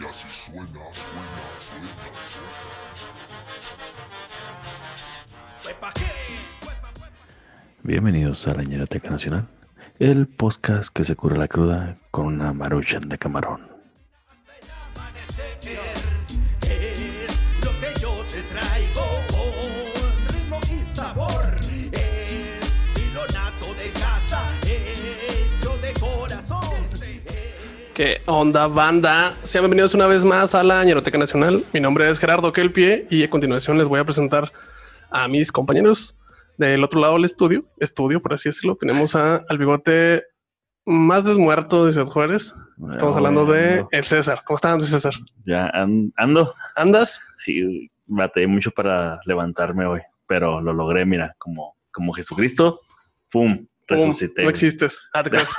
Y 0.00 0.04
así 0.04 0.26
suena, 0.30 0.66
suena, 0.92 1.60
suena, 1.60 1.94
suena. 2.22 2.74
Bienvenidos 7.82 8.48
a 8.48 8.54
la 8.54 8.64
Ñeroteca 8.64 9.10
Nacional, 9.10 9.46
el 9.98 10.26
podcast 10.26 10.92
que 10.92 11.04
se 11.04 11.14
cura 11.14 11.36
la 11.36 11.48
cruda 11.48 11.96
con 12.10 12.26
una 12.26 12.52
maruchan 12.52 13.08
de 13.08 13.18
camarón. 13.18 13.73
¿Qué 27.94 28.20
onda, 28.26 28.66
banda? 28.66 29.32
Sean 29.44 29.62
bienvenidos 29.62 29.94
una 29.94 30.06
vez 30.06 30.24
más 30.24 30.54
a 30.54 30.62
la 30.64 30.82
Ñeroteca 30.84 31.16
Nacional. 31.16 31.64
Mi 31.72 31.80
nombre 31.80 32.08
es 32.10 32.18
Gerardo 32.18 32.52
Kelpie 32.52 33.06
y 33.08 33.22
a 33.22 33.28
continuación 33.30 33.78
les 33.78 33.86
voy 33.88 34.00
a 34.00 34.04
presentar 34.04 34.52
a 35.10 35.28
mis 35.28 35.52
compañeros 35.52 36.18
del 36.58 36.82
otro 36.82 37.00
lado 37.00 37.14
del 37.14 37.24
estudio, 37.24 37.64
estudio, 37.78 38.20
por 38.20 38.34
así 38.34 38.48
decirlo. 38.48 38.76
Tenemos 38.76 39.14
a, 39.14 39.36
al 39.48 39.58
bigote 39.58 40.24
más 40.84 41.24
desmuerto 41.24 41.86
de 41.86 41.92
Ciudad 41.92 42.08
Juárez. 42.08 42.54
Estamos 42.90 43.16
hablando 43.16 43.46
de 43.46 43.84
el 43.92 44.04
César. 44.04 44.42
¿Cómo 44.44 44.56
estás, 44.56 44.72
Andrés 44.72 44.90
César? 44.90 45.14
Ya 45.46 45.66
an- 45.68 46.12
ando. 46.16 46.52
¿Andas? 46.74 47.20
Sí, 47.38 47.90
batallé 48.06 48.48
mucho 48.48 48.72
para 48.72 49.20
levantarme 49.24 49.86
hoy, 49.86 50.00
pero 50.26 50.60
lo 50.60 50.72
logré, 50.72 51.06
mira, 51.06 51.36
como, 51.38 51.76
como 51.92 52.12
Jesucristo. 52.12 52.80
¡Pum! 53.30 53.64
Resucité. 53.86 54.42
No 54.42 54.50
existes. 54.50 55.00
Ah, 55.12 55.22
te 55.22 55.30
creas. 55.30 55.50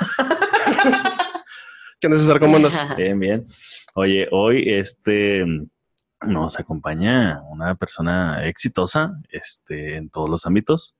¿Qué 2.00 2.06
onda, 2.08 2.18
César? 2.18 2.38
¿Cómo 2.40 2.56
andas? 2.56 2.78
Bien, 2.96 3.18
bien. 3.18 3.46
Oye, 3.94 4.28
hoy 4.30 4.64
este 4.66 5.44
nos 6.22 6.58
acompaña 6.58 7.40
una 7.50 7.74
persona 7.74 8.46
exitosa 8.46 9.14
este, 9.30 9.96
en 9.96 10.10
todos 10.10 10.28
los 10.28 10.46
ámbitos. 10.46 10.94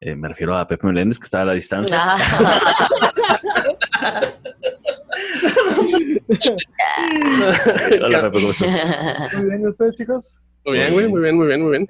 Eh, 0.00 0.14
me 0.14 0.28
refiero 0.28 0.56
a 0.56 0.66
Pepe 0.68 0.86
Meléndez, 0.86 1.18
que 1.18 1.24
está 1.24 1.42
a 1.42 1.44
la 1.46 1.54
distancia. 1.54 1.96
Hola, 8.02 8.22
Pepe, 8.22 8.40
¿cómo 8.40 8.50
estás? 8.50 9.34
Muy 9.36 9.46
bien, 9.50 9.66
¿ustedes, 9.66 9.94
chicos? 9.94 10.40
Muy 10.64 10.74
bien, 10.78 10.92
güey. 10.94 11.08
Muy 11.08 11.20
bien, 11.20 11.36
muy 11.36 11.46
bien, 11.46 11.62
muy 11.62 11.70
bien. 11.72 11.86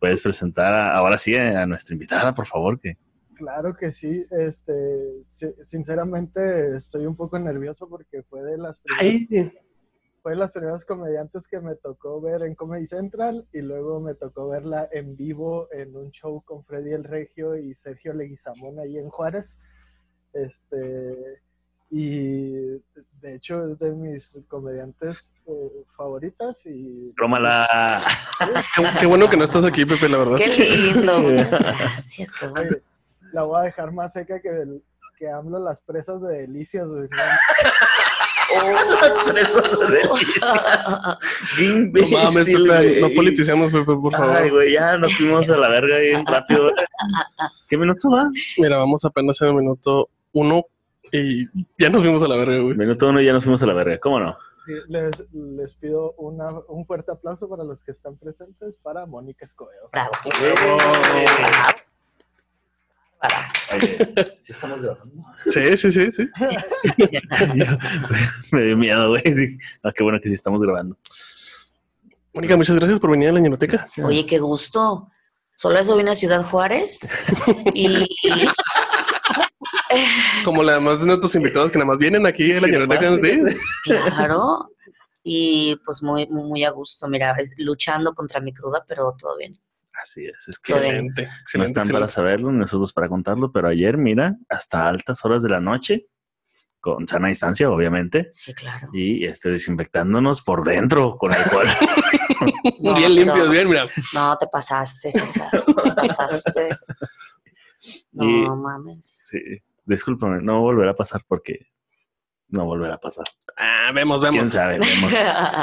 Puedes 0.00 0.20
presentar 0.20 0.74
a- 0.74 0.94
ahora 0.96 1.18
sí 1.18 1.36
a 1.36 1.64
nuestra 1.66 1.94
invitada, 1.94 2.34
por 2.34 2.46
favor, 2.46 2.78
que 2.80 2.96
Claro 3.42 3.74
que 3.74 3.90
sí. 3.90 4.24
Este, 4.30 5.24
si- 5.28 5.52
sinceramente, 5.64 6.76
estoy 6.76 7.06
un 7.06 7.16
poco 7.16 7.40
nervioso 7.40 7.88
porque 7.88 8.22
fue 8.22 8.40
de 8.44 8.56
las 8.56 8.78
primeras, 8.78 9.04
Ay, 9.04 9.52
fue 10.22 10.32
de 10.32 10.38
las 10.38 10.52
primeras 10.52 10.84
comediantes 10.84 11.48
que 11.48 11.58
me 11.58 11.74
tocó 11.74 12.20
ver 12.20 12.42
en 12.42 12.54
Comedy 12.54 12.86
Central 12.86 13.48
y 13.52 13.62
luego 13.62 13.98
me 14.00 14.14
tocó 14.14 14.48
verla 14.48 14.88
en 14.92 15.16
vivo 15.16 15.66
en 15.72 15.96
un 15.96 16.12
show 16.12 16.40
con 16.44 16.64
Freddy 16.64 16.92
el 16.92 17.02
Regio 17.02 17.56
y 17.56 17.74
Sergio 17.74 18.12
Leguizamón 18.14 18.78
ahí 18.78 18.96
en 18.96 19.08
Juárez. 19.08 19.56
Este, 20.34 21.40
y 21.90 22.52
de 23.20 23.34
hecho 23.34 23.72
es 23.72 23.78
de 23.80 23.92
mis 23.92 24.40
comediantes 24.46 25.32
eh, 25.46 25.84
favoritas 25.96 26.62
y 26.64 27.12
tómala. 27.18 27.68
qué, 28.76 28.84
qué 29.00 29.06
bueno 29.06 29.28
que 29.28 29.36
no 29.36 29.42
estás 29.42 29.64
aquí, 29.64 29.84
Pepe, 29.84 30.08
la 30.08 30.18
verdad. 30.18 30.36
Qué 30.36 30.46
lindo, 30.46 31.18
muchas 31.22 31.50
gracias, 31.50 32.30
qué 32.38 32.46
bueno. 32.46 32.76
La 33.32 33.42
voy 33.44 33.60
a 33.60 33.62
dejar 33.62 33.92
más 33.92 34.12
seca 34.12 34.40
que, 34.40 34.48
el- 34.48 34.82
que 35.18 35.28
AMLO 35.30 35.58
las 35.58 35.80
presas 35.80 36.20
de 36.22 36.38
delicias. 36.42 36.88
güey. 36.88 37.08
Las 38.54 39.24
presas 39.32 39.78
de 39.78 39.86
delicias. 39.86 40.18
No 41.58 42.08
mames, 42.08 42.46
Pepe, 42.46 43.00
no 43.00 43.08
politicemos, 43.14 43.72
Pepe, 43.72 43.84
por 43.96 44.12
favor. 44.14 44.36
Ay, 44.36 44.50
güey, 44.50 44.72
ya 44.72 44.98
nos 44.98 45.14
fuimos 45.16 45.48
a 45.48 45.56
la 45.56 45.68
verga 45.68 45.98
bien 45.98 46.26
rápido. 46.26 46.70
¿Qué 47.68 47.78
minuto 47.78 48.10
va? 48.10 48.28
Mira, 48.58 48.76
vamos 48.78 49.04
apenas 49.04 49.40
en 49.40 49.48
el 49.48 49.54
minuto 49.54 50.08
uno 50.32 50.64
y 51.12 51.46
ya 51.78 51.88
nos 51.90 52.02
fuimos 52.02 52.22
a 52.22 52.28
la 52.28 52.36
verga, 52.36 52.58
güey. 52.58 52.74
Minuto 52.76 53.08
uno 53.08 53.20
y 53.20 53.24
ya 53.24 53.32
nos 53.32 53.44
fuimos 53.44 53.62
a 53.62 53.66
la 53.66 53.72
verga. 53.74 53.98
¿Cómo 53.98 54.20
no? 54.20 54.36
Les, 54.88 55.24
les 55.32 55.74
pido 55.74 56.12
una- 56.18 56.52
un 56.68 56.86
fuerte 56.86 57.10
aplauso 57.12 57.48
para 57.48 57.64
los 57.64 57.82
que 57.82 57.90
están 57.92 58.16
presentes 58.18 58.76
para 58.76 59.06
Mónica 59.06 59.44
Escobedo. 59.44 59.88
Bravo. 59.90 60.10
Oye, 63.74 64.38
¿sí 64.40 64.52
estamos 64.52 64.82
grabando? 64.82 65.14
Sí, 65.46 65.76
sí, 65.76 65.90
sí, 65.90 66.10
sí. 66.10 66.28
Me 68.52 68.62
dio 68.62 68.76
miedo, 68.76 69.10
güey. 69.10 69.58
Ah, 69.82 69.92
qué 69.94 70.02
bueno 70.02 70.18
que 70.20 70.28
sí 70.28 70.34
estamos 70.34 70.60
grabando. 70.60 70.96
Mónica, 72.34 72.56
muchas 72.56 72.76
gracias 72.76 72.98
por 72.98 73.10
venir 73.10 73.28
a 73.28 73.32
la 73.32 73.40
ñenoteca. 73.40 73.86
Oye, 74.04 74.26
qué 74.26 74.38
gusto. 74.38 75.08
Solo 75.54 75.78
eso 75.78 75.96
vine 75.96 76.10
a 76.10 76.14
Ciudad 76.14 76.42
Juárez 76.44 77.08
y 77.74 78.06
Como 80.44 80.62
la 80.62 80.74
demás 80.74 81.00
de 81.00 81.06
nuestros 81.06 81.34
invitados 81.34 81.70
que 81.70 81.78
nada 81.78 81.90
más 81.90 81.98
vienen 81.98 82.26
aquí 82.26 82.52
a 82.52 82.60
la 82.60 82.68
ñenoteca, 82.68 83.18
sí. 83.18 83.40
claro, 83.84 84.70
y 85.22 85.76
pues 85.84 86.02
muy, 86.02 86.26
muy 86.28 86.64
a 86.64 86.70
gusto. 86.70 87.06
Mira, 87.08 87.32
es- 87.38 87.52
luchando 87.58 88.14
contra 88.14 88.40
mi 88.40 88.52
cruda, 88.54 88.82
pero 88.88 89.14
todo 89.18 89.36
bien. 89.36 89.60
Así 90.02 90.26
es, 90.26 90.48
es 90.48 90.58
que 90.58 90.72
Todo 90.72 90.82
bien. 90.82 91.06
Excelente, 91.06 91.22
no 91.26 91.32
excelente. 91.42 91.70
están 91.70 91.82
para 91.92 92.04
excelente. 92.06 92.12
saberlo, 92.14 92.52
nosotros 92.52 92.92
para 92.92 93.08
contarlo, 93.08 93.52
pero 93.52 93.68
ayer, 93.68 93.96
mira, 93.98 94.34
hasta 94.48 94.88
altas 94.88 95.24
horas 95.24 95.42
de 95.42 95.48
la 95.50 95.60
noche, 95.60 96.06
con 96.80 97.06
sana 97.06 97.28
distancia, 97.28 97.70
obviamente, 97.70 98.28
Sí, 98.32 98.52
claro. 98.54 98.88
y 98.92 99.24
este, 99.24 99.50
desinfectándonos 99.50 100.42
por 100.42 100.64
dentro 100.64 101.16
con 101.16 101.32
alcohol. 101.32 101.66
No, 102.80 102.94
bien 102.96 103.10
pero- 103.14 103.24
limpios, 103.24 103.50
bien, 103.50 103.68
mira. 103.68 103.86
No, 104.12 104.36
te 104.36 104.46
pasaste, 104.48 105.12
César. 105.12 105.48
Te 105.64 105.92
pasaste. 105.94 106.68
No 108.12 108.24
Y- 108.28 108.48
mames. 108.48 109.06
sí, 109.28 109.38
discúlpame, 109.84 110.40
no 110.42 110.60
volverá 110.60 110.92
a 110.92 110.96
pasar 110.96 111.22
porque 111.26 111.66
no 112.48 112.64
volverá 112.64 112.94
a 112.94 112.98
pasar. 113.00 113.24
Ah, 113.56 113.90
vemos, 113.94 114.20
¿Quién 114.20 114.34
vemos. 114.34 114.50
sabe? 114.50 114.78
Vemos. 114.78 115.10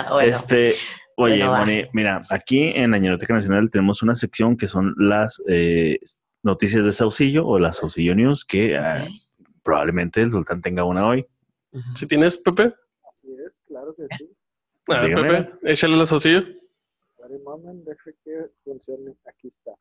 bueno, 0.09 0.19
Este, 0.21 0.75
oye, 1.23 1.37
Bueno. 1.45 1.57
Moni, 1.57 1.83
mira, 1.93 2.21
aquí 2.29 2.71
en 2.75 2.91
la 2.91 2.97
Ñeroteca 2.97 3.33
Nacional 3.33 3.69
tenemos 3.69 4.01
una 4.01 4.15
sección 4.15 4.57
que 4.57 4.67
son 4.67 4.95
las 4.97 5.41
eh, 5.47 5.99
noticias 6.43 6.83
de 6.85 6.93
Saucillo 6.93 7.45
o 7.45 7.59
las 7.59 7.77
Saucillo 7.77 8.15
News, 8.15 8.45
que 8.45 8.77
ah, 8.77 9.07
probablemente 9.63 10.21
el 10.21 10.31
sultán 10.31 10.61
tenga 10.61 10.83
una 10.83 11.07
hoy. 11.07 11.25
Si 11.95 12.07
tienes, 12.07 12.37
Pepe, 12.37 12.73
Así 13.07 13.27
es, 13.45 13.59
claro 13.67 13.93
que 13.95 14.07
sí. 14.17 14.29
a 14.87 15.01
ver, 15.01 15.09
Dígame. 15.09 15.43
Pepe, 15.43 15.71
échale 15.71 15.95
la 15.95 16.05
saucillo. 16.05 16.41
Deje 17.85 18.15
que 18.23 18.49
funcione. 18.63 19.13
Aquí 19.25 19.47
está. 19.49 19.71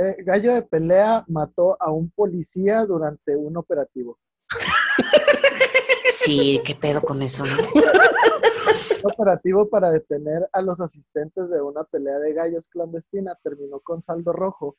Eh, 0.00 0.22
gallo 0.24 0.54
de 0.54 0.62
pelea 0.62 1.24
mató 1.28 1.76
a 1.80 1.90
un 1.90 2.10
policía 2.10 2.86
durante 2.86 3.36
un 3.36 3.56
operativo. 3.56 4.18
Sí, 6.12 6.60
qué 6.64 6.74
pedo 6.74 7.00
con 7.02 7.22
eso, 7.22 7.44
¿no? 7.46 7.56
Un 9.04 9.10
operativo 9.12 9.68
para 9.68 9.90
detener 9.90 10.48
a 10.52 10.62
los 10.62 10.80
asistentes 10.80 11.48
de 11.50 11.60
una 11.62 11.84
pelea 11.84 12.18
de 12.18 12.32
gallos 12.34 12.68
clandestina 12.68 13.36
terminó 13.42 13.80
con 13.80 14.02
saldo 14.04 14.32
rojo. 14.32 14.76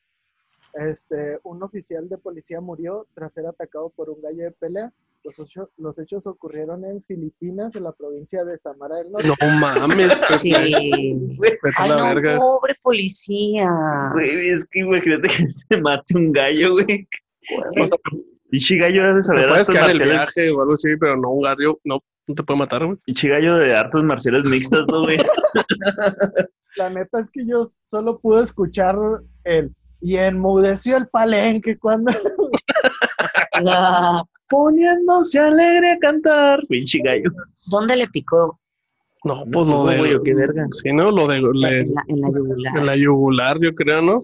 Este, 0.74 1.38
un 1.42 1.62
oficial 1.62 2.08
de 2.08 2.16
policía 2.18 2.60
murió 2.60 3.06
tras 3.14 3.34
ser 3.34 3.46
atacado 3.46 3.90
por 3.90 4.08
un 4.10 4.20
gallo 4.22 4.44
de 4.44 4.52
pelea. 4.52 4.92
Los, 5.24 5.38
ocho- 5.38 5.70
los 5.76 5.98
hechos 6.00 6.26
ocurrieron 6.26 6.84
en 6.84 7.02
Filipinas, 7.04 7.76
en 7.76 7.84
la 7.84 7.92
provincia 7.92 8.44
de 8.44 8.58
Samara 8.58 8.96
del 8.96 9.12
Norte. 9.12 9.28
No 9.28 9.36
mames, 9.60 10.14
Pepe. 10.16 10.38
Sí. 10.38 10.52
A 10.54 11.82
Ay, 11.82 11.90
la 11.90 11.96
no, 11.98 12.04
verga. 12.14 12.36
pobre 12.38 12.74
policía. 12.82 13.68
Güey, 14.14 14.48
es 14.48 14.64
que 14.68 14.80
imagínate 14.80 15.28
que 15.28 15.46
te 15.68 15.80
mate 15.80 16.16
un 16.16 16.32
gallo, 16.32 16.72
güey. 16.72 17.06
O 17.80 17.86
sea, 17.86 17.96
Pinche 18.52 18.76
gallo 18.76 19.00
era 19.00 19.14
de 19.14 19.22
saber 19.22 19.48
puedes 19.48 19.66
artes 19.70 20.00
el 20.02 20.08
viaje 20.08 20.50
o 20.50 20.60
algo 20.60 20.74
así, 20.74 20.88
pero 21.00 21.16
no 21.16 21.30
un 21.30 21.42
gallo, 21.42 21.80
no, 21.84 22.00
no 22.26 22.34
te 22.34 22.42
puede 22.42 22.58
matar, 22.58 22.84
güey. 22.84 22.98
Pinche 23.02 23.26
gallo 23.30 23.56
de 23.56 23.74
artes 23.74 24.02
marciales 24.02 24.44
mixtas, 24.44 24.84
¿no, 24.88 25.04
güey? 25.04 25.16
La 26.76 26.90
neta 26.90 27.20
es 27.20 27.30
que 27.30 27.46
yo 27.46 27.62
solo 27.84 28.18
pude 28.20 28.42
escuchar 28.42 28.94
el 29.44 29.74
y 30.02 30.16
enmudeció 30.16 30.98
el 30.98 31.08
palenque 31.08 31.78
cuando 31.78 32.12
Poniéndose 34.48 35.38
alegre 35.40 35.92
a 35.92 35.98
cantar. 35.98 36.60
Pinche 36.68 36.98
gallo. 37.02 37.30
¿Dónde 37.70 37.96
le 37.96 38.06
picó? 38.08 38.58
No, 39.24 39.44
pues 39.50 39.68
lo 39.68 39.86
de. 39.86 39.98
güey, 39.98 40.16
qué 40.24 40.34
verga. 40.34 40.66
Sí, 40.72 40.92
¿no? 40.92 41.10
Lo 41.10 41.26
de. 41.26 41.40
le- 41.40 41.80
En 41.80 41.94
la, 41.94 42.02
en 42.08 42.20
la 42.20 42.28
yugular. 42.30 42.76
en 42.78 42.86
la 42.86 42.96
yugular, 42.96 43.58
yo 43.60 43.74
creo, 43.74 44.02
¿no? 44.02 44.18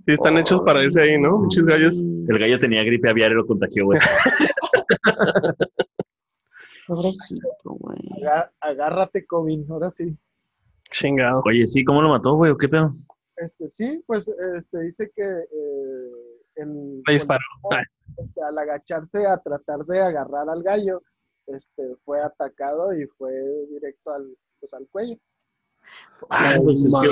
Sí, 0.00 0.12
están 0.12 0.38
hechos 0.38 0.60
para 0.62 0.82
irse 0.82 1.02
ahí, 1.02 1.18
¿no? 1.18 1.38
Muchos 1.38 1.64
gallos. 1.64 2.00
El 2.00 2.38
gallo 2.38 2.58
tenía 2.58 2.82
gripe 2.82 3.10
aviar 3.10 3.32
y 3.32 3.34
lo 3.34 3.46
contagió, 3.46 3.84
güey. 3.84 4.00
Pobrecito, 6.86 7.48
güey. 7.64 7.98
Agárrate, 8.60 9.24
Covin, 9.26 9.64
ahora 9.70 9.90
sí. 9.90 10.16
Chingado. 10.90 11.42
Oye, 11.44 11.66
sí, 11.66 11.84
¿cómo 11.84 12.02
lo 12.02 12.08
mató, 12.08 12.34
güey? 12.34 12.50
¿O 12.50 12.56
qué 12.56 12.68
pedo? 12.68 12.96
Este, 13.36 13.70
sí, 13.70 14.02
pues 14.06 14.28
este, 14.28 14.78
dice 14.80 15.10
que 15.14 15.22
eh, 15.22 16.10
el, 16.56 17.02
Le 17.06 17.12
disparó. 17.12 17.40
policía, 17.62 17.88
este, 18.18 18.42
al 18.42 18.58
agacharse 18.58 19.26
a 19.26 19.38
tratar 19.38 19.84
de 19.86 20.00
agarrar 20.00 20.48
al 20.48 20.62
gallo, 20.62 21.02
este, 21.46 21.96
fue 22.04 22.20
atacado 22.20 22.92
y 22.94 23.06
fue 23.18 23.32
directo 23.70 24.10
al, 24.12 24.36
pues, 24.60 24.74
al 24.74 24.86
cuello. 24.90 25.16
Ah, 26.30 26.54
pues 26.62 26.84
es 26.84 26.94
que 27.00 27.06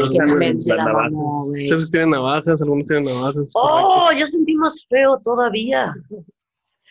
navajas. 0.76 1.90
tienen 1.90 2.10
navajas, 2.10 2.62
algunos 2.62 2.86
tienen 2.86 3.04
navajas. 3.04 3.52
Oh, 3.54 4.08
yo 4.16 4.24
sentí 4.24 4.54
más 4.54 4.86
feo 4.88 5.20
todavía. 5.22 5.92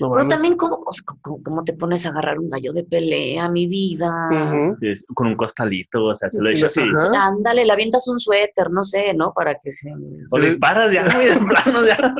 No 0.01 0.11
Pero 0.13 0.27
también, 0.29 0.55
¿cómo, 0.55 0.85
cómo- 1.21 1.43
cómo 1.43 1.63
te 1.65 1.73
pones 1.73 2.05
a 2.05 2.09
agarrar 2.09 2.39
un 2.39 2.49
gallo 2.49 2.71
de 2.71 2.83
pelea, 2.85 3.49
mi 3.49 3.67
vida? 3.67 4.29
Con 5.13 5.27
un 5.27 5.35
costalito, 5.35 6.05
o 6.05 6.15
sea, 6.15 6.29
se 6.31 6.41
lo 6.41 6.49
echa 6.49 6.67
así. 6.67 6.81
Ajá. 6.81 7.27
Ándale, 7.27 7.65
le 7.65 7.71
avientas 7.73 8.07
un 8.07 8.17
suéter, 8.19 8.69
no 8.71 8.83
sé, 8.85 9.13
¿no? 9.13 9.33
Para 9.33 9.55
que 9.55 9.71
se... 9.71 9.91
O 10.31 10.39
disparas 10.39 10.91
ya, 10.93 11.03
güey, 11.13 11.27
de 11.27 11.35
plano 11.39 11.85
ya. 11.85 12.15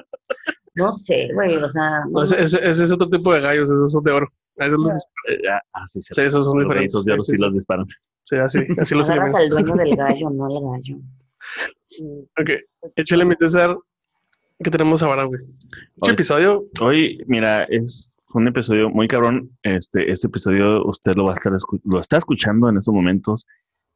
No 0.76 0.92
sé, 0.92 1.30
güey, 1.34 1.56
o 1.56 1.70
sea... 1.70 2.02
no- 2.06 2.12
No, 2.20 2.24
ese, 2.24 2.42
ese- 2.42 2.68
ese 2.68 2.84
es 2.84 2.92
otro 2.92 3.08
tipo 3.08 3.34
de 3.34 3.42
gallos, 3.42 3.70
esos 3.70 3.92
son 3.94 4.04
de 4.04 4.12
oro. 4.12 4.28
Esos 4.58 4.78
los- 4.80 4.90
Eh, 5.30 5.48
ah, 5.50 5.62
Ah, 5.74 5.88
sí, 5.88 6.02
sí. 6.02 6.14
sí, 6.14 6.22
esos 6.22 6.46
son 6.46 6.58
Los 6.60 6.68
diferentes. 6.68 7.06
de 7.06 7.12
oro 7.14 7.22
Sí, 7.22 7.32
sí 7.32 7.38
sí, 7.38 7.42
los 7.44 7.54
disparan. 7.54 7.86
Sí, 8.30 8.38
así, 8.38 8.60
así 8.80 8.96
los 8.96 9.10
agarras 9.10 9.36
al 9.36 9.50
dueño 9.50 9.76
del 9.76 9.96
gallo, 9.96 10.30
no 10.30 10.46
al 10.46 10.62
gallo. 10.82 10.98
Ok, 12.40 12.50
échale 12.96 13.26
mi 13.26 13.36
César. 13.40 13.76
¿Qué 14.64 14.70
tenemos 14.70 15.02
ahora, 15.02 15.24
güey? 15.24 15.42
¿Qué 16.04 16.10
Hoy- 16.10 16.12
episodio? 16.14 16.66
Hoy, 16.82 17.24
mira, 17.28 17.64
es 17.64 18.14
un 18.34 18.48
episodio 18.48 18.90
muy 18.90 19.08
cabrón. 19.08 19.50
Este, 19.64 20.12
este 20.12 20.28
episodio 20.28 20.86
usted 20.86 21.16
lo 21.16 21.26
va 21.26 21.32
a 21.32 21.34
estar 21.34 21.54
lo 21.86 22.00
está 22.00 22.18
escuchando 22.18 22.70
en 22.70 22.78
estos 22.78 22.94
momentos 22.94 23.48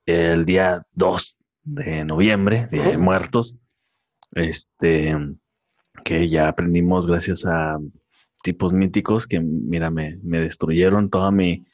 el 0.05 0.45
día 0.45 0.81
2 0.93 1.37
de 1.65 2.05
noviembre, 2.05 2.67
Día 2.71 2.83
de. 2.91 2.97
Muertos. 2.97 3.57
Este, 4.31 5.15
que 6.03 6.27
ya 6.29 6.47
aprendimos 6.47 7.05
gracias 7.07 7.45
a 7.45 7.77
tipos 8.43 8.73
míticos 8.73 9.25
que, 9.25 9.39
mira, 9.39 9.89
me, 9.89 10.17
me 10.21 10.39
destruyeron 10.39 11.09
toda 11.09 11.31
mi, 11.31 11.65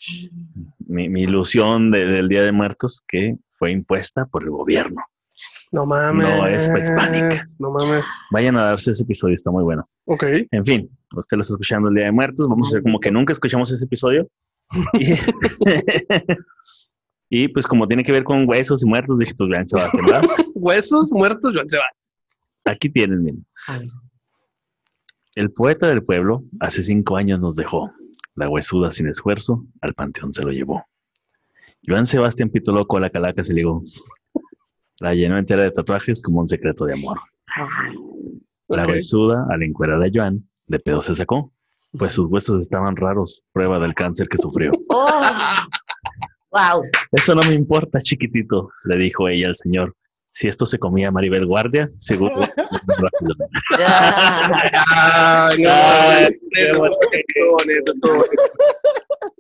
mi, 0.88 1.10
mi 1.10 1.24
ilusión 1.24 1.92
de- 1.92 2.06
del 2.06 2.30
Día 2.30 2.44
de 2.44 2.51
Muertos 2.54 3.04
que 3.07 3.36
fue 3.51 3.71
impuesta 3.71 4.25
por 4.25 4.44
el 4.44 4.51
gobierno. 4.51 5.01
No 5.71 5.86
mames. 5.86 6.27
No 6.27 6.48
es 6.48 6.68
prehispánica. 6.69 7.44
No 7.60 7.71
mames. 7.71 8.04
Vayan 8.31 8.57
a 8.57 8.63
darse 8.63 8.92
ese 8.92 9.04
episodio, 9.04 9.36
está 9.36 9.51
muy 9.51 9.63
bueno. 9.63 9.88
Ok. 10.06 10.24
En 10.51 10.66
fin, 10.66 10.89
usted 11.16 11.38
lo 11.38 11.42
está 11.42 11.54
escuchando 11.54 11.89
el 11.89 11.95
Día 11.95 12.06
de 12.06 12.12
Muertos. 12.12 12.48
Vamos 12.48 12.68
a 12.68 12.69
hacer 12.72 12.83
como 12.83 13.00
que 13.00 13.12
nunca 13.12 13.33
escuchamos 13.33 13.72
ese 13.72 13.86
episodio. 13.86 14.27
Y, 15.00 15.13
y, 17.44 17.48
pues 17.50 17.68
como 17.68 17.88
tiene 17.88 18.04
que 18.04 18.12
ver 18.12 18.24
con 18.24 18.48
huesos 18.48 18.83
y 18.83 18.88
muertos, 18.88 19.19
dije, 19.19 19.33
pues 19.36 19.50
vean 19.50 19.68
Sebastián, 19.68 20.06
¿verdad? 20.06 20.30
Huesos 20.56 21.12
muertos, 21.12 21.51
Joan 21.54 21.69
Sebastián. 21.69 21.95
Aquí 22.65 22.89
tienen, 22.89 23.24
miren. 23.24 23.45
El 25.36 25.52
poeta 25.52 25.88
del 25.88 26.04
pueblo 26.04 26.44
hace 26.60 26.84
cinco 26.84 27.16
años 27.16 27.40
nos 27.40 27.56
dejó. 27.56 27.92
La 28.36 28.50
huesuda 28.50 28.92
sin 28.92 29.08
esfuerzo 29.08 29.66
al 29.81 29.94
panteón 29.94 30.34
se 30.34 30.44
lo 30.44 30.52
llevó. 30.52 30.86
Joan 31.86 32.08
Sebastián 32.08 32.50
Pito 32.50 32.72
Loco 32.72 32.98
a 32.98 33.00
la 33.00 33.10
calaca 33.10 33.44
se 33.44 33.54
ligó. 33.54 33.84
La 35.00 35.14
llenó 35.14 35.38
entera 35.38 35.64
de 35.64 35.72
tatuajes 35.72 36.22
como 36.22 36.42
un 36.42 36.48
secreto 36.48 36.86
de 36.86 36.94
amor. 36.94 37.20
La 38.68 38.88
huesuda, 38.88 39.46
al 39.50 39.64
encuerar 39.64 40.04
a 40.04 40.10
Joan, 40.14 40.48
de 40.68 40.80
pedo 40.80 41.02
se 41.02 41.16
sacó, 41.16 41.54
pues 41.98 42.14
sus 42.14 42.28
huesos 42.30 42.62
estaban 42.62 42.96
raros, 42.96 43.44
prueba 43.52 43.80
del 43.80 43.94
cáncer 43.94 44.28
que 44.28 44.38
sufrió. 44.38 44.72
Oh, 46.52 46.80
wow. 46.80 46.84
Eso 47.12 47.36
no 47.36 47.44
me 47.44 47.54
importa, 47.54 48.00
chiquitito, 48.00 48.72
le 48.86 48.98
dijo 48.98 49.30
ella 49.30 49.50
al 49.50 49.56
señor. 49.56 49.96
Si 50.39 50.47
esto 50.47 50.65
se 50.65 50.80
comía 50.80 51.12
Maribel 51.12 51.45
Guardia, 51.45 51.89
seguro. 51.97 52.36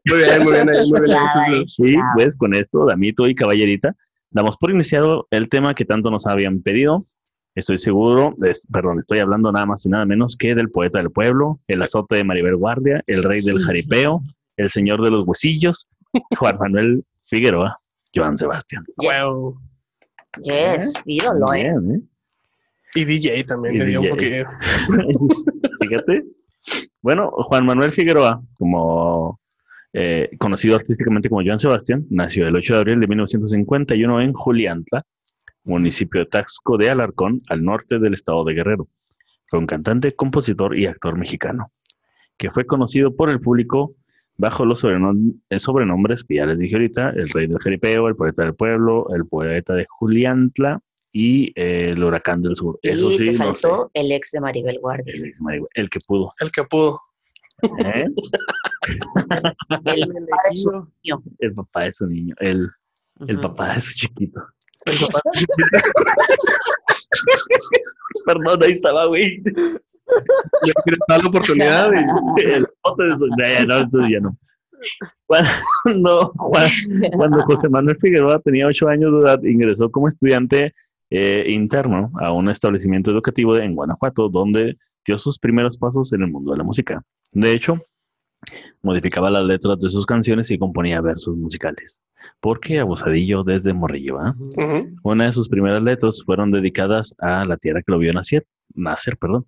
Muy 0.05 0.17
bien, 0.17 0.43
muy 0.43 0.51
bien, 0.51 0.65
muy 0.89 1.01
bien. 1.01 1.65
y 1.77 1.95
pues 2.15 2.35
con 2.35 2.53
esto, 2.53 2.85
Damito 2.85 3.27
y 3.27 3.35
Caballerita, 3.35 3.95
damos 4.29 4.57
por 4.57 4.71
iniciado 4.71 5.25
el 5.31 5.47
tema 5.47 5.73
que 5.73 5.85
tanto 5.85 6.11
nos 6.11 6.25
habían 6.27 6.61
pedido. 6.61 7.05
Estoy 7.55 7.77
seguro, 7.77 8.33
es- 8.45 8.67
perdón, 8.69 8.99
estoy 8.99 9.19
hablando 9.19 9.53
nada 9.53 9.65
más 9.65 9.85
y 9.85 9.89
nada 9.89 10.05
menos 10.05 10.35
que 10.35 10.53
del 10.53 10.69
poeta 10.69 10.99
del 10.99 11.11
pueblo, 11.11 11.61
el 11.69 11.81
azote 11.81 12.17
de 12.17 12.25
Maribel 12.25 12.57
Guardia, 12.57 13.01
el 13.07 13.23
rey 13.23 13.39
del 13.41 13.61
jaripeo, 13.61 14.21
el 14.57 14.69
señor 14.69 15.01
de 15.01 15.11
los 15.11 15.25
huesillos, 15.25 15.87
Juan 16.37 16.57
Manuel 16.59 17.05
Figueroa, 17.25 17.79
Joan 18.13 18.37
Sebastián. 18.37 18.83
Wow. 18.97 19.57
Yes, 20.37 20.93
ídolo, 21.05 21.45
¿eh? 21.53 21.63
Bien, 21.63 21.91
¿eh? 21.95 22.01
Y 22.95 23.05
DJ 23.05 23.43
también 23.43 23.75
Y 23.75 23.77
le 23.79 23.85
dio 23.85 24.01
un 24.01 24.09
poquillo. 24.09 24.45
Fíjate. 25.81 26.23
Bueno, 27.01 27.31
Juan 27.31 27.65
Manuel 27.65 27.91
Figueroa, 27.91 28.41
como 28.57 29.39
eh, 29.93 30.29
conocido 30.37 30.75
artísticamente 30.75 31.29
como 31.29 31.43
Joan 31.43 31.59
Sebastián, 31.59 32.05
nació 32.09 32.47
el 32.47 32.55
8 32.55 32.73
de 32.73 32.79
abril 32.79 32.99
de 32.99 33.07
1951 33.07 34.21
en 34.21 34.33
Juliantla, 34.33 35.03
municipio 35.63 36.21
de 36.21 36.27
Taxco 36.27 36.77
de 36.77 36.89
Alarcón, 36.89 37.41
al 37.49 37.63
norte 37.63 37.99
del 37.99 38.13
estado 38.13 38.43
de 38.43 38.53
Guerrero. 38.53 38.87
Fue 39.47 39.59
un 39.59 39.65
cantante, 39.65 40.13
compositor 40.13 40.77
y 40.77 40.85
actor 40.85 41.17
mexicano, 41.17 41.71
que 42.37 42.49
fue 42.49 42.65
conocido 42.65 43.15
por 43.15 43.29
el 43.29 43.39
público 43.39 43.95
bajo 44.39 44.65
los 44.65 44.83
sobrenom- 44.83 45.39
eh, 45.49 45.59
sobrenombres 45.59 46.23
que 46.23 46.35
ya 46.35 46.45
les 46.45 46.57
dije 46.57 46.75
ahorita, 46.75 47.09
el 47.09 47.27
rey 47.29 47.47
del 47.47 47.59
jeripeo, 47.59 48.07
el 48.07 48.15
poeta 48.15 48.43
del 48.43 48.55
pueblo, 48.55 49.05
el 49.13 49.27
poeta 49.27 49.73
de 49.73 49.85
Juliantla 49.89 50.79
y 51.11 51.47
eh, 51.55 51.87
el 51.89 52.01
huracán 52.03 52.41
del 52.41 52.55
sur. 52.55 52.79
Eso 52.81 53.11
y 53.11 53.17
sí, 53.17 53.25
te 53.25 53.31
no 53.33 53.37
sé. 53.53 53.67
faltó 53.67 53.91
el 53.93 54.11
ex 54.13 54.31
de 54.31 54.39
Maribel 54.39 54.79
Guardia. 54.79 55.13
El, 55.13 55.25
ex 55.25 55.41
marihuana, 55.41 55.69
el 55.73 55.89
que 55.89 55.99
pudo. 55.99 56.33
El 56.39 56.51
que 56.53 56.63
pudo. 56.63 57.01
¿eh? 57.83 58.05
El 59.85 60.03
el 60.03 60.27
papá 60.29 60.49
de 60.49 60.55
su 60.55 60.71
niño. 61.03 61.23
El 61.39 61.53
papá 61.53 61.83
de 61.83 61.91
su 61.93 62.07
niño, 62.07 62.35
el, 62.39 62.69
el 63.27 63.39
papá 63.41 63.75
de 63.75 63.81
su 63.81 63.93
chiquito. 63.93 64.39
El 64.85 64.93
papá. 65.05 65.21
Perdón, 68.25 68.63
ahí 68.63 68.71
estaba, 68.71 69.05
güey. 69.07 69.43
Yo 70.65 70.73
quiero 70.83 70.97
dar 71.07 71.23
la 71.23 71.29
oportunidad 71.29 71.89
y 71.93 72.41
El 72.43 72.65
bote 72.83 73.03
de 73.03 73.65
no, 73.65 73.77
eso 73.77 73.99
ya 74.07 74.19
no. 74.19 74.37
Cuando, 75.25 76.31
cuando, 76.37 76.71
cuando 77.17 77.43
José 77.43 77.69
Manuel 77.69 77.97
Figueroa 77.99 78.39
tenía 78.39 78.67
ocho 78.67 78.87
años 78.87 79.11
de 79.11 79.19
edad, 79.19 79.43
ingresó 79.43 79.89
como 79.91 80.07
estudiante 80.07 80.73
eh, 81.09 81.45
interno 81.49 82.11
a 82.19 82.31
un 82.31 82.49
establecimiento 82.49 83.11
educativo 83.11 83.57
en 83.57 83.75
Guanajuato, 83.75 84.29
donde 84.29 84.77
dio 85.05 85.17
sus 85.17 85.39
primeros 85.39 85.77
pasos 85.77 86.13
en 86.13 86.21
el 86.21 86.31
mundo 86.31 86.51
de 86.51 86.57
la 86.57 86.63
música. 86.63 87.01
De 87.31 87.51
hecho, 87.51 87.77
modificaba 88.81 89.29
las 89.29 89.43
letras 89.43 89.79
de 89.79 89.89
sus 89.89 90.05
canciones 90.05 90.49
y 90.51 90.57
componía 90.57 91.01
versos 91.01 91.35
musicales. 91.35 92.01
Porque 92.39 92.79
abusadillo 92.79 93.43
desde 93.43 93.73
morrillo, 93.73 94.19
¿ah? 94.19 94.33
Una 95.03 95.25
de 95.25 95.31
sus 95.31 95.49
primeras 95.49 95.83
letras 95.83 96.23
fueron 96.23 96.51
dedicadas 96.51 97.13
a 97.19 97.43
la 97.45 97.57
tierra 97.57 97.81
que 97.81 97.91
lo 97.91 97.99
vio 97.99 98.13
nacer, 98.13 98.45
nacer, 98.75 99.17
perdón. 99.17 99.45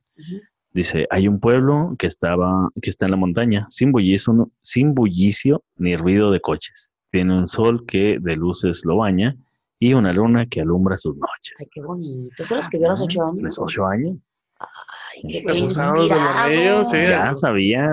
Dice, 0.74 1.06
hay 1.10 1.28
un 1.28 1.40
pueblo 1.40 1.96
que 2.00 2.08
estaba, 2.08 2.70
que 2.82 2.90
está 2.90 3.06
en 3.06 3.12
la 3.12 3.18
montaña, 3.18 3.66
sin 3.70 3.92
bullicio, 3.92 4.51
sin 4.62 4.94
bullicio 4.94 5.63
ni 5.75 5.96
ruido 5.98 6.32
de 6.32 6.40
coches. 6.40 6.94
Tiene 7.12 7.38
un 7.38 7.48
sol 7.48 7.86
que 7.86 8.18
de 8.22 8.36
luces 8.38 8.84
lo 8.86 8.98
baña 8.98 9.36
y 9.80 9.94
una 9.96 10.13
luna 10.13 10.46
que 10.46 10.62
alumbra 10.62 10.96
sus 10.96 11.16
Ay, 11.16 11.20
noches. 11.20 11.70
qué 11.74 11.82
bonito. 11.82 12.44
¿Eso 12.44 12.54
lo 12.56 12.60
escribió 12.62 12.88
a 12.88 12.92
los 12.92 13.01
ocho 13.01 13.22
A 13.24 13.30
años? 13.30 13.42
los 13.44 13.60
ocho 13.60 13.86
años. 13.86 14.18
Ay, 14.60 15.24
qué, 15.44 15.58
inspirado. 15.58 16.86
sí. 16.86 16.98
Ya 17.06 17.34
sabía 17.36 17.90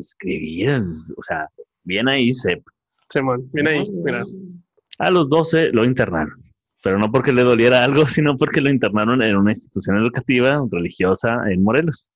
escribir, 0.00 0.82
o 1.16 1.22
sea, 1.22 1.48
bien 1.84 2.08
ahí 2.08 2.32
se... 2.32 2.62
Simón, 3.08 3.48
mira 3.52 3.70
ahí, 3.70 3.88
mira. 4.04 4.22
bien. 4.24 4.64
A 4.98 5.10
los 5.10 5.28
12 5.28 5.70
lo 5.72 5.84
internaron, 5.84 6.42
pero 6.86 6.98
no 7.00 7.10
porque 7.10 7.32
le 7.32 7.42
doliera 7.42 7.82
algo, 7.82 8.06
sino 8.06 8.36
porque 8.36 8.60
lo 8.60 8.70
internaron 8.70 9.20
en 9.20 9.36
una 9.36 9.50
institución 9.50 9.96
educativa 9.96 10.62
religiosa 10.70 11.50
en 11.50 11.60
Morelos, 11.64 12.10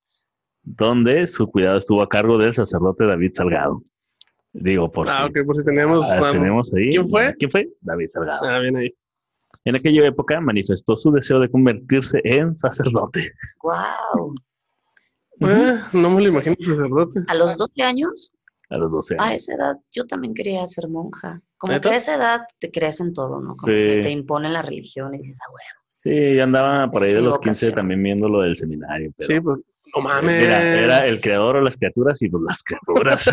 donde 0.63 1.27
su 1.27 1.45
cuidado 1.47 1.77
estuvo 1.77 2.01
a 2.01 2.07
cargo 2.07 2.37
del 2.37 2.55
sacerdote 2.55 3.05
David 3.05 3.31
Salgado. 3.33 3.83
Digo, 4.53 4.89
por 4.89 5.09
Ah, 5.09 5.27
si- 5.27 5.39
ok, 5.39 5.45
por 5.45 5.57
si 5.57 5.63
teníamos. 5.65 6.09
ah, 6.09 6.21
um, 6.21 6.31
tenemos 6.31 6.73
ahí. 6.73 6.89
¿Quién 6.91 7.09
fue? 7.09 7.35
¿Quién 7.37 7.51
fue? 7.51 7.69
David 7.81 8.07
Salgado. 8.07 8.45
Ah, 8.47 8.59
bien 8.59 8.77
ahí. 8.77 8.93
En 9.65 9.75
aquella 9.75 10.05
época 10.07 10.39
manifestó 10.39 10.95
su 10.95 11.11
deseo 11.11 11.41
de 11.41 11.49
convertirse 11.49 12.21
en 12.23 12.57
sacerdote. 12.57 13.33
Guau. 13.61 14.33
Eh, 15.41 15.79
no 15.91 16.09
me 16.11 16.21
lo 16.21 16.29
imagino 16.29 16.55
sacerdote. 16.59 17.19
A 17.27 17.35
los 17.35 17.57
12 17.57 17.81
años, 17.83 18.31
A 18.71 18.77
los 18.77 18.91
12 18.91 19.15
a 19.19 19.23
años. 19.23 19.43
esa 19.43 19.53
edad, 19.55 19.75
yo 19.91 20.05
también 20.07 20.33
quería 20.33 20.65
ser 20.67 20.87
monja. 20.87 21.41
Como 21.57 21.73
¿Neta? 21.73 21.89
que 21.89 21.95
a 21.95 21.97
esa 21.97 22.15
edad 22.15 22.41
te 22.59 22.71
crees 22.71 22.99
en 23.01 23.13
todo, 23.13 23.39
¿no? 23.41 23.53
Como 23.55 23.65
Sí. 23.67 23.71
que 23.73 23.99
te 24.01 24.09
imponen 24.09 24.53
la 24.53 24.61
religión 24.63 25.13
y 25.13 25.19
dices, 25.19 25.37
ah, 25.45 25.51
bueno. 25.51 25.65
Sí, 25.91 26.35
yo 26.35 26.43
andaba 26.43 26.89
por 26.89 27.03
ahí 27.03 27.13
de 27.13 27.21
los 27.21 27.37
15 27.37 27.67
vocación. 27.67 27.73
también 27.75 28.01
viendo 28.01 28.27
lo 28.29 28.41
del 28.41 28.55
seminario. 28.55 29.11
Pero, 29.17 29.27
Sí, 29.27 29.39
pues. 29.41 29.59
No 29.93 30.01
mames. 30.03 30.39
Mira, 30.41 30.63
era 30.63 31.05
el 31.05 31.19
creador 31.19 31.57
de 31.57 31.63
las 31.63 31.75
criaturas 31.77 32.21
y 32.21 32.29
pues 32.29 32.43
las 32.47 32.63
criaturas. 32.63 33.29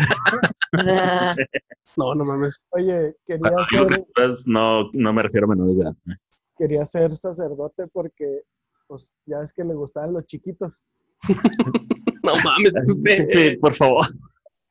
No, 1.97 2.13
no 2.15 2.23
mames. 2.25 2.63
Oye, 2.69 3.15
quería 3.25 3.51
ser, 3.71 4.05
no, 4.47 4.89
no 4.93 5.13
me 5.13 5.23
refiero 5.23 5.47
a 5.47 5.49
menores 5.49 5.77
de 5.77 5.83
edad. 5.85 5.95
¿eh? 6.09 6.15
quería 6.57 6.85
ser 6.85 7.13
sacerdote 7.15 7.87
porque, 7.91 8.41
pues, 8.87 9.15
ya 9.25 9.39
es 9.39 9.51
que 9.53 9.63
le 9.63 9.73
gustaban 9.73 10.13
los 10.13 10.25
chiquitos. 10.25 10.83
No 12.21 12.33
mames, 12.43 12.71
Pepe, 13.03 13.23
Pepe. 13.25 13.57
por 13.59 13.73
favor. 13.73 14.05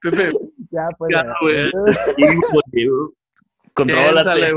Pepe. 0.03 0.31
Ya 0.78 0.88
pues. 0.99 1.11
Ya, 1.14 1.25
güey. 1.40 1.70
Contrólate. 3.75 4.52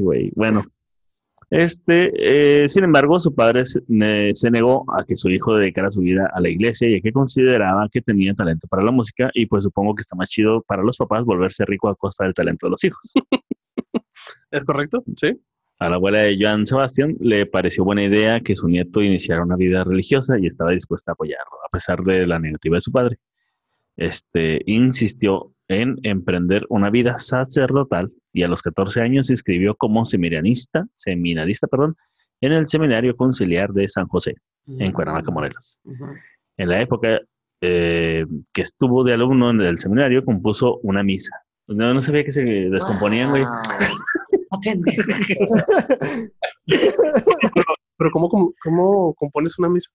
Güey. 0.00 0.32
Bueno, 0.34 0.64
este, 1.50 2.62
eh, 2.64 2.68
sin 2.68 2.84
embargo, 2.84 3.20
su 3.20 3.34
padre 3.34 3.64
se, 3.66 3.80
ne- 3.88 4.32
se 4.34 4.50
negó 4.50 4.86
a 4.98 5.04
que 5.04 5.16
su 5.16 5.28
hijo 5.28 5.54
dedicara 5.56 5.90
su 5.90 6.00
vida 6.00 6.30
a 6.32 6.40
la 6.40 6.48
iglesia, 6.48 6.88
ya 6.90 7.00
que 7.00 7.12
consideraba 7.12 7.88
que 7.92 8.00
tenía 8.00 8.32
talento 8.34 8.66
para 8.68 8.82
la 8.82 8.90
música 8.90 9.30
y 9.34 9.44
pues 9.46 9.64
supongo 9.64 9.94
que 9.94 10.00
está 10.00 10.16
más 10.16 10.30
chido 10.30 10.62
para 10.62 10.82
los 10.82 10.96
papás 10.96 11.24
volverse 11.26 11.64
rico 11.66 11.88
a 11.90 11.94
costa 11.96 12.24
del 12.24 12.32
talento 12.34 12.66
de 12.66 12.70
los 12.70 12.84
hijos. 12.84 13.12
¿Es 14.50 14.64
correcto? 14.64 15.02
Sí. 15.16 15.32
A 15.78 15.88
la 15.90 15.96
abuela 15.96 16.20
de 16.20 16.38
Joan 16.40 16.64
Sebastián 16.64 17.16
le 17.20 17.44
pareció 17.44 17.84
buena 17.84 18.04
idea 18.04 18.40
que 18.40 18.54
su 18.54 18.68
nieto 18.68 19.02
iniciara 19.02 19.42
una 19.42 19.56
vida 19.56 19.82
religiosa 19.84 20.38
y 20.38 20.46
estaba 20.46 20.70
dispuesta 20.70 21.10
a 21.10 21.14
apoyarlo, 21.14 21.58
a 21.66 21.68
pesar 21.70 22.02
de 22.04 22.24
la 22.24 22.38
negativa 22.38 22.76
de 22.76 22.80
su 22.80 22.92
padre. 22.92 23.18
Este, 23.96 24.62
insistió 24.66 25.52
en 25.68 25.98
emprender 26.02 26.64
una 26.68 26.90
vida 26.90 27.18
sacerdotal 27.18 28.10
y 28.32 28.42
a 28.42 28.48
los 28.48 28.62
14 28.62 29.00
años 29.00 29.26
se 29.26 29.34
inscribió 29.34 29.74
como 29.74 30.04
seminarista, 30.04 30.86
seminarista 30.94 31.66
perdón, 31.66 31.96
en 32.40 32.52
el 32.52 32.66
Seminario 32.66 33.16
Conciliar 33.16 33.72
de 33.72 33.88
San 33.88 34.06
José, 34.08 34.34
en 34.66 34.92
Cuernavaca, 34.92 35.30
Morelos. 35.30 35.78
En 36.56 36.68
la 36.68 36.80
época 36.80 37.20
eh, 37.60 38.26
que 38.52 38.62
estuvo 38.62 39.04
de 39.04 39.14
alumno 39.14 39.50
en 39.50 39.60
el 39.60 39.78
seminario, 39.78 40.24
compuso 40.24 40.78
una 40.82 41.02
misa. 41.02 41.32
No, 41.68 41.94
no 41.94 42.00
sabía 42.00 42.24
que 42.24 42.32
se 42.32 42.42
descomponían, 42.42 43.30
güey. 43.30 43.44
Wow. 43.44 44.60
Pendejo. 44.62 45.02
Pero 47.96 48.10
¿cómo, 48.10 48.28
cómo, 48.28 48.52
cómo 48.62 49.14
compones 49.14 49.58
una 49.58 49.68
misa? 49.68 49.90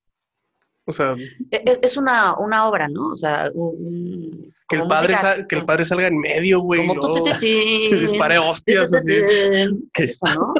O 0.89 0.94
sea, 0.94 1.15
E- 1.51 1.63
e- 1.65 1.79
Es 1.82 1.98
una, 1.98 2.38
una 2.39 2.67
obra, 2.67 2.88
¿no? 2.88 3.10
O 3.10 3.15
sea, 3.15 3.51
un, 3.53 4.53
que 4.70 4.77
el, 4.77 4.88
padre 4.88 5.13
música- 5.13 5.22
sal- 5.36 5.48
que 5.48 5.56
el 5.56 5.65
padre 5.65 5.86
salga 5.86 6.08
en 6.08 6.17
medio, 6.17 6.62
güey. 6.62 6.88
como 6.88 7.00
tú, 7.00 7.24
ti, 7.24 7.32
ti. 7.39 7.96
dispare 7.96 8.38
hostias 8.38 8.94
así. 8.94 9.12
Eso, 9.94 10.25
¿no? 10.34 10.53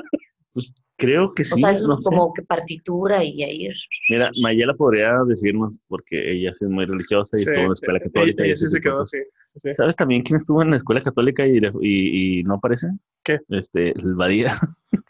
Creo 1.00 1.32
que 1.36 1.44
sí. 1.44 1.54
O 1.54 1.58
sea, 1.60 1.72
es 1.72 1.84
no 1.84 1.96
sé. 2.00 2.06
como 2.10 2.34
que 2.34 2.42
partitura 2.42 3.24
y 3.24 3.44
ahí. 3.44 3.70
Mira, 4.10 4.32
Mayela 4.42 4.74
podría 4.74 5.12
decirnos, 5.28 5.80
porque 5.88 6.32
ella 6.32 6.52
sí 6.54 6.66
es 6.66 6.72
muy 6.72 6.86
religiosa 6.86 7.38
y 7.38 7.42
Sí, 7.42 7.46
estuvo 7.46 7.62
en 7.62 7.68
la 7.68 7.74
escuela 7.74 8.00
católica. 8.00 8.44
ella 8.44 8.56
sí 8.56 8.68
se 8.68 8.82
quedó 8.82 9.06
sí, 9.06 9.20
sí. 9.58 9.74
¿Sabes 9.76 9.96
también 9.96 10.24
quién 10.24 10.38
estuvo 10.38 10.64
en 10.64 10.72
la 10.72 10.78
escuela 10.78 11.00
católica 11.02 11.46
y, 11.46 11.58
y- 11.82 12.40
y 12.40 12.44
no 12.44 12.56
aparece? 12.56 12.88
¿Qué? 13.24 13.40
Este, 13.50 13.92
el 13.92 14.16
Badía. 14.16 14.58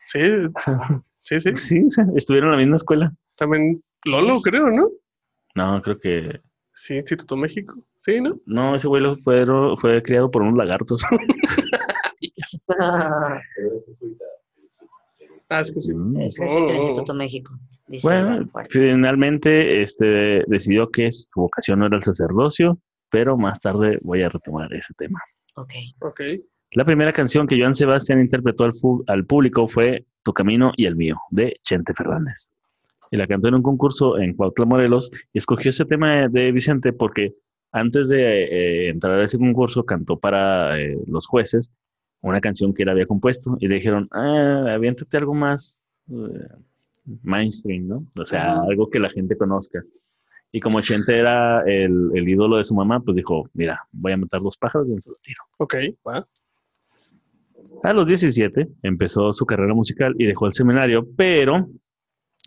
Sí, 0.05 0.19
sí, 1.21 1.39
sí. 1.39 1.51
Sí, 1.55 1.89
sí, 1.89 2.01
estuvieron 2.17 2.49
en 2.49 2.55
la 2.57 2.61
misma 2.61 2.75
escuela. 2.75 3.13
También 3.37 3.81
Lolo, 4.05 4.41
creo, 4.41 4.69
¿no? 4.69 4.89
No, 5.57 5.81
creo 5.81 5.99
que. 5.99 6.39
Sí, 6.71 6.97
Instituto 6.97 7.35
México. 7.35 7.73
Sí, 8.01 8.21
¿no? 8.21 8.39
No, 8.45 8.75
ese 8.75 8.87
güey 8.87 9.03
fue, 9.15 9.43
fue 9.75 10.03
criado 10.03 10.29
por 10.29 10.43
unos 10.43 10.57
lagartos. 10.57 11.01
Ah, 15.49 15.63
sí, 15.63 15.81
sí. 15.81 15.93
Mm. 15.93 16.21
Es 16.23 16.37
que 16.37 16.45
es 16.45 16.53
el 16.53 16.75
Instituto 16.75 17.13
México. 17.13 17.57
Dice 17.87 18.05
Bueno, 18.05 18.49
finalmente 18.69 19.81
este, 19.81 20.43
decidió 20.45 20.89
que 20.89 21.09
su 21.09 21.29
vocación 21.35 21.79
no 21.79 21.85
era 21.85 21.95
el 21.95 22.03
sacerdocio, 22.03 22.77
pero 23.09 23.37
más 23.37 23.61
tarde 23.61 23.97
voy 24.01 24.23
a 24.23 24.29
retomar 24.29 24.73
ese 24.73 24.93
tema. 24.95 25.21
Ok. 25.55 25.71
Ok. 26.01 26.21
La 26.71 26.83
primera 26.83 27.13
canción 27.13 27.47
que 27.47 27.57
Joan 27.57 27.73
Sebastián 27.73 28.19
interpretó 28.19 28.65
al, 28.65 28.73
al 29.07 29.25
público 29.25 29.69
fue 29.69 30.05
Tu 30.21 30.33
Camino 30.33 30.73
y 30.75 30.85
el 30.85 30.97
Mío, 30.97 31.15
de 31.31 31.55
Chente 31.63 31.93
Fernández. 31.93 32.51
Y 33.11 33.17
la 33.17 33.27
cantó 33.27 33.47
en 33.47 33.55
un 33.55 33.63
concurso 33.63 34.19
en 34.19 34.33
Cuautla, 34.33 34.65
Morelos, 34.65 35.11
y 35.33 35.37
escogió 35.37 35.69
ese 35.69 35.85
tema 35.85 36.27
de 36.27 36.51
Vicente 36.51 36.93
porque 36.93 37.33
antes 37.71 38.09
de 38.09 38.43
eh, 38.43 38.89
entrar 38.89 39.19
a 39.19 39.23
ese 39.23 39.37
concurso 39.37 39.85
cantó 39.85 40.17
para 40.17 40.79
eh, 40.79 40.97
los 41.07 41.27
jueces 41.27 41.71
una 42.21 42.41
canción 42.41 42.73
que 42.73 42.83
él 42.83 42.89
había 42.89 43.05
compuesto 43.05 43.57
y 43.59 43.67
le 43.67 43.75
dijeron, 43.75 44.07
ah, 44.11 44.65
aviéntate 44.69 45.17
algo 45.17 45.33
más 45.33 45.81
eh, 46.09 46.47
mainstream, 47.23 47.87
¿no? 47.87 48.05
O 48.19 48.25
sea, 48.25 48.59
algo 48.61 48.89
que 48.89 48.99
la 48.99 49.09
gente 49.09 49.37
conozca. 49.37 49.83
Y 50.51 50.59
como 50.59 50.81
Chente 50.81 51.17
era 51.17 51.61
el, 51.65 52.11
el 52.13 52.27
ídolo 52.27 52.57
de 52.57 52.63
su 52.63 52.73
mamá, 52.73 52.99
pues 53.01 53.15
dijo, 53.15 53.49
mira, 53.53 53.81
voy 53.91 54.13
a 54.13 54.17
matar 54.17 54.41
dos 54.41 54.57
pájaros 54.57 54.87
de 54.87 54.93
un 54.93 55.01
solo 55.01 55.17
tiro. 55.21 55.43
Ok, 55.57 55.75
va. 56.07 56.27
A 57.83 57.93
los 57.93 58.07
17 58.07 58.67
empezó 58.81 59.31
su 59.33 59.45
carrera 59.45 59.73
musical 59.73 60.15
y 60.17 60.25
dejó 60.25 60.47
el 60.47 60.53
seminario, 60.53 61.07
pero 61.15 61.69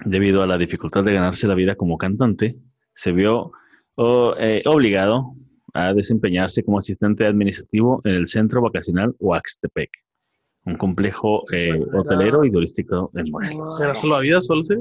debido 0.05 0.43
a 0.43 0.47
la 0.47 0.59
dificultad 0.59 1.05
de 1.05 1.13
ganarse 1.13 1.47
la 1.47 1.55
vida 1.55 1.77
como 1.77 1.99
cantante, 1.99 2.57
se 2.95 3.13
vio 3.13 3.53
oh, 3.97 4.35
eh, 4.39 4.63
obligado 4.67 5.35
a 5.73 5.93
desempeñarse 5.95 6.65
como 6.65 6.79
asistente 6.79 7.27
administrativo 7.27 8.01
en 8.05 8.15
el 8.15 8.27
Centro 8.27 8.61
Vacacional 8.61 9.15
Huaxtepec, 9.19 9.91
un 10.65 10.77
complejo 10.77 11.45
eh, 11.53 11.81
hotelero 11.95 12.45
y 12.45 12.51
turístico 12.51 13.11
en 13.15 13.31
Morelos. 13.31 13.77
¿Será 13.79 13.95
salvavidas 13.95 14.49
o 14.51 14.55
algo 14.55 14.63
así? 14.63 14.75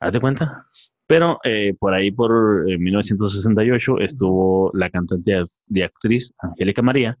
¿Haz 0.00 0.12
de 0.12 0.20
cuenta? 0.20 0.66
Pero 1.06 1.38
eh, 1.44 1.74
por 1.78 1.92
ahí, 1.92 2.10
por 2.10 2.64
eh, 2.68 2.78
1968, 2.78 4.00
estuvo 4.00 4.70
la 4.74 4.88
cantante 4.88 5.42
y 5.68 5.82
actriz 5.82 6.32
Angélica 6.38 6.80
María, 6.80 7.18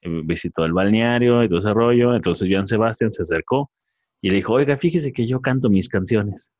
eh, 0.00 0.22
visitó 0.24 0.64
el 0.64 0.72
balneario 0.72 1.44
y 1.44 1.48
todo 1.48 1.58
ese 1.58 1.72
rollo. 1.74 2.14
Entonces 2.14 2.48
Joan 2.50 2.66
Sebastián 2.66 3.12
se 3.12 3.22
acercó 3.22 3.70
y 4.22 4.30
le 4.30 4.36
dijo, 4.36 4.54
oiga, 4.54 4.76
fíjese 4.78 5.12
que 5.12 5.26
yo 5.26 5.40
canto 5.40 5.68
mis 5.68 5.88
canciones. 5.88 6.50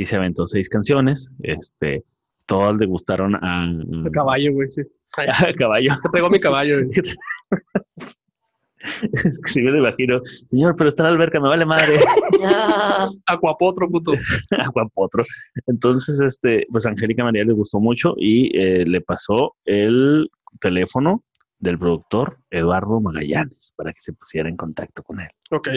Y 0.00 0.06
se 0.06 0.16
aventó 0.16 0.46
seis 0.46 0.70
canciones. 0.70 1.30
Este, 1.42 2.04
todas 2.46 2.74
le 2.76 2.86
gustaron 2.86 3.34
a, 3.34 3.66
El 3.66 4.10
caballo, 4.10 4.54
güey, 4.54 4.70
sí. 4.70 4.80
A 5.18 5.52
caballo. 5.52 5.92
traigo 6.10 6.30
mi 6.30 6.40
caballo, 6.40 6.86
güey. 6.86 6.90
es 9.12 9.38
que 9.44 9.52
si 9.52 9.60
me 9.60 9.72
lo 9.72 9.80
imagino, 9.80 10.22
señor, 10.48 10.74
pero 10.74 10.88
está 10.88 11.02
la 11.02 11.10
alberca, 11.10 11.38
me 11.38 11.48
vale 11.48 11.66
madre. 11.66 12.00
Acuapotro, 13.26 13.90
puto. 13.90 14.12
Aguapotro. 14.58 15.22
Entonces, 15.66 16.18
este, 16.18 16.66
pues 16.70 16.86
a 16.86 16.88
Angélica 16.88 17.22
María 17.22 17.44
le 17.44 17.52
gustó 17.52 17.78
mucho 17.78 18.14
y 18.16 18.58
eh, 18.58 18.86
le 18.86 19.02
pasó 19.02 19.54
el 19.66 20.30
teléfono 20.62 21.24
del 21.58 21.78
productor 21.78 22.38
Eduardo 22.48 23.02
Magallanes 23.02 23.74
para 23.76 23.92
que 23.92 24.00
se 24.00 24.14
pusiera 24.14 24.48
en 24.48 24.56
contacto 24.56 25.02
con 25.02 25.20
él. 25.20 25.28
Ok. 25.50 25.68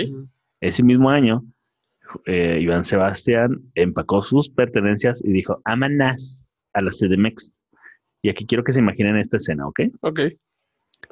Ese 0.62 0.82
mismo 0.82 1.10
año, 1.10 1.44
eh, 2.26 2.60
Iván 2.62 2.84
Sebastián 2.84 3.62
empacó 3.76 4.22
sus 4.22 4.50
pertenencias 4.50 5.24
y 5.24 5.32
dijo, 5.32 5.62
amanas 5.66 6.46
a 6.74 6.82
la 6.82 6.92
CDMX. 6.92 7.54
Y 8.22 8.30
aquí 8.30 8.46
quiero 8.46 8.64
que 8.64 8.72
se 8.72 8.80
imaginen 8.80 9.18
esta 9.18 9.38
escena, 9.38 9.68
¿ok? 9.68 9.82
Ok. 10.02 10.20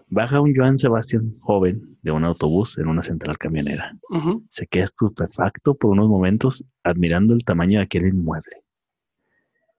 Baja 0.08 0.41
un 0.41 0.53
Joan 0.55 0.77
Sebastián 0.77 1.36
joven 1.39 1.98
de 2.01 2.12
un 2.12 2.24
autobús 2.25 2.77
en 2.77 2.88
una 2.88 3.01
central 3.01 3.38
camionera. 3.38 3.96
Se 4.50 4.67
queda 4.67 4.86
estupefacto 4.86 5.75
por 5.75 5.91
unos 5.91 6.10
momentos 6.10 6.65
admirando 6.84 7.34
el 7.34 7.43
tamaño 7.43 7.79
de 7.79 7.86
aquel 7.86 8.08
inmueble. 8.08 8.63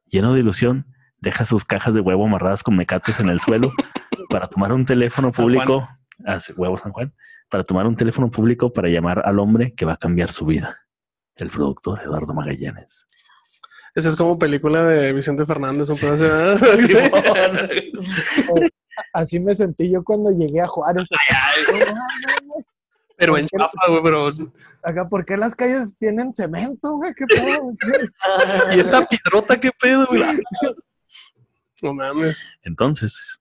Lleno 0.07 0.35
de 0.35 0.41
ilusión, 0.41 0.87
deja 1.21 1.45
sus 1.45 1.65
cajas 1.65 1.95
de 1.95 2.01
huevo 2.01 2.27
amarradas 2.27 2.63
con 2.63 2.77
mecates 2.77 3.21
en 3.21 3.29
el 3.29 3.41
suelo 3.41 3.73
para 4.29 4.47
tomar 4.47 4.73
un 4.73 4.85
teléfono 4.85 5.33
público, 5.33 5.89
ah, 6.27 6.41
sí, 6.41 6.53
huevo 6.57 6.77
San 6.77 6.93
Juan, 6.93 7.15
para 7.51 7.65
tomar 7.65 7.87
un 7.87 7.97
teléfono 7.97 8.31
público 8.31 8.73
para 8.73 8.89
llamar 8.89 9.23
al 9.25 9.39
hombre 9.39 9.75
que 9.75 9.85
va 9.85 9.93
a 9.93 9.99
cambiar 9.99 10.31
su 10.31 10.47
vida, 10.47 10.79
el 11.37 11.51
productor 11.51 12.01
Eduardo 12.03 12.35
Magallanes. 12.35 13.07
Esa 13.95 14.09
es 14.09 14.17
como 14.17 14.39
película 14.39 14.85
de 14.85 15.13
Vicente 15.13 15.45
Fernández, 15.45 15.89
un 15.89 15.97
de- 16.19 16.89
Simón. 16.89 17.11
Así 19.13 19.41
me 19.41 19.55
sentí 19.55 19.91
yo 19.91 20.03
cuando 20.05 20.31
llegué 20.31 20.61
a 20.61 20.67
Juárez. 20.67 21.05
Pero 23.17 23.39
en 23.39 23.47
chafa, 23.47 23.71
güey, 23.89 24.03
pero. 24.03 24.31
Acá, 24.83 25.09
¿por 25.09 25.25
qué 25.25 25.37
las 25.37 25.55
calles 25.55 25.97
tienen 25.97 26.35
cemento, 26.35 26.97
güey? 26.97 27.15
¿Qué 27.15 27.25
pedo? 27.27 27.73
¿Y 28.75 28.81
esta 28.81 29.07
piedrota 29.07 29.61
qué 29.61 29.71
pedo, 29.81 30.07
güey? 30.09 30.23
No 31.83 31.95
mames. 31.95 32.37
Entonces, 32.63 33.39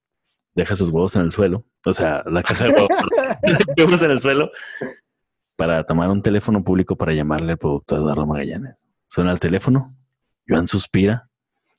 deja 0.54 0.76
sus 0.76 0.90
huevos 0.90 1.16
en 1.16 1.24
el 1.24 1.32
suelo, 1.32 1.66
o 1.84 1.94
sea, 1.96 2.22
la 2.28 2.44
caja 2.44 2.66
de 2.66 2.72
huevos, 2.74 2.90
huevos 3.76 4.02
en 4.04 4.12
el 4.12 4.20
suelo, 4.20 4.52
para 5.62 5.84
tomar 5.84 6.10
un 6.10 6.24
teléfono 6.24 6.64
público 6.64 6.96
para 6.96 7.14
llamarle 7.14 7.52
al 7.52 7.58
productor 7.60 8.00
Eduardo 8.00 8.26
Magallanes. 8.26 8.88
Suena 9.08 9.32
el 9.32 9.40
teléfono, 9.40 9.96
Joan 10.48 10.68
suspira 10.68 11.30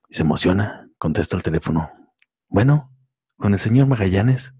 y 0.08 0.14
se 0.14 0.22
emociona, 0.22 0.88
contesta 0.98 1.36
el 1.36 1.42
teléfono. 1.42 1.90
Bueno, 2.48 2.92
con 3.38 3.54
el 3.54 3.58
señor 3.58 3.88
Magallanes, 3.88 4.54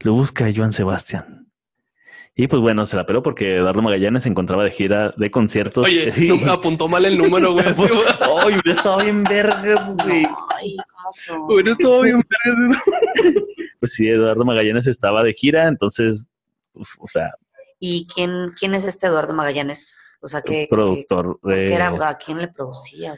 lo 0.00 0.14
busca 0.14 0.50
Joan 0.52 0.72
Sebastián. 0.72 1.46
Y 2.34 2.48
pues 2.48 2.60
bueno, 2.60 2.84
se 2.84 2.96
la 2.96 3.06
peló 3.06 3.22
porque 3.22 3.58
Eduardo 3.58 3.80
Magallanes 3.80 4.24
se 4.24 4.28
encontraba 4.28 4.64
de 4.64 4.72
gira 4.72 5.14
de 5.16 5.30
conciertos. 5.30 5.86
Oye, 5.86 6.12
Y- 6.16 6.26
no- 6.44 6.50
apuntó 6.52 6.88
mal 6.88 7.04
el 7.04 7.16
número, 7.16 7.52
güey. 7.52 7.64
Ay, 7.68 8.54
hubiera 8.54 8.72
estado 8.72 8.98
bien 9.04 9.22
vergas, 9.22 9.94
güey. 10.02 10.26
Ay, 10.56 10.76
¿cómo 10.96 11.12
son? 11.12 11.40
Hubiera 11.42 11.70
estado 11.70 12.02
bien 12.02 12.20
vergas. 12.44 12.82
Pues 13.78 13.92
sí, 13.92 14.08
Eduardo 14.08 14.44
Magallanes 14.44 14.88
estaba 14.88 15.22
de 15.22 15.32
gira, 15.32 15.68
entonces, 15.68 16.26
uf, 16.72 16.96
o 16.98 17.06
sea, 17.06 17.30
¿Y 17.80 18.06
quién, 18.12 18.52
quién 18.58 18.74
es 18.74 18.84
este 18.84 19.06
Eduardo 19.06 19.34
Magallanes? 19.34 20.04
O 20.20 20.28
sea, 20.28 20.42
que, 20.42 20.66
productor 20.70 21.38
que- 21.42 21.48
que 21.48 21.54
de... 21.54 21.74
era, 21.74 22.08
¿a 22.08 22.18
quién 22.18 22.38
le 22.38 22.48
producía? 22.48 23.16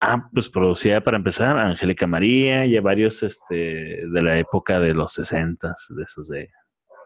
Ah, 0.00 0.28
pues 0.32 0.48
producía 0.48 1.02
para 1.02 1.16
empezar 1.16 1.58
a 1.58 1.66
Angélica 1.70 2.06
María 2.06 2.64
y 2.66 2.76
a 2.76 2.80
varios 2.80 3.22
este, 3.24 3.54
de 3.54 4.22
la 4.22 4.38
época 4.38 4.78
de 4.78 4.94
los 4.94 5.12
60, 5.14 5.74
de 5.88 6.02
esos 6.04 6.28
de, 6.28 6.48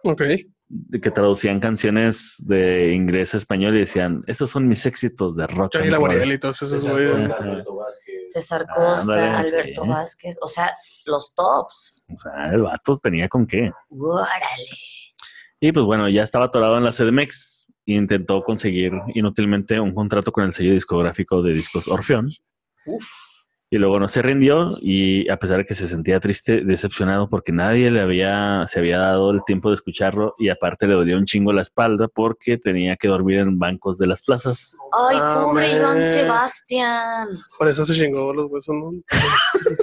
Ok. 0.05 0.21
de 0.69 1.01
que 1.01 1.11
traducían 1.11 1.59
canciones 1.61 2.35
de 2.45 2.93
inglés 2.93 3.33
a 3.33 3.39
español 3.39 3.75
y 3.77 3.81
decían, 3.81 4.23
estos 4.27 4.51
son 4.51 4.69
mis 4.69 4.85
éxitos 4.85 5.37
de 5.37 5.47
rock. 5.47 5.71
Johnny 5.73 5.85
and 5.89 5.95
roll". 5.97 6.03
Laboriel 6.11 6.33
y 6.33 6.39
todos 6.39 6.57
esos 6.61 6.83
César 6.83 6.93
güeyes. 6.93 7.13
Costa, 7.13 7.35
Ajá. 7.35 7.45
Alberto 7.45 7.77
Vázquez. 7.77 8.15
César 8.35 8.67
Ah, 8.69 8.75
Costa, 8.75 9.13
ándale, 9.15 9.49
sí. 9.49 9.55
Alberto 9.57 9.87
Vázquez, 9.87 10.37
o 10.43 10.49
sea, 10.49 10.71
los 11.07 11.35
tops. 11.35 12.05
O 12.13 12.17
sea, 12.19 12.53
el 12.53 12.61
vato 12.63 12.95
tenía 13.03 13.27
con 13.31 13.47
qué. 13.47 13.71
Órale. 13.89 14.69
Y 15.65 15.71
pues 15.71 15.87
bueno, 15.87 16.09
ya 16.09 16.25
estaba 16.25 16.47
atorado 16.47 16.77
en 16.77 16.83
la 16.83 16.91
CDMX 16.91 17.73
e 17.87 17.93
intentó 17.93 18.43
conseguir 18.43 18.91
inútilmente 19.15 19.79
un 19.79 19.95
contrato 19.95 20.33
con 20.33 20.43
el 20.43 20.53
sello 20.53 20.73
discográfico 20.73 21.41
de 21.41 21.53
discos 21.53 21.87
Orfeón. 21.87 22.27
Uf. 22.85 23.07
Y 23.73 23.79
luego 23.79 23.99
no 23.99 24.07
se 24.07 24.21
rindió 24.21 24.77
y 24.83 25.27
a 25.31 25.39
pesar 25.39 25.57
de 25.57 25.65
que 25.65 25.73
se 25.73 25.87
sentía 25.87 26.21
triste, 26.21 26.61
decepcionado 26.63 27.31
porque 27.31 27.53
nadie 27.53 27.91
le 27.91 28.01
había, 28.03 28.67
se 28.67 28.79
había 28.81 28.99
dado 28.99 29.31
el 29.31 29.41
tiempo 29.47 29.71
de 29.71 29.77
escucharlo 29.77 30.35
y 30.39 30.51
aparte 30.51 30.87
le 30.87 30.93
dolió 30.93 31.17
un 31.17 31.25
chingo 31.25 31.55
la 31.55 31.63
espalda 31.63 32.07
porque 32.07 32.59
tenía 32.59 32.97
que 32.97 33.09
dormir 33.09 33.39
en 33.39 33.59
bancos 33.59 33.97
de 33.97 34.09
las 34.09 34.23
plazas. 34.23 34.77
Ay, 34.93 35.17
Ah, 35.19 35.41
pobre 35.43 35.75
Iván. 35.75 36.05
Sebastián. 36.05 37.29
Por 37.59 37.67
eso 37.67 37.83
se 37.87 37.95
chingó 37.95 38.35
los 38.35 38.51
huesos, 38.51 38.77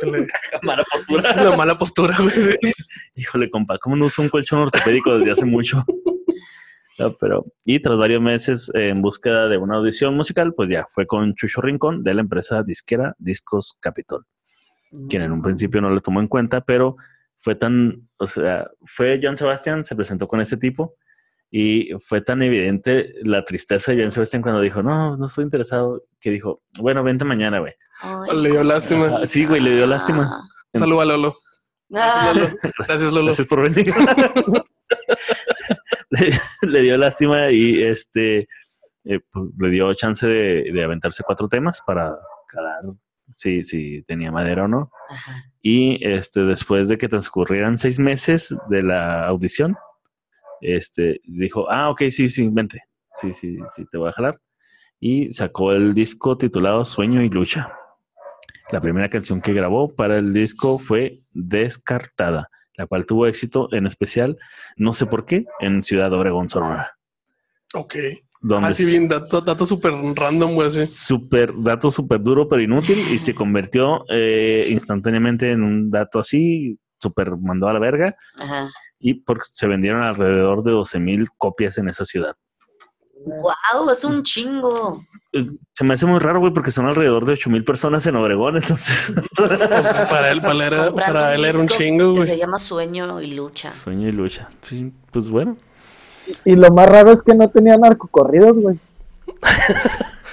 Mala 0.61 0.83
postura. 0.91 1.33
La 1.49 1.57
mala 1.57 1.75
postura, 1.79 2.15
güey. 2.19 2.59
Híjole, 3.15 3.49
compa, 3.49 3.79
¿cómo 3.79 3.95
no 3.95 4.05
uso 4.05 4.21
un 4.21 4.29
colchón 4.29 4.59
ortopédico 4.59 5.17
desde 5.17 5.31
hace 5.31 5.45
mucho? 5.45 5.83
No, 6.99 7.13
pero, 7.13 7.45
y 7.65 7.79
tras 7.79 7.97
varios 7.97 8.21
meses 8.21 8.71
en 8.73 9.01
búsqueda 9.01 9.47
de 9.47 9.57
una 9.57 9.77
audición 9.77 10.15
musical, 10.15 10.53
pues 10.53 10.69
ya 10.69 10.85
fue 10.89 11.07
con 11.07 11.33
Chucho 11.33 11.61
Rincón 11.61 12.03
de 12.03 12.13
la 12.13 12.21
empresa 12.21 12.61
disquera 12.61 13.15
Discos 13.17 13.77
Capitol, 13.79 14.25
quien 15.07 15.21
en 15.21 15.31
un 15.31 15.41
principio 15.41 15.79
no 15.79 15.89
lo 15.89 16.01
tomó 16.01 16.19
en 16.19 16.27
cuenta, 16.27 16.61
pero 16.61 16.97
fue 17.37 17.55
tan, 17.55 18.09
o 18.17 18.27
sea, 18.27 18.69
fue 18.83 19.19
John 19.23 19.37
Sebastian, 19.37 19.85
se 19.85 19.95
presentó 19.95 20.27
con 20.27 20.41
este 20.41 20.57
tipo 20.57 20.95
y 21.49 21.91
fue 21.99 22.21
tan 22.21 22.41
evidente 22.41 23.13
la 23.23 23.45
tristeza 23.45 23.93
de 23.93 24.03
John 24.03 24.11
Sebastian 24.11 24.41
cuando 24.41 24.61
dijo, 24.61 24.83
no, 24.83 25.15
no 25.15 25.27
estoy 25.27 25.45
interesado, 25.45 26.03
que 26.19 26.31
dijo, 26.31 26.61
bueno, 26.79 27.03
vente 27.03 27.23
mañana, 27.23 27.59
güey. 27.59 27.73
Le 28.35 28.51
dio 28.51 28.63
lástima. 28.63 29.19
Ah, 29.21 29.25
sí, 29.25 29.45
güey, 29.45 29.61
le 29.61 29.75
dio 29.75 29.87
lástima. 29.87 30.43
Saludos 30.73 31.03
a 31.03 31.05
Lolo. 31.05 31.35
Ah, 31.93 32.33
Lolo. 32.35 32.49
Gracias, 32.77 33.13
Lolo. 33.13 33.25
Gracias 33.25 33.47
por 33.47 33.61
venir. 33.61 33.93
le, 36.61 36.81
dio 36.81 36.97
lástima 36.97 37.51
y 37.51 37.81
este 37.81 38.47
eh, 39.05 39.19
pues, 39.31 39.49
le 39.57 39.69
dio 39.69 39.93
chance 39.93 40.27
de, 40.27 40.71
de 40.71 40.83
aventarse 40.83 41.23
cuatro 41.23 41.47
temas 41.47 41.81
para 41.85 42.17
calar 42.47 42.81
si, 43.35 43.63
si 43.63 44.03
tenía 44.03 44.31
madera 44.31 44.65
o 44.65 44.67
no. 44.67 44.91
ajá. 45.09 45.43
Y 45.61 46.05
este, 46.05 46.41
después 46.41 46.87
de 46.87 46.97
que 46.97 47.09
transcurrieran 47.09 47.77
seis 47.77 47.99
meses 47.99 48.55
de 48.69 48.83
la 48.83 49.27
audición, 49.27 49.75
este, 50.61 51.19
dijo, 51.25 51.69
ah, 51.69 51.89
ok, 51.89 52.03
sí, 52.09 52.29
sí, 52.29 52.47
vente. 52.49 52.83
Sí, 53.15 53.33
sí, 53.33 53.57
sí, 53.75 53.85
te 53.91 53.97
voy 53.97 54.09
a 54.09 54.13
jalar. 54.13 54.39
Y 54.99 55.33
sacó 55.33 55.73
el 55.73 55.93
disco 55.93 56.37
titulado 56.37 56.85
Sueño 56.85 57.21
y 57.21 57.29
Lucha. 57.29 57.73
La 58.71 58.79
primera 58.79 59.09
canción 59.09 59.41
que 59.41 59.53
grabó 59.53 59.93
para 59.93 60.17
el 60.17 60.31
disco 60.31 60.79
fue 60.79 61.21
Descartada, 61.31 62.49
la 62.79 62.87
cual 62.87 63.05
tuvo 63.05 63.27
éxito 63.27 63.67
en 63.73 63.85
especial, 63.85 64.37
no 64.77 64.93
sé 64.93 65.05
por 65.05 65.25
qué, 65.25 65.45
en 65.59 65.83
Ciudad 65.83 66.13
Obregón, 66.13 66.49
Sonora. 66.49 66.97
Ok. 67.73 67.95
Donde 68.41 68.69
Así 68.69 68.85
bien, 68.85 69.09
dato, 69.09 69.41
dato 69.41 69.65
súper 69.65 69.91
random, 69.91 70.53
güey, 70.55 70.69
así. 70.69 70.87
Super, 70.87 71.51
dato 71.57 71.91
súper 71.91 72.21
duro 72.21 72.47
pero 72.47 72.61
inútil 72.61 72.99
y 73.11 73.19
se 73.19 73.35
convirtió 73.35 74.05
eh, 74.09 74.67
instantáneamente 74.69 75.51
en 75.51 75.61
un 75.61 75.91
dato 75.91 76.19
así, 76.19 76.79
súper 77.01 77.35
mandó 77.35 77.67
a 77.67 77.73
la 77.73 77.79
verga 77.79 78.15
Ajá. 78.39 78.69
y 78.97 79.15
porque 79.15 79.43
se 79.51 79.67
vendieron 79.67 80.01
alrededor 80.01 80.63
de 80.63 80.71
12 80.71 80.99
mil 81.01 81.27
copias 81.37 81.77
en 81.77 81.89
esa 81.89 82.05
ciudad. 82.05 82.37
Wow, 83.25 83.89
es 83.91 84.03
un 84.03 84.23
chingo. 84.23 85.03
Eh, 85.33 85.45
Se 85.73 85.83
me 85.83 85.93
hace 85.93 86.05
muy 86.05 86.19
raro, 86.19 86.39
güey, 86.39 86.53
porque 86.53 86.71
son 86.71 86.87
alrededor 86.87 87.25
de 87.25 87.33
8 87.33 87.49
mil 87.49 87.63
personas 87.63 88.05
en 88.07 88.15
Obregón, 88.15 88.57
entonces 88.57 89.13
Pues 89.35 89.49
para 89.49 90.31
él, 90.31 90.41
para 90.41 90.53
él 90.53 90.61
era, 90.61 90.91
para 90.93 91.35
él 91.35 91.45
era 91.45 91.59
un 91.59 91.67
chingo, 91.67 92.13
güey. 92.13 92.25
Se 92.25 92.37
llama 92.37 92.57
Sueño 92.57 93.21
y 93.21 93.33
Lucha. 93.33 93.71
sueño 93.71 94.07
y 94.07 94.11
lucha. 94.11 94.49
Sí, 94.63 94.91
pues 95.11 95.29
bueno, 95.29 95.57
Y 96.45 96.55
lo 96.55 96.71
más 96.71 96.87
raro 96.89 97.11
es 97.11 97.21
que 97.21 97.35
no 97.35 97.47
tenía 97.49 97.77
narcocorridos, 97.77 98.57
güey. 98.59 98.79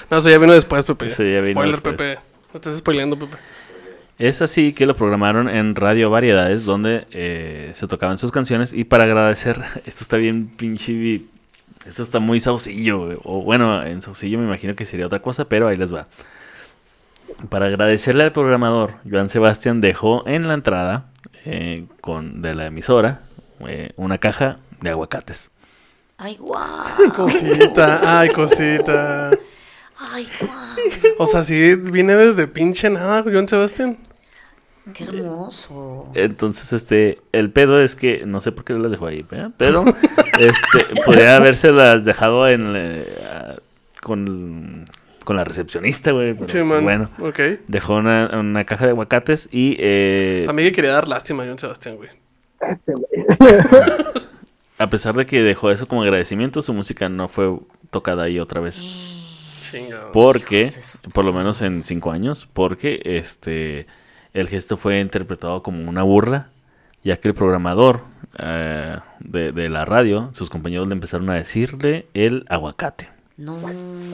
No, 0.09 0.19
eso 0.19 0.31
ya 0.31 0.39
vino 0.39 0.53
después, 0.53 0.85
Pepe. 0.85 1.07
Eso 1.07 1.25
ya 1.25 1.41
vino 1.41 1.51
Spoiler, 1.61 1.75
después. 1.75 1.97
Pepe. 1.97 2.15
No 2.53 2.55
estás 2.55 2.79
spoileando, 2.79 3.19
Pepe. 3.19 3.37
Es 4.19 4.41
así 4.41 4.73
que 4.73 4.87
lo 4.87 4.95
programaron 4.95 5.49
en 5.49 5.75
Radio 5.75 6.11
Variedades, 6.11 6.65
donde 6.65 7.09
eh, 7.11 7.73
se 7.75 7.89
tocaban 7.89 8.17
sus 8.17 8.31
canciones. 8.31 8.73
Y 8.73 8.85
para 8.85 9.03
agradecer, 9.03 9.61
esto 9.85 10.05
está 10.05 10.17
bien 10.17 10.47
pinche. 10.47 11.23
Esto 11.87 12.03
está 12.03 12.21
muy 12.21 12.41
saucillo. 12.41 13.07
güey. 13.07 13.19
O 13.25 13.43
bueno, 13.43 13.83
en 13.83 14.03
saucillo 14.03 14.39
me 14.39 14.45
imagino 14.45 14.75
que 14.75 14.85
sería 14.85 15.07
otra 15.07 15.21
cosa, 15.21 15.49
pero 15.49 15.69
ahí 15.69 15.77
les 15.77 15.95
va. 15.95 16.07
Para 17.49 17.67
agradecerle 17.67 18.25
al 18.25 18.33
programador, 18.33 18.95
Joan 19.09 19.31
Sebastián 19.31 19.81
dejó 19.81 20.27
en 20.27 20.49
la 20.49 20.55
entrada 20.55 21.07
eh, 21.45 21.87
con, 22.01 22.41
de 22.43 22.55
la 22.55 22.67
emisora 22.67 23.21
eh, 23.67 23.93
una 23.97 24.19
caja 24.19 24.59
de 24.81 24.91
aguacates. 24.91 25.51
Ay, 26.19 26.37
guau. 26.37 27.13
Cosita, 27.15 28.01
ay, 28.21 28.31
cosita. 28.31 29.31
Ay, 29.99 30.29
guau. 30.41 31.15
O 31.19 31.27
sea, 31.27 31.43
sí 31.43 31.75
viene 31.75 32.17
desde 32.17 32.47
pinche 32.47 32.89
nada, 32.89 33.23
John 33.23 33.49
Sebastián. 33.49 33.99
Qué 34.95 35.05
hermoso. 35.05 36.11
Entonces, 36.15 36.73
este, 36.73 37.19
el 37.33 37.51
pedo 37.51 37.81
es 37.83 37.97
que, 37.97 38.25
no 38.25 38.41
sé 38.41 38.53
por 38.53 38.65
qué 38.65 38.73
las 38.75 38.91
dejó 38.91 39.07
ahí, 39.07 39.23
¿verdad? 39.29 39.51
pero 39.57 39.85
este, 40.39 41.01
podría 41.05 41.37
habérselas 41.37 42.05
dejado 42.05 42.49
en, 42.49 42.73
eh, 42.77 43.05
con, 44.01 44.85
con 45.25 45.37
la 45.37 45.45
recepcionista, 45.45 46.13
güey. 46.13 46.37
Sí, 46.47 46.63
man. 46.63 46.85
Bueno, 46.85 47.11
Ok. 47.19 47.41
dejó 47.67 47.97
una, 47.97 48.31
una 48.39 48.65
caja 48.65 48.85
de 48.85 48.91
aguacates 48.93 49.49
y 49.51 49.77
eh, 49.81 50.47
A 50.49 50.53
mí 50.53 50.63
que 50.63 50.73
quería 50.73 50.93
dar 50.93 51.09
lástima 51.09 51.43
a 51.43 51.47
John 51.47 51.59
Sebastián, 51.59 51.97
güey. 51.97 52.11
A 54.79 54.91
pesar 54.91 55.15
de 55.15 55.25
que 55.25 55.43
dejó 55.43 55.71
eso 55.71 55.87
como 55.89 56.03
agradecimiento, 56.03 56.61
su 56.61 56.75
música 56.75 57.09
no 57.09 57.29
fue 57.29 57.59
tocada 57.91 58.25
ahí 58.25 58.39
otra 58.39 58.61
vez. 58.61 58.83
Porque, 60.13 60.71
por 61.13 61.25
lo 61.25 61.33
menos 61.33 61.61
en 61.63 61.83
cinco 61.83 62.11
años, 62.11 62.47
porque 62.53 63.01
este 63.05 63.87
el 64.39 64.49
gesto 64.49 64.77
fue 64.77 65.01
interpretado 65.01 65.63
como 65.63 65.89
una 65.89 66.03
burla, 66.03 66.49
ya 67.03 67.17
que 67.19 67.29
el 67.29 67.35
programador 67.35 68.03
eh, 68.39 68.99
de, 69.21 69.53
de 69.53 69.69
la 69.69 69.85
radio, 69.85 70.31
sus 70.33 70.51
compañeros 70.51 70.87
le 70.89 70.95
empezaron 70.95 71.29
a 71.31 71.35
decirle 71.35 72.07
el 72.15 72.45
aguacate. 72.49 73.09
No. 73.37 73.59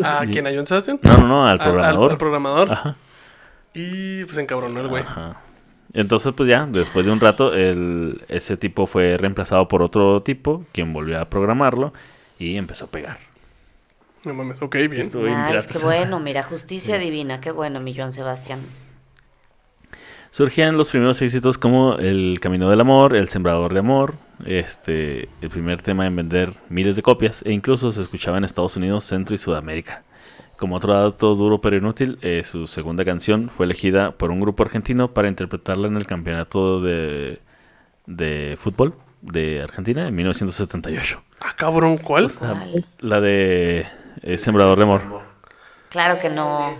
¿A 0.04 0.24
quién? 0.26 0.46
¿A 0.46 0.50
John 0.54 0.66
Sebastián? 0.66 0.98
No, 1.02 1.16
no, 1.18 1.28
no, 1.28 1.46
al 1.46 1.52
Al- 1.52 1.60
al- 1.60 1.64
programador. 1.64 2.10
Al, 2.12 2.18
programador. 2.18 2.72
Ajá, 2.72 2.96
Y 3.74 4.24
pues 4.24 4.34
se 4.36 4.42
encabronó 4.42 4.80
el 4.80 4.88
güey. 4.88 5.02
ajá. 5.02 5.40
Entonces, 5.94 6.32
pues 6.34 6.48
ya, 6.48 6.66
después 6.70 7.04
de 7.04 7.12
un 7.12 7.20
rato, 7.20 7.52
el, 7.54 8.24
ese 8.28 8.56
tipo 8.56 8.86
fue 8.86 9.16
reemplazado 9.18 9.68
por 9.68 9.82
otro 9.82 10.22
tipo, 10.22 10.64
quien 10.72 10.92
volvió 10.92 11.20
a 11.20 11.26
programarlo 11.26 11.92
y 12.38 12.56
empezó 12.56 12.86
a 12.86 12.88
pegar. 12.88 13.18
No 14.24 14.32
mames. 14.34 14.60
Ok, 14.62 14.76
Sí, 14.76 14.88
bien. 14.88 15.02
estuvo 15.02 15.22
bien 15.24 15.36
Nice, 15.36 15.50
pirata. 15.50 15.72
qué 15.72 15.78
bueno, 15.84 16.18
mira, 16.20 16.42
justicia 16.44 16.96
divina, 16.98 17.40
qué 17.40 17.50
bueno, 17.50 17.80
mi 17.80 17.94
Joan 17.94 18.12
Sebastián. 18.12 18.60
Surgían 20.32 20.78
los 20.78 20.88
primeros 20.88 21.20
éxitos 21.20 21.58
como 21.58 21.96
El 21.96 22.40
Camino 22.40 22.70
del 22.70 22.80
Amor, 22.80 23.14
El 23.14 23.28
Sembrador 23.28 23.74
de 23.74 23.80
Amor, 23.80 24.14
este, 24.46 25.28
el 25.42 25.50
primer 25.50 25.82
tema 25.82 26.06
en 26.06 26.16
vender 26.16 26.54
miles 26.70 26.96
de 26.96 27.02
copias 27.02 27.42
e 27.44 27.52
incluso 27.52 27.90
se 27.90 28.00
escuchaba 28.00 28.38
en 28.38 28.44
Estados 28.44 28.74
Unidos, 28.78 29.04
Centro 29.04 29.34
y 29.34 29.38
Sudamérica. 29.38 30.04
Como 30.56 30.76
otro 30.76 30.94
dato 30.94 31.34
duro 31.34 31.60
pero 31.60 31.76
inútil, 31.76 32.18
eh, 32.22 32.44
su 32.44 32.66
segunda 32.66 33.04
canción 33.04 33.50
fue 33.54 33.66
elegida 33.66 34.12
por 34.12 34.30
un 34.30 34.40
grupo 34.40 34.62
argentino 34.62 35.12
para 35.12 35.28
interpretarla 35.28 35.88
en 35.88 35.98
el 35.98 36.06
campeonato 36.06 36.80
de, 36.80 37.40
de 38.06 38.56
fútbol 38.58 38.94
de 39.20 39.60
Argentina 39.60 40.08
en 40.08 40.14
1978. 40.14 41.22
Ah, 41.40 41.54
cabrón, 41.54 41.98
¿cuál? 41.98 42.32
¿Cuál? 42.32 42.86
La 43.00 43.20
de 43.20 43.86
eh, 44.22 44.38
Sembrador 44.38 44.78
de 44.78 44.84
Amor. 44.84 45.02
Claro 45.90 46.18
que 46.18 46.30
no. 46.30 46.72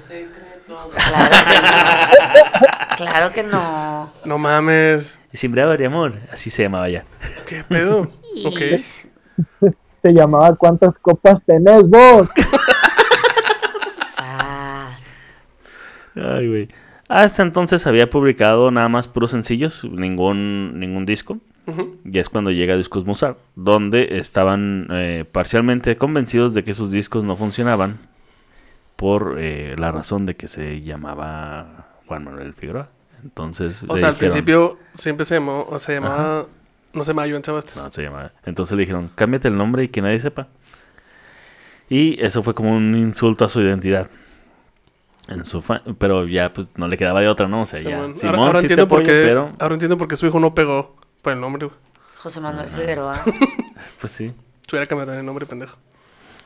Claro 0.72 1.32
que 1.46 1.60
no. 1.60 2.62
Claro 2.96 3.32
que 3.32 3.42
no. 3.42 4.12
No 4.24 4.38
mames. 4.38 5.18
Sembrador 5.32 5.78
de 5.78 5.86
Amor, 5.86 6.14
así 6.30 6.50
se 6.50 6.62
llamaba 6.62 6.88
ya. 6.88 7.04
¿Qué 7.48 7.64
pedo? 7.64 8.08
Se 10.02 10.12
llamaba 10.12 10.54
¿Cuántas 10.54 10.98
copas 10.98 11.42
tenés 11.44 11.82
vos? 11.88 12.28
Ay, 16.14 16.48
güey. 16.48 16.68
Hasta 17.08 17.42
entonces 17.42 17.86
había 17.86 18.08
publicado 18.10 18.70
nada 18.70 18.88
más 18.88 19.08
puros 19.08 19.30
sencillos, 19.30 19.84
ningún, 19.84 20.78
ningún 20.78 21.06
disco. 21.06 21.38
Ujú. 21.66 21.96
Y 22.04 22.18
es 22.18 22.28
cuando 22.28 22.50
llega 22.50 22.76
Discos 22.76 23.04
Mozart, 23.04 23.38
donde 23.54 24.18
estaban 24.18 24.88
eh, 24.90 25.24
parcialmente 25.30 25.96
convencidos 25.96 26.54
de 26.54 26.64
que 26.64 26.74
sus 26.74 26.90
discos 26.90 27.24
no 27.24 27.36
funcionaban 27.36 27.98
por 29.02 29.34
eh, 29.40 29.74
la 29.78 29.90
razón 29.90 30.26
de 30.26 30.36
que 30.36 30.46
se 30.46 30.80
llamaba 30.82 31.88
Juan 32.06 32.22
Manuel 32.22 32.54
Figueroa. 32.54 32.88
Entonces, 33.24 33.84
O 33.88 33.96
sea, 33.96 34.10
al 34.10 34.14
dijeron- 34.14 34.18
principio 34.18 34.78
siempre 34.94 35.24
se 35.26 35.34
llamó, 35.34 35.66
o 35.68 35.76
se 35.80 35.94
llamaba, 35.94 36.46
no 36.92 37.02
se 37.02 37.10
llamaba 37.10 37.28
Joan 37.28 37.42
Sebastián. 37.42 37.84
No, 37.84 37.90
se 37.90 38.00
llamaba. 38.04 38.30
Entonces 38.44 38.76
le 38.76 38.82
dijeron, 38.82 39.10
cámbiate 39.16 39.48
el 39.48 39.56
nombre 39.56 39.82
y 39.82 39.88
que 39.88 40.02
nadie 40.02 40.20
sepa. 40.20 40.46
Y 41.88 42.24
eso 42.24 42.44
fue 42.44 42.54
como 42.54 42.76
un 42.76 42.94
insulto 42.96 43.44
a 43.44 43.48
su 43.48 43.60
identidad. 43.60 44.08
En 45.28 45.44
su 45.46 45.60
fa- 45.62 45.82
pero 45.98 46.28
ya 46.28 46.52
pues 46.52 46.70
no 46.76 46.86
le 46.86 46.96
quedaba 46.96 47.20
de 47.20 47.26
otra, 47.26 47.48
¿no? 47.48 47.62
O 47.62 47.66
sea, 47.66 47.80
Sí, 47.80 47.86
ya. 47.88 47.98
bueno. 47.98 48.14
Simón, 48.14 48.34
ahora, 48.36 48.46
ahora 48.46 48.58
sí 48.60 48.66
entiendo 48.66 48.86
por 48.86 49.02
qué, 49.02 49.08
pero 49.24 49.52
ahora 49.58 49.74
entiendo 49.74 49.98
por 49.98 50.06
qué 50.06 50.14
su 50.14 50.26
hijo 50.28 50.38
no 50.38 50.54
pegó 50.54 50.94
por 51.22 51.32
el 51.32 51.40
nombre, 51.40 51.66
güey. 51.66 51.76
José 52.18 52.40
Manuel 52.40 52.68
Figueroa. 52.70 53.20
pues 54.00 54.12
sí. 54.12 54.32
Se 54.68 54.76
hubiera 54.76 54.86
cambiado 54.86 55.12
el 55.12 55.26
nombre, 55.26 55.44
pendejo. 55.44 55.76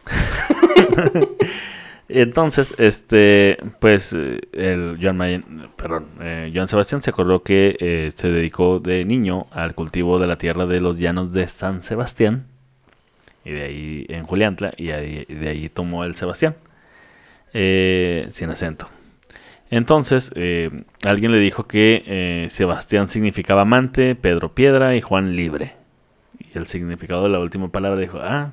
Entonces, 2.09 2.75
este, 2.79 3.59
pues, 3.81 4.13
eh, 4.13 4.41
el 4.53 4.99
Joan, 5.03 5.17
Mayen- 5.17 5.69
perdón, 5.77 6.07
eh, 6.21 6.53
Sebastián 6.69 7.03
se 7.03 7.11
acordó 7.11 7.43
que 7.43 7.77
eh, 7.81 8.13
se 8.15 8.31
dedicó 8.31 8.79
de 8.79 9.05
niño 9.05 9.47
al 9.51 9.75
cultivo 9.75 10.21
de 10.21 10.29
la 10.29 10.39
tierra 10.39 10.67
de 10.67 10.81
los 10.81 10.99
llanos 10.99 11.33
de 11.33 11.49
San 11.49 11.83
Sebastián, 11.83 12.47
y 13.45 13.51
de 13.51 13.63
ahí 13.63 14.07
en 14.09 14.25
Juliantla, 14.25 14.73
y 14.77 14.91
y 14.91 15.25
de 15.35 15.49
ahí 15.49 15.69
tomó 15.69 16.05
el 16.05 16.15
Sebastián, 16.15 16.55
eh, 17.53 18.27
sin 18.31 18.51
acento. 18.51 18.89
Entonces, 19.71 20.31
eh, 20.37 20.71
alguien 21.05 21.33
le 21.33 21.39
dijo 21.39 21.67
que 21.67 22.47
Sebastián 22.51 23.09
significaba 23.09 23.63
amante, 23.63 24.15
Pedro 24.15 24.55
piedra 24.55 24.95
y 24.95 25.01
Juan 25.01 25.35
libre. 25.35 25.75
Y 26.39 26.57
el 26.57 26.69
significado 26.69 27.25
de 27.25 27.31
la 27.31 27.41
última 27.41 27.69
palabra 27.73 27.99
dijo, 28.01 28.21
ah, 28.23 28.53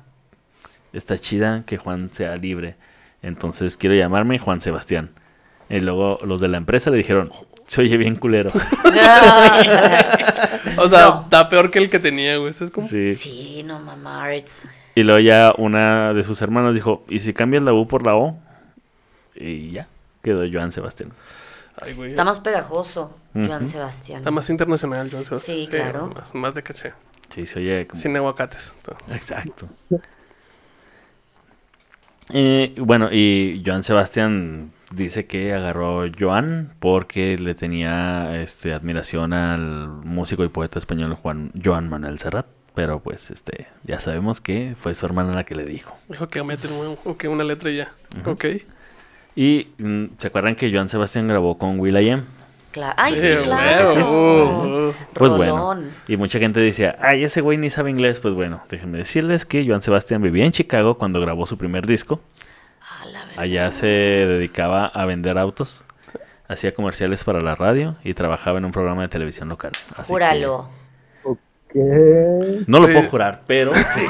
está 0.92 1.16
chida 1.18 1.62
que 1.66 1.76
Juan 1.76 2.08
sea 2.12 2.36
libre. 2.36 2.74
Entonces 3.24 3.76
quiero 3.76 3.94
llamarme 3.96 4.38
Juan 4.38 4.60
Sebastián. 4.60 5.10
Y 5.70 5.80
luego 5.80 6.18
los 6.24 6.40
de 6.40 6.48
la 6.48 6.58
empresa 6.58 6.90
le 6.90 6.98
dijeron, 6.98 7.30
se 7.66 7.80
oye 7.80 7.96
bien 7.96 8.16
culero. 8.16 8.50
O 10.76 10.88
sea, 10.88 11.06
No. 11.08 11.20
está 11.22 11.48
peor 11.48 11.70
que 11.70 11.78
el 11.78 11.88
que 11.90 11.98
tenía, 12.00 12.36
güey. 12.36 12.52
¿Sabes 12.52 12.72
cómo? 12.72 12.86
Sí. 12.86 13.14
Sí, 13.14 13.62
no 13.64 13.78
mamarts. 13.78 14.66
Y 14.94 15.02
luego 15.02 15.20
ya 15.20 15.54
una 15.56 16.12
de 16.12 16.24
sus 16.24 16.40
hermanas 16.42 16.74
dijo, 16.74 17.04
¿y 17.08 17.20
si 17.20 17.32
cambias 17.32 17.62
la 17.62 17.72
U 17.72 17.86
por 17.86 18.04
la 18.04 18.16
O? 18.16 18.36
Y 19.34 19.70
ya, 19.72 19.88
quedó 20.22 20.44
Joan 20.52 20.72
Sebastián. 20.72 21.12
Ay, 21.80 21.94
güey. 21.94 22.08
Está 22.10 22.24
más 22.24 22.40
pegajoso, 22.40 23.16
Joan 23.34 23.62
Ujú. 23.64 23.66
Sebastián. 23.72 24.18
Está 24.18 24.30
más 24.30 24.48
internacional, 24.50 25.08
Joan 25.10 25.24
Sebastián. 25.24 25.56
Sí, 25.58 25.66
claro. 25.68 26.08
Más, 26.14 26.34
más 26.34 26.54
de 26.54 26.62
caché. 26.62 26.92
Sí, 27.30 27.46
se 27.46 27.58
oye 27.60 27.86
como... 27.86 28.00
Sin 28.00 28.16
aguacates. 28.16 28.74
Exacto. 29.12 29.68
Eh, 32.32 32.74
bueno, 32.78 33.10
y 33.12 33.62
Joan 33.64 33.82
Sebastián 33.82 34.72
dice 34.90 35.26
que 35.26 35.52
agarró 35.52 36.04
Joan 36.18 36.72
porque 36.78 37.36
le 37.38 37.54
tenía 37.54 38.40
este, 38.40 38.72
admiración 38.72 39.32
al 39.32 39.88
músico 39.88 40.44
y 40.44 40.48
poeta 40.48 40.78
español 40.78 41.14
Juan 41.14 41.52
Joan 41.62 41.88
Manuel 41.88 42.18
Serrat. 42.18 42.46
Pero 42.74 42.98
pues 43.00 43.30
este 43.30 43.68
ya 43.84 44.00
sabemos 44.00 44.40
que 44.40 44.74
fue 44.76 44.96
su 44.96 45.06
hermana 45.06 45.32
la 45.32 45.44
que 45.44 45.54
le 45.54 45.64
dijo. 45.64 45.94
Dijo 46.08 46.28
que 46.28 46.42
meten 46.42 46.72
un- 46.72 46.96
ok, 47.04 47.24
una 47.28 47.44
letra 47.44 47.70
y 47.70 47.76
ya. 47.76 47.92
Ujú. 48.20 48.30
Ok. 48.30 48.44
Y 49.36 49.68
mm, 49.78 50.04
¿se 50.18 50.26
acuerdan 50.26 50.56
que 50.56 50.72
Joan 50.72 50.88
Sebastián 50.88 51.28
grabó 51.28 51.56
con 51.56 51.78
Will.i.am? 51.78 52.24
Cla- 52.74 52.92
Ay, 52.96 53.16
sí, 53.16 53.32
claro. 53.44 53.94
uh, 53.94 54.88
uh. 54.88 54.94
Pues 55.14 55.30
Rolón. 55.30 55.38
bueno. 55.76 55.90
Y 56.08 56.16
mucha 56.16 56.40
gente 56.40 56.58
decía, 56.58 56.96
ay, 57.00 57.22
ese 57.22 57.40
güey 57.40 57.56
ni 57.56 57.70
sabe 57.70 57.90
inglés. 57.90 58.18
Pues 58.18 58.34
bueno, 58.34 58.62
déjenme 58.68 58.98
decirles 58.98 59.46
que 59.46 59.64
Joan 59.66 59.80
Sebastián 59.80 60.20
vivía 60.22 60.44
en 60.44 60.50
Chicago 60.52 60.98
cuando 60.98 61.20
grabó 61.20 61.46
su 61.46 61.56
primer 61.56 61.86
disco. 61.86 62.20
A 62.80 63.06
la 63.06 63.20
verdad. 63.26 63.38
Allá 63.42 63.70
se 63.70 63.86
dedicaba 63.86 64.86
a 64.86 65.06
vender 65.06 65.38
autos, 65.38 65.84
hacía 66.48 66.74
comerciales 66.74 67.22
para 67.22 67.40
la 67.40 67.54
radio 67.54 67.94
y 68.02 68.14
trabajaba 68.14 68.58
en 68.58 68.64
un 68.64 68.72
programa 68.72 69.02
de 69.02 69.08
televisión 69.08 69.48
local. 69.48 69.70
Así 69.96 70.12
Júralo. 70.12 70.68
¿Qué 71.22 71.80
que 71.80 72.64
no 72.66 72.80
lo 72.80 72.86
Sí. 72.86 72.92
puedo 72.92 73.08
jurar, 73.08 73.42
pero 73.46 73.72
sí. 73.74 74.00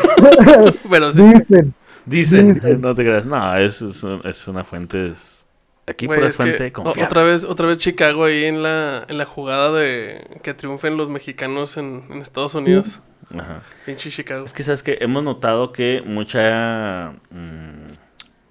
Pero 0.90 1.12
sí. 1.12 1.22
dicen? 1.22 1.74
Dicen, 2.06 2.54
Dicen. 2.54 2.80
no 2.80 2.94
te 2.94 3.04
creas. 3.04 3.24
No, 3.26 3.56
es, 3.56 3.80
es, 3.82 4.04
es 4.24 4.48
una 4.48 4.64
fuente. 4.64 5.10
es- 5.10 5.43
aquí 5.86 6.06
Güey, 6.06 6.18
pura 6.18 6.28
es 6.30 6.36
que 6.36 6.42
fuente 6.42 6.66
o- 6.68 6.72
confiable. 6.72 7.04
otra 7.04 7.22
vez, 7.24 7.44
otra 7.44 7.66
vez 7.66 7.78
Chicago 7.78 8.24
ahí 8.24 8.44
en 8.44 8.62
la, 8.62 9.04
en 9.08 9.18
la 9.18 9.24
jugada 9.26 9.72
de 9.72 10.38
que 10.42 10.54
triunfen 10.54 10.96
los 10.96 11.08
mexicanos 11.08 11.76
en, 11.76 12.04
en 12.10 12.22
Estados 12.22 12.54
Unidos. 12.54 13.00
Ajá. 13.36 13.62
Pinche 13.86 14.10
Chicago. 14.10 14.44
Es 14.44 14.52
que 14.52 14.62
sabes 14.62 14.82
que 14.82 14.98
hemos 15.00 15.22
notado 15.24 15.72
que 15.72 16.02
mucha 16.06 17.12
mm, 17.30 17.92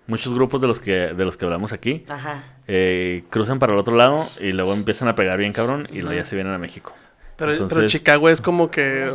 muchos 0.08 0.34
grupos 0.34 0.60
de 0.62 0.68
los 0.68 0.80
que 0.80 0.92
de 1.14 1.26
los 1.26 1.38
que 1.38 1.46
hablamos 1.46 1.72
aquí 1.72 2.04
Ajá. 2.10 2.44
eh, 2.68 3.24
cruzan 3.30 3.60
para 3.60 3.74
el 3.74 3.80
otro 3.80 3.96
lado 3.96 4.28
y 4.42 4.52
luego 4.52 4.74
empiezan 4.74 5.08
a 5.08 5.16
pegar 5.16 5.38
bien 5.38 5.54
cabrón 5.54 5.88
y 5.92 6.02
luego 6.02 6.14
ya 6.18 6.26
se 6.26 6.36
vienen 6.36 6.54
a 6.54 6.58
México. 6.58 6.92
Pero, 7.36 7.88
Chicago 7.88 8.30
es 8.30 8.42
como 8.42 8.70
que 8.70 9.10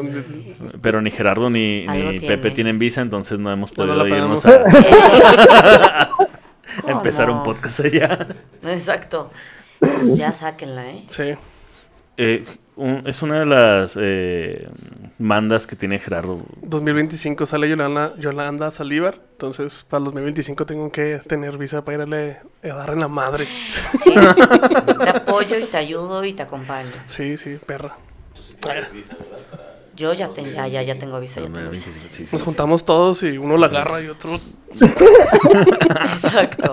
Pero 0.83 1.01
ni 1.01 1.11
Gerardo 1.11 1.51
ni, 1.51 1.87
Algo 1.89 2.13
ni 2.13 2.19
tiene. 2.19 2.37
Pepe 2.37 2.51
tienen 2.55 2.79
visa, 2.79 3.01
entonces 3.01 3.39
no 3.39 3.51
hemos 3.53 3.77
No, 3.79 3.87
no 3.87 3.95
podido 3.97 4.17
irnos 4.17 4.45
a, 4.45 4.65
a 6.77 6.83
¿Cómo? 6.83 6.97
empezar 6.97 7.31
un 7.31 7.43
podcast 7.43 7.81
allá. 7.81 8.29
Exacto. 8.63 9.31
Pues 9.81 10.17
ya 10.17 10.33
sáquenla, 10.33 10.91
¿eh? 10.91 11.05
Sí. 11.09 11.35
Eh, 12.17 12.45
un- 12.75 13.05
es 13.07 13.23
una 13.23 13.41
de 13.41 13.47
las 13.47 13.97
eh, 14.01 14.69
mandas 15.19 15.67
que 15.69 15.77
tiene 15.77 15.99
Gerardo. 16.01 16.43
2025 16.63 17.47
sale 17.47 17.69
Yolanda, 17.69 18.15
Yolanda 18.19 18.71
Saldívar. 18.73 19.21
Entonces, 19.33 19.85
para 19.89 19.99
el 20.01 20.05
2025 20.07 20.67
tengo 20.67 20.91
que 20.91 21.21
tener 21.29 21.57
visa 21.59 21.85
para 21.85 22.03
irle 22.03 22.39
a 22.65 22.69
darle 22.69 22.97
la 22.97 23.09
madre. 23.09 23.47
Sí. 23.97 24.13
Te 24.15 25.09
apoyo 25.11 25.59
y 25.59 25.65
te 25.65 25.77
ayudo 25.77 26.25
y 26.25 26.33
te 26.33 26.43
acompaño. 26.43 26.91
Sí, 27.07 27.37
sí, 27.37 27.59
perra. 27.65 27.97
Yo 29.99 30.15
ya, 30.15 30.29
ten- 30.29 30.53
ya, 30.53 30.67
ya, 30.69 30.81
ya 30.83 30.99
tengo 30.99 31.21
visa. 31.21 31.41
Ya 31.43 31.49
tengo 31.49 31.69
visa. 31.71 31.87
2025, 31.91 32.15
sí, 32.15 32.27
sí, 32.27 32.33
Nos 32.33 32.41
sí. 32.41 32.45
juntamos 32.47 32.85
todos 32.87 33.23
y 33.25 33.37
uno 33.37 33.59
la 33.59 33.67
agarra 33.67 34.01
y 34.01 34.07
otro. 34.07 34.39
Exacto. 36.13 36.73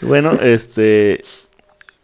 Bueno, 0.00 0.32
este. 0.40 1.22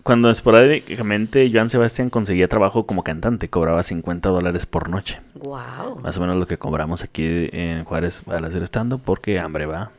Cuando 0.03 0.31
esporádicamente 0.31 1.51
Joan 1.53 1.69
Sebastián 1.69 2.09
conseguía 2.09 2.49
trabajo 2.49 2.87
como 2.87 3.03
cantante, 3.05 3.51
cobraba 3.51 3.83
50 3.83 4.31
dólares 4.31 4.65
por 4.65 4.89
noche. 4.89 5.21
Wow. 5.35 6.01
Más 6.03 6.17
o 6.17 6.21
menos 6.23 6.37
lo 6.37 6.47
que 6.47 6.57
cobramos 6.57 7.03
aquí 7.05 7.51
en 7.53 7.85
Juárez 7.85 8.23
al 8.27 8.45
hacer 8.47 8.63
estando, 8.63 8.97
porque 8.99 9.39
hambre 9.39 9.67
va. 9.67 9.91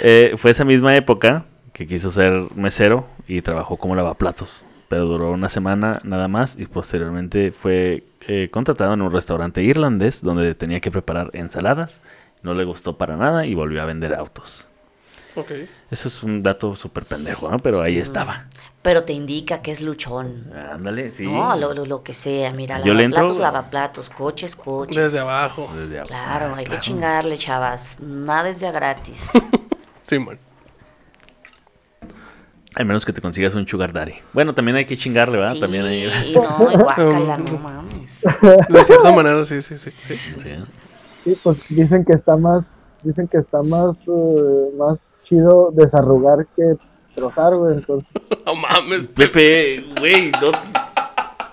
Eh, 0.00 0.34
fue 0.36 0.52
esa 0.52 0.64
misma 0.64 0.94
época 0.96 1.44
que 1.72 1.88
quiso 1.88 2.08
ser 2.10 2.44
mesero 2.54 3.08
y 3.26 3.42
trabajó 3.42 3.78
como 3.78 3.96
lavaplatos. 3.96 4.64
Pero 4.88 5.04
duró 5.06 5.32
una 5.32 5.48
semana 5.48 6.00
nada 6.04 6.28
más 6.28 6.56
y 6.58 6.66
posteriormente 6.66 7.50
fue 7.50 8.04
eh, 8.28 8.48
contratado 8.52 8.94
en 8.94 9.02
un 9.02 9.10
restaurante 9.10 9.62
irlandés 9.62 10.22
donde 10.22 10.54
tenía 10.54 10.80
que 10.80 10.90
preparar 10.90 11.30
ensaladas. 11.32 12.00
No 12.42 12.54
le 12.54 12.64
gustó 12.64 12.96
para 12.96 13.16
nada 13.16 13.46
y 13.46 13.54
volvió 13.54 13.82
a 13.82 13.86
vender 13.86 14.14
autos. 14.14 14.68
Ok. 15.34 15.50
Eso 15.90 16.08
es 16.08 16.22
un 16.22 16.42
dato 16.42 16.74
súper 16.76 17.04
pendejo, 17.04 17.50
¿no? 17.50 17.58
Pero 17.58 17.82
ahí 17.82 17.98
estaba. 17.98 18.46
Pero 18.80 19.02
te 19.04 19.12
indica 19.12 19.60
que 19.60 19.70
es 19.72 19.80
luchón. 19.82 20.50
Ándale, 20.72 21.10
sí. 21.10 21.26
No, 21.26 21.54
lo, 21.56 21.74
lo, 21.74 21.84
lo 21.84 22.02
que 22.02 22.14
sea. 22.14 22.52
Mira, 22.52 22.80
Yo 22.82 22.94
le 22.94 23.04
entro- 23.04 23.16
lavaplatos, 23.16 23.38
lavaplatos, 23.40 24.10
coches, 24.10 24.56
coches. 24.56 24.96
Desde 24.96 25.18
abajo. 25.18 25.68
Desde 25.76 25.98
abajo. 25.98 26.08
Claro, 26.08 26.46
Ah, 26.54 26.58
hay 26.58 26.64
claro. 26.64 26.80
que 26.80 26.86
chingarle, 26.86 27.36
chavas. 27.38 28.00
Nada 28.00 28.48
es 28.48 28.60
de 28.60 28.68
a 28.68 28.72
gratis. 28.72 29.28
Sí, 30.06 30.20
man. 30.20 30.38
A 32.78 32.84
menos 32.84 33.06
que 33.06 33.12
te 33.12 33.22
consigas 33.22 33.54
un 33.54 33.66
sugar 33.66 33.92
daddy. 33.92 34.12
Bueno, 34.34 34.54
también 34.54 34.76
hay 34.76 34.84
que 34.84 34.96
chingarle, 34.98 35.38
¿verdad? 35.38 35.54
Sí, 35.54 35.60
También 35.60 35.84
hay... 35.86 36.08
no, 36.34 36.42
guácala, 36.78 37.38
no 37.38 37.58
mames. 37.58 38.20
De 38.68 38.84
cierta 38.84 39.12
manera, 39.12 39.44
sí, 39.46 39.62
sí, 39.62 39.78
sí. 39.78 39.90
sí. 39.90 40.14
Sí. 40.14 40.50
Sí, 41.24 41.38
pues 41.42 41.64
dicen 41.70 42.04
que 42.04 42.12
está 42.12 42.36
más, 42.36 42.78
dicen 43.02 43.26
que 43.28 43.38
está 43.38 43.62
más, 43.62 44.06
eh, 44.08 44.70
más 44.78 45.14
chido 45.24 45.70
desarrugar 45.74 46.46
que 46.54 46.74
trozar, 47.14 47.56
güey. 47.56 47.76
Entonces, 47.78 48.08
No 48.46 48.54
mames. 48.54 49.06
Pepe, 49.08 49.84
güey, 49.98 50.30
no... 50.32 50.52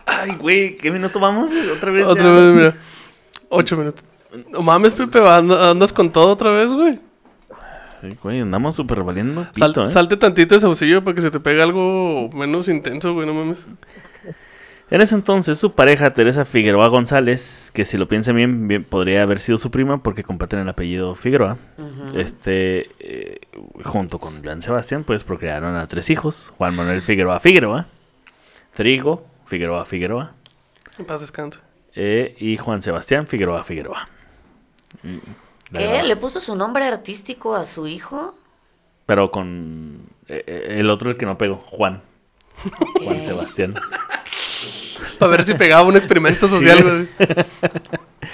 Ay, 0.06 0.36
güey, 0.40 0.78
¿qué 0.78 0.92
minuto 0.92 1.20
vamos? 1.20 1.50
Otra 1.76 1.90
vez. 1.92 2.06
Otra 2.06 2.24
ya? 2.26 2.32
vez, 2.32 2.52
mira. 2.52 2.76
Ocho 3.50 3.78
minutos. 3.78 4.04
No 4.50 4.62
mames, 4.62 4.94
Pepe, 4.94 5.20
and- 5.26 5.52
andas 5.54 5.94
con 5.94 6.12
todo 6.12 6.32
otra 6.34 6.52
vez, 6.52 6.72
güey. 6.74 7.00
Sí, 8.04 8.18
güey, 8.22 8.42
andamos 8.42 8.76
súper 8.76 9.02
valiendo. 9.04 9.48
Sal- 9.54 9.70
pito, 9.72 9.86
¿eh? 9.86 9.90
Salte 9.90 10.18
tantito 10.18 10.56
de 10.56 10.62
saucillo 10.62 11.04
para 11.04 11.16
que 11.16 11.22
se 11.22 11.32
te 11.32 11.40
pegue 11.40 11.62
algo 11.62 12.30
menos 12.34 12.68
intenso, 12.68 13.14
güey, 13.14 13.26
no 13.26 13.34
mames. 13.34 13.60
En 14.90 15.02
ese 15.02 15.16
entonces, 15.16 15.58
su 15.58 15.72
pareja, 15.72 16.14
Teresa 16.14 16.44
Figueroa 16.46 16.88
González, 16.90 17.72
que 17.74 17.86
si 17.86 17.98
lo 17.98 18.08
piensan 18.10 18.36
bien, 18.36 18.68
bien, 18.68 18.84
podría 18.84 19.24
haber 19.24 19.40
sido 19.40 19.58
su 19.58 19.72
prima 19.72 20.04
porque 20.04 20.24
comparten 20.24 20.60
el 20.60 20.70
apellido 20.70 21.16
Figueroa, 21.16 21.58
este, 22.14 22.90
eh, 23.00 23.40
junto 23.86 24.20
con 24.20 24.44
Joan 24.44 24.62
Sebastián, 24.62 25.04
pues 25.06 25.24
procrearon 25.24 25.76
a 25.78 25.88
tres 25.88 26.10
hijos, 26.12 26.54
Juan 26.58 26.76
Manuel 26.76 27.02
Figueroa 27.02 27.40
Figueroa, 27.40 27.88
Trigo 28.76 29.26
Figueroa 29.46 29.86
Figueroa 29.86 30.34
En 31.00 31.06
paz 31.06 31.22
descanso. 31.22 31.62
eh, 31.96 32.36
y 32.38 32.58
Juan 32.58 32.82
Sebastián 32.84 33.26
Figueroa 33.26 33.64
Figueroa. 33.64 34.10
¿Qué? 35.74 35.88
verdad, 35.88 36.04
¿Le 36.06 36.16
puso 36.16 36.40
su 36.42 36.56
nombre 36.56 36.86
artístico 36.86 37.56
a 37.56 37.66
su 37.66 37.88
hijo? 37.88 38.36
Pero 39.06 39.32
con 39.32 40.08
eh, 40.28 40.44
eh, 40.48 40.76
el 40.80 40.90
otro, 40.90 41.10
el 41.10 41.18
que 41.18 41.26
no 41.26 41.38
pegó, 41.38 41.58
Juan. 41.68 42.02
Juan. 43.04 43.24
Sebastián. 43.24 43.74
Para 45.20 45.32
ver 45.32 45.46
si 45.46 45.54
pegaba 45.54 45.84
un 45.84 45.98
experimento 45.98 46.48
social. 46.48 47.08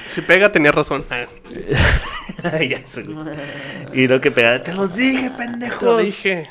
Si 0.08 0.22
pega, 0.22 0.52
tenía 0.52 0.72
razón. 0.72 1.06
Ya 2.44 2.86
sé. 2.86 3.06
y 3.94 4.08
lo 4.08 4.22
que 4.22 4.32
pegaba, 4.32 4.62
te 4.64 4.74
los 4.74 4.96
dije, 4.96 5.24
te 5.24 5.30
lo 5.30 5.38
pendejos. 5.38 6.02
dije. 6.04 6.50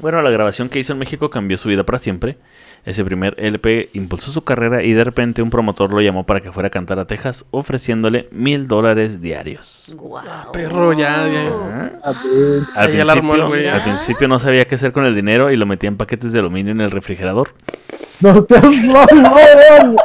Bueno, 0.00 0.20
la 0.20 0.30
grabación 0.30 0.68
que 0.68 0.78
hizo 0.78 0.92
en 0.92 0.98
México 0.98 1.30
cambió 1.30 1.56
su 1.56 1.68
vida 1.68 1.84
para 1.84 1.98
siempre. 1.98 2.38
Ese 2.84 3.04
primer 3.04 3.36
LP 3.38 3.90
impulsó 3.92 4.32
su 4.32 4.42
carrera 4.42 4.82
y 4.82 4.92
de 4.92 5.04
repente 5.04 5.40
un 5.40 5.50
promotor 5.50 5.92
lo 5.92 6.00
llamó 6.00 6.24
para 6.26 6.40
que 6.40 6.50
fuera 6.50 6.66
a 6.66 6.70
cantar 6.70 6.98
a 6.98 7.04
Texas, 7.06 7.46
ofreciéndole 7.52 8.28
mil 8.32 8.66
dólares 8.66 9.20
diarios. 9.20 9.92
Guau. 9.94 10.50
Perro, 10.52 10.92
ya, 10.92 11.28
ya. 11.28 11.48
Ah. 12.02 12.12
Al, 12.74 13.08
armó 13.10 13.30
principio, 13.34 13.48
güey. 13.48 13.68
al 13.68 13.82
principio 13.84 14.26
no 14.26 14.40
sabía 14.40 14.64
qué 14.66 14.74
hacer 14.74 14.90
con 14.90 15.04
el 15.04 15.14
dinero 15.14 15.52
y 15.52 15.56
lo 15.56 15.64
metía 15.64 15.86
en 15.88 15.96
paquetes 15.96 16.32
de 16.32 16.40
aluminio 16.40 16.72
en 16.72 16.80
el 16.80 16.90
refrigerador. 16.90 17.54
No 18.18 18.42
seas 18.42 18.64
mamón. 18.84 19.96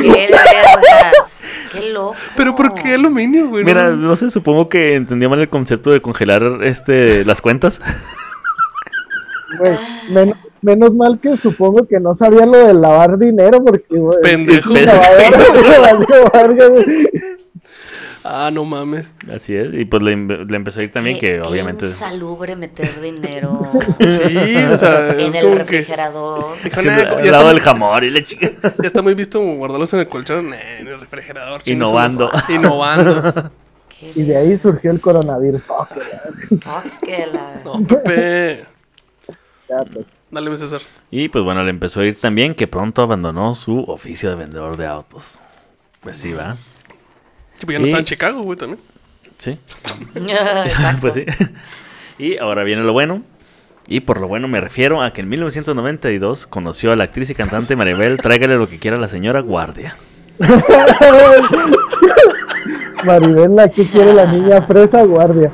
¡Qué 0.00 0.28
vergas! 0.30 1.40
¡Qué 1.72 1.92
loco! 1.92 2.14
Pero 2.36 2.54
¿por 2.54 2.74
qué 2.74 2.94
aluminio, 2.94 3.48
güey? 3.48 3.64
Mira, 3.64 3.90
No- 3.90 3.96
no 3.96 4.14
sé, 4.16 4.30
supongo 4.30 4.68
que 4.68 4.94
entendía 4.94 5.28
mal 5.28 5.40
el 5.40 5.48
concepto 5.48 5.90
de 5.90 6.00
congelar 6.00 6.60
este 6.62 7.24
las 7.24 7.40
cuentas. 7.42 7.80
Güey, 9.58 9.76
menos, 10.10 10.38
menos 10.62 10.94
mal 10.94 11.18
que 11.20 11.36
supongo 11.36 11.86
que 11.86 12.00
no 12.00 12.14
sabía 12.14 12.46
lo 12.46 12.58
de 12.66 12.74
lavar 12.74 13.18
dinero 13.18 13.64
porque, 13.64 13.96
güey. 13.96 14.18
Pendejo. 14.22 14.72
Ah, 18.22 18.50
no 18.52 18.66
mames. 18.66 19.14
Así 19.34 19.56
es, 19.56 19.72
y 19.72 19.86
pues 19.86 20.02
le, 20.02 20.14
le 20.14 20.56
empezó 20.56 20.80
a 20.80 20.82
ir 20.82 20.92
también 20.92 21.18
Qué- 21.18 21.26
que 21.26 21.32
qué 21.36 21.40
obviamente... 21.40 21.86
insalubre 21.86 22.54
meter 22.54 23.00
dinero 23.00 23.62
Sí, 23.98 24.56
o 24.70 24.76
sea, 24.76 25.12
en 25.14 25.20
es 25.20 25.34
el 25.36 25.40
que 25.48 25.54
refrigerador. 25.54 26.44
dijo, 26.62 26.80
Siempre 26.82 27.04
"Nah, 27.06 27.12
al 27.16 27.24
ya, 27.24 27.30
lado 27.32 27.44
está, 27.44 27.54
del 27.54 27.60
jamón 27.60 28.04
y 28.04 28.10
la 28.10 28.22
chica. 28.22 28.50
ya 28.62 28.86
está 28.86 29.00
muy 29.00 29.14
visto 29.14 29.40
guardarlos 29.40 29.92
en 29.94 30.00
el 30.00 30.08
colchón, 30.08 30.50
nah, 30.50 30.56
en 30.60 30.86
el 30.88 31.00
refrigerador. 31.00 31.62
Innovando. 31.64 32.30
Innovando. 32.50 33.50
Qué 33.98 34.12
Y 34.14 34.22
de 34.24 34.36
ahí 34.36 34.56
surgió 34.58 34.90
el 34.90 35.00
coronavirus. 35.00 35.62
Oh, 35.70 35.86
que 37.02 37.26
la- 37.26 37.62
Oh, 37.64 37.78
la- 37.78 37.80
No, 37.80 37.86
Pepe. 37.86 38.64
ya, 39.66 39.82
pues. 39.90 40.04
Dale, 40.30 40.48
mi 40.50 40.56
César. 40.56 40.80
Y 41.10 41.28
pues 41.28 41.44
bueno, 41.44 41.62
le 41.64 41.70
empezó 41.70 42.00
a 42.00 42.04
ir 42.06 42.20
también 42.20 42.54
que 42.54 42.66
pronto 42.68 43.02
abandonó 43.02 43.54
su 43.54 43.80
oficio 43.88 44.30
de 44.30 44.36
vendedor 44.36 44.76
de 44.76 44.86
autos. 44.86 45.38
Pues 46.00 46.16
sí, 46.18 46.32
va. 46.32 46.52
Sí, 46.52 46.78
pues 47.66 47.74
ya 47.74 47.78
no 47.80 47.86
Y- 47.86 47.88
está 47.88 47.98
en 47.98 48.04
Chicago, 48.04 48.42
güey, 48.42 48.56
también. 48.58 48.78
Sí, 49.38 49.58
pues 51.00 51.14
sí. 51.14 51.24
Y 52.18 52.36
ahora 52.38 52.62
viene 52.64 52.82
lo 52.84 52.92
bueno. 52.92 53.22
Y 53.88 54.00
por 54.00 54.20
lo 54.20 54.28
bueno 54.28 54.46
me 54.46 54.60
refiero 54.60 55.02
a 55.02 55.12
que 55.12 55.20
en 55.22 55.28
1992 55.28 56.46
conoció 56.46 56.92
a 56.92 56.96
la 56.96 57.04
actriz 57.04 57.28
y 57.30 57.34
cantante 57.34 57.74
Maribel 57.74 58.18
Tráigale 58.18 58.54
lo 58.56 58.68
que 58.68 58.78
quiera 58.78 58.96
a 58.96 59.00
la 59.00 59.08
señora 59.08 59.40
Guardia. 59.40 59.96
Maribel, 63.04 63.56
la 63.56 63.68
que 63.68 63.86
quiere 63.88 64.12
la 64.12 64.26
niña 64.30 64.62
fresa, 64.62 65.02
guardia. 65.02 65.50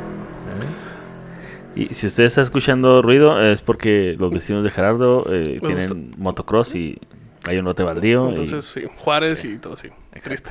Y 1.77 1.93
si 1.95 2.07
usted 2.07 2.25
está 2.25 2.41
escuchando 2.43 3.03
ruido 3.03 3.41
es 3.41 3.61
porque 3.61 4.17
los 4.19 4.31
vecinos 4.31 4.65
de 4.65 4.71
Gerardo 4.71 5.25
eh, 5.31 5.59
tienen 5.61 6.15
motocross 6.17 6.75
y 6.75 6.99
hay 7.45 7.59
un 7.59 7.67
lote 7.67 7.83
baldío. 7.83 8.27
y- 8.27 8.29
Entonces, 8.31 8.65
sí, 8.65 8.83
Juárez 8.97 9.45
y 9.45 9.59
todo 9.59 9.75
así. 9.75 9.91
Triste. 10.23 10.51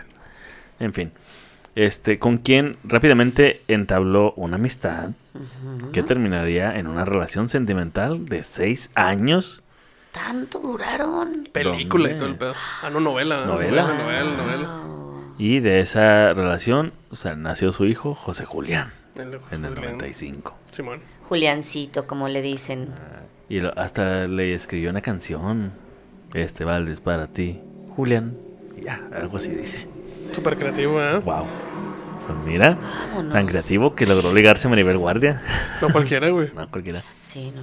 en 0.80 0.94
fin. 0.94 1.12
Este, 1.76 2.20
con 2.20 2.38
quien 2.38 2.78
rápidamente 2.86 3.62
entabló 3.68 4.32
una 4.38 4.56
amistad 4.56 5.10
que 5.92 6.04
terminaría 6.04 6.78
en 6.80 6.88
una 6.88 7.04
relación 7.04 7.50
sentimental 7.50 8.26
de 8.28 8.44
seis 8.44 8.92
años. 8.96 9.62
¿Tanto 10.14 10.60
duraron? 10.60 11.50
Película 11.52 12.10
y 12.10 12.14
¿Dónde? 12.14 12.20
todo 12.20 12.30
el 12.30 12.36
pedo. 12.38 12.54
Ah, 12.82 12.90
no, 12.90 13.02
novela. 13.02 13.46
¿Novela? 13.46 13.82
Novela, 13.88 14.04
novela, 14.04 14.38
novela. 14.38 14.82
Y 15.38 15.60
de 15.60 15.82
esa 15.82 16.34
relación, 16.34 16.94
o 17.10 17.18
sea, 17.18 17.36
nació 17.36 17.74
su 17.74 17.86
hijo 17.86 18.16
José 18.16 18.46
Julián 18.46 18.94
El 19.16 19.38
José 19.40 19.56
en 19.56 19.66
el 19.66 19.74
Julián. 19.76 19.94
95. 19.98 20.56
Simón. 20.72 21.02
Juliancito, 21.30 22.08
como 22.08 22.28
le 22.28 22.42
dicen. 22.42 22.90
Y 23.50 23.60
lo- 23.60 23.78
hasta 23.78 24.28
le 24.28 24.54
escribió 24.54 24.90
una 24.90 25.02
canción. 25.02 25.72
Este 26.34 26.66
vals 26.66 26.90
es 26.90 27.02
para 27.02 27.28
ti, 27.28 27.60
Julián. 27.96 28.36
Y 28.78 28.84
Ya, 28.86 29.02
algo 29.16 29.38
así 29.38 29.52
dice. 29.52 29.88
Súper 30.34 30.58
creativo, 30.58 31.02
¿eh? 31.02 31.20
Wow. 31.20 31.46
Pues 32.26 32.38
mira, 32.46 32.78
Vámonos. 33.12 33.34
tan 33.34 33.46
creativo 33.46 33.94
que 33.96 34.06
logró 34.08 34.34
ligarse 34.34 34.68
a 34.68 34.70
Maribel 34.72 34.98
Guardia. 34.98 35.42
No 35.82 35.90
cualquiera, 35.90 36.30
güey. 36.30 36.50
No, 36.56 36.70
cualquiera. 36.70 37.04
Sí, 37.22 37.52
no. 37.56 37.62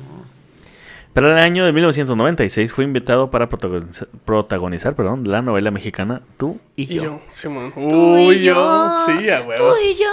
Para 1.13 1.33
el 1.33 1.39
año 1.45 1.67
de 1.67 1.73
1996 1.73 2.73
fue 2.73 2.85
invitado 2.85 3.31
para 3.31 3.49
protagonizar, 3.49 4.09
protagonizar 4.25 4.95
perdón, 4.95 5.29
la 5.31 5.43
novela 5.43 5.71
mexicana 5.71 6.23
Tú 6.39 6.59
y, 6.75 6.85
Y 6.85 6.87
yo. 6.95 7.03
yo, 7.03 7.21
Simón. 7.31 7.71
Tú 7.75 7.81
Uy, 7.83 8.37
y 8.37 8.43
yo. 8.45 8.97
Sí, 9.05 9.29
a 9.29 9.43
huevo. 9.43 9.73
Tú 9.73 9.77
y 9.85 9.95
yo. 9.95 10.07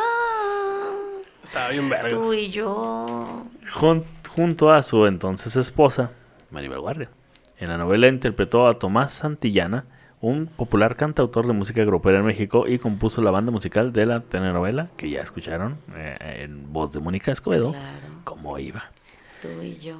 Estaba 1.49 1.69
bien 1.69 1.89
vergas. 1.89 2.13
Tú 2.13 2.33
y 2.33 2.49
yo. 2.51 3.45
Jun- 3.73 4.03
junto 4.29 4.71
a 4.71 4.83
su 4.83 5.05
entonces 5.07 5.55
esposa, 5.55 6.12
Maribel 6.51 6.79
Guardia. 6.79 7.09
En 7.57 7.69
la 7.69 7.77
novela 7.77 8.07
interpretó 8.07 8.67
a 8.67 8.77
Tomás 8.79 9.13
Santillana, 9.13 9.85
un 10.21 10.47
popular 10.47 10.95
cantautor 10.95 11.47
de 11.47 11.53
música 11.53 11.83
grupera 11.83 12.19
en 12.19 12.25
México 12.25 12.67
y 12.67 12.77
compuso 12.77 13.21
la 13.21 13.31
banda 13.31 13.51
musical 13.51 13.91
de 13.93 14.05
la 14.05 14.19
telenovela 14.21 14.89
que 14.97 15.09
ya 15.09 15.21
escucharon 15.21 15.77
eh, 15.95 16.41
en 16.43 16.71
voz 16.71 16.91
de 16.91 16.99
Mónica 16.99 17.31
Escobedo, 17.31 17.71
Claro. 17.71 18.07
como 18.23 18.57
iba. 18.59 18.83
Tú 19.41 19.47
y 19.62 19.75
yo. 19.75 19.95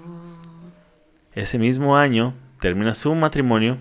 Ese 1.33 1.57
mismo 1.57 1.97
año 1.97 2.33
termina 2.59 2.93
su 2.93 3.13
matrimonio. 3.15 3.77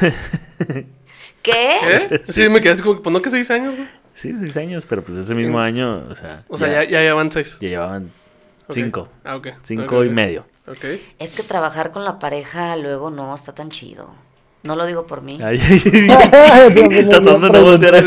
¿Qué? 1.42 1.76
¿Eh? 1.82 2.22
Sí, 2.24 2.48
me 2.48 2.60
quedé 2.60 2.72
así 2.72 2.82
como, 2.82 3.02
pues 3.02 3.12
no 3.12 3.20
que 3.22 3.30
seis 3.30 3.50
años, 3.50 3.76
güey. 3.76 3.88
Sí, 4.14 4.32
seis 4.38 4.56
años, 4.56 4.86
pero 4.88 5.02
pues 5.02 5.18
ese 5.18 5.34
mismo 5.34 5.58
año, 5.58 6.04
o 6.08 6.14
sea, 6.14 6.44
O 6.48 6.56
sea, 6.56 6.68
ya, 6.68 6.84
ya 6.84 7.00
llevan 7.00 7.30
seis. 7.32 7.56
ya 7.60 7.68
llevaban 7.68 8.10
Ok. 8.68 8.72
cinco, 8.74 9.08
Ah, 9.24 9.36
ok. 9.36 9.48
cinco 9.62 9.98
Ok, 9.98 10.06
y 10.06 10.08
medio. 10.10 10.46
Ok. 10.66 10.84
Es 11.18 11.34
que 11.34 11.42
trabajar 11.42 11.90
con 11.92 12.04
la 12.04 12.18
pareja 12.18 12.76
luego 12.76 13.10
no 13.10 13.34
está 13.34 13.52
tan 13.54 13.70
chido. 13.70 14.08
No 14.62 14.76
lo 14.76 14.86
digo 14.86 15.06
por 15.06 15.20
mí. 15.20 15.38
Ay, 15.42 15.58
tratando 17.10 17.50
de 17.50 17.60
voltear 17.60 17.94
a, 17.96 18.00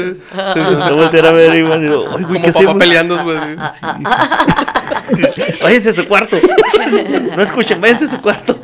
no 0.89 0.95
voltear 0.95 1.25
a 1.27 1.31
ver 1.31 1.53
igual. 1.53 1.79
y 1.81 1.83
digo, 1.85 2.05
"Ay, 2.09 2.23
güey, 2.23 2.25
Como 2.25 2.33
¿qué 2.33 2.39
papá 2.47 2.49
hacemos?" 2.49 2.75
peleando, 2.77 3.23
güey. 3.23 3.37
sí. 3.37 3.85
Váyanse 5.63 5.89
a 5.89 5.93
su 5.93 6.07
cuarto. 6.07 6.37
No 7.35 7.41
escuchen, 7.43 7.79
váyanse 7.79 8.05
a 8.05 8.07
su 8.07 8.21
cuarto. 8.21 8.59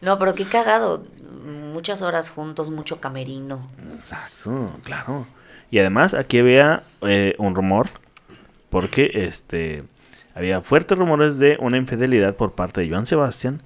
No, 0.00 0.18
pero 0.18 0.34
qué 0.34 0.44
cagado. 0.46 1.04
Muchas 1.72 2.02
horas 2.02 2.30
juntos, 2.30 2.70
mucho 2.70 3.00
camerino. 3.00 3.66
Exacto, 4.00 4.70
claro. 4.82 5.26
Y 5.70 5.78
además 5.78 6.14
aquí 6.14 6.38
había 6.38 6.82
eh, 7.02 7.34
un 7.38 7.54
rumor, 7.54 7.88
porque 8.70 9.10
este 9.14 9.84
había 10.34 10.60
fuertes 10.60 10.96
rumores 10.96 11.38
de 11.38 11.56
una 11.60 11.76
infidelidad 11.76 12.34
por 12.36 12.52
parte 12.52 12.80
de 12.80 12.88
Joan 12.90 13.06
Sebastián, 13.06 13.62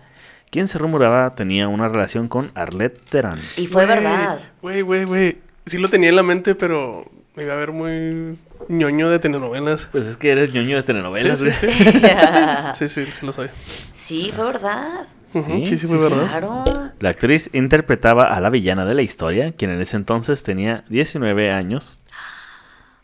quien 0.51 0.69
se 0.69 0.79
rumoraba 0.79 1.35
tenía 1.35 1.69
una 1.69 1.89
relación 1.89 2.29
con 2.29 2.51
Arlette 2.55 3.01
Terán. 3.09 3.39
Y 3.57 3.67
fue 3.67 3.87
Güey, 3.87 3.97
verdad. 3.97 4.39
Güey, 4.63 4.83
güey, 4.83 5.05
güey. 5.05 5.39
Sí 5.67 5.79
lo 5.79 5.89
tenía 5.89 6.11
en 6.11 6.17
la 6.17 6.23
mente, 6.23 6.55
pero 6.55 7.11
me 7.35 7.43
iba 7.45 7.55
a 7.55 7.57
ver 7.57 7.73
muy 7.73 8.39
ñoño 8.69 9.11
de 9.11 9.19
telenovelas. 9.19 9.89
Pues 9.91 10.07
es 10.07 10.17
que 10.17 10.31
eres 10.31 10.53
ñoño 10.53 10.77
de 10.77 10.83
telenovelas. 10.83 11.39
Sí, 11.39 11.51
sí, 11.51 11.67
güey. 11.67 11.79
sí. 11.83 11.89
Sí, 12.75 12.89
sí, 12.89 13.07
sí 13.13 13.27
lo 13.27 13.33
soy. 13.33 13.49
sí, 13.93 14.31
fue 14.35 14.45
verdad. 14.45 15.07
Sí, 15.43 15.67
Sí, 15.67 15.79
sí, 15.79 15.87
fue 15.87 15.99
sí, 15.99 16.05
sí. 16.05 16.11
verdad. 16.11 16.27
Claro. 16.29 16.65
La 17.01 17.11
actriz 17.11 17.51
interpretaba 17.53 18.25
a 18.25 18.41
la 18.41 18.51
villana 18.51 18.85
de 18.85 18.95
la 18.95 19.03
historia, 19.03 19.53
quien 19.53 19.71
en 19.71 19.81
ese 19.81 19.97
entonces 19.97 20.43
tenía 20.43 20.85
19 20.89 21.51
años. 21.51 21.99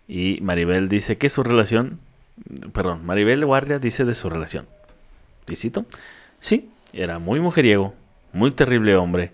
Y 0.08 0.38
Maribel 0.42 0.88
dice 0.88 1.18
que 1.18 1.28
su 1.28 1.42
relación, 1.42 2.00
perdón, 2.72 3.04
Maribel 3.06 3.44
Guardia 3.44 3.78
dice 3.78 4.04
de 4.04 4.14
su 4.14 4.28
relación. 4.30 4.66
Y 5.48 5.56
cito, 5.56 5.84
sí, 6.40 6.70
era 6.92 7.18
muy 7.18 7.40
mujeriego, 7.40 7.94
muy 8.32 8.50
terrible 8.50 8.96
hombre. 8.96 9.32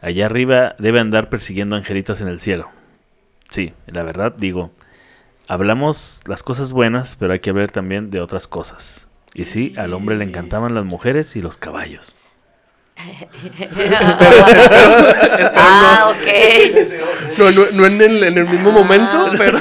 Allá 0.00 0.26
arriba 0.26 0.74
debe 0.78 1.00
andar 1.00 1.28
persiguiendo 1.28 1.76
angelitas 1.76 2.20
en 2.20 2.28
el 2.28 2.40
cielo. 2.40 2.68
Sí, 3.50 3.72
la 3.86 4.02
verdad 4.02 4.34
digo, 4.36 4.70
hablamos 5.46 6.20
las 6.26 6.42
cosas 6.42 6.72
buenas, 6.72 7.16
pero 7.16 7.32
hay 7.32 7.40
que 7.40 7.50
hablar 7.50 7.70
también 7.70 8.10
de 8.10 8.20
otras 8.20 8.48
cosas. 8.48 9.08
Y 9.34 9.44
sí, 9.46 9.74
al 9.76 9.92
hombre 9.94 10.16
le 10.16 10.24
encantaban 10.24 10.74
las 10.74 10.84
mujeres 10.84 11.36
y 11.36 11.42
los 11.42 11.56
caballos. 11.56 12.14
ah, 15.54 16.12
ok. 16.12 16.26
No, 17.38 17.50
no, 17.50 17.64
no 17.72 17.86
en, 17.86 18.00
el, 18.02 18.22
en 18.24 18.38
el 18.38 18.46
mismo 18.48 18.70
momento, 18.70 19.26
Ah, 19.30 19.34
pero. 19.36 19.58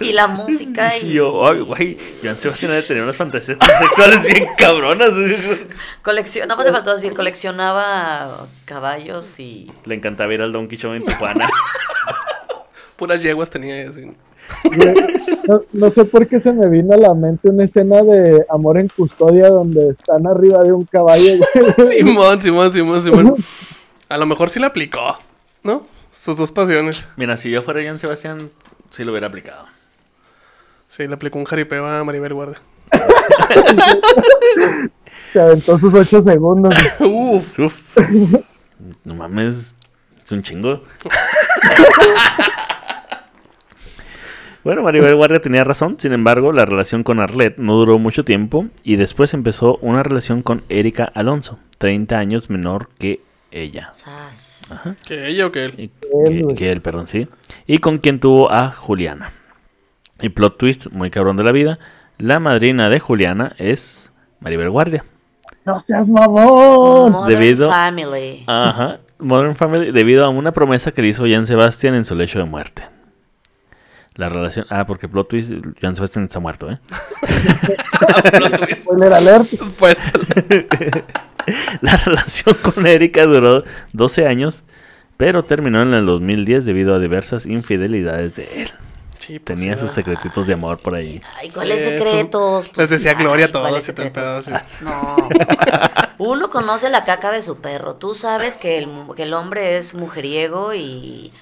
y 0.00 0.12
la 0.12 0.26
música 0.28 0.96
Y 0.98 1.14
yo, 1.14 1.46
ay, 1.46 1.60
güey, 1.60 1.98
Joan 2.22 2.38
Sebastián 2.38 2.70
debe 2.72 2.82
tener 2.84 3.02
unas 3.02 3.16
fantasías 3.16 3.58
sexuales 3.80 4.22
bien 4.26 4.46
cabronas. 4.56 5.14
güey. 5.16 5.36
coleccion... 6.02 6.46
nada 6.48 6.56
más 6.56 6.66
le 6.66 6.72
faltó 6.72 6.94
decir, 6.94 7.12
coleccionaba 7.14 8.46
caballos 8.64 9.38
y 9.40 9.70
Le 9.84 9.94
encantaba 9.94 10.32
ir 10.32 10.40
al 10.42 10.52
Donkey 10.52 10.78
Show 10.78 10.92
en 10.94 11.04
Tijuana. 11.04 11.48
Puras 12.96 13.22
yeguas 13.22 13.50
tenía 13.50 13.88
así. 13.90 14.12
No, 15.48 15.60
no 15.72 15.90
sé 15.90 16.04
por 16.04 16.26
qué 16.28 16.38
se 16.38 16.52
me 16.52 16.68
vino 16.68 16.94
a 16.94 16.96
la 16.96 17.14
mente 17.14 17.48
una 17.48 17.64
escena 17.64 18.02
de 18.02 18.44
Amor 18.48 18.78
en 18.78 18.88
Custodia 18.88 19.48
donde 19.48 19.90
están 19.90 20.26
arriba 20.26 20.62
de 20.62 20.72
un 20.72 20.84
caballo, 20.84 21.32
güey. 21.76 21.98
Simón, 21.98 22.40
Simón, 22.40 22.72
Simón, 22.72 23.02
Simón. 23.02 23.36
A 24.08 24.18
lo 24.18 24.26
mejor 24.26 24.50
sí 24.50 24.60
la 24.60 24.68
aplicó, 24.68 25.18
¿no? 25.62 25.86
Sus 26.12 26.36
dos 26.36 26.52
pasiones. 26.52 27.08
Mira, 27.16 27.36
si 27.36 27.50
yo 27.50 27.62
fuera 27.62 27.82
Joan 27.82 27.98
Sebastián, 27.98 28.50
sí 28.90 29.04
lo 29.04 29.10
hubiera 29.12 29.26
aplicado. 29.26 29.64
Sí, 30.88 31.06
le 31.06 31.14
aplicó 31.14 31.38
un 31.38 31.44
jaripeo 31.44 31.86
a 31.86 32.04
Maribel 32.04 32.34
Guardia. 32.34 32.60
Se 35.32 35.40
aventó 35.40 35.78
sus 35.78 35.94
ocho 35.94 36.20
segundos. 36.20 36.74
Uf. 37.00 37.58
Uf. 37.58 37.80
No 39.04 39.14
mames, 39.14 39.74
es 40.22 40.32
un 40.32 40.42
chingo. 40.42 40.82
Bueno, 44.64 44.82
Maribel 44.82 45.16
Guardia 45.16 45.40
tenía 45.40 45.64
razón, 45.64 45.96
sin 45.98 46.12
embargo, 46.12 46.52
la 46.52 46.64
relación 46.64 47.02
con 47.02 47.18
Arlette 47.18 47.58
no 47.58 47.74
duró 47.74 47.98
mucho 47.98 48.24
tiempo 48.24 48.66
y 48.84 48.94
después 48.96 49.34
empezó 49.34 49.76
una 49.82 50.04
relación 50.04 50.42
con 50.42 50.62
Erika 50.68 51.04
Alonso, 51.14 51.58
30 51.78 52.16
años 52.18 52.48
menor 52.48 52.88
que 52.98 53.20
ella. 53.50 53.90
¿Que 55.06 55.26
ella 55.28 55.46
o 55.46 55.52
que 55.52 55.64
él? 55.64 55.74
Y- 55.78 55.88
que, 55.88 56.54
que 56.54 56.70
él, 56.70 56.80
perdón, 56.80 57.08
sí. 57.08 57.26
Y 57.66 57.78
con 57.78 57.98
quien 57.98 58.20
tuvo 58.20 58.52
a 58.52 58.70
Juliana. 58.70 59.32
Y 60.20 60.28
plot 60.28 60.56
twist, 60.58 60.86
muy 60.92 61.10
cabrón 61.10 61.36
de 61.36 61.42
la 61.42 61.50
vida, 61.52 61.80
la 62.18 62.38
madrina 62.38 62.88
de 62.88 63.00
Juliana 63.00 63.56
es 63.58 64.12
Maribel 64.38 64.70
Guardia. 64.70 65.04
¡No 65.64 65.80
seas 65.80 66.08
mamón! 66.08 67.10
Modern 67.12 67.28
debido- 67.40 67.68
Family. 67.68 68.44
Ajá, 68.46 69.00
Modern 69.18 69.56
Family, 69.56 69.90
debido 69.90 70.24
a 70.24 70.28
una 70.28 70.52
promesa 70.52 70.92
que 70.92 71.02
le 71.02 71.08
hizo 71.08 71.24
Jan 71.28 71.46
Sebastián 71.48 71.94
en 71.96 72.04
su 72.04 72.14
lecho 72.14 72.38
de 72.38 72.44
muerte. 72.44 72.84
La 74.14 74.28
relación. 74.28 74.66
Ah, 74.68 74.86
porque 74.86 75.08
plot 75.08 75.28
twist, 75.28 75.52
Jan 75.80 75.96
Sebastián 75.96 76.24
está 76.26 76.38
muerto, 76.40 76.70
¿eh? 76.70 76.78
Spoiler 78.80 79.12
alert. 79.12 79.48
Pues, 79.78 79.96
La 81.80 81.96
relación 81.96 82.56
con 82.62 82.86
Erika 82.86 83.24
duró 83.24 83.64
12 83.92 84.26
años, 84.26 84.64
pero 85.16 85.44
terminó 85.44 85.82
en 85.82 85.94
el 85.94 86.06
2010 86.06 86.64
debido 86.64 86.94
a 86.94 86.98
diversas 86.98 87.46
infidelidades 87.46 88.34
de 88.34 88.62
él. 88.62 88.70
sí, 89.18 89.38
pues, 89.40 89.58
Tenía 89.58 89.72
sí, 89.76 89.80
sus 89.80 89.82
¿verdad? 89.82 89.94
secretitos 89.94 90.46
de 90.46 90.52
amor 90.54 90.78
por 90.80 90.94
ahí. 90.94 91.20
Ay, 91.38 91.50
¿cuáles 91.50 91.82
Sí, 91.82 91.88
secretos? 91.88 92.70
Les 92.76 92.90
decía 92.90 93.14
Gloria 93.14 93.46
ay, 93.46 93.52
todos 93.52 93.68
¿cuáles 93.68 93.88
y 93.88 93.92
todo 93.92 94.06
el 94.06 94.12
secretos? 94.12 94.44
pedo, 94.44 94.44
sí. 94.44 94.52
No. 94.84 95.16
Uno 96.18 96.50
conoce 96.50 96.90
la 96.90 97.04
caca 97.04 97.32
de 97.32 97.42
su 97.42 97.56
perro. 97.60 97.96
Tú 97.96 98.14
sabes 98.14 98.56
que 98.56 98.78
el, 98.78 98.88
que 99.16 99.24
el 99.24 99.34
hombre 99.34 99.78
es 99.78 99.94
mujeriego 99.94 100.74
y 100.74 101.32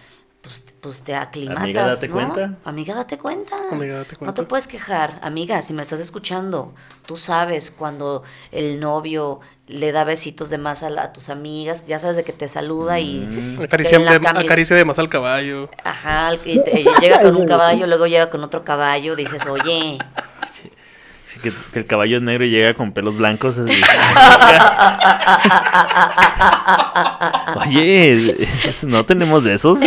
pues, 0.80 1.02
te 1.02 1.14
aclimatas, 1.14 1.62
Amiga, 1.64 1.86
date 1.86 2.08
¿no? 2.08 2.14
cuenta. 2.14 2.54
Amiga, 2.64 2.94
date 2.94 3.18
cuenta. 3.18 3.56
Amiga, 3.70 3.96
date 3.98 4.12
No 4.12 4.18
cuenta. 4.18 4.42
te 4.42 4.48
puedes 4.48 4.66
quejar. 4.66 5.18
Amiga, 5.22 5.60
si 5.62 5.72
me 5.74 5.82
estás 5.82 6.00
escuchando, 6.00 6.74
tú 7.06 7.16
sabes 7.16 7.70
cuando 7.70 8.22
el 8.52 8.80
novio 8.80 9.40
le 9.66 9.92
da 9.92 10.04
besitos 10.04 10.50
de 10.50 10.58
más 10.58 10.82
a, 10.82 10.90
la- 10.90 11.02
a 11.04 11.12
tus 11.12 11.28
amigas, 11.28 11.86
ya 11.86 11.98
sabes 11.98 12.16
de 12.16 12.24
que 12.24 12.32
te 12.32 12.48
saluda 12.48 12.98
y... 12.98 13.20
Mm. 13.20 13.62
Acaricia, 13.62 13.98
de, 13.98 14.04
cami- 14.20 14.44
acaricia 14.44 14.74
de 14.76 14.84
más 14.84 14.98
al 14.98 15.08
caballo. 15.08 15.68
Ajá, 15.84 16.32
y 16.44 16.58
te- 16.64 16.84
llega 17.00 17.22
con 17.22 17.36
un 17.36 17.46
caballo, 17.46 17.86
luego 17.86 18.06
llega 18.06 18.30
con 18.30 18.42
otro 18.42 18.64
caballo, 18.64 19.14
dices, 19.16 19.46
oye, 19.46 19.98
que, 21.42 21.52
que 21.72 21.78
el 21.80 21.86
caballo 21.86 22.16
es 22.16 22.22
negro 22.22 22.44
y 22.44 22.50
llega 22.50 22.74
con 22.74 22.92
pelos 22.92 23.16
blancos. 23.16 23.58
así. 23.58 23.72
Oye, 27.56 28.36
no 28.86 29.04
tenemos 29.04 29.44
de 29.44 29.54
esos. 29.54 29.78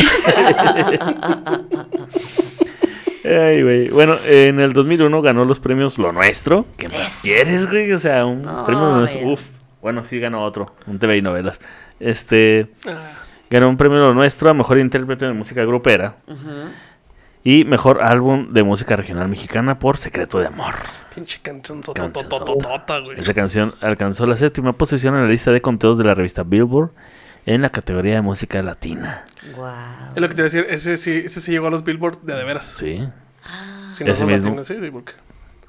Ay, 3.25 3.63
güey. 3.63 3.89
Bueno, 3.89 4.17
en 4.25 4.59
el 4.59 4.73
2001 4.73 5.21
ganó 5.21 5.45
los 5.45 5.59
premios 5.59 5.97
Lo 5.97 6.11
Nuestro. 6.11 6.65
¿Qué 6.77 6.89
más 6.89 7.21
quieres, 7.23 7.69
güey? 7.69 7.91
O 7.93 7.99
sea, 7.99 8.25
un 8.25 8.41
premio 8.65 8.81
Lo 8.89 8.97
Nuestro. 8.97 9.25
Uf. 9.27 9.41
Bueno, 9.81 10.03
sí 10.03 10.19
ganó 10.19 10.43
otro. 10.43 10.75
Un 10.87 10.99
TV 10.99 11.17
y 11.17 11.21
novelas. 11.21 11.59
Este. 11.99 12.67
Ah, 12.87 13.11
Ganó 13.49 13.69
un 13.69 13.77
premio 13.77 13.99
Lo 13.99 14.13
Nuestro 14.13 14.49
a 14.49 14.53
Mejor 14.53 14.79
Intérprete 14.79 15.25
de 15.25 15.33
Música 15.33 15.63
Grupera. 15.63 16.15
Y 17.43 17.65
Mejor 17.65 18.01
Álbum 18.01 18.53
de 18.53 18.63
Música 18.63 18.95
Regional 18.95 19.27
Mexicana 19.27 19.77
por 19.79 19.97
Secreto 19.97 20.39
de 20.39 20.47
Amor. 20.47 20.75
pinche 21.13 21.39
canción 21.41 21.81
Canción. 21.81 22.11
tototototota, 22.29 22.99
güey. 22.99 23.19
Esa 23.19 23.33
canción 23.33 23.75
alcanzó 23.81 24.25
la 24.25 24.37
séptima 24.37 24.71
posición 24.73 25.15
en 25.15 25.23
la 25.23 25.27
lista 25.29 25.51
de 25.51 25.61
conteos 25.61 25.97
de 25.97 26.05
la 26.05 26.15
revista 26.15 26.43
Billboard 26.43 26.91
en 27.45 27.61
la 27.61 27.69
categoría 27.69 28.15
de 28.15 28.21
música 28.21 28.61
latina. 28.63 29.25
guau. 29.55 29.73
Es 30.15 30.21
lo 30.21 30.29
que 30.29 30.35
te 30.35 30.41
iba 30.41 30.47
a 30.47 30.51
decir, 30.51 30.65
ese 30.69 30.95
sí, 30.95 31.23
ese 31.25 31.41
sí 31.41 31.51
llegó 31.51 31.67
a 31.67 31.71
los 31.71 31.83
Billboard 31.83 32.21
de, 32.21 32.33
de 32.33 32.43
veras. 32.45 32.65
Sí. 32.67 33.05
Si 33.93 34.03
no 34.05 34.13
Ese 34.13 34.25
mismo. 34.25 34.45
latinos, 34.47 34.67
sí, 34.67 34.75
sí, 34.81 34.89
porque- 34.91 35.13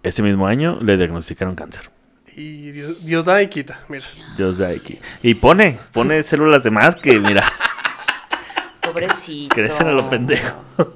Ese 0.05 0.23
mismo 0.23 0.47
año 0.47 0.79
le 0.81 0.97
diagnosticaron 0.97 1.57
cáncer. 1.57 1.91
Y 2.37 2.71
Dios, 2.71 3.05
Dios 3.05 3.25
da 3.25 3.43
y 3.43 3.49
quita, 3.49 3.81
mira. 3.89 4.05
Just 4.39 4.61
like- 4.61 5.01
Y 5.23 5.35
pone, 5.35 5.79
pone 5.93 6.23
células 6.23 6.63
de 6.63 6.71
más 6.71 6.95
que, 6.95 7.19
mira, 7.19 7.45
Pobrecito. 8.81 9.55
crecen 9.55 9.89
a 9.89 9.93
lo 9.93 10.09
pendejo. 10.09 10.65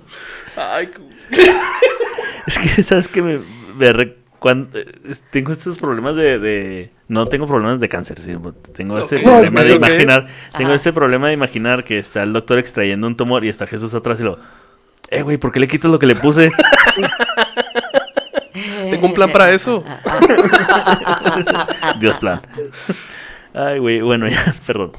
Ay, 0.61 0.91
Es 2.47 2.59
que, 2.59 2.83
¿sabes 2.83 3.09
qué? 3.09 3.23
Me, 3.23 3.39
me 3.77 3.93
re- 3.93 4.17
cuan- 4.39 4.69
eh, 4.75 4.85
tengo 5.31 5.53
estos 5.53 5.77
problemas 5.79 6.17
de, 6.17 6.39
de- 6.39 6.91
No 7.09 7.27
tengo 7.27 7.47
problemas 7.47 7.79
de 7.81 7.89
cáncer, 7.89 8.21
sí, 8.21 8.35
tengo 8.77 8.99
este 8.99 9.17
Ok, 9.17 9.23
problema 9.23 9.63
de 9.63 9.75
imaginar. 9.75 10.27
Tengo 10.57 10.69
Ajá. 10.71 10.75
este 10.77 10.93
problema 10.93 11.29
de 11.29 11.35
imaginar 11.35 11.85
que 11.85 11.99
está 11.99 12.23
el 12.23 12.33
doctor 12.33 12.59
extrayendo 12.59 13.07
un 13.07 13.17
tumor 13.17 13.45
y 13.45 13.49
está 13.49 13.67
Jesús 13.67 13.93
atrás 13.95 14.19
y 14.21 14.25
lo... 14.25 14.39
Eh, 15.11 15.23
güey, 15.23 15.37
¿por 15.37 15.53
qué 15.53 15.61
le 15.61 15.69
quitas 15.69 15.91
lo 15.91 15.99
que 15.99 16.07
le 16.07 16.15
puse? 16.17 16.51
Tengo 18.91 19.07
un 19.07 19.15
plan 19.15 19.31
para 19.31 19.51
eso. 19.51 19.85
Dios 22.01 22.19
plan. 22.19 22.41
Ay, 23.55 23.79
güey, 23.79 24.01
bueno, 24.01 24.29
ya, 24.29 24.55
perdón. 24.67 24.93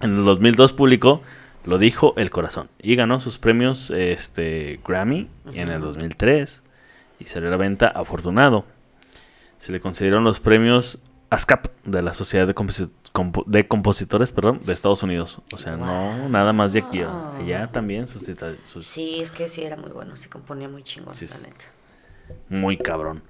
En 0.00 0.16
el 0.18 0.24
2002 0.24 0.72
publicó 0.72 1.22
Lo 1.64 1.78
dijo 1.78 2.14
el 2.16 2.30
corazón 2.30 2.68
y 2.80 2.96
ganó 2.96 3.20
sus 3.20 3.38
premios 3.38 3.90
este, 3.90 4.80
Grammy 4.86 5.28
en 5.52 5.68
el 5.68 5.80
2003 5.80 6.62
y 7.18 7.26
salió 7.26 7.48
a 7.48 7.50
la 7.50 7.56
venta 7.58 7.88
Afortunado. 7.88 8.64
Se 9.58 9.70
le 9.72 9.80
concedieron 9.80 10.24
los 10.24 10.40
premios 10.40 11.00
ASCAP 11.28 11.66
de 11.84 12.00
la 12.02 12.14
Sociedad 12.14 12.46
de, 12.46 12.54
Composi- 12.54 12.90
Compo- 13.12 13.44
de 13.46 13.68
Compositores 13.68 14.32
perdón, 14.32 14.62
de 14.64 14.72
Estados 14.72 15.02
Unidos. 15.02 15.42
O 15.52 15.58
sea, 15.58 15.76
no 15.76 16.28
nada 16.30 16.54
más 16.54 16.72
de 16.72 16.80
aquí. 16.80 17.02
Allá 17.02 17.66
también 17.70 18.06
sus, 18.06 18.22
sus- 18.64 18.86
Sí, 18.86 19.20
es 19.20 19.30
que 19.30 19.48
sí 19.48 19.62
era 19.62 19.76
muy 19.76 19.90
bueno, 19.90 20.16
se 20.16 20.30
componía 20.30 20.68
muy 20.68 20.82
chingón, 20.82 21.14
Sí, 21.14 21.26
la 21.26 21.32
sí. 21.34 21.46
neta. 21.46 21.64
muy 22.48 22.78
cabrón. 22.78 23.22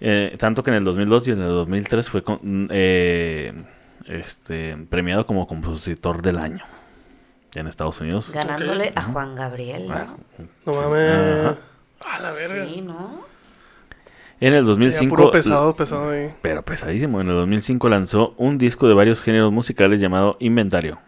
Eh, 0.00 0.34
tanto 0.38 0.62
que 0.64 0.70
en 0.70 0.76
el 0.78 0.84
2002 0.84 1.28
y 1.28 1.30
en 1.30 1.40
el 1.42 1.48
2003 1.48 2.10
fue 2.10 2.24
con- 2.24 2.68
eh, 2.72 3.52
este, 4.06 4.76
premiado 4.90 5.26
como 5.26 5.46
compositor 5.46 6.20
del 6.20 6.38
año 6.38 6.64
en 7.60 7.66
Estados 7.66 8.00
Unidos. 8.00 8.30
Ganándole 8.32 8.90
a 8.94 9.02
Juan 9.02 9.34
Gabriel, 9.34 9.88
Ah, 9.90 10.06
¿no? 10.38 10.72
No 10.72 10.80
mames. 10.80 11.10
Ajá. 11.10 11.58
A 12.00 12.20
la 12.20 12.32
verga. 12.32 12.66
Sí, 12.66 12.80
¿no? 12.82 13.20
En 14.40 14.52
el 14.52 14.62
Ya 14.64 14.68
2005, 14.68 15.16
puro 15.16 15.30
pesado, 15.30 15.74
pesado 15.74 16.10
ahí. 16.10 16.34
pero 16.42 16.62
pesadísimo, 16.62 17.20
en 17.20 17.28
el 17.28 17.34
2005 17.34 17.88
lanzó 17.88 18.34
un 18.36 18.58
disco 18.58 18.88
de 18.88 18.94
varios 18.94 19.22
géneros 19.22 19.52
musicales 19.52 20.00
llamado 20.00 20.36
Inventario. 20.40 20.98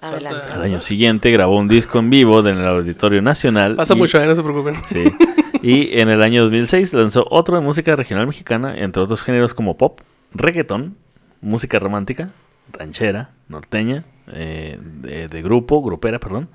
Adelante. 0.00 0.52
Al 0.52 0.62
año 0.62 0.80
siguiente 0.80 1.30
grabó 1.30 1.56
un 1.58 1.68
disco 1.68 1.98
en 1.98 2.10
vivo 2.10 2.40
en 2.40 2.58
el 2.58 2.66
Auditorio 2.66 3.22
Nacional. 3.22 3.76
Pasa 3.76 3.94
y- 3.94 3.96
mucho, 3.98 4.20
eh, 4.20 4.26
no 4.26 4.34
se 4.34 4.42
preocupen. 4.42 4.76
Sí. 4.86 5.04
Y 5.62 5.98
en 5.98 6.08
el 6.08 6.22
año 6.22 6.42
2006 6.44 6.92
lanzó 6.94 7.26
otro 7.30 7.54
de 7.56 7.60
música 7.62 7.94
regional 7.94 8.26
mexicana, 8.26 8.76
entre 8.76 9.02
otros 9.02 9.22
géneros 9.22 9.54
como 9.54 9.76
pop, 9.76 10.00
reggaetón, 10.34 10.96
música 11.40 11.78
romántica, 11.78 12.30
ranchera, 12.72 13.30
norteña, 13.48 14.04
eh, 14.28 14.78
de, 14.80 15.28
de 15.28 15.42
grupo, 15.42 15.82
grupera, 15.82 16.18
perdón, 16.18 16.48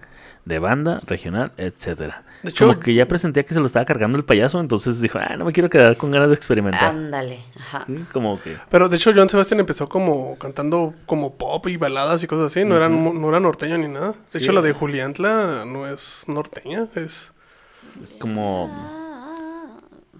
de 0.45 0.59
banda, 0.59 1.01
regional, 1.05 1.51
etcétera. 1.57 2.23
De 2.43 2.51
hecho- 2.51 2.67
como 2.67 2.79
que 2.79 2.93
ya 2.93 3.07
presentía 3.07 3.43
que 3.43 3.53
se 3.53 3.59
lo 3.59 3.65
estaba 3.65 3.83
cargando 3.85 4.17
el 4.17 4.23
payaso, 4.23 4.59
entonces 4.59 5.01
dijo, 5.01 5.17
ah, 5.19 5.35
no 5.37 5.43
me 5.45 5.51
quiero 5.53 5.69
quedar 5.69 5.97
con 5.97 6.11
ganas 6.11 6.29
de 6.29 6.35
experimentar. 6.35 6.89
Ándale, 6.91 7.39
ajá. 7.59 7.83
Sí, 7.87 8.05
Como 8.13 8.39
que 8.39 8.55
Pero 8.69 8.87
de 8.89 8.95
hecho, 8.95 9.11
Joan 9.13 9.27
Sebastián 9.27 9.59
empezó 9.59 9.89
como 9.89 10.37
cantando 10.37 10.93
como 11.07 11.33
pop 11.35 11.67
y 11.67 11.77
baladas 11.77 12.23
y 12.23 12.27
cosas 12.27 12.51
así. 12.51 12.63
No, 12.63 12.75
eran, 12.77 13.19
no 13.19 13.29
era 13.29 13.39
norteño 13.39 13.77
ni 13.77 13.87
nada. 13.87 14.13
De 14.31 14.39
hecho, 14.39 14.51
la 14.51 14.61
de 14.61 14.71
Juliantla 14.73 15.65
no 15.65 15.87
es 15.87 16.23
norteña, 16.27 16.87
es. 16.95 17.31
es 18.01 18.15
como 18.17 18.69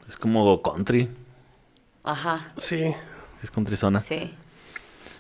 es 0.08 0.18
como 0.18 0.62
country, 0.62 1.10
Ajá, 2.04 2.54
Sí. 2.58 2.94
es 3.44 3.52
country 3.52 3.76
zona. 3.78 4.00
sí. 4.00 4.34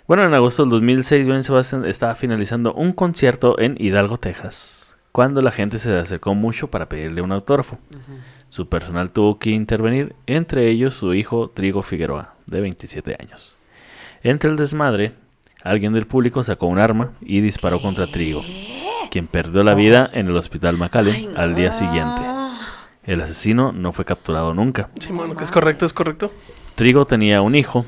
Bueno, 0.07 0.23
en 0.23 0.33
agosto 0.33 0.63
del 0.63 0.69
2006, 0.69 1.27
Joan 1.27 1.43
Sebastián 1.43 1.83
estaba 1.83 2.15
finalizando 2.15 2.73
un 2.73 2.93
concierto 2.93 3.59
en 3.59 3.75
Hidalgo, 3.77 4.17
Texas, 4.17 4.95
cuando 5.11 5.41
la 5.41 5.51
gente 5.51 5.79
se 5.79 5.93
acercó 5.97 6.33
mucho 6.33 6.69
para 6.69 6.87
pedirle 6.87 7.21
un 7.21 7.33
autógrafo. 7.33 7.77
Su 8.47 8.69
personal 8.69 9.11
tuvo 9.11 9.37
que 9.37 9.49
intervenir, 9.49 10.15
entre 10.25 10.69
ellos 10.69 10.93
su 10.93 11.13
hijo 11.13 11.49
Trigo 11.49 11.83
Figueroa, 11.83 12.35
de 12.45 12.61
27 12.61 13.17
años. 13.19 13.57
Entre 14.23 14.49
el 14.49 14.55
desmadre, 14.55 15.11
alguien 15.61 15.91
del 15.91 16.07
público 16.07 16.41
sacó 16.41 16.67
un 16.67 16.79
arma 16.79 17.11
y 17.19 17.41
disparó 17.41 17.81
contra 17.81 18.07
Trigo. 18.07 18.43
quien 19.11 19.27
perdió 19.27 19.61
la 19.65 19.73
vida 19.73 20.09
en 20.13 20.27
el 20.27 20.37
hospital 20.37 20.75
Ay, 20.75 20.79
McAllen 20.79 21.37
al 21.37 21.53
día 21.53 21.73
siguiente. 21.73 22.21
El 23.03 23.19
asesino 23.19 23.73
no 23.73 23.91
fue 23.91 24.05
capturado 24.05 24.53
nunca. 24.53 24.89
Simón, 24.99 25.35
que 25.35 25.43
es 25.43 25.51
correcto, 25.51 25.85
es 25.85 25.91
correcto. 25.91 26.31
Trigo 26.75 27.05
tenía 27.05 27.41
un 27.41 27.55
hijo 27.55 27.85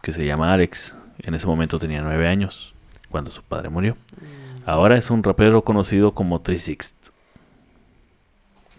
que 0.00 0.14
se 0.14 0.24
llama 0.24 0.54
Alex. 0.54 0.96
En 1.22 1.34
ese 1.34 1.46
momento 1.46 1.78
tenía 1.78 2.00
nueve 2.02 2.26
años 2.28 2.74
cuando 3.10 3.30
su 3.30 3.42
padre 3.42 3.68
murió. 3.68 3.96
Ahora 4.66 4.96
es 4.96 5.10
un 5.10 5.22
rapero 5.22 5.62
conocido 5.62 6.12
como 6.12 6.40
36. 6.40 6.94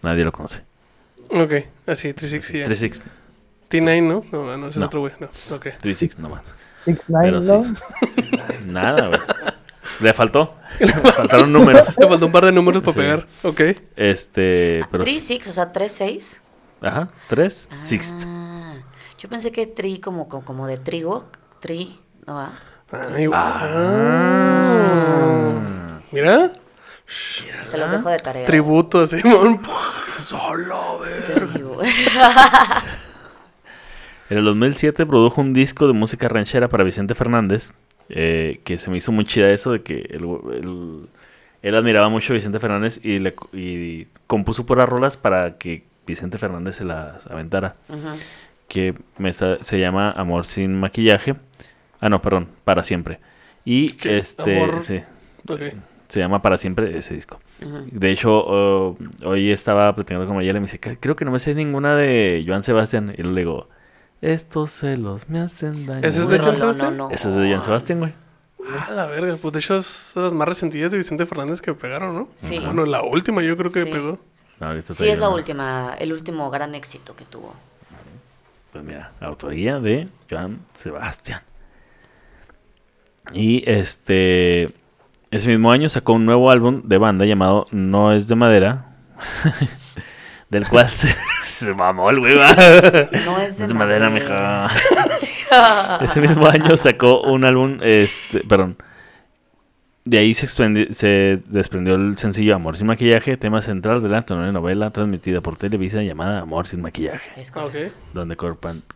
Nadie 0.02 0.24
lo 0.24 0.32
conoce. 0.32 0.62
Ok, 1.30 1.52
así, 1.86 2.12
360. 2.12 2.58
ya. 2.58 2.64
36. 2.64 3.02
T9, 3.70 4.02
¿no? 4.02 4.24
No, 4.32 4.56
no, 4.56 4.68
es 4.68 4.76
No. 4.76 4.86
otro 4.86 5.00
güey. 5.00 5.12
No, 5.20 5.26
ok. 5.54 5.62
36 5.80 6.18
nomás. 6.18 6.42
Six 6.84 7.06
Pero 7.06 7.40
Nine, 7.40 7.44
sí. 7.44 7.50
¿no? 8.66 8.72
Nada, 8.72 9.08
güey. 9.08 9.20
Le 10.00 10.12
faltó. 10.12 10.56
Le 10.80 10.88
faltaron 10.92 11.52
números. 11.52 11.96
Le 11.98 12.08
faltó 12.08 12.26
un 12.26 12.32
par 12.32 12.44
de 12.46 12.52
números 12.52 12.82
para 12.82 12.92
Sí. 12.94 12.98
pegar. 13.00 13.26
Ok. 13.42 13.60
Este, 13.96 14.82
pero 14.90 15.04
3, 15.04 15.22
6, 15.24 15.46
o 15.48 15.52
sea, 15.52 15.72
3, 15.72 15.92
6. 15.92 16.42
ajá, 16.80 17.08
3 17.28 17.68
sixth. 17.74 18.24
Ah, 18.26 18.74
yo 19.18 19.28
pensé 19.28 19.52
que 19.52 19.66
tri 19.66 20.00
como, 20.00 20.28
como, 20.28 20.44
como 20.44 20.66
de 20.66 20.76
trigo. 20.76 21.28
Tri, 21.60 22.00
¿no 22.26 22.34
va? 22.34 22.52
Ay, 23.14 23.26
Ah. 23.32 24.64
ah. 24.64 26.00
Mira. 26.12 26.52
Se 27.64 27.76
los 27.78 27.90
dejo 27.90 28.08
de 28.08 28.16
tarea. 28.18 28.46
Tributo, 28.46 29.06
Simón. 29.06 29.60
Solo, 30.08 31.00
ver. 31.00 31.48
En 34.30 34.38
el 34.38 34.44
2007 34.44 35.04
produjo 35.04 35.40
un 35.42 35.52
disco 35.52 35.86
de 35.86 35.92
música 35.92 36.26
ranchera 36.26 36.68
para 36.68 36.84
Vicente 36.84 37.14
Fernández, 37.14 37.72
eh, 38.08 38.60
que 38.64 38.78
se 38.78 38.90
me 38.90 38.96
hizo 38.96 39.12
muy 39.12 39.26
chida 39.26 39.50
eso 39.50 39.72
de 39.72 39.82
que 39.82 40.06
el- 40.10 40.24
el- 40.54 41.06
él 41.60 41.74
admiraba 41.74 42.08
mucho 42.08 42.32
a 42.32 42.34
Vicente 42.34 42.58
Fernández 42.58 42.98
y, 43.04 43.18
le, 43.18 43.34
y 43.52 44.06
compuso 44.26 44.64
puras 44.64 44.88
rolas 44.88 45.18
para 45.18 45.58
que 45.58 45.84
Vicente 46.06 46.38
Fernández 46.38 46.76
se 46.76 46.84
las 46.84 47.26
aventara, 47.26 47.76
que 48.68 48.94
me 49.18 49.28
está- 49.28 49.62
se 49.62 49.78
llama 49.78 50.10
Amor 50.12 50.46
sin 50.46 50.80
maquillaje. 50.80 51.34
Ah, 52.02 52.08
no, 52.10 52.20
perdón, 52.20 52.48
Para 52.64 52.84
siempre. 52.84 53.18
Y 53.64 53.90
¿Qué? 53.92 54.18
este, 54.18 54.56
Amor- 54.62 54.82
sí, 54.82 55.00
Ok. 55.48 55.60
se 56.08 56.20
llama 56.20 56.42
Para 56.42 56.58
siempre 56.58 56.98
ese 56.98 57.14
disco. 57.14 57.40
De 57.90 58.10
hecho, 58.10 58.44
uh, 58.90 58.96
hoy 59.24 59.50
estaba 59.52 59.94
platicando 59.94 60.26
con 60.26 60.34
Mayela 60.36 60.58
y 60.58 60.60
me 60.60 60.66
dice, 60.66 60.78
"Ca- 60.80 60.96
creo 60.98 61.14
que 61.16 61.24
no 61.24 61.30
me 61.30 61.38
sé 61.38 61.54
ninguna 61.54 61.96
de 61.96 62.44
Joan 62.46 62.62
Sebastián. 62.64 63.14
Y 63.16 63.22
le 63.22 63.40
digo, 63.40 63.68
estos 64.20 64.70
celos 64.72 65.28
me 65.28 65.38
hacen 65.38 65.86
daño. 65.86 66.06
¿Ese 66.06 66.22
es 66.22 66.28
de 66.28 66.38
Joan 66.40 66.58
Sebastián? 66.58 66.96
no, 66.96 67.08
no. 67.08 67.14
Ese 67.14 67.28
es 67.30 67.36
de 67.36 67.48
Joan 67.48 67.62
Sebastián, 67.62 68.00
güey. 68.00 68.12
A 68.88 68.90
la 68.92 69.06
verga. 69.06 69.36
Pues 69.40 69.52
de 69.54 69.60
hecho 69.60 69.76
es 69.76 70.12
de 70.14 70.22
las 70.22 70.32
más 70.32 70.48
resentidas 70.48 70.90
de 70.90 70.98
Vicente 70.98 71.24
Fernández 71.26 71.60
que 71.60 71.72
pegaron, 71.74 72.14
¿no? 72.14 72.28
Sí. 72.36 72.58
Bueno, 72.58 72.84
la 72.84 73.02
última 73.02 73.42
yo 73.42 73.56
creo 73.56 73.70
que 73.72 73.84
Sí. 73.84 73.90
pegó. 73.92 74.18
Sí, 74.90 75.08
es 75.08 75.18
la 75.18 75.28
última, 75.28 75.94
el 75.98 76.12
último 76.12 76.48
gran 76.50 76.74
éxito 76.76 77.16
que 77.16 77.24
tuvo. 77.24 77.54
Pues 78.72 78.84
mira, 78.84 79.10
autoría 79.20 79.80
de 79.80 80.08
Joan 80.30 80.60
Sebastián. 80.74 81.42
Y 83.32 83.62
este, 83.70 84.72
ese 85.30 85.48
mismo 85.48 85.70
año 85.70 85.88
sacó 85.88 86.14
un 86.14 86.26
nuevo 86.26 86.50
álbum 86.50 86.82
de 86.84 86.98
banda 86.98 87.24
llamado 87.24 87.66
No 87.70 88.12
es 88.12 88.26
de 88.28 88.34
madera, 88.34 88.86
del 90.50 90.68
cual 90.68 90.88
se, 90.90 91.08
se 91.44 91.72
mamó 91.74 92.10
el 92.10 92.20
güey. 92.20 92.36
¿va? 92.36 92.54
No 93.24 93.38
es 93.38 93.58
de 93.58 93.64
Es 93.64 93.68
de 93.68 93.74
madera, 93.74 94.10
madera. 94.10 94.68
mija. 94.70 95.98
Ese 96.04 96.20
mismo 96.20 96.46
año 96.46 96.76
sacó 96.76 97.22
un 97.22 97.44
álbum, 97.44 97.78
este, 97.82 98.40
perdón. 98.40 98.76
De 100.04 100.18
ahí 100.18 100.34
se, 100.34 101.40
desprendió 101.46 101.94
el 101.94 102.18
sencillo 102.18 102.56
Amor 102.56 102.76
sin 102.76 102.88
maquillaje, 102.88 103.36
tema 103.36 103.62
central 103.62 104.02
de 104.02 104.08
la 104.08 104.22
telenovela 104.22 104.90
transmitida 104.90 105.40
por 105.42 105.56
Televisa 105.56 106.02
llamada 106.02 106.40
Amor 106.40 106.66
sin 106.66 106.80
maquillaje, 106.82 107.30
Es 107.40 107.52
Ah, 107.54 107.64
ok. 107.66 107.72
correcto. 107.72 107.98
donde 108.12 108.36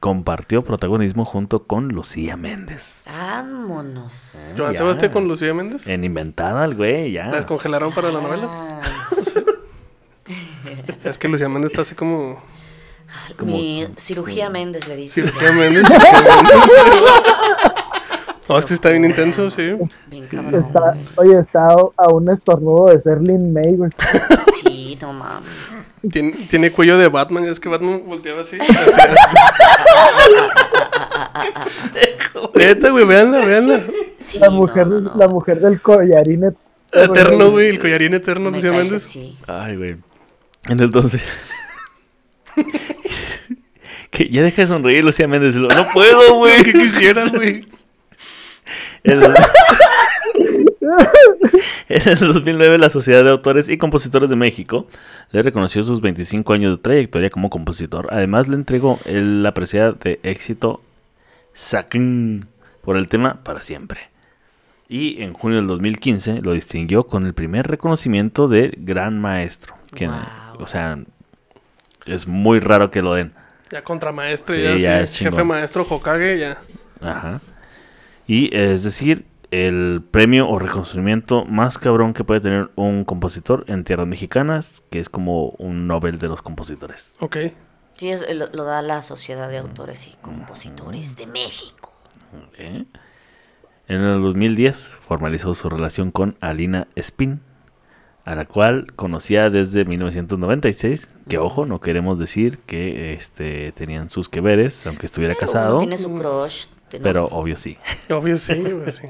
compartió 0.00 0.62
protagonismo 0.62 1.24
junto 1.24 1.62
con 1.62 1.88
Lucía 1.90 2.36
Méndez. 2.36 3.04
Vámonos. 3.06 4.52
Joan 4.58 4.72
Ya. 4.72 4.78
Sebastián 4.78 5.12
con 5.12 5.28
Lucía 5.28 5.54
Méndez. 5.54 5.86
En 5.86 6.02
inventada 6.02 6.64
el 6.64 6.74
güey, 6.74 7.12
ya. 7.12 7.26
La 7.28 7.36
descongelaron 7.36 7.92
para 7.94 8.10
la 8.10 8.20
novela. 8.20 8.48
Ah, 8.50 8.82
Es 11.04 11.18
que 11.18 11.28
Lucía 11.28 11.48
Méndez 11.48 11.70
está 11.70 11.82
así 11.82 11.94
como. 11.94 12.42
Como- 13.38 13.52
Mi 13.56 13.86
cirugía 13.96 14.50
Méndez 14.50 14.88
le 14.88 14.96
dice. 14.96 15.22
Cirugía 15.22 15.52
Méndez. 15.52 15.84
No, 18.48 18.58
es 18.58 18.64
que 18.64 18.74
está 18.74 18.90
bien 18.90 19.04
intenso, 19.04 19.50
sí. 19.50 19.74
Bien 20.06 20.26
cabrón. 20.30 20.54
Está, 20.60 20.92
güey. 21.16 21.30
oye, 21.32 21.40
está 21.40 21.70
a- 21.96 22.08
un 22.12 22.30
estornudo 22.30 22.90
de 22.90 23.00
ser 23.00 23.20
Lin 23.20 23.52
May, 23.52 23.74
güey. 23.74 23.90
Sí, 24.62 24.96
no 25.00 25.12
mames. 25.12 25.48
Tiene, 26.12 26.30
tiene 26.48 26.70
cuello 26.70 26.96
de 26.98 27.08
Batman, 27.08 27.44
es 27.48 27.58
que 27.58 27.68
Batman 27.68 28.02
volteaba 28.06 28.42
así. 28.42 28.56
así, 28.60 28.72
así. 28.78 29.00
Neta, 32.54 32.90
güey, 32.90 33.04
véanla, 33.04 33.44
véanla. 33.44 33.80
Sí, 34.18 34.38
La 34.38 34.50
mujer, 34.50 34.86
no, 34.86 35.00
no. 35.00 35.12
la 35.16 35.28
mujer 35.28 35.60
del 35.60 35.80
collarín 35.80 36.44
et- 36.44 36.54
Eterno, 36.92 37.50
güey, 37.50 37.68
el 37.68 37.78
collarín 37.78 38.14
eterno, 38.14 38.50
Lucía 38.50 38.72
Méndez. 38.72 39.02
sí. 39.02 39.36
Ay, 39.46 39.76
güey. 39.76 39.96
En 40.68 40.80
el 40.80 40.90
2000. 40.90 41.20
que 44.10 44.28
ya 44.30 44.42
deja 44.42 44.62
de 44.62 44.68
sonreír, 44.68 45.04
Lucía 45.04 45.28
Méndez. 45.28 45.56
No 45.56 45.68
puedo, 45.92 46.36
Güey, 46.36 46.52
güey. 46.60 46.64
que 46.64 46.72
quisieras, 46.72 47.32
güey. 47.32 47.66
El- 49.04 49.22
en 51.88 52.08
el 52.08 52.18
2009, 52.32 52.78
la 52.78 52.90
Sociedad 52.90 53.24
de 53.24 53.30
Autores 53.30 53.68
y 53.68 53.78
Compositores 53.78 54.30
de 54.30 54.36
México 54.36 54.86
le 55.32 55.42
reconoció 55.42 55.82
sus 55.82 56.00
25 56.00 56.52
años 56.52 56.76
de 56.76 56.82
trayectoria 56.82 57.30
como 57.30 57.50
compositor. 57.50 58.08
Además, 58.10 58.48
le 58.48 58.56
entregó 58.56 58.98
el- 59.04 59.42
la 59.42 59.52
presea 59.54 59.92
de 59.92 60.20
éxito 60.22 60.80
Sakin 61.54 62.46
por 62.82 62.96
el 62.96 63.08
tema 63.08 63.42
Para 63.42 63.62
Siempre. 63.62 64.00
Y 64.88 65.22
en 65.22 65.32
junio 65.32 65.58
del 65.58 65.66
2015 65.66 66.42
lo 66.42 66.52
distinguió 66.52 67.04
con 67.04 67.26
el 67.26 67.34
primer 67.34 67.66
reconocimiento 67.66 68.46
de 68.46 68.72
Gran 68.76 69.20
Maestro. 69.20 69.74
Que, 69.94 70.06
Wow. 70.06 70.16
O 70.60 70.66
sea, 70.66 70.98
es 72.06 72.26
muy 72.28 72.60
raro 72.60 72.90
que 72.90 73.02
lo 73.02 73.14
den. 73.14 73.32
Ya 73.72 73.82
contramaestre, 73.82 74.54
Sí, 74.56 74.62
ya, 74.62 75.00
ya 75.00 75.06
sí, 75.08 75.24
es 75.24 75.30
jefe 75.30 75.42
maestro 75.42 75.84
Hokage, 75.88 76.38
ya. 76.38 76.58
Ajá. 77.00 77.40
Y 78.26 78.54
es 78.56 78.82
decir, 78.84 79.26
el 79.50 80.02
premio 80.10 80.48
o 80.48 80.58
reconocimiento 80.58 81.44
más 81.44 81.78
cabrón 81.78 82.12
que 82.14 82.24
puede 82.24 82.40
tener 82.40 82.70
un 82.74 83.04
compositor 83.04 83.64
en 83.68 83.84
tierras 83.84 84.06
mexicanas, 84.06 84.82
que 84.90 84.98
es 84.98 85.08
como 85.08 85.50
un 85.58 85.86
Nobel 85.86 86.18
de 86.18 86.28
los 86.28 86.42
compositores. 86.42 87.14
Ok. 87.20 87.36
Sí, 87.94 88.10
es- 88.10 88.24
lo, 88.34 88.48
lo 88.52 88.64
da 88.64 88.82
la 88.82 89.02
Sociedad 89.02 89.48
de 89.48 89.58
Autores 89.58 90.06
y 90.08 90.14
Compositores 90.20 91.16
de 91.16 91.26
México. 91.26 91.92
¿eh? 92.58 92.84
En 93.88 94.00
el 94.02 94.20
2010 94.20 94.96
formalizó 95.00 95.54
su 95.54 95.68
relación 95.70 96.10
con 96.10 96.36
Alina 96.40 96.88
Spin, 96.96 97.40
a 98.24 98.34
la 98.34 98.44
cual 98.44 98.92
conocía 98.96 99.48
desde 99.50 99.84
1996, 99.84 101.10
que 101.28 101.38
ojo, 101.38 101.64
no 101.66 101.80
queremos 101.80 102.18
decir 102.18 102.58
que 102.66 103.12
este, 103.14 103.70
tenían 103.72 104.10
sus 104.10 104.28
que 104.28 104.40
veres, 104.40 104.84
aunque 104.88 105.06
estuviera 105.06 105.34
Pero 105.34 105.46
casado, 105.46 105.70
uno 105.70 105.78
tiene 105.78 105.96
su 105.96 106.12
crush. 106.12 106.66
¿No? 106.92 107.02
pero 107.02 107.26
obvio 107.26 107.56
sí. 107.56 107.76
Obvio 108.10 108.36
sí, 108.38 108.54
güey, 108.54 108.92
sí. 108.92 109.06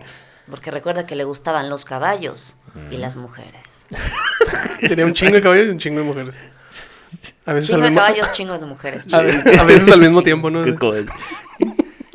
Porque 0.51 0.70
recuerda 0.70 1.07
que 1.07 1.16
le 1.16 1.24
gustaban 1.24 1.68
los 1.70 1.85
caballos 1.85 2.59
Mm. 2.74 2.93
y 2.93 2.97
las 2.99 3.16
mujeres. 3.16 3.87
Tenía 4.87 5.07
un 5.07 5.14
chingo 5.14 5.33
de 5.35 5.41
caballos 5.43 5.66
y 5.66 5.70
un 5.70 5.79
chingo 5.79 6.01
de 6.01 6.05
mujeres. 6.07 6.39
A 7.47 7.53
veces, 7.53 7.70
Chingo 7.70 7.77
al 7.77 7.83
de 7.85 7.91
mismo, 7.91 8.01
caballos, 8.07 8.33
chingos 8.33 8.61
de 8.61 8.66
mujeres. 8.66 9.14
a, 9.14 9.20
ve- 9.22 9.59
a 9.59 9.62
veces 9.64 9.89
al 9.93 10.01
mismo 10.01 10.22
tiempo, 10.22 10.51
¿no? 10.51 10.62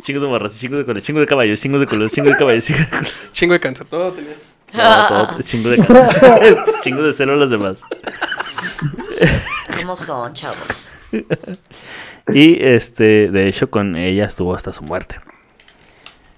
Chingos 0.04 0.24
de 0.24 0.28
morras, 0.28 0.58
chingos 0.60 0.80
de 0.80 0.86
colores, 0.86 1.04
chingos 1.04 1.22
de 1.22 1.28
caballos, 1.28 1.60
chingos 1.62 1.80
de 1.82 1.88
colores, 1.88 2.12
chingos 2.12 2.32
de 2.32 2.38
caballos, 2.38 2.66
chingos 2.66 2.84
de 2.84 2.90
colores. 2.90 3.14
Chingo 3.32 3.54
de 3.54 3.60
cáncer, 3.60 3.88
todo 3.88 4.12
tenía. 4.14 4.34
No, 4.74 5.08
todo 5.28 5.42
chingo 5.42 5.70
de 5.70 5.78
ca- 5.80 6.64
chingo 6.84 7.04
de 7.04 7.14
células 7.14 7.50
demás. 7.52 7.84
¿Cómo 9.80 9.96
son, 9.96 10.34
chavos? 10.34 10.92
Y 12.34 12.64
este, 12.64 13.30
de 13.30 13.48
hecho, 13.48 13.70
con 13.70 13.96
ella 13.96 14.26
estuvo 14.26 14.56
hasta 14.56 14.72
su 14.74 14.84
muerte. 14.84 15.20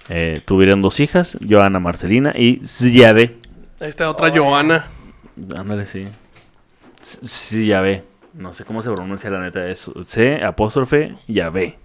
Eh, 0.10 0.42
tuvieron 0.46 0.82
dos 0.82 1.00
hijas, 1.00 1.38
Joana 1.48 1.80
Marcelina 1.80 2.34
y 2.36 2.62
Ziyabe. 2.66 3.38
Ahí 3.80 3.90
está 3.90 4.10
otra 4.10 4.32
Joana. 4.36 4.88
Ándale, 5.56 5.86
sí. 5.86 6.06
Ziyabe. 7.26 8.04
No 8.34 8.54
sé 8.54 8.64
cómo 8.66 8.82
se 8.82 8.92
pronuncia 8.92 9.30
la 9.30 9.42
neta. 9.42 9.68
Es 9.68 9.90
C 10.08 10.44
apóstrofe 10.44 11.16
Yahvé. 11.28 11.78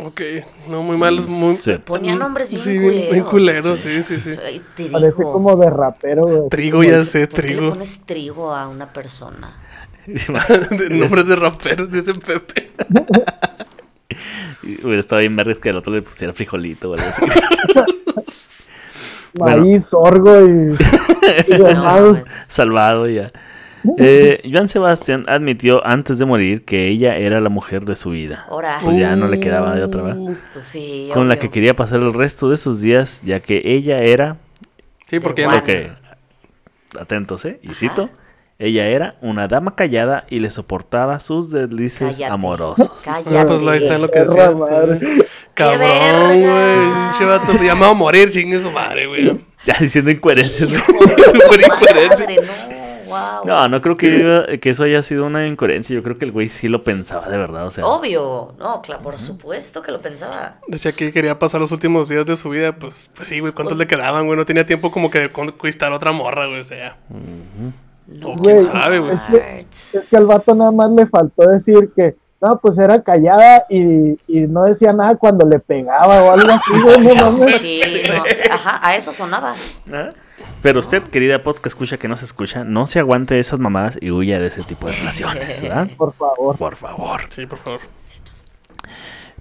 Ok, 0.00 0.20
no, 0.68 0.82
muy 0.82 0.96
mal. 0.96 1.20
Muy... 1.26 1.56
Sí. 1.56 1.72
Ponía 1.84 2.14
nombres 2.14 2.52
bien 2.52 2.62
Sí, 2.64 2.76
culeros. 2.78 3.10
bien 3.12 3.24
culeros, 3.24 3.80
sí, 3.80 4.02
sí, 4.02 4.16
sí. 4.16 4.36
Trigo. 4.76 4.92
Parece 4.92 5.22
como 5.24 5.56
de 5.56 5.70
rapero, 5.70 6.26
güey. 6.26 6.48
Trigo, 6.48 6.84
ya 6.84 7.02
sé, 7.04 7.26
¿Por 7.26 7.40
qué 7.40 7.48
le 7.48 7.54
trigo. 7.56 7.70
pones 7.72 8.00
trigo 8.06 8.54
a 8.54 8.68
una 8.68 8.92
persona? 8.92 9.56
de 10.06 10.90
nombres 10.90 11.26
de 11.26 11.36
raperos, 11.36 11.90
dice 11.90 12.14
Pepe. 12.14 12.70
Hubiera 14.62 15.00
estado 15.00 15.20
bien 15.20 15.36
vergas 15.36 15.60
que 15.60 15.70
al 15.70 15.76
otro 15.76 15.92
le 15.92 16.02
pusiera 16.02 16.32
frijolito 16.32 16.90
o 16.90 16.94
algo 16.94 17.06
así. 17.06 17.22
Maíz, 19.38 19.86
sorgo 19.86 20.40
y, 20.46 20.74
y 21.54 21.58
No, 21.58 21.84
mames. 21.84 22.24
Salvado 22.48 23.08
ya. 23.08 23.30
Eh, 23.96 24.42
Joan 24.50 24.68
Sebastián 24.68 25.24
admitió 25.28 25.86
antes 25.86 26.18
de 26.18 26.24
morir 26.24 26.64
que 26.64 26.88
ella 26.88 27.16
era 27.16 27.40
la 27.40 27.48
mujer 27.48 27.84
de 27.84 27.94
su 27.94 28.10
vida. 28.10 28.46
Pues 28.82 28.98
ya 28.98 29.14
no 29.14 29.28
le 29.28 29.38
quedaba 29.38 29.74
de 29.76 29.84
otra, 29.84 30.02
¿verdad? 30.02 30.36
pues 30.52 30.66
sí. 30.66 31.10
Con 31.14 31.28
la 31.28 31.38
que 31.38 31.50
quería 31.50 31.74
pasar 31.74 32.00
el 32.00 32.12
resto 32.12 32.50
de 32.50 32.56
sus 32.56 32.80
días, 32.80 33.22
ya 33.24 33.40
que 33.40 33.62
ella 33.64 34.00
era 34.00 34.38
Sí, 35.08 35.20
porque 35.20 35.46
que 35.64 35.90
atentos, 37.00 37.44
¿eh? 37.46 37.60
Y 37.62 37.74
cito, 37.74 38.10
ella 38.60 38.86
era 38.86 39.14
una 39.20 39.46
dama 39.46 39.76
callada 39.76 40.26
y 40.28 40.40
le 40.40 40.50
soportaba 40.50 41.20
sus 41.20 41.50
deslices 41.50 42.16
Cállate. 42.16 42.32
amorosos. 42.32 42.90
Ah, 43.06 43.20
Cállate. 43.24 43.46
pues 43.58 43.68
ahí 43.68 43.76
está 43.78 43.98
lo 43.98 44.10
que 44.10 44.18
decía. 44.20 44.50
madre. 44.50 45.00
Cabrón, 45.54 45.78
verga! 45.80 46.26
güey. 46.28 47.10
Pinche 47.10 47.24
vato 47.24 47.46
se 47.52 47.64
llamaba 47.64 47.92
a 47.92 47.94
morir, 47.94 48.30
chingue 48.30 48.60
su 48.60 48.70
madre, 48.70 49.06
güey. 49.06 49.38
Ya 49.64 49.76
diciendo 49.80 50.10
incoherencias. 50.10 50.70
¿no? 50.70 50.76
Súper 50.78 51.60
incoherencia. 51.60 52.26
No, 52.26 53.08
wow. 53.08 53.44
No, 53.44 53.68
no 53.68 53.82
creo 53.82 53.96
que, 53.96 54.58
que 54.62 54.70
eso 54.70 54.84
haya 54.84 55.02
sido 55.02 55.26
una 55.26 55.46
incoherencia. 55.46 55.94
Yo 55.94 56.02
creo 56.02 56.16
que 56.16 56.24
el 56.24 56.32
güey 56.32 56.48
sí 56.48 56.68
lo 56.68 56.84
pensaba 56.84 57.28
de 57.28 57.36
verdad. 57.36 57.66
O 57.66 57.70
sea, 57.72 57.84
Obvio, 57.84 58.54
no, 58.58 58.80
claro, 58.82 59.02
por 59.02 59.18
supuesto 59.18 59.82
que 59.82 59.90
lo 59.92 60.00
pensaba. 60.00 60.58
Decía 60.68 60.92
que 60.92 61.12
quería 61.12 61.38
pasar 61.38 61.60
los 61.60 61.72
últimos 61.72 62.08
días 62.08 62.24
de 62.24 62.36
su 62.36 62.50
vida, 62.50 62.76
pues, 62.76 63.10
pues 63.14 63.28
sí, 63.28 63.40
güey, 63.40 63.52
¿cuántos 63.52 63.76
le 63.76 63.86
quedaban, 63.88 64.26
güey? 64.26 64.38
No 64.38 64.46
tenía 64.46 64.64
tiempo 64.64 64.90
como 64.92 65.10
que 65.10 65.18
de 65.18 65.32
conquistar 65.32 65.92
otra 65.92 66.12
morra, 66.12 66.46
güey, 66.46 66.60
o 66.60 66.64
sea. 66.64 66.96
No, 68.08 68.30
O 68.30 68.34
quién 68.36 68.56
Güey, 68.60 68.62
sabe, 68.62 68.98
güey. 69.00 69.18
Es 69.70 70.08
que 70.10 70.16
al 70.16 70.26
vato 70.26 70.54
nada 70.54 70.72
más 70.72 70.90
le 70.90 71.06
faltó 71.06 71.48
decir 71.48 71.90
que, 71.94 72.16
no, 72.40 72.58
pues 72.58 72.78
era 72.78 73.02
callada 73.02 73.64
y, 73.68 74.18
y 74.26 74.46
no 74.48 74.64
decía 74.64 74.92
nada 74.92 75.16
cuando 75.16 75.46
le 75.46 75.58
pegaba 75.58 76.22
o 76.22 76.30
algo 76.32 76.50
así, 76.50 76.72
güey, 76.82 76.98
no. 77.16 77.36
Sí, 77.58 77.82
no, 78.08 78.24
sí, 78.24 78.48
ajá, 78.50 78.80
a 78.82 78.96
eso 78.96 79.12
sonaba. 79.12 79.54
¿Ah? 79.92 80.10
Pero 80.62 80.80
usted, 80.80 81.02
querida 81.02 81.42
podcast 81.42 81.66
escucha 81.66 81.98
que 81.98 82.08
no 82.08 82.16
se 82.16 82.24
escucha, 82.24 82.64
no 82.64 82.86
se 82.86 82.98
aguante 82.98 83.38
esas 83.38 83.58
mamadas 83.60 83.98
y 84.00 84.10
huya 84.10 84.38
de 84.38 84.48
ese 84.48 84.62
tipo 84.62 84.86
de 84.88 84.94
relaciones, 84.94 85.60
¿verdad? 85.62 85.88
Por 85.96 86.12
favor. 86.14 86.56
Por 86.56 86.76
favor. 86.76 87.20
Sí, 87.28 87.46
por 87.46 87.58
favor. 87.58 87.80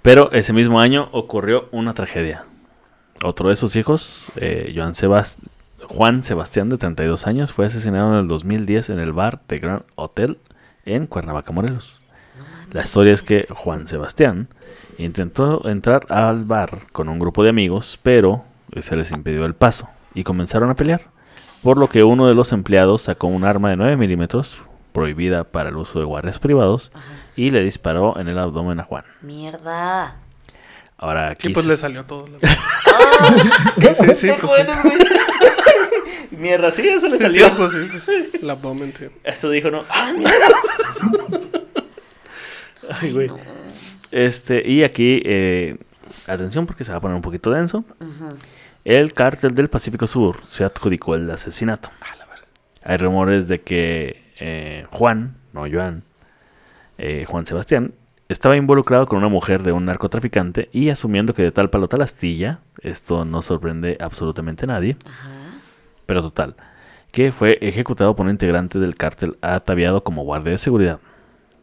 Pero 0.02 0.32
ese 0.32 0.54
mismo 0.54 0.80
año 0.80 1.10
ocurrió 1.12 1.70
una 1.72 1.94
tragedia. 1.94 2.46
Otro 3.24 3.50
de 3.50 3.56
sus 3.56 3.76
hijos, 3.76 4.26
eh, 4.36 4.74
Joan 4.76 4.94
Sebas- 4.94 5.38
Juan 5.88 6.24
Sebastián, 6.24 6.70
de 6.70 6.78
32 6.78 7.28
años, 7.28 7.54
fue 7.54 7.66
asesinado 7.66 8.14
en 8.14 8.20
el 8.20 8.28
2010 8.28 8.90
en 8.92 9.00
el 9.00 9.14
bar 9.14 9.42
de 9.48 9.60
Grand 9.60 9.84
Hotel 9.96 10.38
en 10.86 11.08
Cuernavaca, 11.08 11.52
Morelos. 11.52 12.00
La 12.72 12.84
historia 12.84 13.14
es 13.14 13.24
que 13.24 13.48
Juan 13.50 13.88
Sebastián 13.88 14.50
intentó 14.98 15.68
entrar 15.70 16.06
al 16.10 16.44
bar 16.44 16.80
con 16.92 17.08
un 17.08 17.20
grupo 17.20 17.44
de 17.44 17.50
amigos, 17.50 17.98
pero 18.04 18.44
se 18.82 18.96
les 18.98 19.12
impidió 19.12 19.46
el 19.46 19.54
paso 19.56 19.88
y 20.14 20.24
comenzaron 20.24 20.70
a 20.70 20.76
pelear. 20.76 21.04
Por 21.64 21.78
lo 21.78 21.88
que 21.88 22.04
uno 22.04 22.28
de 22.28 22.36
los 22.36 22.52
empleados 22.52 23.04
sacó 23.04 23.28
un 23.28 23.46
arma 23.46 23.70
de 23.70 23.78
9 23.78 23.96
milímetros, 23.98 24.62
prohibida 24.92 25.46
para 25.46 25.70
el 25.70 25.78
uso 25.78 26.00
de 26.00 26.06
guardias 26.06 26.40
privados, 26.40 26.92
y 27.36 27.52
le 27.52 27.64
disparó 27.64 28.20
en 28.20 28.28
el 28.28 28.38
abdomen 28.38 28.80
a 28.80 28.84
Juan. 28.84 29.04
Mierda. 29.22 30.16
Ahora 30.98 31.30
aquí 31.30 31.48
Y 31.50 31.54
pues 31.54 31.66
se- 31.66 31.72
le 31.72 31.78
salió 31.78 32.04
todo. 32.06 32.26
Ah, 33.00 33.72
Sí, 33.76 33.88
sí, 33.96 34.16
sí, 34.16 34.30
pues 34.40 34.52
sí. 34.52 34.68
Mierda, 36.32 36.72
sí, 36.72 36.88
eso 36.88 37.08
le 37.08 37.18
Sí, 37.18 37.24
salió. 37.24 37.48
sí, 37.50 37.54
pues 37.58 37.72
sí, 37.72 37.78
pues, 37.92 38.44
el 38.44 38.50
abdomen, 38.50 38.94
sí. 38.98 39.06
Eso 39.24 39.50
dijo, 39.50 39.70
no. 39.72 39.84
¡Ah, 39.90 40.12
mierda! 40.16 40.34
Ay, 43.02 43.12
güey. 43.12 43.30
Este, 44.12 44.68
y 44.70 44.84
aquí, 44.84 45.22
eh, 45.26 45.78
atención 46.26 46.66
porque 46.66 46.84
se 46.84 46.92
va 46.92 46.98
a 46.98 47.02
poner 47.02 47.16
un 47.16 47.22
poquito 47.22 47.52
denso. 47.52 47.80
ujú. 48.00 48.30
El 48.86 49.12
cártel 49.12 49.54
del 49.54 49.70
Pacífico 49.70 50.08
Sur 50.08 50.38
se 50.48 50.64
adjudicó 50.64 51.16
el 51.16 51.30
asesinato. 51.30 51.90
Hay 52.84 52.96
rumores 52.96 53.50
de 53.50 53.60
que 53.62 54.24
eh, 54.40 54.86
Juan, 54.92 55.36
no 55.52 55.66
Joan, 55.70 56.04
eh, 56.98 57.26
Juan 57.28 57.46
Sebastián, 57.46 57.94
estaba 58.30 58.56
involucrado 58.56 59.06
con 59.06 59.18
una 59.18 59.28
mujer 59.28 59.62
de 59.64 59.74
un 59.74 59.84
narcotraficante 59.86 60.70
y 60.72 60.88
asumiendo 60.88 61.34
que 61.34 61.44
de 61.44 61.52
tal 61.52 61.70
palo 61.70 61.90
tal 61.90 62.02
astilla, 62.02 62.60
esto 62.82 63.26
no 63.26 63.42
sorprende 63.42 63.98
absolutamente 64.00 64.64
a 64.64 64.68
nadie, 64.68 64.96
Ajá. 65.06 65.30
Pero 66.08 66.24
total, 66.24 66.56
que 67.12 67.32
fue 67.32 67.60
ejecutado 67.62 68.16
por 68.16 68.26
un 68.26 68.32
integrante 68.32 68.80
del 68.80 68.96
cártel 68.96 69.38
ataviado 69.42 70.04
como 70.04 70.24
guardia 70.24 70.54
de 70.54 70.58
seguridad. 70.58 71.00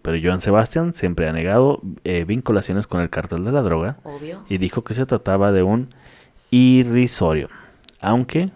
Pero 0.03 0.19
Joan 0.23 0.41
Sebastián 0.41 0.95
siempre 0.95 1.29
ha 1.29 1.33
negado 1.33 1.81
eh, 2.05 2.25
vinculaciones 2.25 2.87
con 2.87 3.01
el 3.01 3.11
cártel 3.11 3.45
de 3.45 3.51
la 3.53 3.63
droga 3.63 3.97
Obvio. 4.05 4.45
y 4.49 4.59
dijo 4.59 4.85
que 4.85 4.95
se 4.95 5.07
trataba 5.07 5.51
de 5.51 5.63
un 5.63 5.89
irrisorio, 6.51 7.49
aunque 8.01 8.51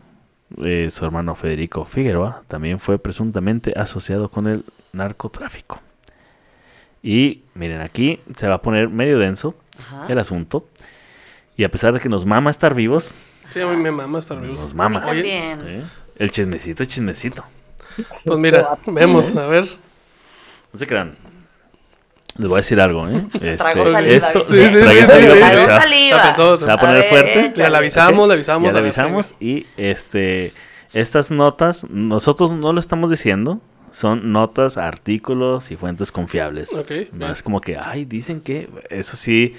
eh, 0.62 0.88
su 0.90 1.04
hermano 1.04 1.34
Federico 1.34 1.84
Figueroa 1.84 2.42
también 2.48 2.78
fue 2.78 2.98
presuntamente 2.98 3.72
asociado 3.76 4.30
con 4.30 4.46
el 4.46 4.64
narcotráfico. 4.92 5.80
Y 7.02 7.42
miren, 7.54 7.80
aquí 7.80 8.20
se 8.36 8.48
va 8.48 8.54
a 8.54 8.62
poner 8.62 8.88
medio 8.88 9.18
denso 9.18 9.54
Ajá. 9.78 10.06
el 10.08 10.18
asunto. 10.18 10.66
Y 11.56 11.64
a 11.64 11.70
pesar 11.70 11.92
de 11.92 12.00
que 12.00 12.08
nos 12.08 12.24
mama 12.24 12.50
estar 12.50 12.74
vivos, 12.74 13.14
Sí, 13.50 13.60
a 13.60 13.66
mí 13.66 13.76
me 13.76 13.90
mama 13.90 14.18
estar 14.18 14.40
vivo. 14.40 14.54
nos 14.60 14.74
mama. 14.74 15.04
también. 15.04 15.60
¿eh? 15.66 15.82
El 16.18 16.30
chismecito, 16.30 16.84
chismecito. 16.84 17.44
Pues 18.24 18.38
mira, 18.38 18.78
vemos, 18.86 19.34
a 19.36 19.46
ver. 19.46 19.68
No 20.72 20.78
se 20.78 20.86
crean. 20.86 21.16
Les 22.36 22.46
voy 22.48 22.56
a 22.58 22.60
decir 22.60 22.80
algo, 22.80 23.08
¿eh? 23.08 23.26
Trago 23.58 23.80
Este, 23.82 23.90
saliva. 23.92 24.16
esto. 24.16 24.44
Sí, 24.44 24.60
sí, 24.60 24.66
sí, 24.68 24.72
saliva 25.06 25.06
Trago 25.06 25.60
se 25.60 25.66
va- 25.66 25.80
saliva. 25.82 26.16
Está 26.16 26.22
pensado, 26.28 26.56
se 26.56 26.66
va 26.66 26.72
a 26.72 26.76
A 26.76 26.80
poner 26.80 26.94
ver, 26.96 27.08
fuerte. 27.08 27.52
Ya 27.56 27.70
le 27.70 27.76
avisamos, 27.76 28.28
le 28.28 28.34
avisamos. 28.34 28.66
Ya 28.66 28.70
a 28.70 28.72
le 28.74 28.88
ver, 28.88 29.00
avisamos 29.00 29.34
y 29.40 29.66
este 29.76 30.52
estas 30.94 31.30
notas 31.30 31.84
nosotros 31.90 32.52
no 32.52 32.72
lo 32.72 32.80
estamos 32.80 33.10
diciendo, 33.10 33.60
son 33.90 34.30
notas, 34.32 34.76
artículos 34.78 35.70
y 35.70 35.76
fuentes 35.76 36.12
confiables. 36.12 36.72
Ok, 36.74 36.90
no 37.12 37.18
bien. 37.18 37.30
es 37.32 37.42
como 37.42 37.60
que, 37.60 37.76
ay, 37.76 38.04
dicen 38.04 38.40
que 38.40 38.68
eso 38.90 39.16
sí. 39.16 39.54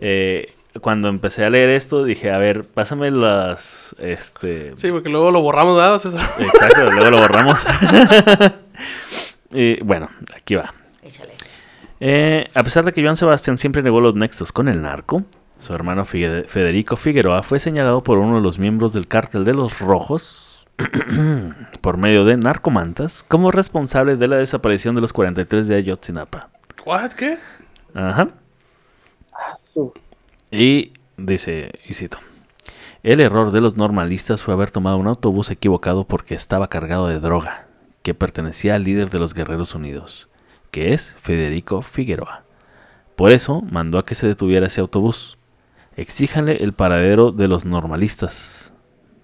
eh, 0.00 0.54
cuando 0.80 1.08
empecé 1.08 1.44
a 1.44 1.50
leer 1.50 1.70
esto 1.70 2.04
dije, 2.04 2.30
a 2.32 2.38
ver, 2.38 2.64
pásame 2.64 3.10
las, 3.10 3.94
este. 3.98 4.72
Sí, 4.76 4.90
porque 4.90 5.08
luego 5.08 5.30
lo 5.30 5.40
borramos, 5.40 5.76
¿verdad? 5.76 5.94
Exacto, 6.40 6.90
luego 6.90 7.10
lo 7.10 7.18
borramos. 7.18 7.64
y 9.52 9.80
bueno, 9.82 10.08
aquí 10.36 10.54
va. 10.56 10.74
Échale. 11.02 11.32
Eh, 12.00 12.48
a 12.54 12.62
pesar 12.62 12.84
de 12.84 12.92
que 12.92 13.02
Joan 13.02 13.16
Sebastián 13.16 13.56
siempre 13.58 13.82
negó 13.82 14.00
los 14.00 14.14
nexos 14.14 14.52
con 14.52 14.68
el 14.68 14.82
narco, 14.82 15.22
su 15.60 15.72
hermano 15.72 16.04
Figue- 16.04 16.46
Federico 16.46 16.96
Figueroa 16.96 17.42
fue 17.42 17.58
señalado 17.60 18.02
por 18.02 18.18
uno 18.18 18.36
de 18.36 18.42
los 18.42 18.58
miembros 18.58 18.92
del 18.92 19.06
cártel 19.06 19.44
de 19.44 19.54
los 19.54 19.78
Rojos, 19.78 20.66
por 21.80 21.96
medio 21.96 22.24
de 22.24 22.36
narcomantas, 22.36 23.22
como 23.22 23.50
responsable 23.52 24.16
de 24.16 24.26
la 24.28 24.36
desaparición 24.36 24.94
de 24.96 25.00
los 25.02 25.12
43 25.12 25.68
de 25.68 25.76
Ayotzinapa. 25.76 26.48
¿what? 26.84 27.12
¿Qué? 27.12 27.38
Ajá. 27.94 28.28
Y 30.54 30.92
dice, 31.16 31.72
y 31.84 31.94
cito, 31.94 32.18
el 33.02 33.18
error 33.18 33.50
de 33.50 33.60
los 33.60 33.76
normalistas 33.76 34.44
fue 34.44 34.54
haber 34.54 34.70
tomado 34.70 34.98
un 34.98 35.08
autobús 35.08 35.50
equivocado 35.50 36.04
porque 36.04 36.36
estaba 36.36 36.68
cargado 36.68 37.08
de 37.08 37.18
droga, 37.18 37.66
que 38.04 38.14
pertenecía 38.14 38.76
al 38.76 38.84
líder 38.84 39.10
de 39.10 39.18
los 39.18 39.34
Guerreros 39.34 39.74
Unidos, 39.74 40.28
que 40.70 40.94
es 40.94 41.16
Federico 41.20 41.82
Figueroa. 41.82 42.44
Por 43.16 43.32
eso 43.32 43.62
mandó 43.62 43.98
a 43.98 44.04
que 44.04 44.14
se 44.14 44.28
detuviera 44.28 44.68
ese 44.68 44.80
autobús. 44.80 45.38
Exíjanle 45.96 46.62
el 46.62 46.72
paradero 46.72 47.32
de 47.32 47.48
los 47.48 47.64
normalistas, 47.64 48.72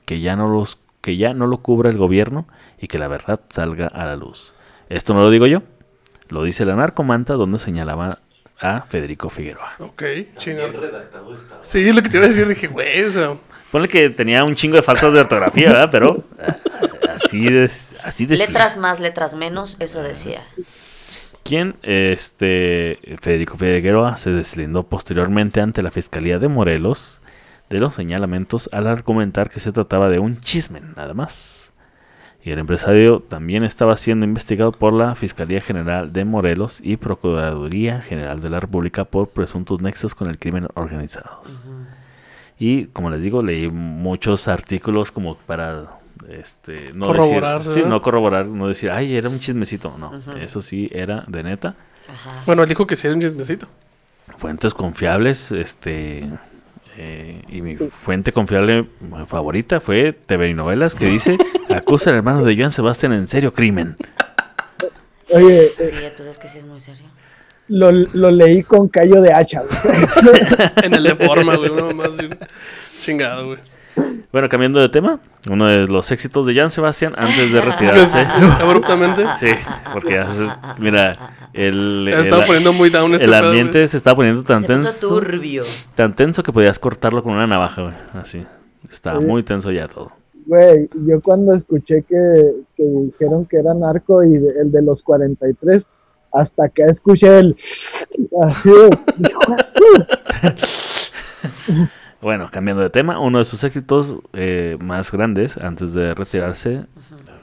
que 0.07 0.21
ya 0.21 0.35
no 0.35 0.49
los 0.49 0.79
que 1.01 1.17
ya 1.17 1.33
no 1.33 1.47
lo 1.47 1.59
cubra 1.59 1.91
el 1.91 1.97
gobierno 1.97 2.49
y 2.77 2.89
que 2.89 2.99
la 2.99 3.07
verdad 3.07 3.41
salga 3.51 3.87
a 3.87 4.05
la 4.05 4.17
luz. 4.17 4.53
Esto 4.89 5.15
no 5.15 5.21
lo 5.21 5.31
digo 5.31 5.47
yo, 5.47 5.63
lo 6.29 6.43
dice 6.43 6.65
la 6.65 6.75
narcomanta 6.75 7.35
donde 7.35 7.61
señalaba 7.61 8.19
a 8.61 8.83
Federico 8.83 9.31
Figueroa. 9.31 9.75
Ok, 9.79 10.03
chingado. 10.37 10.73
Sí, 11.63 11.93
lo 11.93 12.03
que 12.03 12.09
te 12.09 12.17
iba 12.19 12.27
a 12.27 12.29
decir, 12.29 12.47
dije, 12.47 12.67
güey, 12.69 13.05
o 13.05 13.13
sea, 13.13 13.37
Ponle 13.71 13.89
que 13.89 14.11
tenía 14.11 14.43
un 14.43 14.57
chingo 14.57 14.77
de 14.77 14.83
faltas 14.83 15.13
de 15.13 15.21
ortografía, 15.21 15.69
¿verdad? 15.69 15.89
Pero 15.93 16.25
ah, 16.41 16.57
así 17.15 17.45
de, 17.45 17.71
así 18.03 18.27
decía. 18.27 18.47
Letras 18.47 18.77
más, 18.77 18.99
letras 18.99 19.37
menos, 19.37 19.77
eso 19.79 20.03
decía. 20.03 20.43
Quien, 21.45 21.77
este, 21.83 22.99
Federico 23.21 23.57
Figueroa 23.57 24.17
se 24.17 24.33
deslindó 24.33 24.89
posteriormente 24.89 25.61
ante 25.61 25.83
la 25.83 25.91
Fiscalía 25.91 26.39
de 26.39 26.49
Morelos 26.49 27.21
de 27.71 27.79
los 27.79 27.95
señalamientos 27.95 28.69
al 28.73 28.89
argumentar 28.89 29.51
que 29.51 29.61
se 29.61 29.71
trataba 29.71 30.09
de 30.09 30.19
un 30.19 30.41
chisme, 30.41 30.81
nada 30.97 31.15
más. 31.15 31.60
Y 32.43 32.53
el 32.53 32.59
empresario 32.59 33.21
también 33.21 33.65
estaba 33.65 33.97
siendo 33.97 34.25
investigado 34.25 34.73
por 34.73 34.95
la 34.95 35.15
Fiscalía 35.15 35.61
General 35.61 36.11
de 36.13 36.25
Morelos 36.25 36.81
y 36.83 36.97
Procuraduría 36.97 38.01
General 38.01 38.41
de 38.41 38.49
la 38.49 38.61
República 38.61 39.05
por 39.05 39.29
presuntos 39.29 39.83
nexos 39.83 40.15
con 40.15 40.29
el 40.29 40.39
crimen 40.39 40.69
organizado. 40.75 41.43
Y 42.59 42.87
como 42.87 43.11
les 43.11 43.23
digo, 43.23 43.43
leí 43.43 43.69
muchos 43.69 44.49
artículos 44.49 45.13
como 45.13 45.37
para 45.37 46.01
este 46.29 46.93
no 46.95 47.07
Corroborar, 47.07 47.65
decir, 47.65 47.83
sí, 47.83 47.89
no 47.89 48.03
corroborar, 48.03 48.47
no 48.47 48.69
decir, 48.69 48.91
ay, 48.91 49.17
era 49.17 49.29
un 49.29 49.41
chismecito, 49.41 49.97
no, 49.99 50.13
eso 50.37 50.63
sí 50.63 50.91
era 50.93 51.25
de 51.27 51.43
neta. 51.43 51.75
Ajá. 52.09 52.43
bueno, 52.47 52.63
él 52.63 52.69
dijo 52.69 52.87
que 52.87 52.97
sí 52.97 53.07
era 53.07 53.15
un 53.15 53.23
chismecito. 53.23 53.67
Fuentes 54.39 54.75
confiables, 54.75 55.53
este 55.53 56.29
eh, 57.03 57.41
y 57.49 57.63
mi 57.63 57.77
fuente 57.77 58.31
confiable 58.31 58.87
favorita 59.27 59.81
fue 59.81 60.13
TV 60.13 60.51
y 60.51 60.55
Novelas 60.55 60.95
que 60.95 61.07
dice 61.07 61.39
acusa 61.75 62.11
al 62.11 62.17
hermano 62.17 62.45
de 62.45 62.55
Joan 62.55 62.73
Sebastián 62.73 63.15
en 63.15 63.27
serio 63.27 63.55
crimen. 63.55 63.97
Oye, 65.31 65.65
eh, 65.65 65.69
Sí, 65.71 65.95
pues 66.15 66.29
es 66.29 66.37
que 66.37 66.47
sí 66.47 66.59
es 66.59 66.67
muy 66.67 66.79
serio. 66.79 67.07
lo, 67.69 67.91
lo 67.91 68.31
leí 68.31 68.63
con 68.63 68.89
callo 68.89 69.23
de 69.23 69.33
hacha, 69.33 69.63
güey. 69.63 70.41
En 70.83 70.93
el 70.93 71.05
de 71.05 71.15
forma, 71.17 71.57
güey. 71.57 71.71
Uno 71.71 71.95
más 71.95 72.11
chingado, 73.01 73.47
güey. 73.47 73.59
Bueno, 74.33 74.49
cambiando 74.49 74.81
de 74.81 74.89
tema, 74.89 75.19
uno 75.51 75.67
de 75.67 75.87
los 75.87 76.11
éxitos 76.13 76.47
de 76.47 76.55
Joan 76.55 76.71
Sebastián 76.71 77.15
antes 77.17 77.53
de 77.53 77.61
retirarse. 77.61 78.21
Abruptamente. 78.61 79.25
Sí, 79.41 79.49
porque 79.93 80.15
ya 80.15 80.31
se- 80.31 80.47
mira, 80.79 81.35
el, 81.53 82.09
Ya 82.11 82.21
estaba 82.21 82.43
el- 82.43 82.47
poniendo 82.47 82.73
muy 82.73 82.91
down 82.91 83.13
este 83.15 83.25
el 83.25 83.31
pedo, 83.33 83.41
güey. 83.41 83.51
ambiente 83.61 83.89
se 83.89 83.97
estaba 83.97 84.15
poniendo 84.17 84.43
tan 84.45 84.61
Se 84.61 84.67
puso 84.69 84.85
tenso, 84.89 85.09
turbio. 85.09 85.65
tan 85.97 86.15
tenso 86.15 86.43
que 86.43 86.53
podías 86.53 86.79
cortarlo 86.79 87.23
con 87.25 87.33
una 87.33 87.47
navaja, 87.47 87.83
güey, 87.83 87.95
así. 88.15 88.47
Estaba 88.91 89.21
Sí. 89.21 89.27
muy 89.27 89.43
tenso 89.43 89.71
ya 89.73 89.89
todo. 89.89 90.13
Güey, 90.47 90.89
yo 91.07 91.21
cuando 91.21 91.53
escuché 91.55 92.03
que, 92.09 92.53
que 92.77 92.83
dijeron 92.85 93.45
que 93.47 93.57
era 93.59 93.75
narco 93.75 94.23
y 94.25 94.39
de- 94.39 94.61
el 94.63 94.71
de 94.73 94.83
los 94.83 95.03
43, 95.03 95.87
hasta 96.33 96.69
que 96.69 96.83
escuché 96.85 97.39
el... 97.41 97.55
Así, 97.55 98.71
de, 98.71 98.99
"Hijo 99.29 99.57
de 99.57 99.63
su-". 99.65 100.07
Bueno, 102.23 102.49
cambiando 102.51 102.83
de 102.83 102.91
tema, 102.91 103.19
uno 103.19 103.39
de 103.39 103.45
sus 103.45 103.65
éxitos 103.65 104.17
eh, 104.35 104.77
más 104.81 105.11
grandes 105.11 105.57
antes 105.57 105.95
de 105.95 106.13
retirarse 106.15 106.85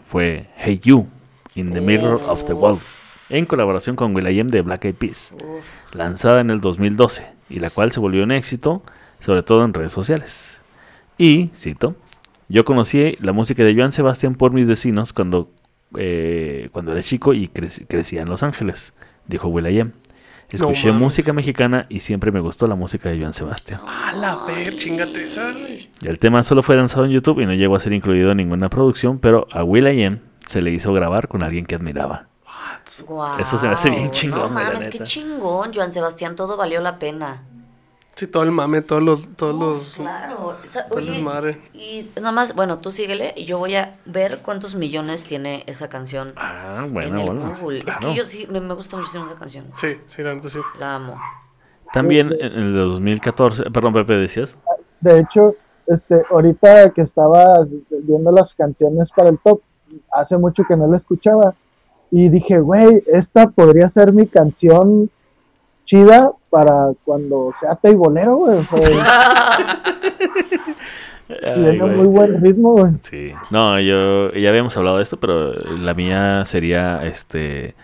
fue 0.05 0.47
Hey 0.55 0.79
You, 0.83 1.07
In 1.55 1.73
the 1.73 1.81
Mirror 1.81 2.21
of 2.27 2.45
the 2.45 2.53
Wall, 2.53 2.77
en 3.29 3.45
colaboración 3.45 3.95
con 3.95 4.15
Will.i.am 4.15 4.47
de 4.47 4.61
Black 4.61 4.85
Eyed 4.85 4.95
Peas, 4.95 5.33
lanzada 5.93 6.41
en 6.41 6.51
el 6.51 6.61
2012, 6.61 7.25
y 7.49 7.59
la 7.59 7.71
cual 7.71 7.91
se 7.91 7.99
volvió 7.99 8.23
un 8.23 8.31
éxito, 8.31 8.83
sobre 9.19 9.41
todo 9.41 9.65
en 9.65 9.73
redes 9.73 9.91
sociales. 9.93 10.61
Y, 11.17 11.47
cito, 11.55 11.95
yo 12.47 12.63
conocí 12.63 13.17
la 13.19 13.33
música 13.33 13.63
de 13.63 13.75
Joan 13.75 13.91
Sebastián 13.91 14.35
por 14.35 14.53
mis 14.53 14.67
vecinos 14.67 15.11
cuando, 15.11 15.49
eh, 15.97 16.69
cuando 16.71 16.91
era 16.91 17.01
chico 17.01 17.33
y 17.33 17.47
crec- 17.49 17.85
crecía 17.87 18.21
en 18.21 18.29
Los 18.29 18.43
Ángeles, 18.43 18.93
dijo 19.27 19.47
Will.i.am. 19.47 19.93
Escuché 20.49 20.87
mames. 20.87 21.01
música 21.01 21.33
mexicana 21.33 21.85
y 21.89 21.99
siempre 21.99 22.31
me 22.31 22.39
gustó 22.39 22.67
la 22.67 22.75
música 22.75 23.09
de 23.09 23.19
Joan 23.19 23.33
Sebastián. 23.33 23.81
A 23.85 24.13
la 24.13 24.35
ver, 24.45 24.75
chingate 24.77 25.23
esa, 25.23 25.51
güey. 25.51 25.89
El 26.01 26.19
tema 26.19 26.41
solo 26.43 26.63
fue 26.63 26.75
lanzado 26.77 27.05
en 27.05 27.11
YouTube 27.11 27.41
y 27.41 27.45
no 27.45 27.53
llegó 27.53 27.75
a 27.75 27.79
ser 27.79 27.93
incluido 27.93 28.31
en 28.31 28.37
ninguna 28.37 28.69
producción, 28.69 29.19
pero 29.19 29.47
a 29.51 29.63
Will.i.am 29.63 30.19
se 30.45 30.61
le 30.61 30.71
hizo 30.71 30.93
grabar 30.93 31.27
con 31.27 31.43
alguien 31.43 31.65
que 31.65 31.75
admiraba. 31.75 32.27
Guau. 33.05 33.37
Eso 33.39 33.57
se 33.57 33.67
me 33.67 33.73
hace 33.73 33.89
bien 33.89 34.09
chingón, 34.11 34.53
No 34.53 34.59
la 34.61 34.69
mames, 34.69 34.87
qué 34.87 34.99
chingón, 34.99 35.73
Joan 35.73 35.91
Sebastián, 35.91 36.37
todo 36.37 36.55
valió 36.55 36.79
la 36.79 36.97
pena. 36.99 37.43
Sí, 38.17 38.25
todo 38.27 38.41
el 38.43 38.51
mame, 38.51 38.81
todos 38.81 39.01
los. 39.03 39.27
Todos 39.35 39.55
los 39.55 39.93
Claro. 39.93 40.57
O 40.65 40.69
sea, 40.69 40.87
oye, 40.89 41.11
desmadre. 41.11 41.61
y 41.73 42.09
nada 42.15 42.31
más, 42.31 42.55
bueno, 42.55 42.79
tú 42.79 42.91
síguele 42.91 43.33
y 43.37 43.45
yo 43.45 43.59
voy 43.59 43.75
a 43.75 43.93
ver 44.05 44.39
cuántos 44.43 44.73
millones 44.73 45.23
tiene 45.23 45.63
esa 45.67 45.87
canción 45.87 46.33
Ah, 46.35 46.81
en 46.85 46.93
bueno, 46.93 47.19
el 47.21 47.25
bueno. 47.27 47.53
Google. 47.61 47.83
Es 47.85 47.97
que 47.99 48.15
yo 48.15 48.25
sí, 48.25 48.47
me, 48.49 48.59
me 48.59 48.73
gusta 48.73 48.97
muchísimo 48.97 49.25
esa 49.25 49.35
canción. 49.35 49.65
Sí, 49.75 49.97
sí, 50.07 50.23
la 50.23 50.33
neta 50.33 50.49
sí. 50.49 50.59
La 50.79 50.95
amo. 50.95 51.21
También 51.93 52.31
en 52.39 52.53
el 52.53 52.73
2014, 52.75 53.69
perdón, 53.69 53.93
Pepe, 53.93 54.13
decías. 54.13 54.57
De 54.99 55.19
hecho, 55.19 55.55
este, 55.85 56.21
ahorita 56.31 56.89
que 56.89 57.01
estaba 57.03 57.65
viendo 58.03 58.31
las 58.31 58.53
canciones 58.55 59.11
para 59.11 59.29
el 59.29 59.37
top, 59.37 59.61
hace 60.11 60.37
mucho 60.39 60.63
que 60.67 60.75
no 60.75 60.87
la 60.87 60.97
escuchaba, 60.97 61.53
y 62.09 62.29
dije, 62.29 62.57
güey, 62.59 63.03
esta 63.07 63.49
podría 63.51 63.89
ser 63.89 64.11
mi 64.11 64.25
canción 64.27 65.09
chida 65.85 66.31
para 66.57 66.91
cuando 67.05 67.51
sea 67.53 67.75
teibolero, 67.75 68.37
güey. 68.37 68.57
Tiene 71.27 71.83
muy 71.83 72.07
buen 72.07 72.41
ritmo, 72.41 72.71
güey. 72.71 72.93
Sí. 73.01 73.31
No, 73.51 73.79
yo 73.79 74.31
ya 74.33 74.49
habíamos 74.49 74.75
hablado 74.75 74.97
de 74.97 75.03
esto, 75.03 75.19
pero 75.19 75.53
la 75.53 75.93
mía 75.93 76.45
sería 76.45 77.05
este. 77.05 77.75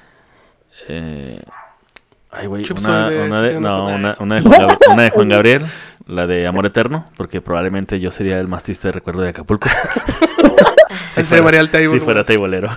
eh, 0.88 1.39
ay, 2.34 2.47
güey. 2.47 2.63
Chup 2.63 2.79
Una, 2.79 3.09
de 3.09 3.21
una 3.23 3.41
de, 3.41 3.59
no, 3.59 3.86
una, 3.88 4.17
una 4.19 4.36
de 4.36 4.41
Juan 4.41 4.61
Gab- 4.61 4.77
una 4.93 5.03
de 5.03 5.09
Juan 5.11 5.29
Gabriel, 5.29 5.65
la 6.07 6.27
de 6.27 6.45
Amor 6.47 6.65
Eterno, 6.65 7.05
porque 7.17 7.41
probablemente 7.41 7.99
yo 7.99 8.11
sería 8.11 8.39
el 8.39 8.47
más 8.47 8.63
triste 8.63 8.91
recuerdo 8.91 9.21
de 9.21 9.29
Acapulco. 9.29 9.69
Se 11.09 11.23
llamaría 11.23 11.59
el 11.59 11.69
table, 11.69 11.89
Si 11.89 11.99
fuera 11.99 12.23
teibolero. 12.23 12.69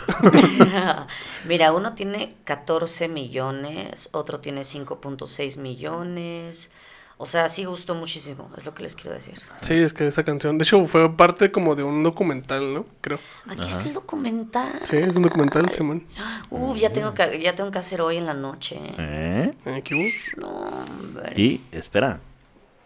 Mira, 1.46 1.72
uno 1.72 1.94
tiene 1.94 2.34
14 2.44 3.08
millones, 3.08 4.10
otro 4.12 4.40
tiene 4.40 4.62
5.6 4.62 5.58
millones. 5.58 6.70
O 7.18 7.24
sea, 7.24 7.48
sí 7.48 7.64
gustó 7.64 7.94
muchísimo, 7.94 8.50
es 8.58 8.66
lo 8.66 8.74
que 8.74 8.82
les 8.82 8.94
quiero 8.94 9.14
decir. 9.14 9.40
Sí, 9.62 9.72
es 9.72 9.94
que 9.94 10.06
esa 10.06 10.22
canción. 10.22 10.58
De 10.58 10.64
hecho, 10.64 10.84
fue 10.86 11.10
parte 11.16 11.50
como 11.50 11.74
de 11.74 11.82
un 11.82 12.02
documental, 12.02 12.74
¿no? 12.74 12.84
Creo. 13.00 13.18
Aquí 13.46 13.62
Ajá. 13.62 13.70
está 13.70 13.82
el 13.84 13.94
documental. 13.94 14.80
Sí, 14.84 14.98
es 14.98 15.16
un 15.16 15.22
documental, 15.22 15.70
Simón. 15.70 16.04
Uf, 16.50 16.78
ya 16.78 16.92
tengo 16.92 17.14
que, 17.14 17.40
ya 17.40 17.54
tengo 17.54 17.70
que 17.70 17.78
hacer 17.78 18.02
hoy 18.02 18.18
en 18.18 18.26
la 18.26 18.34
noche. 18.34 18.78
¿Eh? 18.98 19.50
Eh. 19.64 20.12
No, 20.36 20.48
hombre. 20.48 21.32
Y 21.40 21.62
espera, 21.72 22.20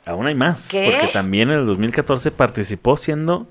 aún 0.06 0.26
hay 0.28 0.36
más. 0.36 0.68
¿Qué? 0.68 0.92
Porque 0.92 1.12
también 1.12 1.50
en 1.50 1.58
el 1.58 1.66
2014 1.66 2.30
participó 2.30 2.96
siendo 2.96 3.48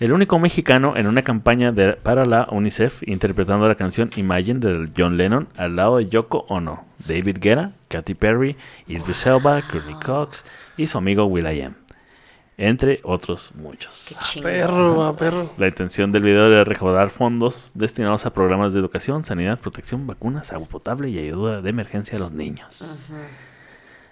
el 0.00 0.12
único 0.12 0.38
mexicano 0.38 0.96
en 0.96 1.06
una 1.06 1.22
campaña 1.22 1.72
de- 1.72 1.92
para 1.92 2.24
la 2.24 2.48
UNICEF 2.50 3.02
interpretando 3.06 3.68
la 3.68 3.74
canción 3.74 4.10
Imagine 4.16 4.58
de 4.58 4.88
John 4.96 5.16
Lennon 5.16 5.48
al 5.56 5.76
lado 5.76 5.98
de 5.98 6.08
Yoko 6.08 6.46
Ono, 6.48 6.84
David 7.06 7.38
Guerra, 7.40 7.72
Katy 7.88 8.14
Perry, 8.14 8.56
Idris 8.88 9.26
Elba, 9.26 9.62
Courtney 9.70 9.94
Cox 10.04 10.44
y 10.76 10.86
su 10.86 10.96
amigo 10.98 11.26
Will.i.am, 11.26 11.74
entre 12.56 13.00
otros 13.04 13.50
Qué 13.54 13.60
muchos. 13.62 14.18
chingón. 14.32 14.50
Perro, 14.50 15.02
a 15.04 15.16
perro. 15.16 15.50
La 15.58 15.66
intención 15.68 16.12
del 16.12 16.22
video 16.22 16.46
era 16.46 16.64
recaudar 16.64 17.10
fondos 17.10 17.70
destinados 17.74 18.24
a 18.26 18.32
programas 18.32 18.72
de 18.72 18.80
educación, 18.80 19.24
sanidad, 19.24 19.58
protección, 19.58 20.06
vacunas, 20.06 20.52
agua 20.52 20.66
potable 20.68 21.10
y 21.10 21.18
ayuda 21.18 21.60
de 21.62 21.70
emergencia 21.70 22.16
a 22.16 22.20
los 22.20 22.32
niños. 22.32 23.02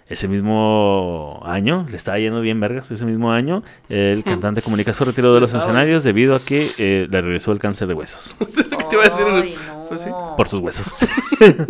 Ese 0.09 0.27
mismo 0.27 1.39
año, 1.45 1.85
le 1.89 1.95
estaba 1.95 2.17
yendo 2.17 2.41
bien 2.41 2.59
vergas, 2.59 2.89
ese 2.89 3.05
mismo 3.05 3.31
año, 3.31 3.63
el 3.89 4.23
cantante 4.23 4.63
comunica 4.63 4.91
su 4.93 5.05
retiro 5.05 5.33
de 5.35 5.39
los 5.39 5.53
escenarios 5.53 6.03
debido 6.03 6.35
a 6.35 6.39
que 6.39 6.71
eh, 6.79 7.07
le 7.09 7.21
regresó 7.21 7.51
el 7.51 7.59
cáncer 7.59 7.87
de 7.87 7.93
huesos. 7.93 8.35
Es 8.47 8.67
lo 8.69 8.77
que 8.77 8.85
te 8.85 8.95
iba 8.95 9.03
a 9.05 9.09
decir. 9.09 9.25
Ay, 9.29 9.55
Pues 9.87 10.01
sí. 10.01 10.09
Por 10.35 10.47
sus 10.47 10.59
huesos. 10.61 10.95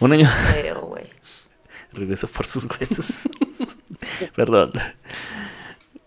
Un 0.00 0.12
año 0.14 0.30
regresó 1.92 2.26
por 2.28 2.46
sus 2.46 2.66
huesos. 2.66 3.28
Perdón. 4.36 4.72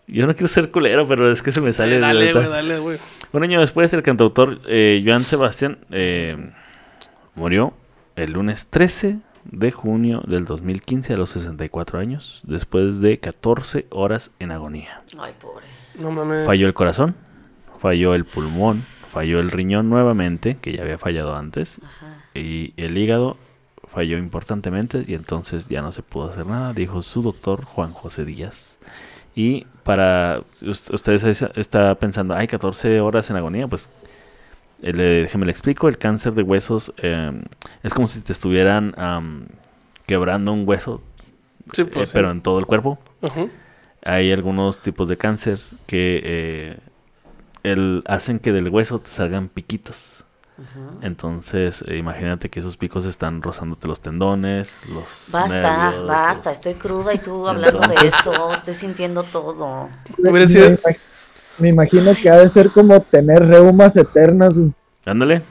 Yo 0.06 0.26
no 0.26 0.34
quiero 0.34 0.48
ser 0.48 0.70
culero, 0.70 1.08
pero 1.08 1.30
es 1.30 1.42
que 1.42 1.50
se 1.50 1.60
me 1.60 1.72
sale 1.72 1.98
Dale, 1.98 2.32
güey, 2.32 2.48
dale, 2.48 2.78
güey. 2.78 2.98
Un 3.32 3.42
año 3.42 3.60
después, 3.60 3.92
el 3.94 4.02
cantautor 4.02 4.60
eh, 4.66 5.00
Joan 5.04 5.24
Sebastián 5.24 5.78
eh, 5.90 6.50
murió 7.34 7.74
el 8.16 8.32
lunes 8.32 8.66
13 8.68 9.18
de 9.44 9.70
junio 9.70 10.22
del 10.26 10.44
2015 10.44 11.14
a 11.14 11.16
los 11.16 11.30
64 11.30 11.98
años, 11.98 12.40
después 12.44 13.00
de 13.00 13.18
14 13.20 13.86
horas 13.90 14.30
en 14.38 14.50
agonía. 14.52 15.02
Ay, 15.18 15.32
pobre. 15.40 15.66
No 16.00 16.10
mames. 16.10 16.46
Falló 16.46 16.66
el 16.66 16.74
corazón, 16.74 17.14
falló 17.78 18.14
el 18.14 18.24
pulmón, 18.24 18.82
falló 19.12 19.40
el 19.40 19.50
riñón 19.50 19.88
nuevamente, 19.90 20.56
que 20.60 20.72
ya 20.72 20.82
había 20.82 20.98
fallado 20.98 21.36
antes, 21.36 21.80
Ajá. 21.84 22.16
y 22.34 22.72
el 22.76 22.96
hígado 22.98 23.36
falló 23.86 24.18
importantemente 24.18 25.04
y 25.06 25.14
entonces 25.14 25.68
ya 25.68 25.80
no 25.82 25.92
se 25.92 26.02
pudo 26.02 26.30
hacer 26.30 26.46
nada, 26.46 26.72
dijo 26.72 27.00
su 27.02 27.22
doctor 27.22 27.64
Juan 27.64 27.92
José 27.92 28.24
Díaz. 28.24 28.78
Y 29.36 29.66
para 29.84 30.42
us- 30.62 30.90
ustedes 30.90 31.22
es- 31.24 31.44
está 31.54 31.94
pensando, 31.96 32.34
hay 32.34 32.46
14 32.48 33.00
horas 33.00 33.30
en 33.30 33.36
agonía, 33.36 33.68
pues 33.68 33.88
eh, 34.84 34.92
le, 34.92 35.02
déjeme 35.22 35.46
le 35.46 35.50
explico, 35.52 35.88
el 35.88 35.98
cáncer 35.98 36.34
de 36.34 36.42
huesos 36.42 36.92
eh, 36.98 37.32
es 37.82 37.92
como 37.92 38.06
si 38.06 38.20
te 38.20 38.32
estuvieran 38.32 38.94
quebrando 40.06 40.52
un 40.52 40.68
hueso, 40.68 41.02
Sí, 41.72 41.82
eh, 41.82 41.86
pues. 41.86 42.10
sí. 42.10 42.14
pero 42.14 42.30
en 42.30 42.40
todo 42.42 42.58
el 42.58 42.66
cuerpo. 42.66 42.98
Ajá. 43.22 43.46
Hay 44.04 44.30
algunos 44.32 44.80
tipos 44.80 45.08
de 45.08 45.16
cáncer 45.16 45.58
que 45.86 46.20
eh, 46.24 46.78
el- 47.62 48.02
hacen 48.06 48.38
que 48.38 48.52
del 48.52 48.68
hueso 48.68 49.00
te 49.00 49.08
salgan 49.10 49.48
piquitos. 49.48 50.24
Entonces, 51.02 51.82
eh, 51.88 51.96
imagínate 51.96 52.48
que 52.48 52.60
esos 52.60 52.76
picos 52.76 53.06
están 53.06 53.42
rozándote 53.42 53.88
los 53.88 54.00
tendones, 54.00 54.78
los 54.88 55.26
Basta, 55.32 55.88
nervios, 55.90 56.06
basta, 56.06 56.50
los- 56.50 56.58
estoy 56.58 56.74
cruda 56.74 57.12
y 57.12 57.18
tú 57.18 57.48
hablando 57.48 57.80
de 57.88 58.06
eso, 58.06 58.52
estoy 58.52 58.74
sintiendo 58.74 59.24
todo. 59.24 59.88
Hubiera 60.18 60.46
sido- 60.46 60.78
me 61.58 61.68
imagino 61.68 62.12
que 62.14 62.28
ha 62.30 62.36
de 62.36 62.48
ser 62.48 62.70
como 62.70 63.00
tener 63.00 63.46
reumas 63.46 63.96
eternas. 63.96 64.54
güey. 64.54 64.72
Ándale. 65.06 65.42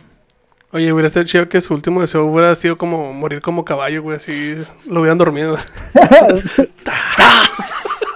Oye, 0.72 0.92
hubiera 0.92 1.06
estado 1.08 1.26
chido 1.26 1.48
que 1.50 1.62
su 1.62 1.74
último 1.74 2.02
deseo 2.02 2.26
hubiera 2.26 2.54
sido 2.56 2.78
como 2.80 3.14
morir 3.14 3.42
como 3.42 3.64
caballo, 3.64 4.02
güey, 4.02 4.18
así 4.18 4.56
lo 4.88 5.02
hubieran 5.02 5.18
dormido. 5.20 5.56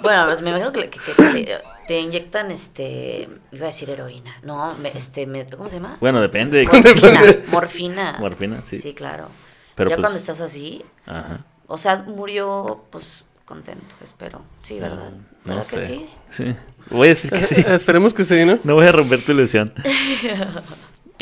Bueno, 0.02 0.26
pues 0.28 0.42
me 0.42 0.52
imagino 0.52 0.72
que, 0.72 0.90
que- 0.90 1.00
que 1.00 1.58
te, 1.88 2.00
inyectan, 2.00 2.52
este, 2.52 3.28
iba 3.52 3.64
a 3.64 3.68
decir 3.68 3.90
heroína, 3.90 4.36
no, 4.44 4.74
me- 4.76 4.96
este, 4.96 5.26
me- 5.26 5.46
¿cómo 5.46 5.70
se 5.70 5.78
llama? 5.78 5.98
Bueno, 6.00 6.22
depende 6.22 6.60
de 6.60 6.66
Morfina, 6.66 7.22
morfina. 7.52 8.16
Morfina, 8.20 8.62
sí. 8.64 8.78
Sí, 8.78 8.94
claro. 8.94 9.30
Pero 9.76 9.90
ya 9.90 9.96
pues- 9.96 10.04
cuando 10.06 10.18
estás 10.18 10.40
así, 10.40 10.84
Ajá. 11.06 11.44
o 11.68 11.78
sea, 11.78 12.04
murió, 12.08 12.84
pues, 12.90 13.26
contento, 13.46 13.96
espero. 14.02 14.42
Sí, 14.60 14.80
¿verdad? 14.80 15.12
No 15.48 15.56
¿Verdad 15.56 15.70
que 15.70 15.80
sé. 15.80 15.86
sí? 15.88 16.06
Sí. 16.30 16.56
Voy 16.90 17.08
a 17.08 17.10
decir 17.10 17.32
que 17.32 17.42
sí. 17.42 17.64
Esperemos 17.68 18.14
que 18.14 18.24
sí, 18.24 18.46
¿no? 18.46 18.60
No 18.64 18.76
voy 18.76 18.86
a 18.86 18.92
romper 18.92 19.24
tu 19.24 19.32
ilusión. 19.32 19.74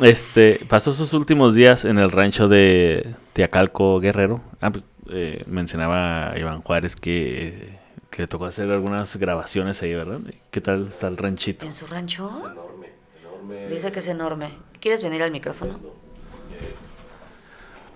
Este, 0.01 0.59
pasó 0.67 0.93
sus 0.93 1.13
últimos 1.13 1.55
días 1.55 1.85
en 1.85 1.97
el 1.97 2.11
rancho 2.11 2.49
de 2.49 3.15
Teacalco 3.31 4.01
Guerrero. 4.01 4.41
Ah, 4.59 4.69
pues, 4.69 4.83
eh, 5.09 5.43
mencionaba 5.47 6.31
a 6.31 6.37
Iván 6.37 6.61
Juárez 6.63 6.97
que, 6.97 7.79
que 8.09 8.23
le 8.23 8.27
tocó 8.27 8.43
hacer 8.43 8.69
algunas 8.71 9.15
grabaciones 9.15 9.81
ahí, 9.83 9.93
¿verdad? 9.93 10.19
¿Qué 10.51 10.59
tal 10.59 10.89
está 10.89 11.07
el 11.07 11.15
ranchito? 11.15 11.65
¿En 11.65 11.71
su 11.71 11.87
rancho? 11.87 12.29
Dice 13.69 13.93
que 13.93 13.99
es 13.99 14.07
enorme. 14.09 14.49
¿Quieres 14.81 15.01
venir 15.01 15.23
al 15.23 15.31
micrófono? 15.31 15.79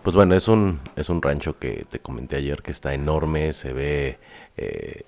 Pues 0.03 0.15
bueno, 0.15 0.36
es 0.36 0.47
un, 0.47 0.80
es 0.95 1.09
un 1.09 1.21
rancho 1.21 1.59
que 1.59 1.86
te 1.89 1.99
comenté 1.99 2.38
ayer 2.38 2.61
que 2.61 2.71
está 2.71 2.93
enorme, 2.93 3.51
se 3.51 3.73
ve, 3.73 4.19
eh, 4.55 5.01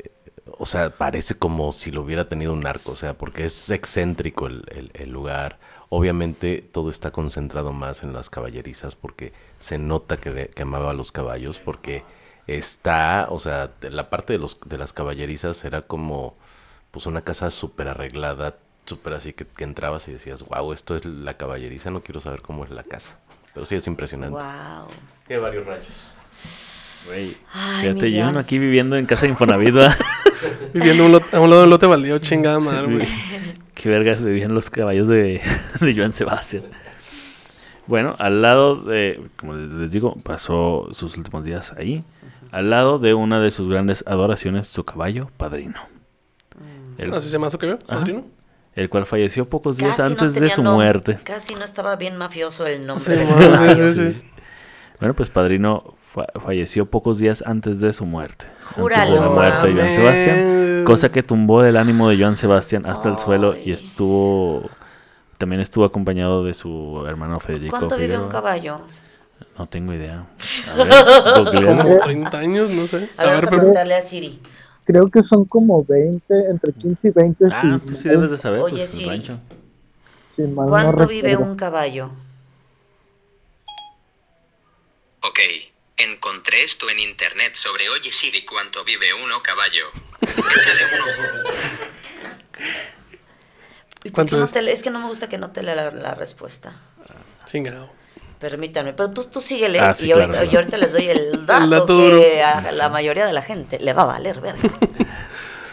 o 0.58 0.66
sea, 0.66 0.90
parece 0.92 1.36
como 1.36 1.72
si 1.72 1.92
lo 1.92 2.02
hubiera 2.02 2.26
tenido 2.26 2.54
un 2.54 2.62
narco, 2.62 2.92
o 2.92 2.96
sea, 2.96 3.14
porque 3.18 3.46
es 3.46 3.70
excéntrico 3.70 4.48
el, 4.48 4.64
el- 4.70 4.92
el 4.94 5.10
lugar. 5.12 5.60
Obviamente 5.90 6.62
todo 6.72 6.90
está 6.90 7.12
concentrado 7.12 7.74
más 7.74 8.04
en 8.04 8.14
las 8.14 8.30
caballerizas 8.30 8.96
porque 8.96 9.34
se 9.60 9.78
nota 9.78 10.18
que, 10.18 10.32
le- 10.32 10.48
que 10.50 10.62
amaba 10.64 10.92
a 10.92 10.94
los 10.94 11.12
caballos 11.12 11.60
porque 11.60 12.04
está, 12.48 13.28
o 13.30 13.40
sea, 13.40 13.72
la 13.82 14.10
parte 14.10 14.34
de, 14.34 14.40
los, 14.40 14.60
de 14.66 14.78
las 14.78 14.94
caballerizas 14.94 15.64
era 15.66 15.82
como 15.84 16.36
pues 16.92 17.06
una 17.06 17.22
casa 17.22 17.52
súper 17.52 17.88
arreglada, 17.88 18.58
súper 18.86 19.14
así 19.14 19.34
que, 19.34 19.46
que 19.46 19.64
entrabas 19.64 20.08
y 20.08 20.14
decías, 20.14 20.44
wow, 20.44 20.74
esto 20.74 20.96
es 20.96 21.06
la 21.06 21.38
caballeriza, 21.38 21.92
no 21.92 22.04
quiero 22.04 22.20
saber 22.20 22.42
cómo 22.42 22.64
es 22.66 22.72
la 22.72 22.84
casa. 22.84 23.18
Pero 23.54 23.66
sí 23.66 23.76
es 23.76 23.86
impresionante. 23.88 24.38
Wow. 24.40 24.88
Hay 25.30 25.38
varios 25.38 25.66
ranchos. 25.66 26.14
Güey, 27.08 27.36
Ay, 27.54 27.82
fíjate, 27.88 28.12
yo 28.12 28.18
Iván. 28.20 28.38
aquí 28.38 28.60
viviendo 28.60 28.96
en 28.98 29.06
casa 29.06 29.24
de 29.24 29.30
Infonavit, 29.30 29.74
¿verdad? 29.74 29.96
Viviendo 30.74 31.06
un 31.06 31.16
a 31.16 31.40
un 31.40 31.50
lado 31.50 31.62
de 31.62 31.64
un 31.66 31.70
lote 31.70 31.86
baldío, 31.86 32.18
chingada 32.20 32.60
madre, 32.60 32.94
güey. 32.94 33.08
Qué 33.74 33.90
vergas 33.90 34.24
vivían 34.24 34.54
los 34.54 34.70
caballos 34.70 35.08
de, 35.08 35.42
de 35.82 35.96
Joan 35.96 36.14
Sebastián. 36.14 36.64
Bueno, 37.88 38.16
al 38.20 38.42
lado 38.42 38.76
de, 38.78 39.22
como 39.36 39.54
les 39.56 39.92
digo, 39.92 40.16
pasó 40.24 40.88
sus 40.94 41.18
últimos 41.18 41.44
días 41.44 41.74
ahí, 41.78 42.04
al 42.52 42.70
lado 42.70 43.00
de 43.00 43.14
una 43.14 43.40
de 43.40 43.52
sus 43.52 43.68
grandes 43.68 44.04
adoraciones, 44.08 44.68
su 44.68 44.84
caballo 44.84 45.30
padrino. 45.38 45.80
El, 46.98 47.14
Así 47.14 47.28
se 47.28 47.34
llama 47.34 47.50
su 47.50 47.58
Ajá. 47.58 47.78
padrino. 47.88 48.26
el 48.76 48.88
cual 48.90 49.06
falleció 49.06 49.46
pocos 49.50 49.78
días 49.78 49.98
Casi 49.98 50.02
no 50.14 50.20
antes 50.22 50.36
de 50.36 50.50
su 50.50 50.64
muerte. 50.64 51.20
Casi 51.24 51.56
no 51.56 51.64
estaba 51.64 51.96
bien 51.96 52.16
mafioso 52.18 52.66
el 52.68 52.86
nombre. 52.86 53.04
Sí, 53.06 53.12
del 53.12 53.28
mo- 53.28 53.36
caballo. 53.38 53.88
sí, 53.88 53.96
sí, 53.96 54.14
sí. 54.14 54.24
Bueno, 55.00 55.16
pues 55.16 55.30
padrino 55.30 55.96
fa- 56.14 56.28
falleció 56.40 56.86
pocos 56.86 57.18
días 57.18 57.44
antes 57.46 57.80
de 57.82 57.94
su 57.94 58.06
muerte. 58.06 58.46
Antes 58.46 58.76
de 58.78 58.82
Júralo. 58.82 59.16
la 59.22 59.30
muerte 59.30 59.68
de 59.68 59.74
Joan. 59.82 59.92
Sebastián. 59.94 60.84
Cosa 60.86 61.12
que 61.12 61.24
tumbó 61.24 61.64
el 61.64 61.78
ánimo 61.78 62.10
de 62.10 62.18
Joan 62.18 62.38
Sebastián 62.38 62.86
hasta 62.86 63.10
el 63.10 63.18
suelo 63.18 63.56
y 63.56 63.60
Ay. 63.66 63.72
estuvo... 63.74 64.70
También 65.38 65.62
estuvo 65.62 65.86
acompañado 65.86 66.44
de 66.46 66.54
su 66.54 67.04
hermano 67.08 67.40
Federico 67.40 67.72
¿Cuánto 67.78 67.96
vive 67.96 68.10
un 68.18 68.26
Figueroa. 68.26 68.30
caballo? 68.30 68.82
No 69.58 69.68
tengo 69.68 69.92
idea. 69.94 70.26
A 70.72 70.84
ver. 70.84 71.66
Como 71.66 72.00
30 72.00 72.38
años, 72.38 72.70
no 72.70 72.86
sé. 72.88 73.10
A 73.18 73.24
ver, 73.24 73.32
vamos 73.32 73.44
a 73.44 73.48
pero- 73.48 73.58
preguntarle 73.58 73.96
a 73.96 74.02
Siri. 74.02 74.40
Creo 74.84 75.10
que 75.10 75.22
son 75.24 75.46
como 75.46 75.84
20, 75.86 76.50
entre 76.50 76.74
15 76.74 77.08
y 77.08 77.12
20. 77.12 77.46
Ah, 77.52 77.62
si, 77.62 77.80
tú 77.88 77.94
sí 77.96 78.10
debes 78.10 78.32
de 78.32 78.38
saber, 78.38 78.60
Oye, 78.62 78.78
pues, 78.78 78.90
Siri. 78.92 79.06
rancho. 79.10 79.38
si 80.26 80.42
mal 80.44 80.66
no 80.66 80.70
¿Cuánto 80.72 81.08
vive 81.08 81.38
un 81.38 81.56
caballo? 81.56 82.10
Ok, 85.24 85.40
encontré 86.04 86.64
esto 86.64 86.90
en 86.90 87.00
internet 87.00 87.56
sobre 87.56 87.90
Oye 87.90 88.12
Siri 88.12 88.44
cuánto 88.46 88.84
vive 88.84 89.14
uno 89.14 89.42
caballo. 89.42 89.86
Échale 90.22 90.86
un 90.86 91.02
ojo. 91.02 91.54
¿Y 94.04 94.10
por 94.10 94.14
¿Cuánto 94.16 94.36
qué 94.36 94.40
no 94.40 94.46
es? 94.46 94.52
te 94.52 94.62
le- 94.62 94.72
es 94.72 94.82
que 94.84 94.90
no 94.90 95.00
me 95.00 95.08
gusta 95.08 95.30
que 95.30 95.38
no 95.38 95.52
te 95.52 95.64
lea 95.64 95.76
la, 95.76 95.92
la 95.92 96.16
respuesta. 96.16 96.74
Chingado. 97.50 97.90
Permítanme, 98.40 98.94
pero 98.94 99.12
tú, 99.12 99.24
tú 99.26 99.40
síguele 99.40 99.80
Ah, 99.80 99.94
sí, 99.94 100.08
y, 100.08 100.12
ahorita, 100.12 100.32
claro, 100.32 100.52
ahorita 100.58 100.78
les 100.78 100.92
doy 100.94 101.08
el 101.10 101.46
dato, 101.46 101.68
dato 101.68 101.86
que 102.00 102.10
duro. 102.10 102.46
a 102.68 102.72
la 102.72 102.90
mayoría 102.90 103.26
de 103.28 103.34
la 103.34 103.44
gente 103.44 103.78
le 103.80 103.94
va 103.94 104.02
a 104.04 104.06
valer, 104.06 104.42
verga. 104.42 104.62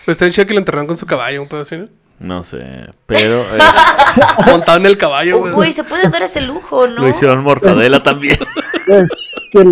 Pues 0.05 0.15
está 0.23 0.25
en 0.41 0.47
que 0.47 0.55
lo 0.55 0.59
enterraron 0.61 0.87
con 0.87 0.97
su 0.97 1.05
caballo, 1.05 1.43
un 1.43 1.49
pedo 1.49 1.61
así, 1.61 1.77
¿no? 1.77 1.89
No 2.19 2.43
sé, 2.43 2.89
pero 3.05 3.43
eh, 3.55 3.59
Montado 4.47 4.79
en 4.79 4.87
el 4.87 4.97
caballo, 4.97 5.39
güey. 5.39 5.53
Uy, 5.53 5.73
se 5.73 5.85
puede 5.85 6.09
dar 6.09 6.23
ese 6.23 6.41
lujo, 6.41 6.87
¿no? 6.87 7.03
lo 7.03 7.09
hicieron 7.09 7.43
mortadela 7.43 8.03
también. 8.03 8.39
Que, 9.53 9.65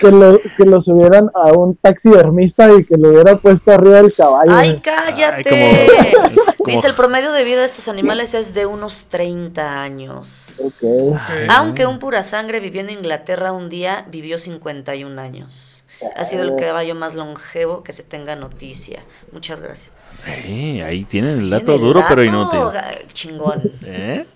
que, 0.00 0.10
lo, 0.10 0.38
que 0.56 0.64
lo 0.64 0.80
subieran 0.80 1.30
a 1.34 1.52
un 1.52 1.76
taxidermista 1.76 2.68
y 2.78 2.84
que 2.84 2.96
lo 2.96 3.10
hubiera 3.10 3.36
puesto 3.36 3.72
arriba 3.72 4.02
del 4.02 4.12
caballo. 4.14 4.52
¡Ay, 4.54 4.80
cállate! 4.82 5.50
Ay, 5.50 6.12
como- 6.12 6.54
como- 6.58 6.70
Dice, 6.70 6.86
el 6.88 6.94
promedio 6.94 7.32
de 7.32 7.44
vida 7.44 7.60
de 7.60 7.66
estos 7.66 7.88
animales 7.88 8.34
es 8.34 8.52
de 8.54 8.66
unos 8.66 9.06
30 9.08 9.82
años. 9.82 10.56
Ok. 10.58 10.82
Ok. 11.12 11.20
Aunque 11.50 11.86
un 11.86 11.98
pura 11.98 12.22
sangre 12.24 12.60
vivió 12.60 12.80
en 12.80 12.90
Inglaterra 12.90 13.52
un 13.52 13.68
día, 13.68 14.04
vivió 14.10 14.38
51 14.38 15.20
años. 15.20 15.84
Ha 16.14 16.24
sido 16.24 16.42
el 16.42 16.56
caballo 16.56 16.94
más 16.94 17.14
longevo 17.14 17.82
que 17.82 17.92
se 17.92 18.02
tenga 18.02 18.36
noticia. 18.36 19.02
Muchas 19.32 19.60
gracias. 19.60 19.96
Eh, 20.26 20.82
ahí 20.82 21.04
tienen 21.04 21.38
el 21.38 21.50
dato 21.50 21.64
Tiene 21.66 21.76
el 21.76 21.86
duro 21.86 22.04
pero 22.08 22.22
dato, 22.22 22.36
inútil. 22.36 22.60
ga- 22.60 23.06
Chingón. 23.12 23.62
¿Eh? 23.84 24.26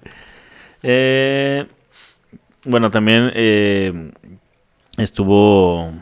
Eh, 0.83 1.67
bueno, 2.65 2.91
también 2.91 3.31
eh, 3.35 4.13
estuvo... 5.03 5.93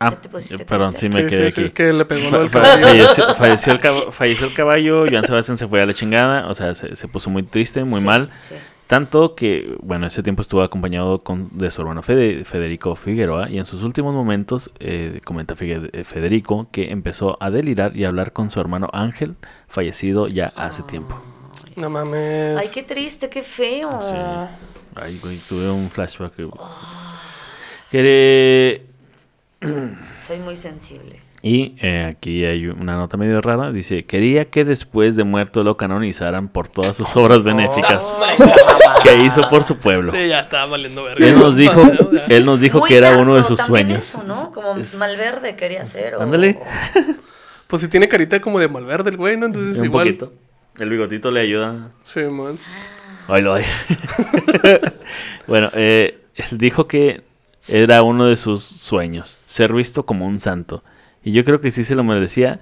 Ah, 0.00 0.10
¿Ya 0.10 0.20
te 0.20 0.28
pusiste 0.28 0.62
eh, 0.62 0.66
perdón, 0.66 0.92
triste? 0.92 1.08
sí 1.08 1.14
me 1.16 1.22
Sí, 1.24 1.30
quedé 1.30 1.50
sí, 1.50 1.54
sí, 1.54 1.60
aquí. 1.60 1.64
es 1.66 1.70
que 1.70 1.92
le 1.92 2.04
pegó 2.04 2.24
lo 2.24 2.30
Fa- 2.30 2.38
del 2.38 2.48
fa- 2.50 2.60
caballo. 2.62 2.86
falleció, 2.88 3.34
falleció 3.34 3.72
el 3.72 3.80
cab- 3.80 4.12
falleció 4.12 4.46
el 4.48 4.52
caballo, 4.54 5.06
Joan 5.10 5.24
Sebastián 5.24 5.56
se 5.56 5.66
fue 5.68 5.80
a 5.80 5.86
la 5.86 5.94
chingada, 5.94 6.48
o 6.48 6.54
sea, 6.54 6.74
se, 6.74 6.94
se 6.96 7.08
puso 7.08 7.30
muy 7.30 7.42
triste, 7.44 7.84
muy 7.84 8.00
Sí, 8.00 8.06
mal. 8.06 8.30
sí. 8.34 8.54
Tanto 8.86 9.34
que, 9.34 9.76
bueno, 9.80 10.06
ese 10.06 10.22
tiempo 10.22 10.42
estuvo 10.42 10.62
acompañado 10.62 11.22
con, 11.22 11.48
de 11.56 11.70
su 11.70 11.80
hermano 11.80 12.02
Fede- 12.02 12.44
Federico 12.44 12.94
Figueroa 12.96 13.48
y 13.48 13.58
en 13.58 13.64
sus 13.64 13.82
últimos 13.82 14.14
momentos, 14.14 14.70
eh, 14.78 15.20
comenta 15.24 15.54
Figue- 15.54 15.88
eh, 15.92 16.04
Federico, 16.04 16.66
que 16.70 16.90
empezó 16.90 17.38
a 17.40 17.50
delirar 17.50 17.96
y 17.96 18.04
a 18.04 18.08
hablar 18.08 18.32
con 18.34 18.50
su 18.50 18.60
hermano 18.60 18.90
Ángel, 18.92 19.36
fallecido 19.68 20.28
ya 20.28 20.52
hace 20.54 20.82
tiempo. 20.82 21.18
No 21.76 21.88
mames. 21.88 22.58
Ay, 22.58 22.68
qué 22.74 22.82
triste, 22.82 23.30
qué 23.30 23.42
feo. 23.42 23.88
Ay, 24.96 25.18
güey, 25.22 25.36
tuve 25.48 25.70
un 25.70 25.90
flashback. 25.90 26.32
que- 26.34 26.48
que- 27.90 28.82
Soy 30.26 30.38
muy 30.40 30.56
sensible. 30.56 31.20
Y 31.42 31.74
eh, 31.82 32.04
aquí 32.10 32.44
hay 32.44 32.66
una 32.68 32.96
nota 32.96 33.16
medio 33.18 33.40
rara. 33.42 33.70
Dice, 33.70 34.04
quería 34.06 34.46
que 34.46 34.64
después 34.64 35.14
de 35.16 35.24
muerto 35.24 35.62
lo 35.62 35.76
canonizaran 35.76 36.48
por 36.48 36.68
todas 36.68 36.96
sus 36.96 37.14
obras 37.16 37.42
benéficas 37.42 38.18
que 39.02 39.22
hizo 39.24 39.42
por 39.50 39.62
su 39.62 39.76
pueblo. 39.76 40.10
Sí, 40.10 40.28
ya 40.28 40.40
estaba 40.40 40.64
valiendo 40.66 41.04
verga. 41.04 41.26
Él 41.26 41.38
nos 41.38 41.56
dijo, 41.58 41.82
él 42.28 42.46
nos 42.46 42.60
dijo 42.62 42.78
Muy 42.78 42.88
que 42.88 42.96
era 42.96 43.18
uno 43.18 43.34
de 43.34 43.44
sus 43.44 43.58
también 43.58 43.88
sueños. 43.88 44.08
Eso, 44.08 44.22
¿no? 44.22 44.52
Como 44.52 44.74
Malverde 44.98 45.54
quería 45.56 45.84
ser. 45.84 46.14
o- 46.14 46.22
Ándale. 46.22 46.58
Pues 47.66 47.80
si 47.82 47.88
tiene 47.88 48.06
carita 48.08 48.40
como 48.40 48.60
de 48.60 48.68
malverde 48.68 49.10
el 49.10 49.16
güey, 49.16 49.36
¿no? 49.36 49.46
Entonces 49.46 49.78
Un 49.78 49.86
igual. 49.86 50.06
poquito. 50.06 50.32
El 50.78 50.90
bigotito 50.90 51.30
le 51.30 51.40
ayuda. 51.40 51.90
Sí, 52.04 52.20
man. 52.20 52.58
Ahí 53.28 53.42
lo 53.42 53.54
hay. 53.54 53.64
bueno, 55.46 55.70
eh, 55.74 56.20
él 56.34 56.58
dijo 56.58 56.86
que 56.86 57.22
era 57.68 58.02
uno 58.02 58.26
de 58.26 58.36
sus 58.36 58.62
sueños, 58.62 59.38
ser 59.46 59.72
visto 59.72 60.04
como 60.04 60.26
un 60.26 60.40
santo. 60.40 60.82
Y 61.22 61.32
yo 61.32 61.44
creo 61.44 61.60
que 61.60 61.70
sí 61.70 61.84
se 61.84 61.94
lo 61.94 62.04
merecía, 62.04 62.60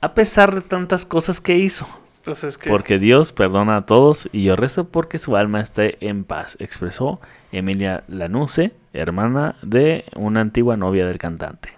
a 0.00 0.14
pesar 0.14 0.54
de 0.54 0.60
tantas 0.60 1.04
cosas 1.04 1.40
que 1.40 1.56
hizo. 1.56 1.88
Pues 2.24 2.44
es 2.44 2.58
que. 2.58 2.70
Porque 2.70 2.98
Dios 2.98 3.32
perdona 3.32 3.78
a 3.78 3.86
todos 3.86 4.28
y 4.32 4.44
yo 4.44 4.54
rezo 4.54 4.88
porque 4.88 5.18
su 5.18 5.36
alma 5.36 5.60
esté 5.60 5.96
en 6.06 6.24
paz, 6.24 6.56
expresó 6.60 7.20
Emilia 7.52 8.04
Lanusse, 8.08 8.72
hermana 8.92 9.56
de 9.62 10.04
una 10.14 10.40
antigua 10.40 10.76
novia 10.76 11.06
del 11.06 11.18
cantante. 11.18 11.70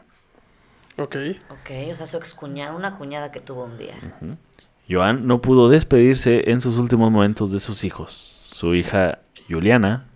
Ok. 0.99 1.16
Ok, 1.49 1.71
o 1.91 1.95
sea, 1.95 2.07
su 2.07 2.18
excuñada, 2.18 2.75
una 2.75 2.99
cuñada 2.99 3.33
que 3.33 3.41
tuvo 3.41 3.64
un 3.64 3.79
día. 3.79 3.95
Joan 4.91 5.26
no 5.26 5.41
pudo 5.41 5.68
despedirse 5.68 6.51
en 6.51 6.61
sus 6.61 6.76
últimos 6.76 7.11
momentos 7.11 7.53
de 7.53 7.61
sus 7.61 7.84
hijos. 7.84 8.36
Su 8.53 8.74
hija 8.74 9.20
Juliana, 9.49 10.07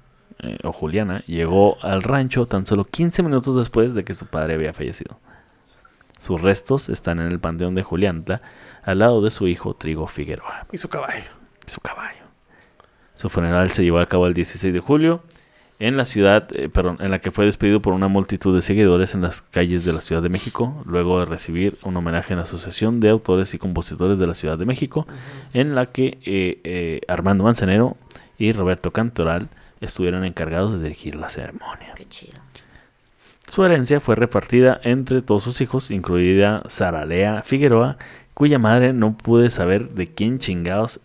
eh, 0.40 0.58
o 0.64 0.72
Juliana, 0.72 1.22
llegó 1.26 1.76
al 1.82 2.02
rancho 2.02 2.46
tan 2.46 2.66
solo 2.66 2.84
15 2.84 3.22
minutos 3.22 3.56
después 3.56 3.94
de 3.94 4.04
que 4.04 4.14
su 4.14 4.26
padre 4.26 4.54
había 4.54 4.72
fallecido. 4.72 5.20
Sus 6.18 6.40
restos 6.40 6.88
están 6.88 7.20
en 7.20 7.28
el 7.28 7.38
panteón 7.38 7.74
de 7.74 7.82
Juliantla, 7.82 8.42
al 8.82 8.98
lado 8.98 9.22
de 9.22 9.30
su 9.30 9.46
hijo 9.46 9.74
Trigo 9.74 10.06
Figueroa, 10.06 10.66
Y 10.72 10.78
su 10.78 10.88
caballo. 10.88 11.30
su 11.66 11.80
caballo. 11.80 12.24
Su 13.14 13.28
funeral 13.28 13.70
se 13.70 13.84
llevó 13.84 14.00
a 14.00 14.06
cabo 14.06 14.26
el 14.26 14.34
16 14.34 14.74
de 14.74 14.80
julio 14.80 15.22
en 15.84 15.98
la 15.98 16.06
ciudad, 16.06 16.48
eh, 16.54 16.70
perdón, 16.70 16.96
en 17.00 17.10
la 17.10 17.18
que 17.18 17.30
fue 17.30 17.44
despedido 17.44 17.80
por 17.80 17.92
una 17.92 18.08
multitud 18.08 18.54
de 18.54 18.62
seguidores 18.62 19.14
en 19.14 19.20
las 19.20 19.42
calles 19.42 19.84
de 19.84 19.92
la 19.92 20.00
Ciudad 20.00 20.22
de 20.22 20.30
México, 20.30 20.82
luego 20.86 21.20
de 21.20 21.26
recibir 21.26 21.78
un 21.82 21.94
homenaje 21.96 22.32
en 22.32 22.38
la 22.38 22.44
Asociación 22.44 23.00
de 23.00 23.10
Autores 23.10 23.52
y 23.52 23.58
Compositores 23.58 24.18
de 24.18 24.26
la 24.26 24.32
Ciudad 24.32 24.56
de 24.56 24.64
México, 24.64 25.06
en 25.52 25.74
la 25.74 25.86
que 25.86 26.18
eh, 26.24 26.60
eh, 26.64 27.00
Armando 27.06 27.44
Manzanero 27.44 27.98
y 28.38 28.52
Roberto 28.52 28.92
Cantoral 28.92 29.50
estuvieron 29.82 30.24
encargados 30.24 30.72
de 30.72 30.82
dirigir 30.84 31.16
la 31.16 31.28
ceremonia. 31.28 31.92
Qué 31.94 32.08
chido. 32.08 32.40
Su 33.46 33.62
herencia 33.62 34.00
fue 34.00 34.14
repartida 34.14 34.80
entre 34.84 35.20
todos 35.20 35.42
sus 35.42 35.60
hijos, 35.60 35.90
incluida 35.90 36.62
Saralea 36.66 37.42
Figueroa, 37.42 37.98
cuya 38.32 38.58
madre 38.58 38.94
no 38.94 39.18
pude 39.18 39.50
saber 39.50 39.90
de 39.90 40.06
quién 40.06 40.38
chingados 40.38 41.00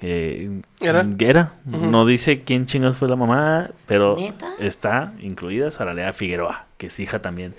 eh. 0.00 0.60
No 1.66 2.06
dice 2.06 2.42
quién 2.42 2.66
chingados 2.66 2.96
fue 2.96 3.08
la 3.08 3.16
mamá, 3.16 3.70
pero 3.86 4.16
¿Neta? 4.18 4.52
está 4.58 5.12
incluida 5.20 5.70
Saralea 5.70 6.12
Figueroa, 6.12 6.66
que 6.76 6.86
es 6.88 6.98
hija 7.00 7.20
también. 7.22 7.54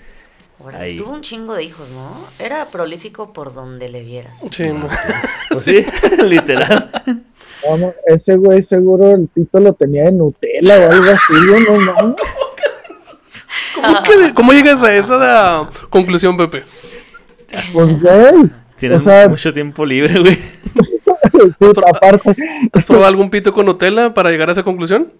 Ahí. 0.74 0.96
Tuvo 0.96 1.12
un 1.12 1.22
chingo 1.22 1.54
de 1.54 1.64
hijos, 1.64 1.88
¿no? 1.90 2.26
Era 2.38 2.66
prolífico 2.70 3.32
por 3.32 3.54
donde 3.54 3.88
le 3.88 4.02
vieras. 4.02 4.38
Sí, 4.50 4.64
no. 4.64 4.88
Pues 5.50 5.64
sí, 5.64 5.84
literal. 6.24 6.90
No, 7.66 7.76
no, 7.76 7.92
ese 8.06 8.36
güey 8.36 8.62
seguro 8.62 9.10
el 9.14 9.26
pito 9.32 9.58
lo 9.58 9.72
tenía 9.72 10.04
de 10.04 10.12
Nutella 10.12 10.78
o 10.78 10.92
algo 10.92 11.10
así, 11.10 11.32
no 11.66 11.76
mames. 11.78 12.14
¿Cómo, 13.74 14.02
que- 14.02 14.34
cómo 14.34 14.52
llegas 14.52 14.82
a 14.82 14.94
esa 14.94 15.70
conclusión, 15.88 16.36
Pepe? 16.36 16.62
Pues, 17.72 18.00
güey. 18.02 18.50
Tienes 18.78 18.98
O 18.98 19.04
sea- 19.04 19.28
mucho 19.28 19.52
tiempo 19.52 19.84
libre, 19.84 20.20
güey. 20.20 20.38
Sí, 21.58 21.66
aparte, 21.94 22.34
¿Has 22.72 22.84
probado 22.84 23.08
algún 23.08 23.30
pito 23.30 23.52
con 23.52 23.66
Nutella 23.66 24.14
para 24.14 24.30
llegar 24.30 24.48
a 24.48 24.52
esa 24.52 24.62
conclusión? 24.62 25.12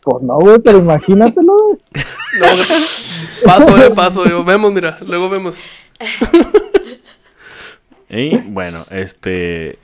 pues 0.00 0.22
no, 0.22 0.38
güey, 0.38 0.58
pero 0.60 0.78
imagínatelo, 0.78 1.52
güey. 1.66 1.78
No, 2.40 2.46
paso 3.44 3.76
de 3.76 3.90
paso. 3.90 4.24
digo, 4.24 4.44
vemos, 4.44 4.72
mira, 4.72 4.98
luego 5.06 5.28
vemos. 5.28 5.56
Y 8.10 8.38
bueno, 8.38 8.86
este 8.90 9.78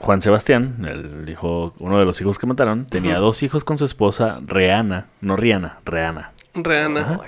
Juan 0.00 0.20
Sebastián, 0.20 0.86
el 0.86 1.28
hijo, 1.28 1.74
uno 1.78 1.98
de 1.98 2.04
los 2.04 2.20
hijos 2.20 2.38
que 2.38 2.46
mataron, 2.46 2.86
tenía 2.86 3.18
dos 3.18 3.42
hijos 3.42 3.64
con 3.64 3.78
su 3.78 3.84
esposa 3.84 4.40
Reana, 4.44 5.06
no 5.20 5.36
Riana, 5.36 5.78
Reana. 5.84 6.32
Reana. 6.54 7.00
Ajá. 7.00 7.20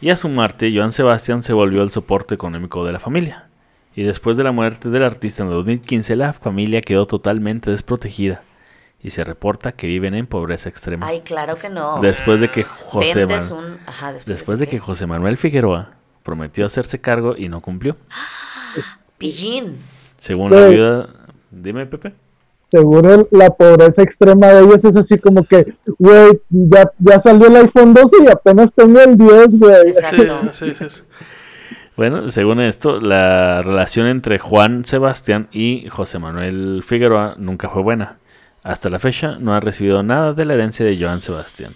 Y 0.00 0.10
a 0.10 0.16
su 0.16 0.28
muerte, 0.28 0.72
Joan 0.74 0.92
Sebastián 0.92 1.42
se 1.42 1.52
volvió 1.52 1.82
el 1.82 1.90
soporte 1.90 2.34
económico 2.34 2.84
de 2.84 2.92
la 2.92 2.98
familia. 2.98 3.49
Y 4.00 4.02
después 4.02 4.38
de 4.38 4.44
la 4.44 4.50
muerte 4.50 4.88
del 4.88 5.02
artista 5.02 5.42
en 5.42 5.50
el 5.50 5.56
2015, 5.56 6.16
la 6.16 6.32
familia 6.32 6.80
quedó 6.80 7.06
totalmente 7.06 7.70
desprotegida. 7.70 8.42
Y 9.02 9.10
se 9.10 9.24
reporta 9.24 9.72
que 9.72 9.86
viven 9.86 10.14
en 10.14 10.26
pobreza 10.26 10.70
extrema. 10.70 11.06
Ay, 11.06 11.20
claro 11.20 11.52
que 11.54 11.68
no. 11.68 12.00
después 12.00 12.40
de 12.40 12.50
que 12.50 12.64
José 12.64 13.26
Man- 13.26 13.52
un... 13.52 13.78
Ajá, 13.84 14.14
después, 14.14 14.38
después 14.38 14.58
de 14.58 14.68
que 14.68 14.78
José 14.78 15.06
Manuel 15.06 15.36
Figueroa 15.36 15.90
prometió 16.22 16.64
hacerse 16.64 16.98
cargo 16.98 17.36
y 17.36 17.50
no 17.50 17.60
cumplió. 17.60 17.98
Pillín. 19.18 19.76
Según 20.16 20.50
la 20.50 20.68
viuda, 20.68 21.10
dime 21.50 21.84
Pepe. 21.84 22.14
Seguro 22.68 23.28
la 23.32 23.50
pobreza 23.50 24.02
extrema 24.02 24.46
de 24.46 24.60
ellos 24.64 24.82
es 24.82 24.96
así 24.96 25.18
como 25.18 25.44
que, 25.44 25.74
güey, 25.98 26.40
ya, 26.48 26.90
ya 27.00 27.20
salió 27.20 27.48
el 27.48 27.56
iPhone 27.56 27.92
12 27.92 28.16
y 28.24 28.30
apenas 28.30 28.72
tengo 28.72 28.98
el 28.98 29.18
10, 29.18 29.58
güey. 29.58 29.88
Exacto. 29.88 30.54
sí, 30.54 30.72
sí, 30.74 30.88
sí. 30.88 31.02
Bueno, 32.00 32.28
según 32.28 32.62
esto, 32.62 32.98
la 32.98 33.60
relación 33.60 34.06
entre 34.06 34.38
Juan 34.38 34.86
Sebastián 34.86 35.48
y 35.52 35.86
José 35.90 36.18
Manuel 36.18 36.82
Figueroa 36.82 37.34
nunca 37.36 37.68
fue 37.68 37.82
buena. 37.82 38.16
Hasta 38.62 38.88
la 38.88 38.98
fecha 38.98 39.36
no 39.38 39.52
ha 39.52 39.60
recibido 39.60 40.02
nada 40.02 40.32
de 40.32 40.46
la 40.46 40.54
herencia 40.54 40.86
de 40.86 40.96
Joan 40.98 41.20
Sebastián. 41.20 41.72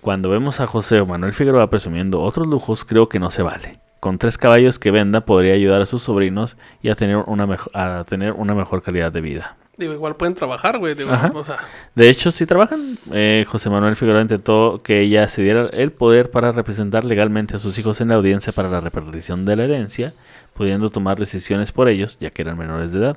Cuando 0.00 0.30
vemos 0.30 0.60
a 0.60 0.66
José 0.66 1.04
Manuel 1.04 1.34
Figueroa 1.34 1.68
presumiendo 1.68 2.22
otros 2.22 2.46
lujos, 2.46 2.86
creo 2.86 3.10
que 3.10 3.18
no 3.18 3.28
se 3.30 3.42
vale. 3.42 3.78
Con 4.00 4.16
tres 4.16 4.38
caballos 4.38 4.78
que 4.78 4.90
venda 4.90 5.26
podría 5.26 5.52
ayudar 5.52 5.82
a 5.82 5.86
sus 5.86 6.02
sobrinos 6.02 6.56
y 6.80 6.88
a 6.88 6.94
tener 6.94 7.16
una, 7.16 7.46
a 7.74 8.04
tener 8.08 8.32
una 8.32 8.54
mejor 8.54 8.82
calidad 8.82 9.12
de 9.12 9.20
vida. 9.20 9.56
Digo, 9.76 9.94
igual 9.94 10.16
pueden 10.16 10.34
trabajar, 10.34 10.78
güey. 10.78 10.94
Digo, 10.94 11.10
Ajá. 11.10 11.32
o 11.34 11.44
sea, 11.44 11.58
De 11.94 12.10
hecho, 12.10 12.30
si 12.30 12.44
trabajan, 12.44 12.98
eh, 13.10 13.46
José 13.48 13.70
Manuel 13.70 13.96
Figueroa 13.96 14.20
intentó 14.20 14.82
que 14.84 15.00
ella 15.00 15.28
se 15.28 15.42
diera 15.42 15.68
el 15.72 15.92
poder 15.92 16.30
para 16.30 16.52
representar 16.52 17.04
legalmente 17.04 17.56
a 17.56 17.58
sus 17.58 17.78
hijos 17.78 18.00
en 18.02 18.08
la 18.08 18.16
audiencia 18.16 18.52
para 18.52 18.68
la 18.68 18.80
repartición 18.80 19.46
de 19.46 19.56
la 19.56 19.64
herencia, 19.64 20.12
pudiendo 20.52 20.90
tomar 20.90 21.18
decisiones 21.18 21.72
por 21.72 21.88
ellos, 21.88 22.18
ya 22.20 22.30
que 22.30 22.42
eran 22.42 22.58
menores 22.58 22.92
de 22.92 22.98
edad. 22.98 23.16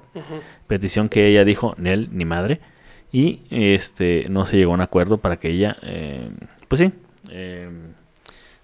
Petición 0.67 1.09
que 1.09 1.27
ella 1.27 1.43
dijo, 1.43 1.75
Nel, 1.77 2.07
ni 2.13 2.23
madre, 2.23 2.61
y 3.11 3.41
este 3.49 4.27
no 4.29 4.45
se 4.45 4.55
llegó 4.57 4.71
a 4.71 4.75
un 4.75 4.81
acuerdo 4.81 5.17
para 5.17 5.37
que 5.37 5.49
ella, 5.49 5.75
eh, 5.81 6.29
pues 6.69 6.79
sí, 6.79 6.93
eh, 7.29 7.69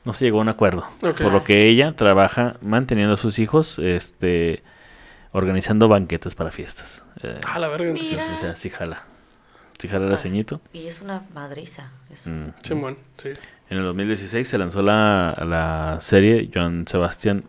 no 0.06 0.14
se 0.14 0.26
llegó 0.26 0.40
a 0.40 0.42
un 0.42 0.50
acuerdo. 0.50 0.86
Por 1.02 1.32
lo 1.32 1.44
que 1.44 1.68
ella 1.68 1.94
trabaja 1.98 2.56
manteniendo 2.62 3.16
a 3.16 3.18
sus 3.18 3.38
hijos, 3.38 3.80
este, 3.80 4.64
organizando 5.34 5.88
banquetes 5.90 6.36
para 6.36 6.52
fiestas. 6.52 7.04
Eh, 7.24 7.40
a 7.46 7.60
la 7.60 7.68
verga. 7.68 7.92
Sí, 8.00 8.10
entonces, 8.12 8.26
sí, 8.28 8.34
o 8.34 8.38
sea, 8.38 8.56
sí 8.56 8.70
jala. 8.70 9.04
Sí 9.80 9.88
jala 9.88 10.12
el 10.12 10.18
ceñito. 10.18 10.62
Y 10.74 10.88
es 10.88 11.02
una 11.02 11.24
madriza. 11.34 11.92
es- 12.12 12.28
Mm. 12.28 12.50
Simón, 12.64 12.98
sí. 13.22 13.30
En 13.70 13.78
el 13.78 13.84
2016 13.86 14.48
se 14.48 14.58
lanzó 14.58 14.82
la, 14.82 15.36
la 15.48 15.98
serie 16.02 16.50
Joan 16.54 16.86
Sebastián, 16.88 17.46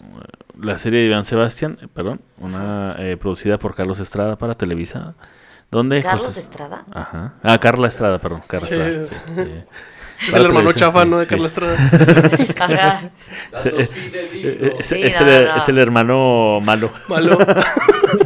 la 0.61 0.79
serie 0.79 1.01
de 1.03 1.11
Joan 1.11 1.25
Sebastián, 1.25 1.79
eh, 1.83 1.89
perdón, 1.93 2.21
una 2.39 2.95
eh, 2.99 3.17
producida 3.17 3.59
por 3.59 3.75
Carlos 3.75 3.99
Estrada 3.99 4.37
para 4.37 4.55
Televisa, 4.55 5.15
donde 5.71 6.01
¿Carlos 6.03 6.27
José- 6.27 6.41
Estrada? 6.41 6.85
Ajá. 6.93 7.35
Ah, 7.43 7.59
Carla 7.59 7.89
Estrada, 7.89 8.19
perdón, 8.21 8.43
Carla 8.47 8.67
Sí. 8.67 8.75
Estrada. 8.75 9.07
sí. 9.07 9.65
Es 10.29 10.35
el 10.35 10.45
hermano 10.45 10.73
chafa, 10.73 11.03
sí, 11.03 11.09
¿no? 11.09 11.19
De 11.19 11.25
sí. 11.25 11.31
Carla 11.31 11.47
Estrada. 11.49 11.75
Ajá. 12.61 13.11
Se- 13.57 13.77
es, 13.77 13.91
Sí, 14.87 15.03
es 15.03 15.21
no, 15.21 15.27
el, 15.29 15.45
no. 15.47 15.57
es 15.57 15.69
el 15.69 15.79
hermano 15.79 16.61
malo. 16.63 16.93
Malo. 17.09 17.37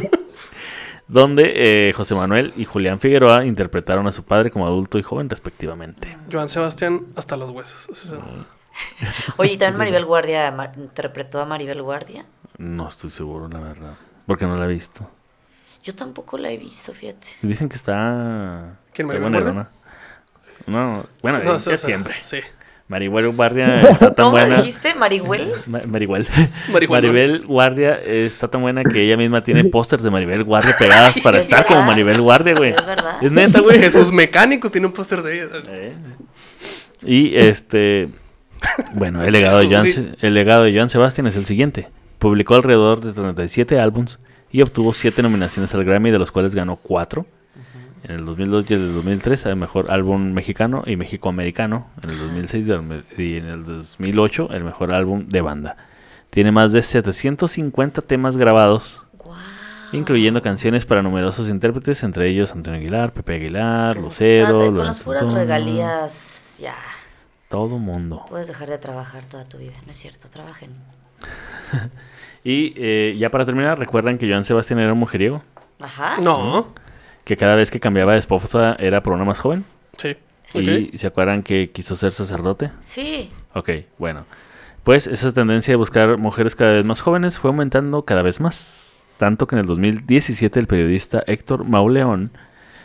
Donde 1.07 1.89
eh, 1.89 1.93
José 1.93 2.15
Manuel 2.15 2.53
y 2.57 2.65
Julián 2.65 2.99
Figueroa 2.99 3.45
interpretaron 3.45 4.07
a 4.07 4.11
su 4.11 4.23
padre 4.23 4.51
como 4.51 4.65
adulto 4.67 4.99
y 4.99 5.03
joven 5.03 5.29
respectivamente. 5.29 6.17
Joan 6.31 6.49
Sebastián 6.49 7.05
hasta 7.15 7.37
los 7.37 7.49
huesos. 7.49 7.87
Es 7.89 8.11
el- 8.11 8.19
Oye, 9.37 9.53
¿y 9.53 9.57
también 9.57 9.77
Maribel 9.79 10.05
Guardia 10.05 10.51
ma- 10.51 10.71
interpretó 10.75 11.39
a 11.39 11.45
Maribel 11.45 11.81
Guardia? 11.81 12.25
No 12.57 12.87
estoy 12.89 13.09
seguro, 13.09 13.47
la 13.47 13.59
verdad. 13.59 13.93
Porque 14.25 14.45
no 14.45 14.57
la 14.57 14.65
he 14.65 14.67
visto. 14.67 15.09
Yo 15.83 15.95
tampoco 15.95 16.37
la 16.37 16.49
he 16.51 16.57
visto, 16.57 16.93
fíjate. 16.93 17.27
Dicen 17.41 17.69
que 17.69 17.75
está. 17.77 18.77
¿Quién, 18.93 19.07
Maribel 19.07 19.31
buena, 19.31 19.51
¿no? 19.53 19.67
No, 20.67 21.05
bueno, 21.21 21.37
o 21.37 21.41
sea, 21.41 21.53
o 21.53 21.59
sea, 21.59 21.77
siempre. 21.77 22.15
Sí. 22.19 22.39
Maribel 22.87 23.29
Guardia 23.31 23.81
está 23.89 24.13
tan 24.13 24.25
¿Cómo 24.27 24.37
buena. 24.37 24.57
dijiste? 24.57 24.95
¿Marihuel? 24.95 25.51
Ma- 25.65 25.81
Maribel. 25.87 26.25
Marihuana. 26.71 27.01
Maribel 27.07 27.45
Guardia 27.45 27.95
está 28.01 28.47
tan 28.47 28.61
buena 28.61 28.83
que 28.83 29.01
ella 29.03 29.17
misma 29.17 29.43
tiene 29.43 29.63
pósters 29.65 30.03
de 30.03 30.09
Maribel 30.09 30.43
Guardia 30.45 30.75
pegadas 30.77 31.19
para 31.19 31.39
Es 31.39 31.45
estar 31.45 31.65
como 31.65 31.79
verdad. 31.79 31.91
Maribel 31.91 32.21
Guardia, 32.21 32.53
güey. 32.55 32.71
Es 32.71 32.85
verdad. 32.85 33.17
Es 33.23 33.31
neta, 33.31 33.59
güey. 33.59 33.79
Jesús 33.79 34.11
Mecánico 34.11 34.69
tiene 34.71 34.87
un 34.87 34.93
póster 34.93 35.21
de 35.21 35.35
ella. 35.35 35.45
Eh. 35.67 35.93
Y 37.03 37.35
este. 37.35 38.09
Bueno, 38.93 39.23
el 39.23 39.31
legado, 39.33 39.59
de 39.59 39.67
Joan, 39.67 40.15
el 40.19 40.33
legado 40.33 40.63
de 40.63 40.73
Joan 40.75 40.89
Sebastián 40.89 41.27
es 41.27 41.35
el 41.35 41.45
siguiente. 41.45 41.89
Publicó 42.17 42.55
alrededor 42.55 43.01
de 43.01 43.13
37 43.13 43.79
álbums 43.79 44.19
y 44.51 44.61
obtuvo 44.63 44.93
7 44.93 45.21
nominaciones 45.21 45.75
al 45.75 45.83
Grammy, 45.83 46.09
de 46.09 46.17
los 46.17 46.31
cuales 46.31 46.55
ganó 46.55 46.77
4. 46.77 47.25
En 48.07 48.15
el 48.15 48.25
2002 48.25 48.71
y 48.71 48.73
el 48.73 48.93
2003 48.93 49.45
al 49.47 49.55
mejor 49.57 49.91
álbum 49.91 50.31
mexicano 50.31 50.83
y 50.85 50.95
mexicoamericano. 50.95 51.87
En 52.03 52.09
el 52.11 52.17
2006 52.19 52.65
y 52.67 52.71
el- 52.71 53.03
en 53.43 53.45
el 53.49 53.65
2008 53.65 54.49
el 54.51 54.63
mejor 54.63 54.93
álbum 54.93 55.27
de 55.27 55.41
banda. 55.41 55.75
Tiene 56.29 56.51
más 56.51 56.71
de 56.71 56.81
750 56.81 58.01
temas 58.01 58.37
grabados, 58.37 59.03
Guau. 59.17 59.35
incluyendo 59.91 60.41
canciones 60.41 60.85
para 60.85 61.01
numerosos 61.01 61.49
intérpretes, 61.49 62.03
entre 62.03 62.29
ellos 62.29 62.51
Antonio 62.53 62.79
Aguilar, 62.79 63.11
Pepe 63.13 63.35
Aguilar, 63.35 63.97
Lucero, 63.97 64.57
Con 64.73 64.77
las 64.85 64.99
puras 64.99 65.31
regalías, 65.33 66.57
ya. 66.59 66.75
Todo 67.49 67.77
mundo. 67.77 68.25
Puedes 68.29 68.47
dejar 68.47 68.69
de 68.69 68.77
trabajar 68.77 69.23
toda 69.25 69.45
tu 69.45 69.57
vida. 69.57 69.73
No 69.85 69.91
es 69.91 69.97
cierto, 69.97 70.27
trabajen. 70.29 70.71
Y 72.43 72.73
eh, 72.77 73.15
ya 73.17 73.29
para 73.29 73.45
terminar, 73.45 73.77
recuerdan 73.77 74.17
que 74.17 74.29
Joan 74.29 74.45
Sebastián 74.45 74.79
era 74.79 74.93
un 74.93 74.99
mujeriego, 74.99 75.43
Ajá. 75.81 76.17
No. 76.21 76.67
Que 77.27 77.35
cada 77.35 77.55
vez 77.55 77.71
que 77.71 77.81
cambiaba 77.81 78.13
de 78.13 78.19
esposa 78.19 78.77
era 78.79 79.03
por 79.03 79.11
una 79.11 79.25
más 79.25 79.39
joven. 79.39 79.65
Sí. 79.97 80.15
Y 80.53 80.97
se 80.97 81.07
acuerdan 81.07 81.43
que 81.43 81.71
quiso 81.71 81.97
ser 81.97 82.13
sacerdote. 82.13 82.71
Sí. 82.79 83.29
Ok, 83.53 83.69
bueno. 83.97 84.25
Pues 84.85 85.07
esa 85.07 85.33
tendencia 85.33 85.73
de 85.73 85.75
buscar 85.75 86.17
mujeres 86.17 86.55
cada 86.55 86.71
vez 86.71 86.85
más 86.85 87.01
jóvenes 87.01 87.37
fue 87.37 87.49
aumentando 87.49 88.05
cada 88.05 88.21
vez 88.21 88.39
más. 88.39 89.05
Tanto 89.17 89.45
que 89.45 89.55
en 89.55 89.59
el 89.59 89.65
2017 89.65 90.57
el 90.57 90.67
periodista 90.67 91.21
Héctor 91.27 91.65
Mauleón 91.65 92.31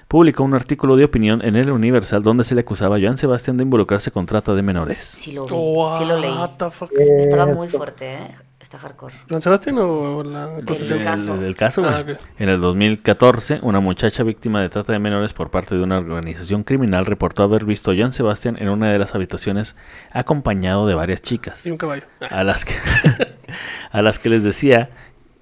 publicó 0.09 0.43
un 0.43 0.55
artículo 0.55 0.97
de 0.97 1.05
opinión 1.05 1.41
en 1.45 1.55
el 1.55 1.71
Universal 1.71 2.25
donde 2.25 2.43
se 2.43 2.57
le 2.57 2.63
acusaba 2.63 2.97
a 2.97 3.01
Joan 3.01 3.19
Sebastián 3.19 3.57
de 3.59 3.63
involucrarse 3.63 4.11
con 4.11 4.27
trata 4.27 4.55
de 4.55 4.63
menores. 4.63 5.05
Sí 5.05 5.31
lo 5.31 5.47
vi. 5.47 5.53
What 5.53 5.99
Sí 5.99 6.05
lo 6.05 6.19
leí. 6.19 6.35
fuck? 6.73 6.91
Estaba 7.21 7.47
muy 7.47 7.69
fuerte, 7.69 8.15
¿eh? 8.15 8.35
Está 8.63 8.79
hardcore. 8.79 9.13
¿Joan 9.29 9.43
Sebastián 9.43 9.77
o 9.81 10.23
la 10.23 10.55
El 10.57 10.65
caso. 11.05 11.35
el- 11.35 11.43
el 11.43 11.57
caso, 11.57 11.83
güey. 11.83 11.93
Ah. 11.93 12.05
En 12.39 12.49
el 12.49 12.61
2014, 12.61 13.59
una 13.63 13.81
muchacha 13.81 14.23
víctima 14.23 14.63
de 14.63 14.69
trata 14.69 14.93
de 14.93 15.01
menores 15.01 15.33
por 15.33 15.51
parte 15.51 15.75
de 15.75 15.83
una 15.83 15.99
organización 15.99 16.63
criminal 16.63 17.05
reportó 17.05 17.43
haber 17.43 17.65
visto 17.65 17.91
a 17.91 17.95
Joan 17.97 18.13
Sebastián 18.13 18.57
en 18.61 18.69
una 18.69 18.91
de 18.93 18.99
las 19.01 19.17
habitaciones 19.17 19.75
acompañado 20.13 20.87
de 20.87 20.95
varias 20.95 21.23
chicas, 21.23 21.67
Y 21.67 21.71
un 21.73 21.77
caballo. 21.77 22.05
Ah. 22.21 22.27
a 22.41 22.45
las 22.45 22.65
que, 22.65 22.75
a 23.91 24.01
las 24.01 24.21
que 24.21 24.29
les 24.29 24.45
decía 24.45 24.91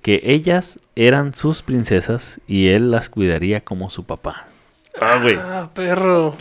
que 0.00 0.22
ellas 0.24 0.80
eran 0.96 1.34
sus 1.34 1.60
princesas 1.60 2.40
y 2.46 2.68
él 2.68 2.90
las 2.90 3.10
cuidaría 3.10 3.60
como 3.60 3.90
su 3.90 4.04
papá. 4.04 4.46
Ah, 4.98 5.18
güey. 5.22 5.36
Ah, 5.36 5.68
perro. 5.74 6.34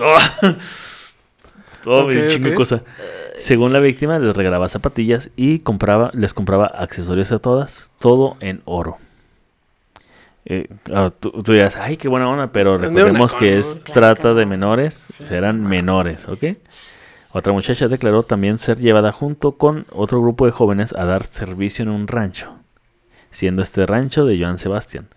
Todo 1.84 2.06
Ok, 2.06 2.12
un 2.12 2.28
chingo 2.28 2.46
de 2.48 2.52
ok. 2.52 2.58
cosa. 2.58 2.84
Según 3.38 3.72
la 3.74 3.80
víctima, 3.80 4.20
les 4.20 4.36
regalaba 4.36 4.68
zapatillas 4.70 5.32
y 5.36 5.60
compraba, 5.60 6.12
les 6.14 6.34
compraba 6.34 6.66
accesorios 6.68 7.32
a 7.32 7.40
todas, 7.40 7.92
todo 8.00 8.36
en 8.42 8.62
oro. 8.66 8.98
Eh, 10.46 10.68
ah, 10.94 11.12
tú, 11.18 11.32
tú 11.32 11.54
dirás, 11.54 11.76
ay, 11.76 11.98
qué 11.98 12.08
buena 12.08 12.30
onda, 12.30 12.52
pero 12.52 12.78
recordemos 12.78 13.36
que 13.36 13.58
es 13.58 13.82
trata 13.84 14.34
de 14.34 14.46
no. 14.46 14.50
menores, 14.50 14.94
Sí, 14.94 15.26
serán 15.26 15.64
no 15.64 15.70
menores, 15.70 16.28
¿ok? 16.28 16.58
Otra 17.32 17.54
muchacha 17.54 17.88
declaró 17.88 18.24
también 18.24 18.58
ser 18.58 18.80
llevada 18.80 19.12
junto 19.12 19.52
con 19.54 19.86
otro 19.92 20.22
grupo 20.22 20.46
de 20.46 20.52
jóvenes 20.52 20.94
a 20.94 21.06
dar 21.06 21.26
servicio 21.26 21.84
en 21.84 21.90
un 21.90 22.08
rancho, 22.08 22.56
siendo 23.30 23.62
este 23.62 23.86
rancho 23.86 24.26
de 24.26 24.40
Joan 24.40 24.58
Sebastián. 24.58 25.08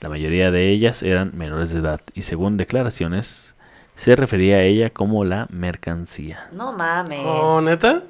La 0.00 0.08
mayoría 0.10 0.50
de 0.50 0.68
ellas 0.68 1.02
eran 1.02 1.30
menores 1.34 1.72
de 1.72 1.78
edad 1.80 2.00
y 2.12 2.22
según 2.22 2.56
declaraciones 2.58 3.54
se 3.94 4.16
refería 4.16 4.56
a 4.56 4.62
ella 4.62 4.90
como 4.90 5.24
la 5.24 5.46
mercancía. 5.50 6.48
No 6.52 6.72
mames. 6.72 7.20
Oh, 7.24 7.60
neta. 7.60 8.02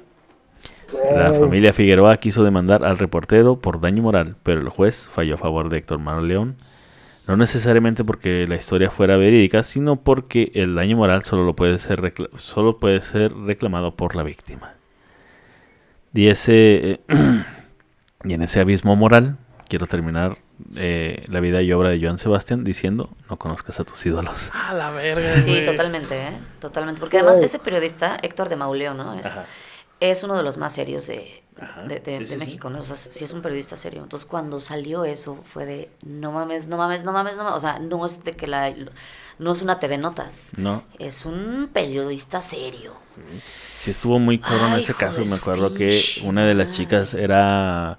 La 1.15 1.33
familia 1.33 1.73
Figueroa 1.73 2.17
quiso 2.17 2.43
demandar 2.43 2.85
al 2.85 2.99
reportero 2.99 3.57
por 3.59 3.81
daño 3.81 4.03
moral, 4.03 4.35
pero 4.43 4.61
el 4.61 4.69
juez 4.69 5.09
falló 5.11 5.35
a 5.35 5.37
favor 5.39 5.69
de 5.69 5.77
Héctor 5.79 5.97
Manuel 5.97 6.27
León, 6.27 6.55
no 7.27 7.35
necesariamente 7.35 8.03
porque 8.03 8.45
la 8.47 8.55
historia 8.55 8.91
fuera 8.91 9.17
verídica, 9.17 9.63
sino 9.63 9.95
porque 9.95 10.51
el 10.53 10.75
daño 10.75 10.97
moral 10.97 11.23
solo, 11.23 11.45
lo 11.45 11.55
puede, 11.55 11.79
ser 11.79 11.99
recla- 12.01 12.29
solo 12.37 12.77
puede 12.77 13.01
ser 13.01 13.33
reclamado 13.33 13.95
por 13.95 14.15
la 14.15 14.21
víctima. 14.21 14.73
Y, 16.13 16.27
ese, 16.27 16.91
eh, 16.91 16.99
y 18.23 18.33
en 18.33 18.43
ese 18.43 18.59
abismo 18.59 18.95
moral, 18.95 19.37
quiero 19.69 19.87
terminar 19.87 20.37
eh, 20.75 21.25
la 21.27 21.39
vida 21.39 21.61
y 21.61 21.71
obra 21.73 21.89
de 21.89 21.99
Joan 22.01 22.19
Sebastián 22.19 22.63
diciendo, 22.63 23.09
no 23.29 23.37
conozcas 23.37 23.79
a 23.79 23.83
tus 23.83 24.05
ídolos. 24.05 24.49
A 24.53 24.73
la 24.73 24.91
verga. 24.91 25.37
Sí, 25.37 25.63
totalmente, 25.65 26.27
¿eh? 26.27 26.37
Totalmente. 26.59 26.99
Porque 26.99 27.17
además 27.17 27.39
ese 27.39 27.59
periodista, 27.59 28.17
Héctor 28.21 28.49
de 28.49 28.55
Mauleo, 28.55 28.93
¿no? 28.93 29.13
Es, 29.19 29.27
es 29.99 30.23
uno 30.23 30.35
de 30.35 30.43
los 30.43 30.57
más 30.57 30.73
serios 30.73 31.07
de, 31.07 31.43
de, 31.87 31.99
de- 31.99 32.17
Sí, 32.17 32.19
de 32.19 32.25
sí, 32.25 32.33
sí. 32.33 32.37
México, 32.37 32.69
¿no? 32.69 32.79
O 32.79 32.83
sea, 32.83 32.95
sí 32.95 33.23
es 33.23 33.31
un 33.33 33.41
periodista 33.41 33.77
serio. 33.77 34.03
Entonces, 34.03 34.25
cuando 34.27 34.59
salió 34.61 35.05
eso, 35.05 35.43
fue 35.53 35.65
de, 35.65 35.89
no 36.05 36.31
mames, 36.31 36.67
no 36.67 36.77
mames, 36.77 37.03
no 37.03 37.11
mames, 37.13 37.35
no 37.37 37.43
mames. 37.43 37.57
O 37.57 37.61
sea, 37.61 37.79
no 37.79 38.05
es 38.05 38.23
de 38.23 38.33
que 38.33 38.47
la... 38.47 38.73
No 39.39 39.51
es 39.53 39.61
una 39.63 39.79
TV 39.79 39.97
Notas. 39.97 40.51
No, 40.57 40.83
Es 40.99 41.25
un 41.25 41.69
periodista 41.73 42.41
serio. 42.41 42.93
Sí 43.77 43.89
estuvo 43.91 44.19
muy 44.19 44.39
cabrón 44.39 44.73
ese 44.77 44.93
caso. 44.93 45.23
Me 45.25 45.35
acuerdo 45.35 45.73
que 45.73 46.01
una 46.23 46.45
de 46.45 46.53
las 46.53 46.71
chicas 46.71 47.13
era... 47.15 47.97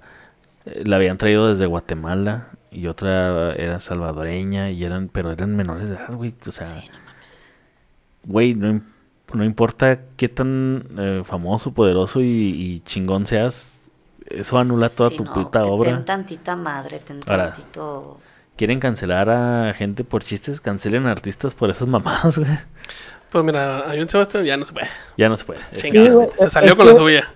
La 0.65 0.95
habían 0.95 1.17
traído 1.17 1.47
desde 1.49 1.65
Guatemala 1.67 2.49
y 2.71 2.87
otra 2.87 3.53
era 3.53 3.79
salvadoreña 3.79 4.71
y 4.71 4.83
eran... 4.83 5.09
Pero 5.09 5.31
eran 5.31 5.55
menores 5.55 5.89
de 5.89 5.95
edad, 5.95 6.13
güey. 6.13 6.33
O 6.45 6.51
sea, 6.51 6.65
Sí, 6.67 6.89
no 6.91 6.99
mames. 7.05 7.55
güey, 8.23 8.55
no, 8.55 8.81
no 9.33 9.43
importa 9.45 9.99
qué 10.17 10.27
tan 10.29 10.85
eh, 10.97 11.21
famoso, 11.23 11.73
poderoso 11.73 12.21
y, 12.21 12.25
y 12.27 12.79
chingón 12.81 13.25
seas, 13.25 13.91
eso 14.27 14.57
anula 14.57 14.89
toda 14.89 15.11
Sí, 15.11 15.17
tu 15.17 15.25
no, 15.25 15.33
puta 15.33 15.61
te- 15.61 15.67
obra. 15.69 15.91
Ten 15.91 16.05
tantita 16.05 16.55
madre, 16.55 16.99
ten 16.99 17.19
Ahora. 17.27 17.51
tantito... 17.53 18.19
Quieren 18.57 18.79
cancelar 18.79 19.29
a 19.29 19.73
gente 19.73 20.05
por 20.05 20.23
chistes, 20.23 20.61
cancelen 20.61 21.05
a 21.07 21.11
artistas 21.11 21.53
por 21.53 21.69
esas 21.69 21.87
mamadas, 21.89 22.37
güey. 22.37 22.49
Pues 23.29 23.43
mira, 23.43 23.79
a 23.79 23.89
John 23.89 24.07
Sebastián 24.07 24.45
ya 24.45 24.55
no 24.55 24.63
se 24.63 24.71
puede. 24.71 24.87
Ya 25.17 25.27
no 25.27 25.35
se 25.35 25.43
puede. 25.43 25.59
Se 25.73 26.49
salió 26.49 26.77
con 26.77 26.87
la 26.87 26.95
suya. 26.95 27.27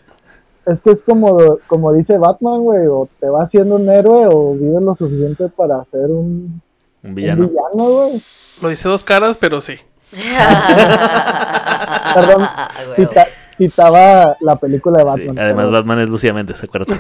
Es 0.66 0.82
que 0.82 0.92
es 0.92 1.02
como, 1.02 1.58
como 1.68 1.94
dice 1.94 2.18
Batman, 2.18 2.60
güey, 2.62 2.86
o 2.88 3.08
te 3.20 3.28
vas 3.30 3.50
siendo 3.52 3.76
un 3.78 3.90
héroe 3.90 4.28
o 4.32 4.54
vives 4.54 4.82
lo 4.84 4.94
suficiente 4.96 5.48
para 5.50 5.84
ser 5.86 6.06
un, 6.12 6.62
Un 7.04 7.10
un 7.10 7.16
villano. 7.16 7.48
villano, 7.48 7.90
güey. 7.90 8.22
Lo 8.62 8.70
dice 8.70 8.88
dos 8.90 9.04
caras, 9.04 9.38
pero 9.38 9.60
sí. 9.62 9.76
Perdón. 12.14 12.48
Cita- 12.96 13.28
citaba 13.58 14.38
la 14.42 14.56
película 14.56 15.04
de 15.04 15.04
Sí, 15.04 15.10
Batman. 15.28 15.40
además. 15.46 15.72
Batman 15.72 16.00
es 16.02 16.10
Lucía 16.10 16.34
Méndez, 16.34 16.58
¿se 16.60 16.66
acuerdan? 16.66 17.00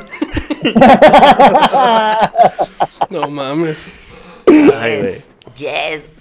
No 3.10 3.30
mames. 3.30 3.78
Ay, 4.48 5.00
güey. 5.00 5.14
Yes, 5.56 5.56
yes. 5.56 6.19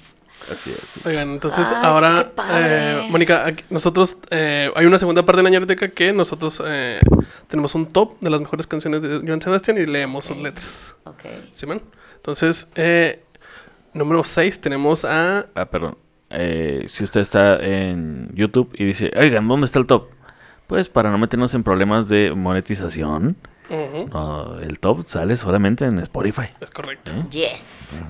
Así 0.51 0.71
es. 0.71 1.05
Oigan, 1.07 1.31
entonces 1.31 1.67
Ay, 1.71 1.81
ahora, 1.83 2.33
eh, 2.53 3.07
Mónica, 3.11 3.45
aquí- 3.47 3.65
nosotros, 3.71 4.17
eh, 4.31 4.71
hay 4.75 4.87
una 4.87 4.99
segunda 4.99 5.25
parte 5.25 5.39
de 5.39 5.43
la 5.45 5.51
ñeroteca 5.51 5.89
que 5.89 6.13
nosotros 6.13 6.63
eh, 6.67 7.01
tenemos 7.49 7.75
un 7.75 7.87
top 7.87 8.19
de 8.21 8.31
las 8.31 8.41
mejores 8.41 8.67
canciones 8.67 9.03
de 9.03 9.21
Joan 9.27 9.41
Sebastián 9.43 9.77
y 9.79 9.87
leemos 9.87 10.25
sus 10.27 10.37
letras. 10.39 10.95
Ok. 11.05 11.21
¿Sí, 11.53 11.67
man? 11.67 11.83
Entonces, 12.17 12.69
eh, 12.77 13.23
número 13.95 14.25
6 14.25 14.61
tenemos 14.61 15.05
a... 15.05 15.47
Ah, 15.55 15.65
perdón. 15.67 15.97
Eh, 16.31 16.85
si 16.89 17.05
usted 17.05 17.21
está 17.21 17.57
en 17.65 18.31
YouTube 18.35 18.71
y 18.75 18.85
dice, 18.85 19.11
oigan, 19.19 19.47
¿dónde 19.49 19.65
está 19.67 19.79
el 19.79 19.87
top? 19.87 20.09
Pues 20.67 20.89
para 20.89 21.11
no 21.11 21.17
meternos 21.19 21.55
en 21.55 21.63
problemas 21.63 22.09
de 22.09 22.33
monetización, 22.35 23.37
no, 24.13 24.59
el 24.61 24.79
top 24.79 25.05
sale 25.09 25.37
solamente 25.37 25.85
en 25.87 25.99
Spotify. 26.01 26.49
es 26.61 26.71
correcto. 26.71 27.13
¿eh? 27.13 27.25
Yes. 27.31 28.03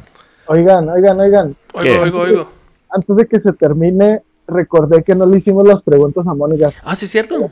Oigan, 0.48 0.88
oigan, 0.88 1.20
oigan. 1.20 1.56
Oigo, 1.74 1.92
¿Qué? 1.92 1.98
oigo, 1.98 2.20
oigo. 2.20 2.48
Antes 2.90 3.16
de 3.16 3.26
que 3.26 3.38
se 3.38 3.52
termine, 3.52 4.22
recordé 4.46 5.02
que 5.02 5.14
no 5.14 5.26
le 5.26 5.36
hicimos 5.36 5.66
las 5.68 5.82
preguntas 5.82 6.26
a 6.26 6.34
Mónica. 6.34 6.72
Ah, 6.82 6.96
sí, 6.96 7.04
es 7.04 7.10
cierto. 7.10 7.50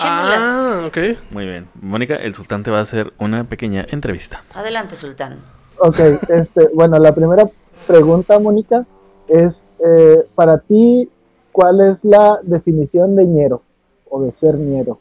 Ah, 0.00 0.84
ok. 0.86 0.96
Muy 1.30 1.44
bien. 1.44 1.68
Mónica, 1.80 2.16
el 2.16 2.34
sultán 2.34 2.62
te 2.62 2.70
va 2.70 2.78
a 2.78 2.82
hacer 2.82 3.12
una 3.18 3.44
pequeña 3.44 3.86
entrevista. 3.90 4.42
Adelante, 4.54 4.96
Sultán. 4.96 5.38
Ok, 5.78 5.98
este, 6.28 6.68
bueno, 6.72 6.98
la 6.98 7.14
primera 7.14 7.48
pregunta, 7.86 8.38
Mónica, 8.38 8.86
es 9.28 9.66
eh, 9.84 10.26
para 10.34 10.58
ti, 10.58 11.10
¿cuál 11.52 11.80
es 11.82 12.04
la 12.04 12.38
definición 12.42 13.16
de 13.16 13.26
ñero 13.26 13.62
o 14.08 14.22
de 14.22 14.32
ser 14.32 14.54
ñero? 14.54 15.00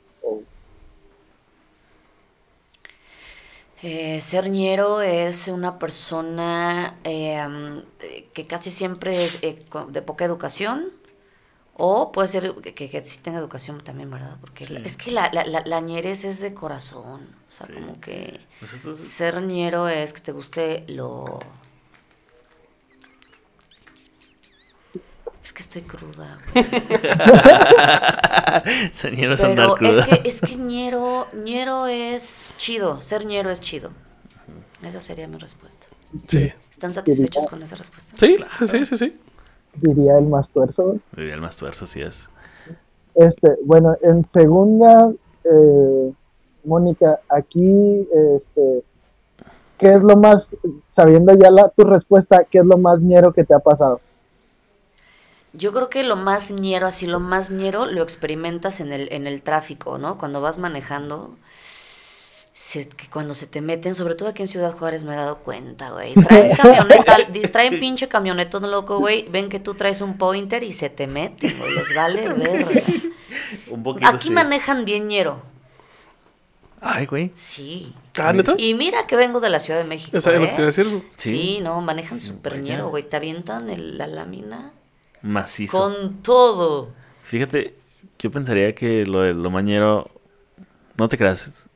Eh, 3.86 4.21
ser 4.21 4.49
ñero 4.49 5.01
es 5.01 5.47
una 5.49 5.77
persona 5.77 6.97
eh, 7.03 7.38
eh, 7.99 8.29
que 8.34 8.45
casi 8.45 8.71
siempre 8.71 9.13
es 9.13 9.43
eh, 9.43 9.63
de 9.89 10.01
poca 10.01 10.23
educación. 10.25 10.89
O 11.75 12.11
puede 12.11 12.27
ser 12.27 12.53
que, 12.61 12.73
que 12.75 13.01
sí 13.01 13.19
tenga 13.21 13.39
educación 13.39 13.81
también, 13.84 14.09
¿verdad? 14.11 14.38
Porque 14.39 14.63
Sí. 14.65 14.77
es 14.86 14.95
que 14.95 15.11
la, 15.11 15.29
la, 15.34 15.43
la, 15.43 15.63
la 15.65 15.81
ñerez 15.81 16.23
es 16.23 16.39
de 16.39 16.53
corazón. 16.53 17.36
O 17.49 17.51
sea, 17.51 17.65
Sí. 17.67 17.73
como 17.73 17.99
que 17.99 18.39
Nosotros- 18.61 18.99
ser 18.99 19.41
ñero 19.41 19.89
es 19.89 20.13
que 20.13 20.21
te 20.21 20.31
guste 20.31 20.86
lo... 20.88 21.39
Es 25.43 25.51
que 25.51 25.61
estoy 25.61 25.81
cruda. 25.81 26.39
Señor 28.91 29.33
es 29.33 29.43
andar 29.43 29.65
Pero 29.65 29.75
cruda. 29.75 30.05
es 30.05 30.19
que, 30.19 30.27
es 30.29 30.41
que 30.41 30.55
ñero, 30.55 31.27
ñero 31.33 31.87
es 31.87 32.55
chido. 32.57 33.01
Ser 33.01 33.25
ñero 33.25 33.49
es 33.49 33.59
chido. 33.59 33.89
Esa 34.81 35.01
sería 35.01 35.27
mi 35.27 35.37
respuesta. 35.37 35.85
Sí. 36.27 36.51
¿Están 36.71 36.93
satisfechos 36.93 37.47
con 37.47 37.61
esa 37.61 37.75
respuesta? 37.75 38.15
Sí, 38.17 38.37
sí, 38.57 38.67
sí, 38.67 38.85
sí, 38.85 38.97
sí. 38.97 39.17
diría 39.75 40.17
el 40.17 40.27
más 40.27 40.49
tuerzo. 40.49 40.97
Diría 41.15 41.33
el 41.33 41.41
más 41.41 41.57
tuerzo, 41.57 41.85
sí 41.85 42.01
es. 42.01 42.29
Este, 43.15 43.57
bueno, 43.63 43.95
en 44.01 44.25
segunda, 44.25 45.11
eh, 45.43 46.13
Mónica, 46.63 47.19
aquí, 47.29 48.07
este, 48.35 48.83
¿qué 49.77 49.93
es 49.93 50.03
lo 50.03 50.15
más, 50.15 50.55
sabiendo 50.89 51.33
ya 51.35 51.51
la, 51.51 51.69
tu 51.69 51.83
respuesta, 51.83 52.43
qué 52.49 52.59
es 52.59 52.65
lo 52.65 52.77
más 52.77 52.99
ñero 52.99 53.33
que 53.33 53.43
te 53.43 53.53
ha 53.53 53.59
pasado? 53.59 54.01
Yo 55.53 55.71
creo 55.71 55.89
que 55.89 56.03
lo 56.03 56.15
más 56.15 56.49
ñero, 56.51 56.87
así 56.87 57.05
lo 57.07 57.19
más 57.19 57.51
ñero, 57.51 57.85
lo 57.85 58.01
experimentas 58.01 58.79
en 58.79 58.91
el, 58.91 59.07
en 59.13 59.27
el 59.27 59.41
tráfico, 59.43 59.97
¿no? 59.99 60.17
Cuando 60.17 60.41
vas 60.41 60.57
manejando, 60.57 61.35
se- 62.53 62.87
que 62.89 63.07
cuando 63.09 63.35
se 63.35 63.45
te 63.45 63.61
meten, 63.61 63.93
sobre 63.93 64.15
todo 64.15 64.29
aquí 64.29 64.41
en 64.41 64.47
Ciudad 64.47 64.71
Juárez 64.75 65.03
me 65.03 65.13
he 65.13 65.15
dado 65.15 65.37
cuenta, 65.39 65.91
güey. 65.91 66.13
Traen 66.27 66.55
camioneta, 66.55 67.17
traen 67.51 67.79
pinche 67.79 68.07
camionetón 68.07 68.69
loco, 68.71 68.97
güey. 68.97 69.27
Ven 69.29 69.49
que 69.49 69.59
tú 69.59 69.75
traes 69.75 70.01
un 70.01 70.17
pointer 70.17 70.63
y 70.63 70.73
se 70.73 70.89
te 70.89 71.05
meten, 71.05 71.55
güey. 71.59 71.75
Les 71.75 71.93
vale 71.95 72.29
verga. 72.33 72.81
Un 73.69 73.83
poquito 73.83 74.09
Aquí 74.09 74.27
sí. 74.29 74.33
manejan 74.33 74.85
bien 74.85 75.07
ñero. 75.07 75.41
Ay, 76.81 77.05
güey. 77.05 77.31
Sí. 77.35 77.93
Ah, 78.17 78.33
¿neta? 78.33 78.55
Y 78.57 78.73
mira 78.73 79.07
que 79.07 79.15
vengo 79.15 79.39
de 79.39 79.49
la 79.49 79.59
Ciudad 79.59 79.79
de 79.79 79.85
México. 79.85 80.17
Esa 80.17 80.31
es 80.33 80.39
lo 80.39 80.45
que 80.45 80.51
¿eh? 80.51 80.55
te 80.55 80.61
iba 80.61 80.63
a 80.63 80.65
decir. 80.65 81.03
Sí. 81.15 81.29
Sí, 81.37 81.59
no, 81.61 81.79
manejan 81.79 82.19
súper 82.19 82.59
ñero, 82.59 82.89
güey. 82.89 83.03
Te 83.07 83.15
avientan 83.15 83.69
el- 83.69 83.97
la 83.97 84.07
lámina 84.07 84.73
Macizo. 85.24 85.78
con 85.78 86.21
todo. 86.21 86.89
Fíjate, 87.24 87.74
yo 88.19 88.30
pensaría 88.30 88.76
que 88.76 89.05
lo 89.05 89.21
de 89.21 89.34
lo 89.34 89.49
mañero. 89.49 90.09
No 90.97 91.09
te 91.09 91.17
creas. 91.17 91.67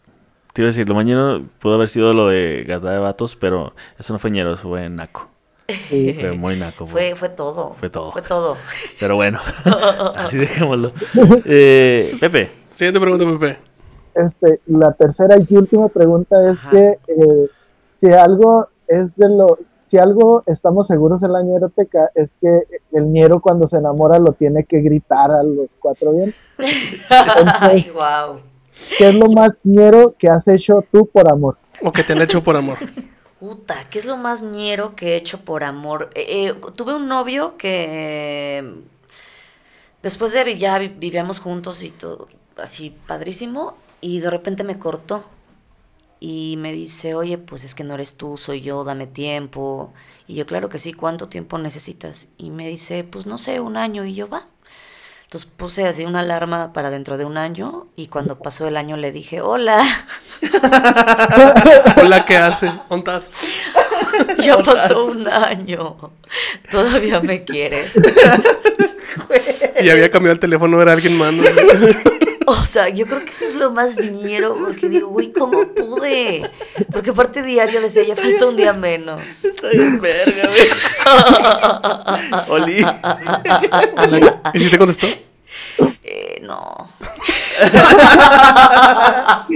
Te 0.54 0.62
iba 0.62 0.68
a 0.68 0.72
decir, 0.72 0.88
lo 0.88 0.94
mañero 0.96 1.44
pudo 1.60 1.76
haber 1.76 1.90
sido 1.90 2.14
lo 2.14 2.28
de 2.28 2.64
gata 2.68 2.92
de 2.92 3.00
vatos, 3.00 3.36
pero 3.36 3.74
eso 3.98 4.14
no 4.14 4.20
fue 4.20 4.32
ñero, 4.32 4.54
eso 4.54 4.70
fue 4.70 4.88
naco. 4.90 5.28
Fue 5.90 6.32
muy 6.38 6.56
naco. 6.56 6.88
Fue, 6.88 7.14
fue 7.16 7.28
todo. 7.28 7.74
Fue 7.74 7.90
todo. 7.90 8.14
Fue 8.14 8.22
todo. 8.22 8.56
Pero 9.00 9.16
bueno, 9.16 9.42
así 10.16 10.38
dejémoslo. 10.38 10.94
Eh, 11.44 12.16
Pepe, 12.22 12.52
Siguiente 12.72 13.00
pregunta, 13.00 13.26
Pepe. 13.26 13.58
Este, 14.16 14.62
la 14.68 14.94
tercera 14.94 15.36
y 15.38 15.56
última 15.56 15.90
pregunta 15.90 16.50
es 16.50 16.60
Ajá. 16.60 16.70
que 16.70 16.88
eh, 17.08 17.50
si 17.96 18.12
algo 18.14 18.68
es 18.88 19.16
de 19.18 19.28
lo 19.30 19.60
si 19.88 19.98
algo 19.98 20.44
estamos 20.46 20.86
seguros 20.88 21.24
en 21.24 21.32
la 21.32 21.42
ñeroteca 21.42 22.12
es 22.14 22.36
que 22.40 22.64
el 22.92 23.12
ñero 23.12 23.42
cuando 23.42 23.66
se 23.66 23.78
enamora 23.78 24.20
lo 24.20 24.34
tiene 24.34 24.66
que 24.66 24.82
gritar 24.82 25.32
a 25.32 25.42
los 25.42 25.68
cuatro 25.80 26.12
bien. 26.12 26.34
Ay, 27.10 27.90
wow. 27.94 28.40
¿Qué 28.98 29.10
es 29.10 29.16
lo 29.16 29.30
más 29.30 29.62
ñero 29.64 30.14
que 30.20 30.30
has 30.30 30.48
hecho 30.48 30.84
tú 30.92 31.08
por 31.08 31.32
amor? 31.32 31.58
O 31.82 31.92
que 31.92 32.04
te 32.04 32.14
han 32.14 32.22
hecho 32.22 32.44
por 32.44 32.56
amor. 32.56 32.78
Puta, 33.40 33.76
¿qué 33.90 34.00
es 34.00 34.06
lo 34.06 34.18
más 34.18 34.42
ñero 34.44 34.96
que 34.96 35.14
he 35.14 35.16
hecho 35.16 35.40
por 35.40 35.64
amor? 35.64 36.10
Eh, 36.16 36.50
eh, 36.50 36.56
tuve 36.76 36.94
un 36.96 37.08
novio 37.08 37.56
que 37.58 38.58
eh, 38.60 38.74
después 40.04 40.34
de 40.34 40.58
ya 40.58 40.78
vi- 40.80 40.88
vivíamos 40.90 41.40
juntos 41.40 41.84
y 41.84 41.92
todo 41.92 42.28
así 42.58 42.96
padrísimo 43.08 43.76
y 44.02 44.20
de 44.20 44.30
repente 44.30 44.64
me 44.64 44.80
cortó 44.80 45.24
y 46.20 46.56
me 46.58 46.72
dice, 46.74 47.16
oye, 47.16 47.38
pues 47.38 47.64
es 47.64 47.76
que 47.76 47.84
no 47.84 47.94
eres 47.96 48.18
tú, 48.18 48.38
soy 48.38 48.62
yo, 48.62 48.84
dame 48.84 49.08
tiempo. 49.08 49.94
Y 50.28 50.36
yo, 50.36 50.46
claro 50.46 50.70
que 50.70 50.80
sí, 50.80 50.94
¿cuánto 50.94 51.30
tiempo 51.30 51.58
necesitas? 51.58 52.30
Y 52.38 52.50
me 52.50 52.68
dice, 52.68 53.04
pues 53.04 53.26
no 53.26 53.38
sé, 53.38 53.60
un 53.60 53.78
año 53.78 54.06
y 54.06 54.16
yo 54.16 54.28
va. 54.28 54.48
Entonces 55.24 55.50
puse 55.58 55.86
así 55.86 56.06
una 56.06 56.22
alarma 56.22 56.72
para 56.72 56.90
dentro 56.90 57.18
de 57.18 57.26
un 57.26 57.38
año 57.38 57.88
y 57.98 58.08
cuando 58.08 58.40
pasó 58.40 58.66
el 58.66 58.78
año 58.78 58.96
le 58.96 59.12
dije, 59.12 59.42
hola. 59.42 59.84
Hola, 62.02 62.26
¿qué 62.26 62.38
hace? 62.38 62.72
¿Ontas? 62.90 63.30
Ya 64.40 64.58
pasó 64.58 65.06
un 65.06 65.28
año. 65.28 65.96
Todavía 66.72 67.20
me 67.20 67.44
quieres. 67.44 67.92
Y 69.80 69.90
había 69.90 70.10
cambiado 70.10 70.34
el 70.34 70.40
teléfono, 70.40 70.82
era 70.82 70.94
alguien 70.94 71.18
más. 71.18 71.34
O 72.50 72.66
sea, 72.66 72.88
yo 72.88 73.06
creo 73.06 73.26
que 73.26 73.32
eso 73.32 73.46
es 73.46 73.56
lo 73.56 73.72
más 73.72 73.98
ñero, 74.00 74.56
porque 74.58 74.88
digo, 74.88 75.10
güey, 75.10 75.34
¿cómo 75.34 75.68
pude? 75.68 76.50
Porque 76.94 77.10
aparte 77.10 77.44
diario 77.44 77.82
decía, 77.82 78.04
ya 78.04 78.16
falta 78.16 78.46
un 78.48 78.56
día 78.56 78.72
menos. 78.72 79.22
Está 79.44 79.68
bien 79.68 80.00
verga, 80.00 80.48
güey. 80.48 80.70
Oli. 82.50 82.86
¿Y 84.54 84.60
si 84.60 84.70
te 84.70 84.78
contestó? 84.78 85.08
Eh, 86.04 86.40
no. 86.42 86.90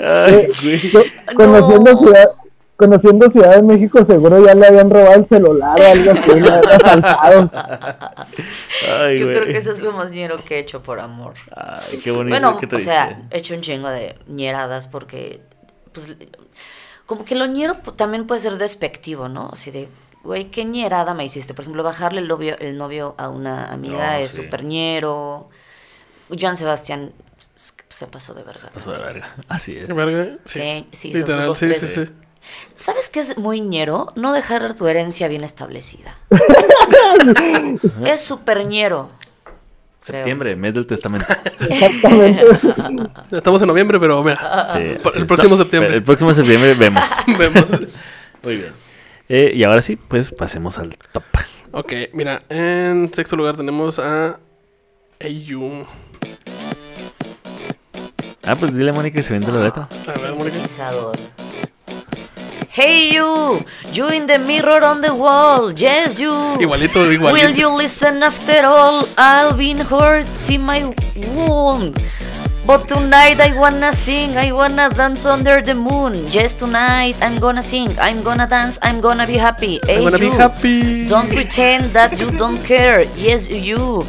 Ay, 0.00 0.46
güey. 0.62 0.90
Co- 0.92 1.04
Conociendo, 1.36 1.92
No. 1.92 1.98
ciudad, 2.00 2.28
conociendo 2.76 3.28
Ciudad 3.30 3.56
de 3.56 3.62
México, 3.62 4.04
seguro 4.04 4.44
ya 4.44 4.54
le 4.54 4.66
habían 4.66 4.90
robado 4.90 5.14
el 5.14 5.26
celular 5.26 5.80
o 5.80 5.84
algo 5.86 6.10
así, 6.12 6.30
le 6.40 6.50
habían 6.50 6.64
asaltado. 6.84 7.50
Ay, 8.88 9.18
Yo 9.18 9.26
güey. 9.26 9.36
creo 9.38 9.44
que 9.46 9.56
eso 9.56 9.70
es 9.72 9.80
lo 9.80 9.92
más 9.92 10.10
ñero 10.10 10.44
que 10.44 10.56
he 10.56 10.58
hecho 10.58 10.82
por 10.82 11.00
amor. 11.00 11.34
Ay, 11.54 11.98
qué 11.98 12.10
bonito, 12.10 12.30
Bueno, 12.38 12.58
qué 12.58 12.74
o 12.74 12.80
sea, 12.80 13.22
he 13.30 13.38
hecho 13.38 13.54
un 13.54 13.60
chingo 13.60 13.88
de 13.88 14.16
ñeradas 14.26 14.86
porque, 14.88 15.40
pues, 15.92 16.16
como 17.06 17.24
que 17.24 17.34
lo 17.34 17.46
ñero 17.46 17.76
también 17.96 18.26
puede 18.26 18.40
ser 18.40 18.56
despectivo, 18.58 19.28
¿no? 19.28 19.50
Así 19.52 19.70
de, 19.70 19.88
güey, 20.22 20.46
qué 20.50 20.64
ñerada 20.64 21.14
me 21.14 21.24
hiciste. 21.24 21.54
Por 21.54 21.62
ejemplo, 21.64 21.82
bajarle 21.82 22.20
el 22.20 22.28
novio, 22.28 22.56
el 22.58 22.76
novio 22.76 23.14
a 23.18 23.28
una 23.28 23.72
amiga 23.72 24.12
No, 24.18 24.24
es 24.24 24.30
sí. 24.30 24.42
súper 24.42 24.64
ñero. 24.64 25.48
Joan 26.40 26.56
Sebastián 26.56 27.12
s- 27.54 27.74
se 27.90 28.06
pasó 28.06 28.32
de 28.34 28.42
verga. 28.42 28.70
Pasó 28.72 28.92
de 28.92 28.98
verga. 28.98 29.34
Así 29.48 29.76
es. 29.76 29.94
¿Verga? 29.94 30.38
Sí. 30.46 30.60
Sí, 30.60 30.88
sí, 30.92 31.12
Literal, 31.12 31.54
sí, 31.54 31.72
sí, 31.74 31.86
sí. 31.86 32.10
¿Sabes 32.74 33.08
qué 33.10 33.20
es 33.20 33.38
muy 33.38 33.60
ñero? 33.60 34.12
No 34.16 34.32
dejar 34.32 34.74
tu 34.74 34.86
herencia 34.86 35.28
bien 35.28 35.44
establecida. 35.44 36.16
es 38.06 38.20
súper 38.20 38.66
ñero. 38.66 39.10
creo. 40.04 40.18
Septiembre, 40.20 40.56
mes 40.56 40.74
del 40.74 40.86
testamento. 40.86 41.26
Exactamente. 41.60 42.44
Estamos 43.36 43.62
en 43.62 43.68
noviembre, 43.68 43.98
pero 44.00 44.22
mira. 44.22 44.68
Sí, 44.72 44.78
el 45.18 45.26
próximo 45.26 45.56
septiembre. 45.56 45.88
pero 45.88 45.98
El 45.98 46.02
próximo 46.04 46.34
septiembre 46.34 46.74
vemos. 46.74 47.04
Vemos. 47.38 47.66
Muy 48.42 48.56
bien. 48.56 48.72
Eh, 49.28 49.52
y 49.54 49.64
ahora 49.64 49.80
sí, 49.80 49.96
pues 49.96 50.30
pasemos 50.30 50.78
al 50.78 50.96
top. 51.12 51.22
Ok, 51.72 51.92
mira, 52.12 52.42
en 52.48 53.10
sexto 53.14 53.36
lugar 53.36 53.56
tenemos 53.56 53.98
a 53.98 54.38
Ayu. 55.20 55.86
Ah, 58.46 58.54
pues 58.56 58.76
dile 58.76 58.90
a 58.90 58.92
Mónica 58.92 59.16
que 59.16 59.22
se 59.22 59.32
vende 59.32 59.50
la 59.50 59.64
letra. 59.64 59.88
A 60.06 60.20
ver, 60.20 60.34
Mónica. 60.34 60.58
Hey 62.74 63.14
you, 63.14 63.62
you 63.94 64.10
in 64.10 64.26
the 64.26 64.34
mirror 64.36 64.82
on 64.82 64.98
the 65.00 65.14
wall, 65.14 65.70
yes 65.70 66.18
you. 66.18 66.34
Igualito, 66.58 67.06
Will 67.06 67.54
you 67.54 67.70
listen 67.70 68.18
after 68.20 68.66
all? 68.66 69.06
I'll 69.16 69.54
be 69.54 69.78
hurt, 69.78 70.26
see 70.34 70.58
my 70.58 70.90
wound. 71.38 71.94
But 72.66 72.88
tonight 72.90 73.38
I 73.38 73.54
wanna 73.54 73.92
sing, 73.92 74.36
I 74.36 74.50
wanna 74.50 74.90
dance 74.90 75.24
under 75.24 75.62
the 75.62 75.78
moon. 75.78 76.18
Yes, 76.34 76.58
tonight 76.58 77.14
I'm 77.22 77.38
gonna 77.38 77.62
sing, 77.62 77.94
I'm 77.94 78.24
gonna 78.24 78.50
dance, 78.50 78.76
I'm 78.82 79.00
gonna 79.00 79.24
be 79.24 79.38
happy. 79.38 79.78
Hey 79.86 80.02
I'm 80.02 80.10
gonna 80.10 80.18
be 80.18 80.34
happy. 80.34 81.06
Don't 81.06 81.30
pretend 81.30 81.94
that 81.94 82.18
you 82.18 82.34
don't 82.34 82.58
care. 82.66 83.06
Yes, 83.14 83.46
you. 83.48 84.02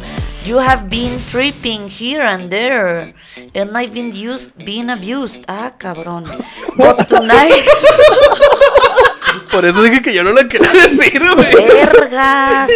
You 0.46 0.58
have 0.62 0.88
been 0.88 1.18
tripping 1.18 1.88
here 1.88 2.22
and 2.22 2.52
there. 2.52 3.12
And 3.52 3.76
I've 3.76 3.92
been 3.92 4.14
used, 4.14 4.54
being 4.64 4.88
abused. 4.90 5.44
Ah, 5.48 5.74
cabrón. 5.76 6.30
But 6.78 7.08
tonight. 7.08 7.66
Por 9.50 9.66
eso 9.66 9.82
dije 9.82 10.02
que 10.02 10.14
yo 10.14 10.22
no 10.22 10.30
la 10.30 10.46
quería 10.46 10.70
decir, 10.70 11.18
güey. 11.18 11.50
Vergas. 11.50 12.70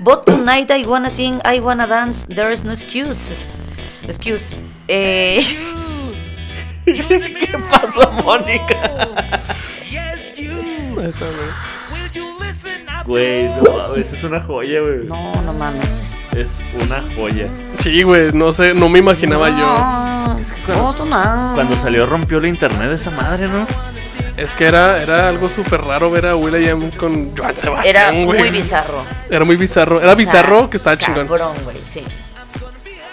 But 0.00 0.24
tonight 0.24 0.70
I 0.70 0.86
wanna 0.86 1.10
sing, 1.10 1.40
I 1.44 1.58
wanna 1.58 1.88
dance. 1.88 2.26
There's 2.30 2.62
no 2.62 2.70
excuses. 2.70 3.58
Excuse. 4.04 4.54
Eh. 4.88 5.42
¿Qué 6.84 7.58
pasó, 7.70 8.08
Mónica? 8.22 9.08
Ahí 10.96 11.06
está, 11.08 11.26
güey. 13.06 13.48
No 13.48 13.76
mames, 13.76 14.12
es 14.12 14.24
una 14.24 14.40
joya, 14.40 14.80
güey. 14.80 15.04
No, 15.04 15.32
no 15.42 15.52
mames. 15.54 16.20
Es 16.36 16.50
una 16.84 17.02
joya. 17.16 17.48
Sí, 17.80 18.02
güey, 18.02 18.32
no 18.32 18.52
sé, 18.52 18.74
no 18.74 18.88
me 18.88 18.98
imaginaba 19.00 19.50
yo. 19.50 19.56
No, 20.68 20.82
no, 20.82 20.94
tú 20.94 21.04
no. 21.06 21.50
Cuando 21.54 21.76
salió 21.76 22.06
rompió 22.06 22.40
la 22.40 22.48
internet 22.48 22.92
esa 22.92 23.10
madre, 23.10 23.48
¿no? 23.48 23.66
Es 24.36 24.54
que 24.54 24.64
era, 24.66 25.02
era 25.02 25.28
algo 25.28 25.48
súper 25.48 25.82
raro 25.82 26.10
ver 26.10 26.26
a 26.26 26.36
Will.i.am 26.36 26.90
con 26.92 27.36
Joan 27.36 27.50
Era 27.50 27.60
Sebastián, 27.60 28.24
güey. 28.24 28.38
muy 28.38 28.50
bizarro. 28.50 29.02
Era 29.28 29.44
muy 29.44 29.56
bizarro. 29.56 30.00
Era 30.00 30.12
O 30.12 30.16
sea, 30.16 30.24
bizarro 30.24 30.70
que 30.70 30.76
estaba 30.76 30.96
chingón. 30.96 31.26
Cabrón, 31.26 31.52
güey, 31.64 31.76
sí. 31.82 32.02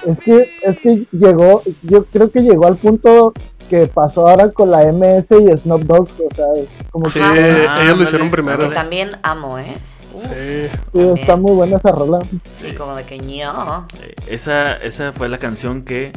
Es 0.05 0.19
que, 0.19 0.53
es 0.63 0.79
que 0.79 1.05
llegó, 1.11 1.63
yo 1.81 2.05
creo 2.05 2.31
que 2.31 2.39
llegó 2.41 2.67
al 2.67 2.77
punto 2.77 3.33
que 3.70 3.88
pasó 3.88 4.28
ahora 4.28 4.49
con 4.51 4.72
la 4.72 4.84
MS 4.91 5.32
y 5.32 5.57
Snoop 5.57 5.84
Dogg, 5.84 6.09
o 6.32 6.36
sea, 6.36 6.45
como 6.91 7.09
Sí, 7.09 7.20
que 7.20 7.26
Ah, 7.26 7.84
ellos 7.84 7.97
lo 7.97 8.03
hicieron 8.03 8.28
ándale, 8.28 8.43
primero. 8.43 8.70
Que 8.70 8.76
también 8.76 9.18
amo, 9.24 9.57
¿eh? 9.59 9.78
Sí. 10.18 10.68
sí, 10.93 11.11
está 11.15 11.36
muy 11.36 11.51
buena 11.51 11.78
esa 11.78 11.91
rola. 11.91 12.20
sí, 12.59 12.74
como 12.74 12.95
de 12.95 13.03
que 13.03 13.20
ño. 13.20 13.86
Eh, 14.01 14.15
Esa, 14.28 14.76
esa 14.78 15.13
fue 15.13 15.30
la 15.30 15.38
canción 15.38 15.84
que 15.84 16.11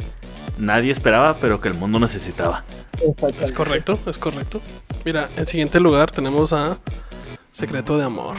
nadie 0.57 0.91
esperaba, 0.91 1.35
pero 1.39 1.61
que 1.61 1.67
el 1.67 1.75
mundo 1.75 1.99
necesitaba. 1.99 2.63
Exacto. 2.99 3.43
Es 3.43 3.51
correcto, 3.51 3.99
es 4.07 4.17
correcto. 4.17 4.59
Mira, 5.05 5.29
en 5.37 5.45
siguiente 5.45 5.79
lugar 5.79 6.09
tenemos 6.11 6.51
a 6.53 6.77
Secreto 7.51 7.97
de 7.97 8.05
Amor. 8.05 8.37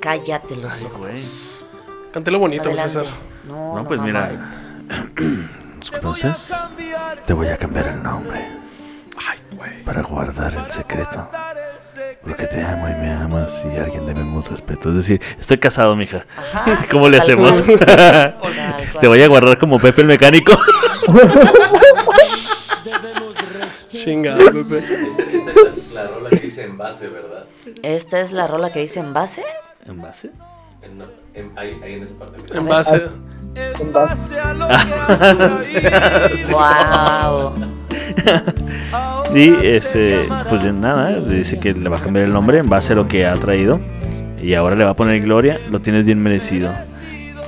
Cállate 0.00 0.56
los 0.56 0.74
Ay, 0.74 0.84
ojos. 0.86 1.64
Cántelo 2.12 2.38
bonito, 2.38 2.64
Adelante. 2.68 2.88
César. 2.92 3.06
No, 3.46 3.74
No, 3.74 3.82
no 3.82 3.88
pues 3.88 4.00
mira. 4.00 4.30
¿Los 5.84 6.00
conoces? 6.00 6.50
Te 7.26 7.32
voy 7.34 7.48
a 7.48 7.56
cambiar 7.58 7.88
el 7.88 8.02
nombre 8.02 8.40
Ay, 9.16 9.38
güey. 9.56 9.82
para 9.84 10.02
guardar 10.02 10.54
el 10.54 10.70
secreto. 10.70 11.28
Porque 12.22 12.46
te 12.46 12.62
amo 12.62 12.88
y 12.88 12.92
me 12.92 13.12
amas 13.12 13.64
y 13.64 13.76
alguien 13.76 14.06
debe 14.06 14.20
mucho 14.24 14.50
respeto. 14.50 14.88
Es 14.88 14.94
decir, 14.96 15.20
estoy 15.38 15.58
casado, 15.58 15.94
mija. 15.94 16.24
Ajá, 16.36 16.86
¿Cómo 16.90 17.08
le 17.08 17.18
hacemos? 17.18 17.62
Te 19.00 19.06
voy 19.06 19.22
a 19.22 19.28
guardar 19.28 19.58
como 19.58 19.78
Pepe 19.78 20.00
el 20.00 20.06
mecánico. 20.08 20.52
Chingado, 23.90 24.44
Pepe. 24.52 24.78
Esta 24.78 25.50
es 25.52 25.92
la, 25.92 26.02
la 26.04 26.08
rola 26.10 26.30
que 26.30 26.40
dice 26.40 26.64
envase, 26.64 27.08
¿verdad? 27.08 27.44
Esta 27.82 28.20
es 28.20 28.32
la 28.32 28.46
rola 28.46 28.72
que 28.72 28.80
dice 28.80 29.00
en 29.00 29.12
base. 29.12 29.44
¿En 29.86 30.00
base? 30.00 30.30
En, 30.82 31.02
en- 31.34 31.58
ahí, 31.58 31.78
ahí 31.82 31.94
en 31.94 32.02
esa 32.02 32.14
parte. 32.14 32.40
mira. 32.60 32.60
Wow. 36.50 37.52
Y 39.34 39.54
este, 39.66 40.26
pues 40.48 40.62
de 40.62 40.72
nada, 40.72 41.20
dice 41.20 41.58
que 41.58 41.72
le 41.72 41.88
va 41.88 41.98
a 41.98 42.00
cambiar 42.00 42.26
el 42.26 42.32
nombre 42.32 42.58
en 42.58 42.68
base 42.68 42.92
a 42.92 42.96
lo 42.96 43.08
que 43.08 43.26
ha 43.26 43.34
traído. 43.34 43.80
Y 44.42 44.54
ahora 44.54 44.76
le 44.76 44.84
va 44.84 44.90
a 44.90 44.94
poner 44.96 45.20
Gloria, 45.20 45.60
lo 45.70 45.80
tienes 45.80 46.04
bien 46.04 46.22
merecido. 46.22 46.72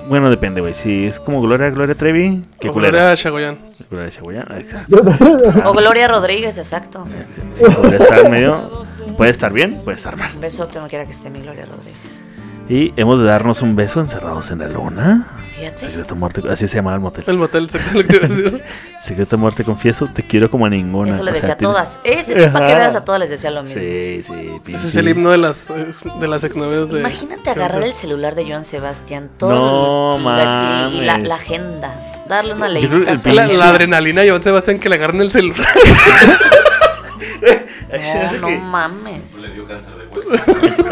Bueno, 0.08 0.30
depende, 0.30 0.60
güey. 0.60 0.72
Si 0.72 1.06
es 1.06 1.18
como 1.18 1.40
Gloria, 1.40 1.68
Gloria 1.70 1.96
Trevi, 1.96 2.44
qué 2.60 2.68
O 2.68 2.72
culera. 2.72 2.98
Gloria 2.98 3.16
Chagoyan. 3.16 3.58
Gloria 3.90 4.10
Chagoyan, 4.10 4.46
exacto. 4.56 4.96
O 5.64 5.72
Gloria 5.72 6.06
Rodríguez, 6.06 6.56
exacto. 6.58 7.04
Sí, 7.54 7.64
podría 7.64 7.98
estar 7.98 8.30
medio. 8.30 8.84
Puede 9.16 9.32
estar 9.32 9.52
bien, 9.52 9.80
puede 9.84 9.96
estar 9.96 10.16
mal. 10.16 10.30
Un 10.34 10.40
besote, 10.40 10.78
no 10.78 10.86
quiera 10.86 11.04
que 11.04 11.12
esté 11.12 11.28
mi 11.28 11.40
Gloria 11.40 11.66
Rodríguez. 11.66 11.98
Y 12.68 12.92
hemos 12.96 13.18
de 13.18 13.26
darnos 13.26 13.62
un 13.62 13.74
beso 13.74 14.00
encerrados 14.00 14.50
en 14.50 14.60
la 14.60 14.68
luna. 14.68 15.26
Fíjate. 15.56 15.78
Secreto 15.78 16.14
muerte, 16.16 16.42
así 16.50 16.68
se 16.68 16.76
llamaba 16.76 16.96
el 16.96 17.00
motel. 17.02 17.24
El 17.26 17.38
motel, 17.38 17.64
exacto 17.64 17.90
lo 17.94 18.00
que 18.02 18.04
te 18.08 18.16
iba 18.16 18.24
a 18.26 18.28
decir. 18.28 18.62
Secreto 19.00 19.38
muerte, 19.38 19.64
confieso, 19.64 20.06
te 20.06 20.22
quiero 20.22 20.50
como 20.50 20.66
a 20.66 20.70
ninguna. 20.70 21.14
Eso 21.14 21.22
le 21.22 21.30
O 21.30 21.34
sea, 21.34 21.40
decía 21.40 21.54
a 21.54 21.58
todas. 21.58 21.98
Ese 22.04 22.34
sí, 22.34 22.50
para 22.52 22.66
que 22.66 22.74
veas 22.74 22.94
a 22.94 23.04
todas 23.04 23.20
les 23.20 23.30
decía 23.30 23.50
lo 23.50 23.62
mismo. 23.62 23.80
Sí, 23.80 24.20
sí. 24.22 24.60
Ese 24.74 24.88
es 24.88 24.96
el 24.96 25.08
himno 25.08 25.30
de 25.30 25.38
las, 25.38 25.68
de 26.20 26.26
las 26.28 26.44
exnovias 26.44 26.90
de. 26.90 27.00
Imagínate 27.00 27.48
agarrar 27.50 27.82
el 27.84 27.94
celular 27.94 28.34
de 28.34 28.44
Joan 28.46 28.64
Sebastián, 28.64 29.30
todo 29.38 30.18
No 30.18 30.18
y 30.20 30.24
la, 31.04 31.12
mames. 31.14 31.28
la 31.28 31.34
agenda, 31.36 31.94
darle 32.28 32.54
una 32.54 32.68
leída. 32.68 32.98
La, 33.24 33.46
la 33.46 33.68
adrenalina 33.70 34.22
de 34.22 34.30
Joan 34.30 34.42
Sebastián 34.42 34.78
que 34.78 34.88
le 34.88 34.96
agarran 34.96 35.20
el 35.20 35.30
celular. 35.30 35.66
No, 38.40 38.50
no 38.50 38.50
mames. 38.60 39.34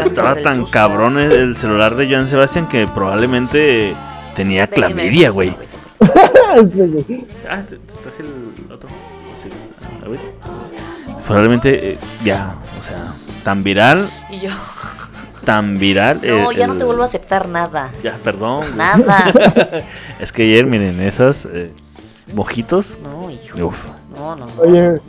Estaba 0.05 0.33
del 0.35 0.43
tan 0.43 0.55
susto. 0.57 0.71
cabrón 0.73 1.19
el, 1.19 1.31
el 1.31 1.57
celular 1.57 1.95
de 1.95 2.07
Joan 2.09 2.27
Sebastián 2.27 2.67
que 2.67 2.87
probablemente 2.87 3.93
tenía 4.35 4.65
Déjeme 4.67 4.87
clamidia, 4.87 5.29
güey. 5.31 5.55
Ah, 5.99 7.61
te, 7.67 7.75
te 7.77 7.93
traje 8.03 8.21
el 8.21 8.71
otro. 8.71 8.89
Sí, 9.41 9.49
a 10.05 10.09
ver. 10.09 10.19
Probablemente 11.25 11.91
eh, 11.91 11.97
ya, 12.23 12.55
o 12.79 12.83
sea, 12.83 13.13
tan 13.43 13.63
viral, 13.63 14.07
Y 14.29 14.39
yo, 14.41 14.49
tan 15.43 15.77
viral. 15.79 16.21
no, 16.23 16.51
eh, 16.51 16.55
ya 16.55 16.67
no 16.67 16.73
el- 16.73 16.79
te 16.79 16.85
vuelvo 16.85 17.01
a 17.01 17.05
aceptar 17.05 17.47
nada. 17.47 17.91
Ya, 18.03 18.17
perdón. 18.23 18.65
Nada. 18.77 19.31
Es 20.19 20.31
que 20.31 20.43
ayer, 20.43 20.65
miren, 20.65 20.99
esas 21.01 21.45
eh, 21.51 21.71
mojitos. 22.33 22.97
No, 23.03 23.29
hijo. 23.29 23.67
Uf, 23.67 23.75
No, 24.15 24.35
no. 24.35 24.45
no. 24.45 24.61
Oye. 24.61 24.99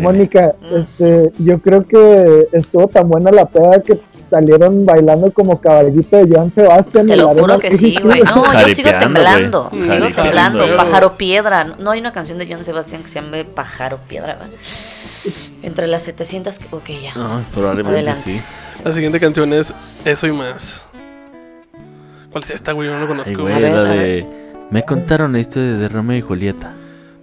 Mónica, 0.00 0.54
Mm. 0.60 0.74
este, 0.76 1.30
yo 1.38 1.60
creo 1.60 1.86
que 1.86 2.46
estuvo 2.52 2.88
tan 2.88 3.08
buena 3.08 3.30
la 3.30 3.44
peda 3.46 3.80
que 3.82 4.00
salieron 4.32 4.84
bailando 4.86 5.30
como 5.32 5.60
caballito 5.60 6.16
de 6.16 6.34
Joan 6.34 6.52
Sebastián. 6.52 7.06
Te 7.06 7.16
lo 7.16 7.28
juro 7.28 7.44
arena 7.54 7.58
que 7.58 7.72
sí, 7.76 7.96
güey. 8.02 8.20
No, 8.22 8.44
yo 8.66 8.74
sigo 8.74 8.90
temblando. 8.98 9.68
güey. 9.70 9.82
Sigo 9.82 9.92
Jaripeando, 9.94 10.22
temblando. 10.22 10.64
güey. 10.64 10.76
Pájaro 10.76 11.16
piedra. 11.16 11.64
No 11.78 11.90
hay 11.90 12.00
una 12.00 12.12
canción 12.12 12.38
de 12.38 12.46
Joan 12.46 12.64
Sebastián 12.64 13.02
que 13.02 13.08
se 13.08 13.20
llame 13.20 13.44
Pájaro 13.44 13.98
piedra. 14.08 14.34
¿verdad? 14.34 14.48
Entre 15.62 15.86
las 15.86 16.02
700. 16.02 16.58
que- 16.58 16.66
Ok, 16.74 16.88
ya. 17.02 17.14
No, 17.14 17.40
probablemente 17.54 17.98
Adelante. 17.98 18.22
sí. 18.24 18.40
La 18.84 18.92
siguiente 18.92 19.20
canción 19.20 19.52
es 19.52 19.72
Eso 20.04 20.26
y 20.26 20.32
más. 20.32 20.84
¿Cuál 22.32 22.44
es 22.44 22.50
esta, 22.50 22.72
güey? 22.72 22.88
Yo 22.88 22.94
no 22.94 23.00
lo 23.00 23.04
Ay, 23.04 23.08
conozco. 23.08 23.42
güey, 23.42 23.60
ver, 23.60 23.72
la 23.72 23.82
de. 23.84 24.26
Me 24.70 24.82
contaron 24.84 25.36
historia 25.36 25.74
de 25.74 25.88
Romeo 25.88 26.16
y 26.16 26.22
Julieta. 26.22 26.72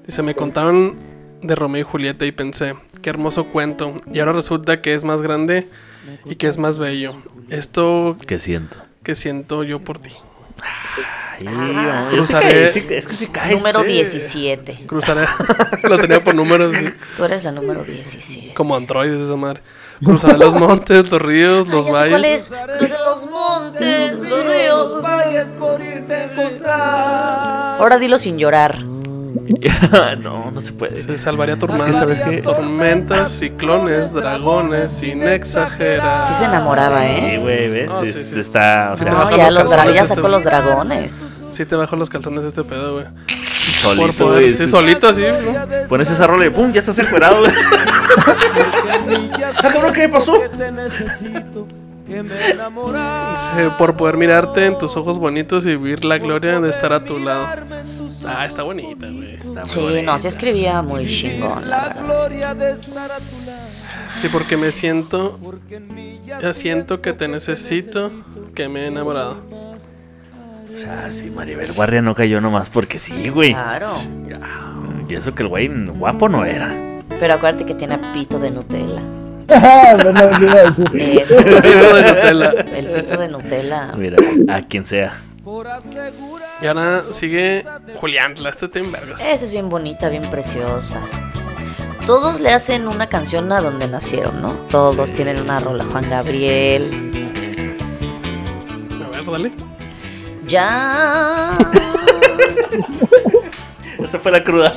Dice, 0.05 0.21
me 0.21 0.35
contaron 0.35 0.95
de 1.41 1.55
Romeo 1.55 1.81
y 1.81 1.83
Julieta 1.83 2.25
y 2.25 2.31
pensé, 2.31 2.75
qué 3.01 3.09
hermoso 3.09 3.45
cuento. 3.45 3.93
Y 4.13 4.19
ahora 4.19 4.33
resulta 4.33 4.81
que 4.81 4.93
es 4.93 5.03
más 5.03 5.21
grande 5.23 5.67
y 6.25 6.35
que 6.35 6.47
es 6.47 6.57
más 6.57 6.77
bello. 6.79 7.15
Esto 7.49 8.15
¿Qué 8.27 8.39
siento? 8.39 8.77
que 9.03 9.15
siento 9.15 9.63
yo 9.63 9.79
por 9.79 9.99
ti. 9.99 10.11
Ay, 10.61 11.45
Ah. 11.47 12.09
Cruzaré- 12.11 12.71
caí, 12.71 12.73
sí- 12.73 12.85
es 12.89 13.07
que 13.07 13.13
sí 13.13 13.27
caes. 13.27 13.57
Número 13.57 13.81
sí. 13.83 13.87
17. 13.87 14.83
Cruzaré. 14.87 15.25
lo 15.83 15.97
tenía 15.97 16.21
por 16.21 16.35
números, 16.35 16.75
sí, 16.75 16.85
Tú 17.15 17.23
eres 17.23 17.45
la 17.45 17.53
número 17.53 17.83
17. 17.85 18.53
como 18.53 18.75
androides 18.75 19.21
esa 19.21 19.37
madre. 19.37 19.61
Cruzaré 20.03 20.37
los 20.37 20.53
montes, 20.55 21.09
los 21.09 21.21
ríos, 21.21 21.65
Ay, 21.67 21.73
los 21.73 21.85
ya 21.85 21.91
sé 21.91 21.97
cuál 22.09 22.11
valles. 22.21 22.51
es. 22.51 22.77
Crucen 22.77 22.97
los 23.05 23.25
montes, 23.29 24.19
los 24.19 24.45
ríos. 24.45 25.03
Ahora 27.79 27.97
dilo 27.99 28.19
sin 28.19 28.37
llorar. 28.37 28.83
no, 30.23 30.51
no 30.51 30.61
se 30.61 30.73
puede. 30.73 31.03
Se 31.03 31.19
salvaría 31.19 31.53
Es 31.55 31.59
que, 31.61 31.67
tormentas, 31.67 31.95
¿sabes 31.95 32.21
qué? 32.21 32.41
tormentas, 32.41 33.31
ciclones, 33.31 34.13
dragones, 34.13 34.91
sin 34.91 35.23
exagerar. 35.27 36.27
Sí 36.27 36.33
se 36.33 36.45
enamoraba, 36.45 37.01
Sí, 37.01 37.07
¿eh? 37.09 37.39
güey, 37.41 37.69
¿ves? 37.69 37.89
No, 37.89 38.01
sí, 38.03 38.09
Es- 38.09 38.29
sí. 38.29 38.39
Está, 38.39 38.91
o 38.93 38.95
sea, 38.95 39.11
No, 39.11 39.35
ya, 39.35 39.51
los 39.51 39.69
ya 39.69 39.85
este- 40.03 40.15
sacó 40.15 40.27
los 40.27 40.43
dragones. 40.43 41.25
Sí 41.51 41.65
te 41.65 41.75
bajo 41.75 41.95
los 41.95 42.09
calzones 42.09 42.43
este 42.45 42.63
pedo, 42.63 42.93
güey. 42.93 43.05
solito, 43.81 44.05
Por 44.07 44.13
poder, 44.15 44.41
güey. 44.43 44.53
sí, 44.53 44.69
solito 44.69 45.07
así, 45.09 45.21
¿no? 45.21 45.87
Pones 45.87 46.09
esa 46.09 46.25
rola 46.27 46.45
y 46.45 46.49
¡pum! 46.49 46.71
Ya 46.71 46.79
estás 46.79 46.97
encuerado, 46.99 47.39
güey. 47.41 47.51
Ah, 49.61 49.69
cabrón, 49.71 49.93
¿qué 49.93 50.07
pasó? 50.09 50.39
Sí, 52.07 53.63
por 53.77 53.95
poder 53.95 54.17
mirarte 54.17 54.65
en 54.65 54.77
tus 54.77 54.95
ojos 54.97 55.19
bonitos 55.19 55.65
y 55.65 55.69
vivir 55.69 56.05
la 56.05 56.17
gloria 56.17 56.59
de 56.59 56.69
estar 56.69 56.93
a 56.93 57.03
tu 57.03 57.19
lado. 57.19 57.45
Ah, 58.25 58.45
está 58.45 58.63
bonita, 58.63 59.07
güey. 59.07 59.35
Está 59.35 59.65
Sí, 59.65 59.79
bonita. 59.79 60.01
no, 60.03 60.19
se 60.19 60.27
escribía 60.27 60.81
muy 60.81 61.07
chingón. 61.07 61.69
la 61.69 61.89
verdad. 61.89 62.77
Sí, 64.17 64.27
porque 64.31 64.57
me 64.57 64.71
siento. 64.71 65.39
Ya 66.41 66.53
siento 66.53 67.01
que 67.01 67.13
te 67.13 67.27
necesito, 67.27 68.11
que 68.55 68.67
me 68.69 68.81
he 68.81 68.87
enamorado. 68.87 69.37
O 70.73 70.77
sea, 70.77 71.11
sí, 71.11 71.29
Maribel 71.29 71.73
Guardia 71.73 72.01
no 72.01 72.15
cayó 72.15 72.39
nomás 72.41 72.69
porque 72.69 72.99
sí, 72.99 73.29
güey. 73.29 73.51
Claro. 73.53 73.95
Y 75.09 75.15
eso 75.15 75.33
que 75.33 75.43
el 75.43 75.49
güey 75.49 75.67
guapo 75.67 76.29
no 76.29 76.45
era. 76.45 76.73
Pero 77.19 77.33
acuérdate 77.33 77.65
que 77.65 77.73
tiene 77.75 77.97
pito 78.13 78.39
de 78.39 78.51
Nutella. 78.51 79.01
Pito 79.49 80.13
de 80.13 80.63
Nutella. 82.13 82.49
El 82.75 82.87
pito 82.91 83.17
de 83.17 83.27
Nutella. 83.29 83.93
Mira, 83.97 84.17
a 84.47 84.61
quien 84.61 84.85
sea. 84.85 85.13
Y 86.61 86.67
ahora 86.67 87.03
sigue 87.11 87.65
Julián, 87.99 88.33
este 88.45 88.65
está 88.67 88.79
en 88.79 88.91
vergas. 88.91 89.21
Esa 89.21 89.45
es 89.45 89.51
bien 89.51 89.69
bonita, 89.69 90.09
bien 90.09 90.23
preciosa. 90.29 90.99
Todos 92.05 92.39
le 92.39 92.51
hacen 92.51 92.87
una 92.87 93.07
canción 93.07 93.51
a 93.51 93.61
donde 93.61 93.87
nacieron, 93.87 94.41
¿no? 94.41 94.53
Todos 94.69 95.09
Sí. 95.09 95.15
tienen 95.15 95.41
una 95.41 95.59
rola. 95.59 95.85
Juan 95.85 96.09
Gabriel. 96.09 97.31
A 99.03 99.07
ver, 99.09 99.25
dale. 99.25 99.51
Ya. 100.45 101.57
Esa 104.03 104.19
fue 104.19 104.31
la 104.31 104.43
cruda. 104.43 104.73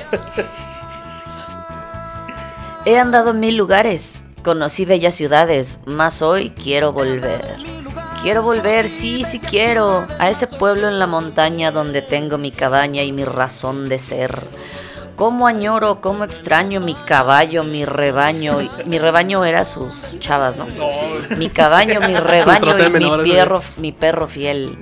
He 2.85 2.99
andado 2.99 3.31
en 3.31 3.40
mil 3.40 3.57
lugares, 3.57 4.23
conocí 4.43 4.85
bellas 4.85 5.15
ciudades, 5.15 5.81
mas 5.86 6.20
hoy 6.23 6.51
quiero 6.51 6.93
volver. 6.93 7.57
Quiero 8.23 8.43
volver, 8.44 8.89
sí, 8.89 9.24
sí 9.24 9.40
quiero, 9.40 10.07
a 10.20 10.31
ese 10.31 10.47
pueblo 10.47 10.86
en 10.89 11.01
la 11.01 11.09
montaña 11.09 11.73
donde 11.73 12.03
tengo 12.03 12.39
mi 12.39 12.53
cabaña 12.53 13.03
y 13.03 13.11
mi 13.11 13.24
razón 13.24 13.89
de 13.89 13.99
ser. 13.99 14.47
Cómo 15.16 15.47
añoro, 15.49 16.01
cómo 16.01 16.23
extraño 16.24 16.81
mi 16.81 16.94
caballo, 16.94 17.65
mi 17.65 17.85
rebaño. 17.85 18.61
y- 18.62 18.70
Mi 18.86 18.99
rebaño 18.99 19.44
era 19.44 19.65
sus 19.65 20.19
chavas, 20.20 20.57
¿no? 20.57 20.66
Mi 21.36 21.51
caballo, 21.51 22.01
mi 22.01 22.15
rebaño 22.15 22.78
y 22.78 22.90
mi 22.90 23.31
perro, 23.32 23.62
mi 23.78 23.93
perro 23.93 24.28
fiel. 24.28 24.78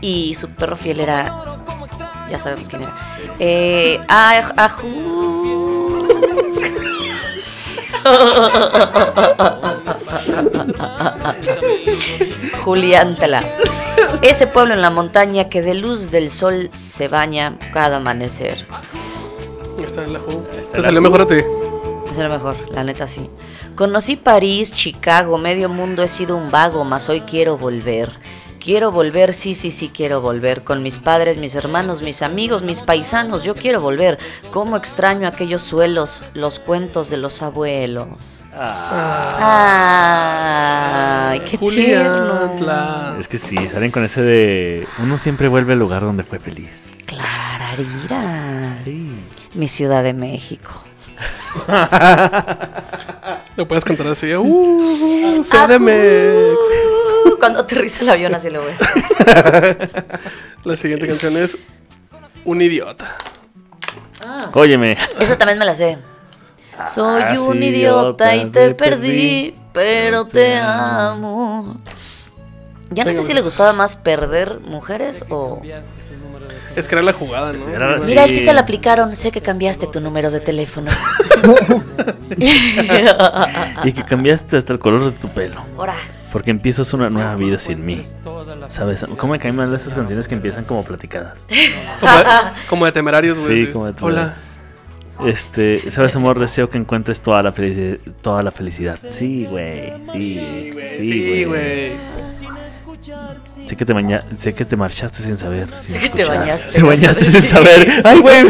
Y 0.00 0.34
su 0.34 0.48
perro 0.50 0.76
fiel 0.76 1.00
era. 1.00 1.58
Ya 2.30 2.38
sabemos 2.38 2.68
quién 2.68 2.82
era. 2.82 2.94
Eh, 3.38 4.00
ah, 4.08 4.52
ajú. 4.56 6.08
Julián 12.64 13.14
Tela. 13.16 13.42
Ese 14.22 14.46
pueblo 14.46 14.74
en 14.74 14.82
la 14.82 14.90
montaña 14.90 15.48
que 15.48 15.62
de 15.62 15.74
luz 15.74 16.10
del 16.10 16.30
sol 16.30 16.70
se 16.76 17.08
baña 17.08 17.58
cada 17.72 17.98
amanecer. 17.98 18.66
Está 19.84 20.04
en 20.04 20.14
la. 20.14 20.20
Te 20.72 20.82
salió 20.82 21.00
jugo. 21.00 21.10
mejor 21.10 21.20
a 21.22 21.26
ti. 21.26 21.44
Es 22.10 22.18
lo 22.18 22.28
mejor, 22.28 22.56
la 22.70 22.84
neta 22.84 23.06
sí. 23.06 23.28
Conocí 23.74 24.16
París, 24.16 24.72
Chicago, 24.72 25.38
medio 25.38 25.68
mundo 25.70 26.02
he 26.02 26.08
sido 26.08 26.36
un 26.36 26.50
vago, 26.50 26.84
mas 26.84 27.08
hoy 27.08 27.22
quiero 27.22 27.56
volver. 27.56 28.12
Quiero 28.62 28.92
volver, 28.92 29.34
sí, 29.34 29.56
sí, 29.56 29.72
sí, 29.72 29.90
quiero 29.92 30.20
volver. 30.20 30.62
Con 30.62 30.84
mis 30.84 31.00
padres, 31.00 31.36
mis 31.36 31.56
hermanos, 31.56 32.00
mis 32.00 32.22
amigos, 32.22 32.62
mis 32.62 32.80
paisanos, 32.80 33.42
yo 33.42 33.56
quiero 33.56 33.80
volver. 33.80 34.20
Cómo 34.52 34.76
extraño 34.76 35.26
aquellos 35.26 35.62
suelos, 35.62 36.22
los 36.34 36.60
cuentos 36.60 37.10
de 37.10 37.16
los 37.16 37.42
abuelos. 37.42 38.44
Ay, 38.54 38.70
qué 41.40 41.58
tierno. 41.58 42.52
Es 43.18 43.26
que 43.26 43.38
sí, 43.38 43.56
salen 43.66 43.90
con 43.90 44.04
ese 44.04 44.22
de. 44.22 44.86
Uno 45.00 45.18
siempre 45.18 45.48
vuelve 45.48 45.72
al 45.72 45.80
lugar 45.80 46.02
donde 46.02 46.22
fue 46.22 46.38
feliz. 46.38 46.88
Clararira. 47.06 48.78
Sí. 48.84 49.24
Mi 49.54 49.66
Ciudad 49.66 50.04
de 50.04 50.12
México. 50.12 50.70
Lo 53.56 53.66
puedes 53.66 53.84
cantar 53.84 54.06
así. 54.06 54.32
Uh, 54.32 55.42
CDMX. 55.42 57.01
Uh, 57.24 57.36
Cuando 57.38 57.60
aterriza 57.60 58.02
el 58.02 58.10
avión 58.10 58.34
así 58.34 58.50
lo 58.50 58.62
ves. 58.64 58.76
La 60.64 60.76
siguiente 60.76 61.06
canción 61.08 61.36
es 61.36 61.56
Un 62.44 62.60
idiota. 62.62 63.16
Óyeme. 64.54 64.96
Esa 65.18 65.36
también 65.36 65.58
me 65.58 65.64
la 65.64 65.74
sé. 65.74 65.98
Soy 66.86 67.22
Ah, 67.22 67.40
un 67.40 67.58
sí, 67.58 67.64
idiota 67.66 68.34
y 68.36 68.46
te 68.46 68.68
te 68.68 68.74
perdí, 68.74 69.08
perdí, 69.08 69.54
pero 69.72 70.24
te 70.26 70.56
amo. 70.58 71.76
Ya 72.90 73.04
no 73.04 73.10
Venga, 73.10 73.14
sé 73.14 73.22
si 73.22 73.32
pues. 73.32 73.34
le 73.36 73.40
gustaba 73.42 73.72
más 73.72 73.96
perder 73.96 74.60
mujeres 74.60 75.24
o... 75.28 75.60
Es 76.76 76.88
que 76.88 76.94
era 76.94 77.02
la 77.02 77.12
jugada, 77.12 77.52
¿no? 77.52 77.68
Era- 77.68 77.98
sí. 78.00 78.04
Mira, 78.08 78.26
sí 78.28 78.40
se 78.40 78.52
la 78.52 78.60
aplicaron. 78.62 79.14
Sé 79.16 79.30
que 79.30 79.40
cambiaste 79.42 79.86
tu 79.88 80.00
número 80.00 80.30
de 80.30 80.40
teléfono. 80.40 80.90
Y 83.84 83.92
que 83.92 84.04
cambiaste 84.04 84.56
hasta 84.56 84.72
el 84.72 84.78
color 84.78 85.04
de 85.12 85.18
tu 85.18 85.28
pelo. 85.28 85.62
Ahora, 85.76 85.94
Porque 86.32 86.50
empiezas 86.50 86.92
una 86.94 87.10
nueva 87.10 87.34
vida 87.36 87.58
sin 87.58 87.84
mí. 87.84 88.02
¿Sabes? 88.68 89.06
¿Cómo 89.18 89.34
me 89.34 89.38
caen 89.38 89.54
mal 89.56 89.72
esas 89.74 89.92
canciones 89.92 90.26
que 90.28 90.34
empiezan 90.34 90.64
como 90.64 90.82
platicadas? 90.84 91.38
Como 92.00 92.16
de, 92.18 92.24
como 92.68 92.84
de 92.86 92.92
temerarios, 92.92 93.38
güey. 93.38 93.66
Sí, 93.66 93.72
como 93.72 93.86
de 93.86 93.94
Hola. 94.00 94.34
Este, 95.26 95.90
¿sabes, 95.90 96.16
amor? 96.16 96.38
Deseo 96.40 96.68
que 96.70 96.78
encuentres 96.78 97.20
toda 97.20 97.42
la, 97.42 97.54
felici- 97.54 98.00
toda 98.22 98.42
la 98.42 98.50
felicidad. 98.50 98.98
Sí, 99.10 99.46
güey. 99.48 99.92
Sí, 100.12 100.72
Sí, 101.00 101.44
güey. 101.44 101.92
Sé 103.68 103.76
que 103.76 103.84
te 103.84 103.92
baña- 103.92 104.24
sé 104.38 104.52
que 104.54 104.64
te 104.64 104.74
marchaste 104.76 105.22
sin 105.22 105.38
saber. 105.38 105.68
sin 105.82 105.92
Sé 105.94 106.00
que 106.00 106.08
te 106.08 106.24
bañaste, 106.24 106.72
Te 106.72 106.82
bañaste 106.82 107.24
sin 107.24 107.42
saber. 107.42 108.02
Ay, 108.04 108.18
güey. 108.20 108.44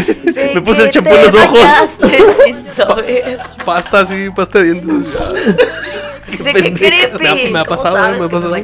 Me 0.55 0.61
puse 0.63 0.85
el 0.85 0.91
champú 0.91 1.11
en 1.15 1.23
los 1.25 1.35
ojos. 1.35 1.49
bañaste 1.53 2.19
sin 2.45 2.65
saber. 2.75 3.39
Pasta 3.67 4.01
así, 4.01 4.31
pasta 4.35 4.59
de 4.61 4.65
dientes. 4.73 4.95
¿De 6.27 6.53
qué 6.55 6.73
creepy? 6.73 7.23
Me 7.23 7.29
ha- 7.29 7.35
me 7.35 7.59
ha 7.61 7.65
¿Cómo 7.65 7.77
pasado, 7.77 7.97
sabes 7.97 8.19
me 8.19 8.25
ha 8.25 8.29
que 8.29 8.35
pasado. 8.35 8.55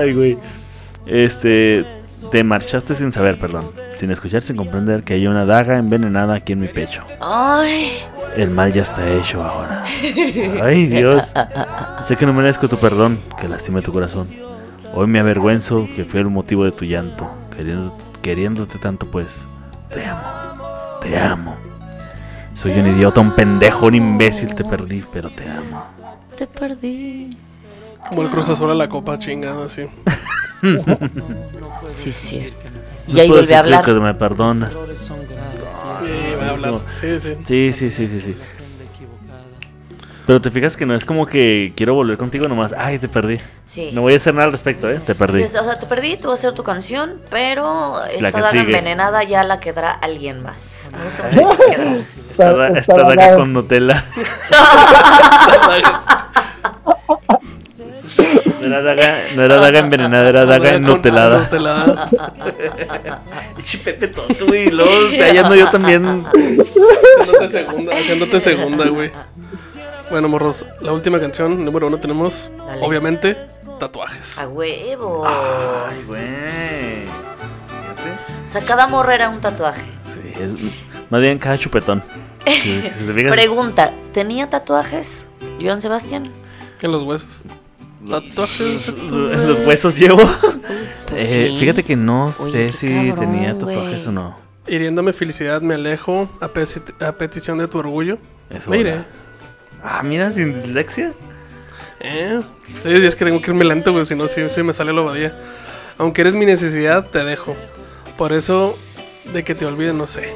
Ay, 0.00 0.14
güey. 0.14 0.38
Este, 1.06 1.84
te 2.30 2.44
marchaste 2.44 2.94
sin 2.94 3.12
saber, 3.12 3.38
perdón. 3.38 3.70
Sin 3.96 4.10
escuchar, 4.10 4.42
sin 4.42 4.56
comprender 4.56 5.02
que 5.02 5.14
hay 5.14 5.26
una 5.26 5.44
daga 5.44 5.78
envenenada 5.78 6.34
aquí 6.34 6.52
en 6.52 6.60
mi 6.60 6.68
pecho. 6.68 7.02
Ay, 7.20 7.90
El 8.36 8.50
mal 8.50 8.72
ya 8.72 8.82
está 8.82 9.08
hecho 9.10 9.42
ahora. 9.42 9.84
Ay, 10.62 10.86
Dios. 10.86 11.24
Sé 12.00 12.16
que 12.16 12.26
no 12.26 12.32
merezco 12.32 12.68
tu 12.68 12.76
perdón, 12.78 13.20
que 13.40 13.48
lastimé 13.48 13.80
tu 13.82 13.92
corazón. 13.92 14.28
Hoy 14.94 15.06
me 15.06 15.20
avergüenzo 15.20 15.86
que 15.96 16.04
fue 16.04 16.20
el 16.20 16.28
motivo 16.28 16.64
de 16.64 16.72
tu 16.72 16.84
llanto. 16.84 17.30
Queriendo, 17.56 17.96
queriéndote 18.22 18.78
tanto, 18.78 19.06
pues. 19.10 19.40
Te 19.92 20.06
amo. 20.06 20.22
Te 21.02 21.18
amo. 21.18 21.56
Soy 22.54 22.72
un 22.78 22.86
idiota, 22.86 23.20
un 23.20 23.34
pendejo, 23.34 23.86
un 23.86 23.94
imbécil. 23.94 24.54
Te 24.54 24.64
perdí, 24.64 25.02
pero 25.12 25.30
te 25.30 25.48
amo. 25.48 25.84
Te 26.42 26.46
perdí. 26.48 27.36
Como 28.08 28.22
el 28.22 28.28
Cruz 28.28 28.48
Azul 28.48 28.70
a 28.70 28.74
la 28.74 28.88
copa 28.88 29.18
chingada, 29.18 29.66
así. 29.66 29.86
Sí, 31.96 32.12
sí. 32.12 32.52
No 33.06 33.16
Y 33.16 33.20
ahí 33.20 33.28
vuelve 33.28 33.54
a 33.54 33.60
hablar. 33.60 33.84
que 33.84 33.92
me 33.92 34.14
perdonas. 34.14 34.72
Sí, 34.72 36.12
va 36.40 36.46
a 36.46 36.50
hablar. 36.50 36.74
Sí, 37.00 37.20
sí. 37.20 37.36
Sí, 37.72 37.90
sí, 37.90 38.08
sí, 38.08 38.20
sí. 38.20 38.36
Pero 40.26 40.40
te 40.40 40.50
fijas 40.52 40.76
que 40.76 40.86
no 40.86 40.94
es 40.94 41.04
como 41.04 41.26
que 41.26 41.72
quiero 41.76 41.94
volver 41.94 42.16
contigo 42.16 42.46
nomás. 42.48 42.72
Ay, 42.76 42.98
te 42.98 43.08
perdí. 43.08 43.38
Sí. 43.64 43.90
No 43.92 44.02
voy 44.02 44.14
a 44.14 44.16
hacer 44.16 44.34
nada 44.34 44.46
al 44.46 44.52
respecto, 44.52 44.88
¿eh? 44.90 45.00
Te 45.04 45.14
perdí. 45.14 45.46
Sí, 45.46 45.56
o 45.56 45.64
sea, 45.64 45.78
te 45.78 45.86
perdí, 45.86 46.16
tú 46.16 46.28
vas 46.28 46.38
a 46.38 46.48
hacer 46.48 46.54
tu 46.56 46.62
canción, 46.64 47.18
pero 47.30 48.04
esta 48.04 48.30
daga 48.32 48.50
envenenada 48.60 49.22
ya 49.24 49.42
la 49.44 49.60
quedará 49.60 49.90
alguien 49.92 50.42
más. 50.42 50.90
Me 50.96 51.04
gusta 51.04 51.22
mucho 51.24 51.40
esa 51.40 51.56
queda. 51.56 51.96
Esta, 51.98 52.52
da- 52.52 52.68
esta 52.68 52.96
daga 53.02 53.36
con 53.36 53.52
Nutella. 53.52 54.04
No 58.62 58.76
era 58.78 58.82
daga, 58.82 59.24
no 59.34 59.42
era 59.42 59.56
daga 59.56 59.78
envenenada, 59.80 60.28
era 60.28 60.44
daga 60.44 60.72
Con- 60.72 60.82
nutelada. 60.82 61.48
Pepe 63.84 64.08
tonto, 64.08 64.46
güey. 64.46 64.68
y 64.68 64.70
Luego 64.70 64.90
callando 65.18 65.54
yo 65.54 65.70
también. 65.70 66.24
Haciéndote 66.26 67.48
segunda, 67.48 67.92
haciéndote 67.96 68.40
segunda, 68.40 68.86
güey. 68.88 69.10
Bueno, 70.10 70.28
morros, 70.28 70.64
la 70.80 70.92
última 70.92 71.18
canción, 71.18 71.64
número 71.64 71.86
uno, 71.86 71.98
tenemos, 71.98 72.50
Dale. 72.58 72.82
obviamente, 72.84 73.36
tatuajes. 73.80 74.38
A 74.38 74.46
huevo. 74.48 75.24
Ay, 75.26 76.02
güey. 76.06 77.04
O 78.46 78.48
sea, 78.48 78.60
cada 78.60 78.86
morra 78.86 79.14
era 79.14 79.28
un 79.30 79.40
tatuaje. 79.40 79.82
Sí, 80.12 80.20
es 80.40 80.52
más 81.08 81.20
bien 81.20 81.38
cada 81.38 81.56
chupetón. 81.56 82.02
Que- 82.44 82.82
que 82.82 82.90
si 82.92 83.04
te 83.04 83.12
Pregunta, 83.30 83.92
¿tenía 84.12 84.50
tatuajes? 84.50 85.26
Joan 85.60 85.80
Sebastián. 85.80 86.30
En 86.82 86.92
los 86.92 87.02
huesos. 87.02 87.40
Tatuajes. 88.08 88.88
En 88.88 89.48
los 89.48 89.58
huesos 89.60 89.96
llevo. 89.98 90.22
Pues 91.08 91.30
Eh, 91.30 91.48
sí. 91.50 91.56
Fíjate 91.60 91.84
que 91.84 91.94
no 91.94 92.32
Oye, 92.38 92.72
sé 92.72 92.72
si 92.72 92.88
cabrón, 93.10 93.18
tenía 93.32 93.52
tatuajes 93.58 94.06
güey. 94.06 94.08
o 94.08 94.12
no. 94.12 94.38
Hiriéndome 94.66 95.12
felicidad, 95.12 95.60
me 95.60 95.74
alejo 95.74 96.26
a, 96.40 96.48
peti- 96.48 96.80
a 97.06 97.12
petición 97.12 97.58
de 97.58 97.68
tu 97.68 97.78
orgullo. 97.78 98.16
Eso 98.48 98.70
Me 98.70 98.78
iré. 98.78 99.04
Ah, 99.84 100.00
mira, 100.02 100.32
sin 100.32 100.62
dislexia. 100.62 101.12
Eh, 102.00 102.40
sí, 102.82 102.88
es 102.88 103.14
que 103.14 103.26
tengo 103.26 103.42
que 103.42 103.50
irme 103.50 103.64
lento, 103.66 103.92
güey, 103.92 104.06
si 104.06 104.14
no, 104.14 104.26
sí, 104.26 104.40
sí 104.48 104.62
me 104.62 104.72
sale 104.72 104.92
la 104.94 105.02
obadía. 105.02 105.36
Aunque 105.98 106.22
eres 106.22 106.34
mi 106.34 106.46
necesidad, 106.46 107.04
te 107.10 107.22
dejo. 107.24 107.54
Por 108.16 108.32
eso, 108.32 108.78
de 109.34 109.44
que 109.44 109.54
te 109.54 109.66
olvide, 109.66 109.92
no 109.92 110.06
sé. 110.06 110.32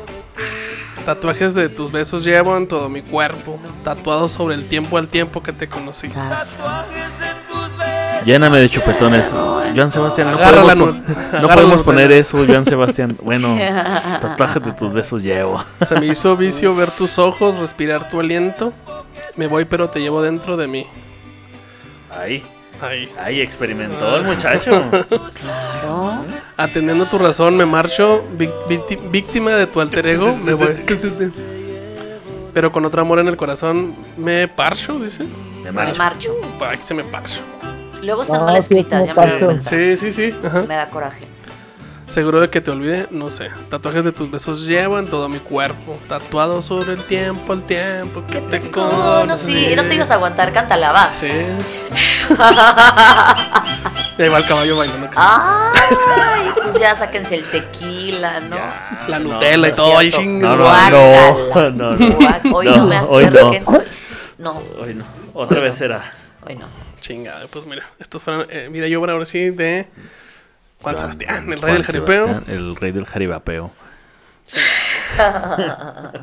Tatuajes 1.06 1.54
de 1.54 1.70
tus 1.70 1.90
besos 1.90 2.22
llevo 2.22 2.54
en 2.56 2.68
todo 2.68 2.90
mi 2.90 3.00
cuerpo. 3.00 3.58
Tatuados 3.82 4.32
sobre 4.32 4.56
el 4.56 4.66
tiempo 4.68 4.98
al 4.98 5.08
tiempo 5.08 5.42
que 5.42 5.52
te 5.54 5.68
conocí. 5.68 6.08
Sas. 6.10 6.58
Lléname 8.26 8.58
de 8.58 8.68
chupetones. 8.68 9.32
Joan 9.74 9.90
Sebastián, 9.90 10.30
no 10.32 10.36
Agarra 10.38 10.62
podemos, 10.62 10.96
la 10.96 11.02
no 11.02 11.38
agarra 11.38 11.54
podemos 11.54 11.80
la 11.80 11.84
poner 11.84 12.12
eso, 12.12 12.44
Joan 12.46 12.66
Sebastián. 12.66 13.16
Bueno, 13.22 13.56
tatuajes 14.20 14.62
de 14.64 14.72
tus 14.72 14.92
besos 14.92 15.22
llevo. 15.22 15.62
Se 15.86 15.98
me 16.00 16.06
hizo 16.06 16.36
vicio 16.36 16.74
ver 16.74 16.90
tus 16.90 17.18
ojos, 17.18 17.56
respirar 17.56 18.10
tu 18.10 18.18
aliento. 18.18 18.72
Me 19.36 19.46
voy, 19.46 19.64
pero 19.64 19.88
te 19.90 20.00
llevo 20.00 20.22
dentro 20.22 20.56
de 20.56 20.66
mí. 20.66 20.86
Ahí, 22.10 22.42
Ahí. 22.80 23.12
ahí 23.22 23.40
experimentó 23.40 24.16
el 24.16 24.24
muchacho. 24.24 24.82
¿No? 25.86 26.24
Atendiendo 26.56 27.04
tu 27.06 27.18
razón, 27.18 27.56
me 27.56 27.64
marcho. 27.66 28.24
víctima 29.12 29.52
de 29.52 29.66
tu 29.68 29.80
alter 29.80 30.04
ego, 30.06 30.34
me 30.34 30.54
voy. 30.54 30.74
Pero 32.52 32.72
con 32.72 32.84
otro 32.86 33.02
amor 33.02 33.18
en 33.20 33.28
el 33.28 33.36
corazón, 33.36 33.94
me 34.16 34.48
parcho, 34.48 34.98
dice. 34.98 35.24
Me 35.62 35.64
Me 35.64 35.72
marcho. 35.72 35.98
marcho. 35.98 36.34
Para 36.58 36.76
que 36.76 36.82
se 36.82 36.94
me 36.94 37.04
parcho. 37.04 37.40
Luego 38.02 38.22
están 38.22 38.38
No, 38.40 38.44
mal 38.46 38.54
sí 38.54 38.58
es 38.58 38.64
escritas, 38.64 39.00
como 39.00 39.06
ya 39.06 39.14
me 39.14 39.22
doy 39.22 39.30
parcho. 39.30 39.46
cuenta. 39.46 39.70
Sí, 39.70 39.96
sí, 39.96 40.12
sí. 40.12 40.34
Ajá. 40.46 40.62
Me 40.68 40.74
da 40.76 40.88
coraje. 40.88 41.26
Seguro 42.06 42.40
de 42.40 42.48
que 42.50 42.60
te 42.60 42.70
olvide, 42.70 43.08
no 43.10 43.32
sé. 43.32 43.50
Tatuajes 43.68 44.04
de 44.04 44.12
tus 44.12 44.30
besos 44.30 44.60
llevo 44.64 44.98
en 45.00 45.08
todo 45.08 45.28
mi 45.28 45.38
cuerpo. 45.40 45.98
Tatuado 46.08 46.62
sobre 46.62 46.92
el 46.92 47.02
tiempo, 47.02 47.52
el 47.52 47.62
tiempo 47.64 48.22
que 48.30 48.40
te 48.42 48.60
Conocí. 48.70 49.74
No 49.74 49.82
te 49.84 49.94
ibas 49.96 50.10
a 50.12 50.14
aguantar, 50.14 50.52
cántala, 50.52 50.92
va. 50.92 51.10
Sí. 51.10 51.26
Y 54.18 54.22
ahí 54.22 54.28
va 54.28 54.38
el 54.38 54.46
caballo 54.46 54.76
bailando. 54.76 55.08
Ay, 55.16 56.50
pues 56.62 56.78
ya 56.78 56.94
sáquense 56.94 57.34
el 57.34 57.44
tequila, 57.50 58.40
¿no? 58.40 58.56
La 59.08 59.18
No, 59.18 59.34
Nutella 59.34 59.56
no 59.58 59.66
y 59.68 59.72
todo. 59.72 59.98
Ahí 59.98 60.10
No, 60.40 60.56
no, 60.56 61.70
no, 61.70 61.96
no. 61.96 62.18
Guac- 62.18 62.52
Hoy 62.54 62.66
no, 62.66 62.76
No, 62.76 62.86
me 62.86 63.00
hoy 63.00 63.24
no. 63.26 63.48
acerquen. 63.48 63.64
No, 64.38 64.62
Hoy 64.80 64.94
no. 64.94 65.04
Otra 65.34 65.60
vez 65.60 65.74
será. 65.76 66.10
hoy 66.46 66.54
no. 66.54 66.66
Chingada, 67.06 67.46
pues 67.46 67.64
mira, 67.66 67.88
estos 68.00 68.20
fueron 68.22 68.46
eh, 68.50 68.68
vida 68.70 68.88
y 68.88 68.94
obra 68.96 69.12
ahora 69.12 69.24
sí 69.24 69.50
de 69.50 69.86
Juan 70.82 70.94
Joan- 70.94 71.00
Sebastián, 71.00 71.52
el 71.52 71.60
Juan 71.60 71.62
rey 71.62 71.72
del 71.74 71.84
jaripeo. 71.84 72.24
Sebastián, 72.24 72.56
el 72.56 72.76
rey 72.76 72.92
del 72.92 73.06
jaribapeo. 73.06 73.70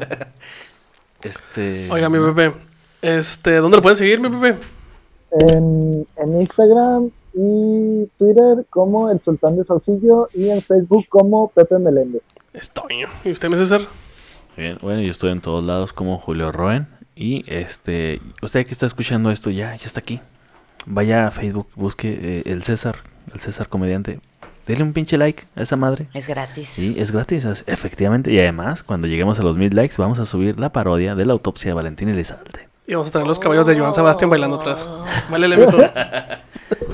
este. 1.23 1.89
Oiga, 1.91 2.09
mi 2.09 2.19
Pepe, 2.19 2.53
este, 3.01 3.57
¿dónde 3.57 3.77
lo 3.77 3.81
pueden 3.81 3.97
seguir, 3.97 4.19
mi 4.19 4.29
Pepe? 4.29 4.57
En, 5.31 6.05
en 6.17 6.41
Instagram 6.41 7.09
y 7.33 8.05
Twitter 8.17 8.65
como 8.69 9.09
El 9.09 9.21
Sultán 9.21 9.57
de 9.57 9.63
Saucillo 9.63 10.29
y 10.33 10.49
en 10.49 10.61
Facebook 10.61 11.05
como 11.09 11.49
Pepe 11.49 11.79
Meléndez. 11.79 12.25
Estoy. 12.53 13.05
¿Y 13.23 13.31
usted, 13.31 13.49
mi 13.49 13.57
César? 13.57 13.81
Bien, 14.55 14.77
bueno, 14.81 15.01
yo 15.01 15.09
estoy 15.09 15.31
en 15.31 15.41
todos 15.41 15.65
lados 15.65 15.93
como 15.93 16.19
Julio 16.19 16.51
Roen. 16.51 16.87
Y 17.15 17.43
este, 17.51 18.21
usted 18.41 18.65
que 18.65 18.73
está 18.73 18.85
escuchando 18.85 19.31
esto 19.31 19.49
ya, 19.49 19.75
ya 19.75 19.85
está 19.85 19.99
aquí. 19.99 20.19
Vaya 20.85 21.27
a 21.27 21.31
Facebook, 21.31 21.67
busque 21.75 22.17
eh, 22.21 22.43
el 22.45 22.63
César, 22.63 22.97
el 23.33 23.39
César 23.39 23.69
comediante. 23.69 24.19
Dele 24.67 24.83
un 24.83 24.93
pinche 24.93 25.17
like 25.17 25.43
a 25.55 25.61
esa 25.63 25.75
madre. 25.75 26.07
Es 26.13 26.27
gratis. 26.27 26.79
Y 26.79 26.97
es 26.99 27.11
gratis, 27.11 27.43
es- 27.45 27.63
efectivamente. 27.67 28.31
Y 28.31 28.39
además, 28.39 28.81
cuando 28.83 29.07
lleguemos 29.07 29.39
a 29.39 29.43
los 29.43 29.57
mil 29.57 29.75
likes, 29.75 29.95
vamos 29.97 30.19
a 30.19 30.25
subir 30.25 30.57
la 30.59 30.71
parodia 30.71 31.15
de 31.15 31.25
la 31.25 31.33
autopsia 31.33 31.71
de 31.71 31.75
Valentín 31.75 32.07
Elizalde. 32.09 32.69
Y 32.87 32.93
vamos 32.93 33.09
a 33.09 33.11
tener 33.11 33.27
los 33.27 33.39
caballos 33.39 33.65
de 33.67 33.77
Joan 33.79 33.93
Sebastián 33.93 34.29
bailando 34.29 34.59
atrás. 34.59 34.85
Vale, 35.29 35.47
le 35.47 35.57
mijo. 35.57 35.77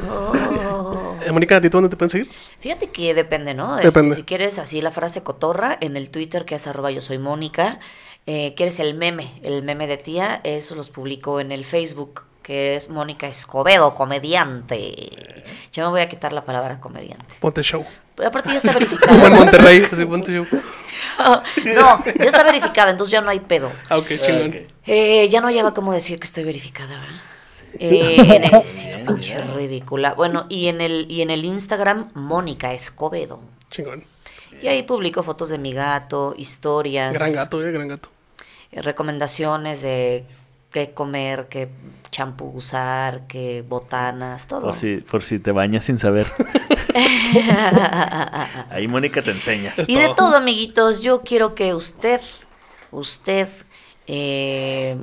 Oh. 0.09 1.15
Eh, 1.25 1.31
Mónica, 1.31 1.57
¿a 1.57 1.61
ti 1.61 1.69
tú 1.69 1.77
dónde 1.77 1.89
te 1.89 1.97
pueden 1.97 2.09
seguir? 2.09 2.29
Fíjate 2.59 2.87
que 2.87 3.13
depende, 3.13 3.53
¿no? 3.53 3.75
Este, 3.77 3.87
Depende. 3.87 4.15
si 4.15 4.23
quieres 4.23 4.57
así 4.59 4.81
la 4.81 4.91
frase 4.91 5.23
cotorra, 5.23 5.77
en 5.81 5.97
el 5.97 6.09
Twitter 6.09 6.45
que 6.45 6.55
es 6.55 6.67
arroba 6.67 6.91
yo 6.91 7.01
soy 7.01 7.17
Mónica. 7.17 7.79
Eh, 8.25 8.53
¿Quieres 8.55 8.79
el 8.79 8.93
meme? 8.95 9.39
El 9.43 9.63
meme 9.63 9.87
de 9.87 9.97
tía, 9.97 10.41
eso 10.43 10.75
los 10.75 10.89
publico 10.89 11.39
en 11.39 11.51
el 11.51 11.65
Facebook, 11.65 12.23
que 12.49 12.75
es 12.75 12.89
Mónica 12.89 13.27
Escobedo, 13.27 13.93
comediante. 13.93 15.45
Yo 15.71 15.83
me 15.83 15.89
voy 15.91 16.01
a 16.01 16.09
quitar 16.09 16.33
la 16.33 16.43
palabra 16.45 16.79
comediante. 16.79 17.35
Ponte 17.39 17.61
show. 17.61 17.85
Aparte 18.25 18.49
ya 18.49 18.57
está 18.63 18.73
Como 18.73 18.79
en 18.79 18.89
verificada. 18.89 19.29
Monterrey, 19.29 19.87
así, 19.91 20.03
ponte 20.03 20.31
show. 20.31 20.47
no, 21.19 22.03
ya 22.05 22.25
está 22.25 22.41
verificada, 22.43 22.89
entonces 22.89 23.11
ya 23.11 23.21
no 23.21 23.29
hay 23.29 23.39
pedo. 23.39 23.71
Ah, 23.87 23.99
ok, 23.99 24.07
chingón. 24.25 24.65
Eh, 24.83 25.29
ya 25.29 25.41
no 25.41 25.47
hallaba 25.47 25.75
cómo 25.75 25.93
decir 25.93 26.17
que 26.19 26.25
estoy 26.25 26.43
verificada, 26.43 26.99
¿verdad? 26.99 27.21
Eh, 27.77 28.15
en 28.17 28.43
el, 28.45 28.63
sí, 28.63 28.87
pinche 29.05 29.37
ridícula. 29.37 30.15
Bueno, 30.15 30.47
y 30.49 30.69
en 30.69 30.81
el 30.81 31.05
y 31.07 31.21
en 31.21 31.29
el 31.29 31.45
Instagram 31.45 32.09
Mónica 32.15 32.73
Escobedo. 32.73 33.41
Chingón. 33.69 34.05
Y 34.59 34.69
ahí 34.69 34.81
publico 34.81 35.21
fotos 35.21 35.49
de 35.49 35.59
mi 35.59 35.71
gato, 35.71 36.33
historias, 36.35 37.13
Gran 37.13 37.31
gato, 37.31 37.63
eh, 37.63 37.71
gran 37.71 37.87
gato. 37.87 38.09
eh, 38.71 38.81
recomendaciones 38.81 39.83
de 39.83 40.25
qué 40.71 40.91
comer, 40.91 41.47
qué 41.49 41.69
champú 42.11 42.51
usar, 42.55 43.27
qué 43.27 43.63
botanas, 43.67 44.47
todo. 44.47 44.61
Por 44.61 44.77
si, 44.77 44.97
por 44.97 45.23
si 45.23 45.39
te 45.39 45.51
bañas 45.51 45.85
sin 45.85 45.99
saber. 45.99 46.27
Ahí 48.69 48.87
Mónica 48.87 49.21
te 49.21 49.31
enseña. 49.31 49.73
Es 49.77 49.89
y 49.89 49.95
de 49.95 50.09
todo, 50.15 50.35
amiguitos, 50.35 51.01
yo 51.01 51.21
quiero 51.21 51.55
que 51.55 51.73
usted, 51.73 52.21
usted 52.91 53.47
eh, 54.07 54.97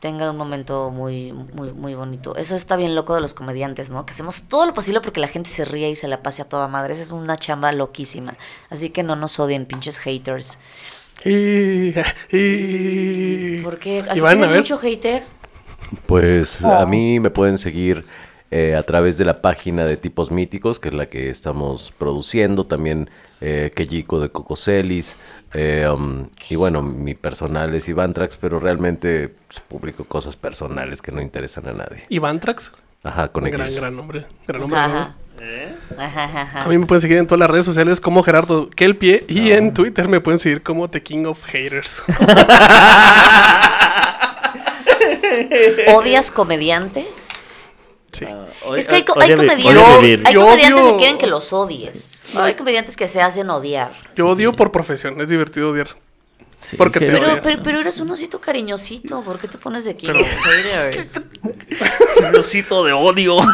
tenga 0.00 0.30
un 0.30 0.36
momento 0.36 0.90
muy, 0.90 1.32
muy, 1.32 1.72
muy 1.72 1.94
bonito. 1.94 2.36
Eso 2.36 2.56
está 2.56 2.76
bien 2.76 2.94
loco 2.94 3.14
de 3.14 3.20
los 3.20 3.32
comediantes, 3.32 3.90
¿no? 3.90 4.04
Que 4.04 4.12
hacemos 4.12 4.42
todo 4.42 4.66
lo 4.66 4.74
posible 4.74 5.00
porque 5.00 5.20
la 5.20 5.28
gente 5.28 5.48
se 5.50 5.64
ríe 5.64 5.88
y 5.88 5.96
se 5.96 6.08
la 6.08 6.22
pase 6.22 6.42
a 6.42 6.44
toda 6.48 6.68
madre. 6.68 6.94
Esa 6.94 7.04
es 7.04 7.10
una 7.10 7.36
chamba 7.36 7.72
loquísima. 7.72 8.36
Así 8.70 8.90
que 8.90 9.02
no 9.02 9.16
nos 9.16 9.40
odien, 9.40 9.66
pinches 9.66 9.98
haters. 9.98 10.58
Y, 11.24 11.94
y... 12.36 13.64
A 13.64 14.12
tienen 14.12 14.40
ver. 14.40 14.58
mucho 14.58 14.78
hater. 14.78 15.22
Pues 16.06 16.64
a 16.64 16.84
mí 16.86 17.20
me 17.20 17.30
pueden 17.30 17.58
seguir 17.58 18.04
eh, 18.50 18.74
a 18.76 18.82
través 18.82 19.18
de 19.18 19.24
la 19.24 19.40
página 19.40 19.84
de 19.84 19.96
Tipos 19.96 20.30
Míticos, 20.30 20.78
que 20.78 20.88
es 20.88 20.94
la 20.94 21.06
que 21.06 21.30
estamos 21.30 21.92
produciendo, 21.96 22.66
también 22.66 23.10
eh, 23.40 23.72
Kejiko 23.74 24.20
de 24.20 24.28
Cocoselis, 24.28 25.18
eh, 25.52 25.88
um, 25.88 26.28
y 26.48 26.56
bueno, 26.56 26.82
mi 26.82 27.14
personal 27.14 27.74
es 27.74 27.88
Ivantrax, 27.88 28.36
pero 28.36 28.58
realmente 28.58 29.28
pues, 29.48 29.60
publico 29.60 30.04
cosas 30.04 30.36
personales 30.36 31.00
que 31.00 31.12
no 31.12 31.20
interesan 31.20 31.68
a 31.68 31.72
nadie. 31.72 32.04
Iván 32.08 32.40
Trax. 32.40 32.72
Ajá, 33.02 33.28
con 33.28 33.44
Gran, 33.44 33.60
X. 33.62 33.78
gran 33.78 33.96
nombre. 33.96 34.26
Gran 34.46 34.60
nombre. 34.62 34.78
Ajá. 34.78 35.14
¿no? 35.18 35.23
Ajá. 35.98 36.62
A 36.62 36.68
mí 36.68 36.78
me 36.78 36.86
pueden 36.86 37.00
seguir 37.00 37.18
en 37.18 37.26
todas 37.26 37.40
las 37.40 37.50
redes 37.50 37.64
sociales 37.64 38.00
como 38.00 38.22
Gerardo 38.22 38.70
Kelpie 38.70 39.24
y 39.28 39.52
en 39.52 39.74
Twitter 39.74 40.08
me 40.08 40.20
pueden 40.20 40.38
seguir 40.38 40.62
como 40.62 40.88
The 40.88 41.02
King 41.02 41.24
of 41.26 41.44
Haters. 41.44 42.02
¿Odias 45.94 46.30
comediantes? 46.30 47.28
Sí. 48.12 48.26
Es 48.76 48.88
que 48.88 48.96
hay, 48.96 49.02
comediantes, 49.04 49.64
Yo- 49.64 49.70
hay 50.00 50.34
comediantes 50.34 50.72
odio- 50.72 50.92
que 50.92 50.96
quieren 50.98 51.18
que 51.18 51.26
los 51.26 51.52
odies. 51.52 52.22
Hay 52.34 52.54
comediantes 52.54 52.96
que 52.96 53.06
se 53.08 53.20
hacen 53.20 53.50
odiar. 53.50 53.92
Yo 54.16 54.28
odio 54.28 54.54
por 54.54 54.72
profesión, 54.72 55.20
es 55.20 55.28
divertido 55.28 55.70
odiar. 55.70 55.88
Sí, 56.74 56.78
Porque 56.78 56.98
te 56.98 57.06
que- 57.06 57.12
Pero, 57.12 57.40
pero, 57.42 57.62
pero 57.62 57.78
eres 57.80 58.00
un 58.00 58.10
osito 58.10 58.40
cariñosito. 58.40 59.22
¿Por 59.22 59.38
qué 59.38 59.46
te 59.46 59.58
pones 59.58 59.84
de 59.84 59.92
aquí? 59.92 60.06
Pero-? 60.08 60.18
Un 62.28 62.36
osito 62.36 62.82
de 62.84 62.92
odio. 62.92 63.36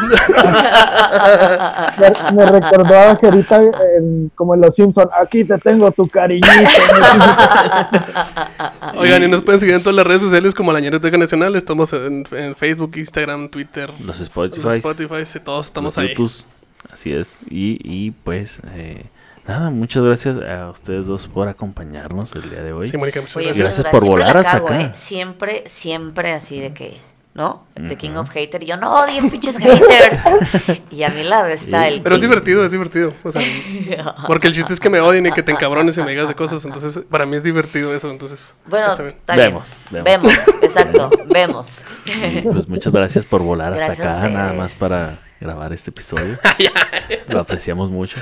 Me, 1.97 2.33
me 2.35 2.45
recordó 2.45 2.93
a 2.95 3.11
Angelita 3.11 3.61
en- 3.97 4.31
como 4.35 4.55
en 4.55 4.61
Los 4.61 4.75
Simpson. 4.75 5.09
Aquí 5.21 5.43
te 5.43 5.57
tengo 5.59 5.91
tu 5.91 6.07
cariñito. 6.07 6.47
Oigan, 8.97 9.23
y 9.23 9.27
nos 9.27 9.41
pueden 9.41 9.59
seguir 9.59 9.75
en 9.75 9.81
todas 9.83 9.95
las 9.95 10.05
redes 10.07 10.21
sociales 10.21 10.53
como 10.53 10.71
La 10.73 10.79
Ñeroteca 10.79 11.17
Nacional. 11.17 11.55
Estamos 11.55 11.91
en, 11.93 12.25
en 12.31 12.55
Facebook, 12.55 12.91
Instagram, 12.95 13.49
Twitter, 13.49 13.89
Los 13.99 14.19
los 14.19 14.21
Spotify. 14.21 14.77
Spotify, 14.77 15.25
sí, 15.25 15.39
todos 15.39 15.67
estamos 15.67 15.95
los 15.95 15.97
ahí. 15.97 16.13
Bluetooth. 16.15 16.43
Así 16.91 17.11
es. 17.11 17.37
Y, 17.49 17.77
y 17.83 18.11
pues, 18.11 18.59
eh, 18.73 19.05
nada, 19.47 19.69
muchas 19.69 20.03
gracias 20.03 20.37
a 20.37 20.69
ustedes 20.69 21.07
dos 21.07 21.27
por 21.27 21.47
acompañarnos 21.47 22.33
el 22.35 22.49
día 22.49 22.61
de 22.61 22.73
hoy. 22.73 22.87
Sí, 22.87 22.97
Mónica, 22.97 23.21
muchas 23.21 23.37
Oye, 23.37 23.47
gracias. 23.47 23.65
Gracias 23.67 23.87
por 23.91 24.01
Siempre 24.01 24.09
volar 24.09 24.35
la 24.35 24.41
hasta 24.41 24.51
cago, 24.53 24.67
acá. 24.67 24.81
¿eh? 24.81 24.91
Siempre, 24.95 25.63
siempre 25.67 26.33
así 26.33 26.59
de 26.59 26.73
que, 26.73 26.97
¿no? 27.33 27.63
The 27.75 27.95
King 27.95 28.11
of 28.11 28.29
Hater. 28.29 28.61
Y 28.63 28.67
yo 28.67 28.77
no 28.77 28.93
odien 28.93 29.29
pinches 29.29 29.57
haters. 29.57 30.19
y 30.91 31.03
a 31.03 31.09
mi 31.09 31.23
lado 31.23 31.47
está 31.47 31.87
el. 31.87 32.01
Pero 32.01 32.15
es 32.15 32.21
divertido, 32.21 32.63
es 32.63 32.71
divertido. 32.71 33.13
O 33.23 33.31
sea, 33.31 33.41
porque 34.27 34.47
el 34.47 34.53
chiste 34.53 34.73
es 34.73 34.79
que 34.79 34.89
me 34.89 34.99
odien 34.99 35.25
y 35.25 35.31
que 35.31 35.41
te 35.43 35.51
encabrones 35.51 35.97
y 35.97 36.01
me 36.01 36.11
digas 36.11 36.27
de 36.27 36.35
cosas. 36.35 36.63
Entonces, 36.65 37.03
para 37.09 37.25
mí 37.25 37.35
es 37.37 37.43
divertido 37.43 37.95
eso. 37.95 38.11
Entonces, 38.11 38.53
Bueno, 38.67 38.87
está 38.87 39.03
bien. 39.03 39.15
está 39.17 39.33
bien. 39.33 39.47
Vemos, 39.47 39.77
vemos. 39.89 40.05
Vemos, 40.05 40.47
exacto, 40.61 41.09
vemos. 41.27 41.81
Y, 42.05 42.41
pues 42.41 42.67
muchas 42.67 42.93
gracias 42.93 43.25
por 43.25 43.41
volar 43.41 43.73
hasta 43.73 43.85
Gracias 43.85 44.15
acá, 44.15 44.29
nada 44.29 44.53
más 44.53 44.75
para 44.75 45.17
grabar 45.41 45.73
este 45.73 45.89
episodio. 45.89 46.37
Lo 47.27 47.39
apreciamos 47.39 47.89
mucho. 47.89 48.17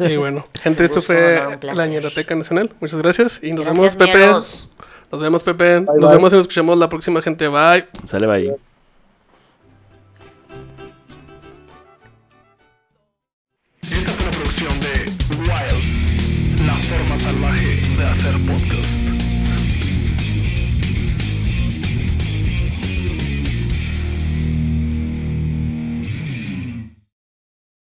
Y 0.00 0.16
bueno, 0.16 0.46
gente, 0.60 0.84
esto 0.84 1.02
fue 1.02 1.58
la 1.62 1.86
Ñeroteca 1.86 2.34
Nacional. 2.34 2.70
Muchas 2.80 2.98
gracias 2.98 3.40
y 3.42 3.52
nos 3.52 3.64
Gracias, 3.66 3.96
vemos, 3.96 3.96
Pepe. 3.96 4.18
ñeros. 4.18 4.68
Nos 5.12 5.20
vemos, 5.20 5.42
Pepe. 5.42 5.80
Bye, 5.80 5.84
nos 5.84 5.96
bye. 5.96 6.16
vemos 6.16 6.32
y 6.32 6.36
nos 6.36 6.40
escuchamos 6.42 6.78
la 6.78 6.88
próxima, 6.88 7.22
gente. 7.22 7.46
Bye. 7.48 7.84
Sale, 8.04 8.26
bye. 8.26 8.67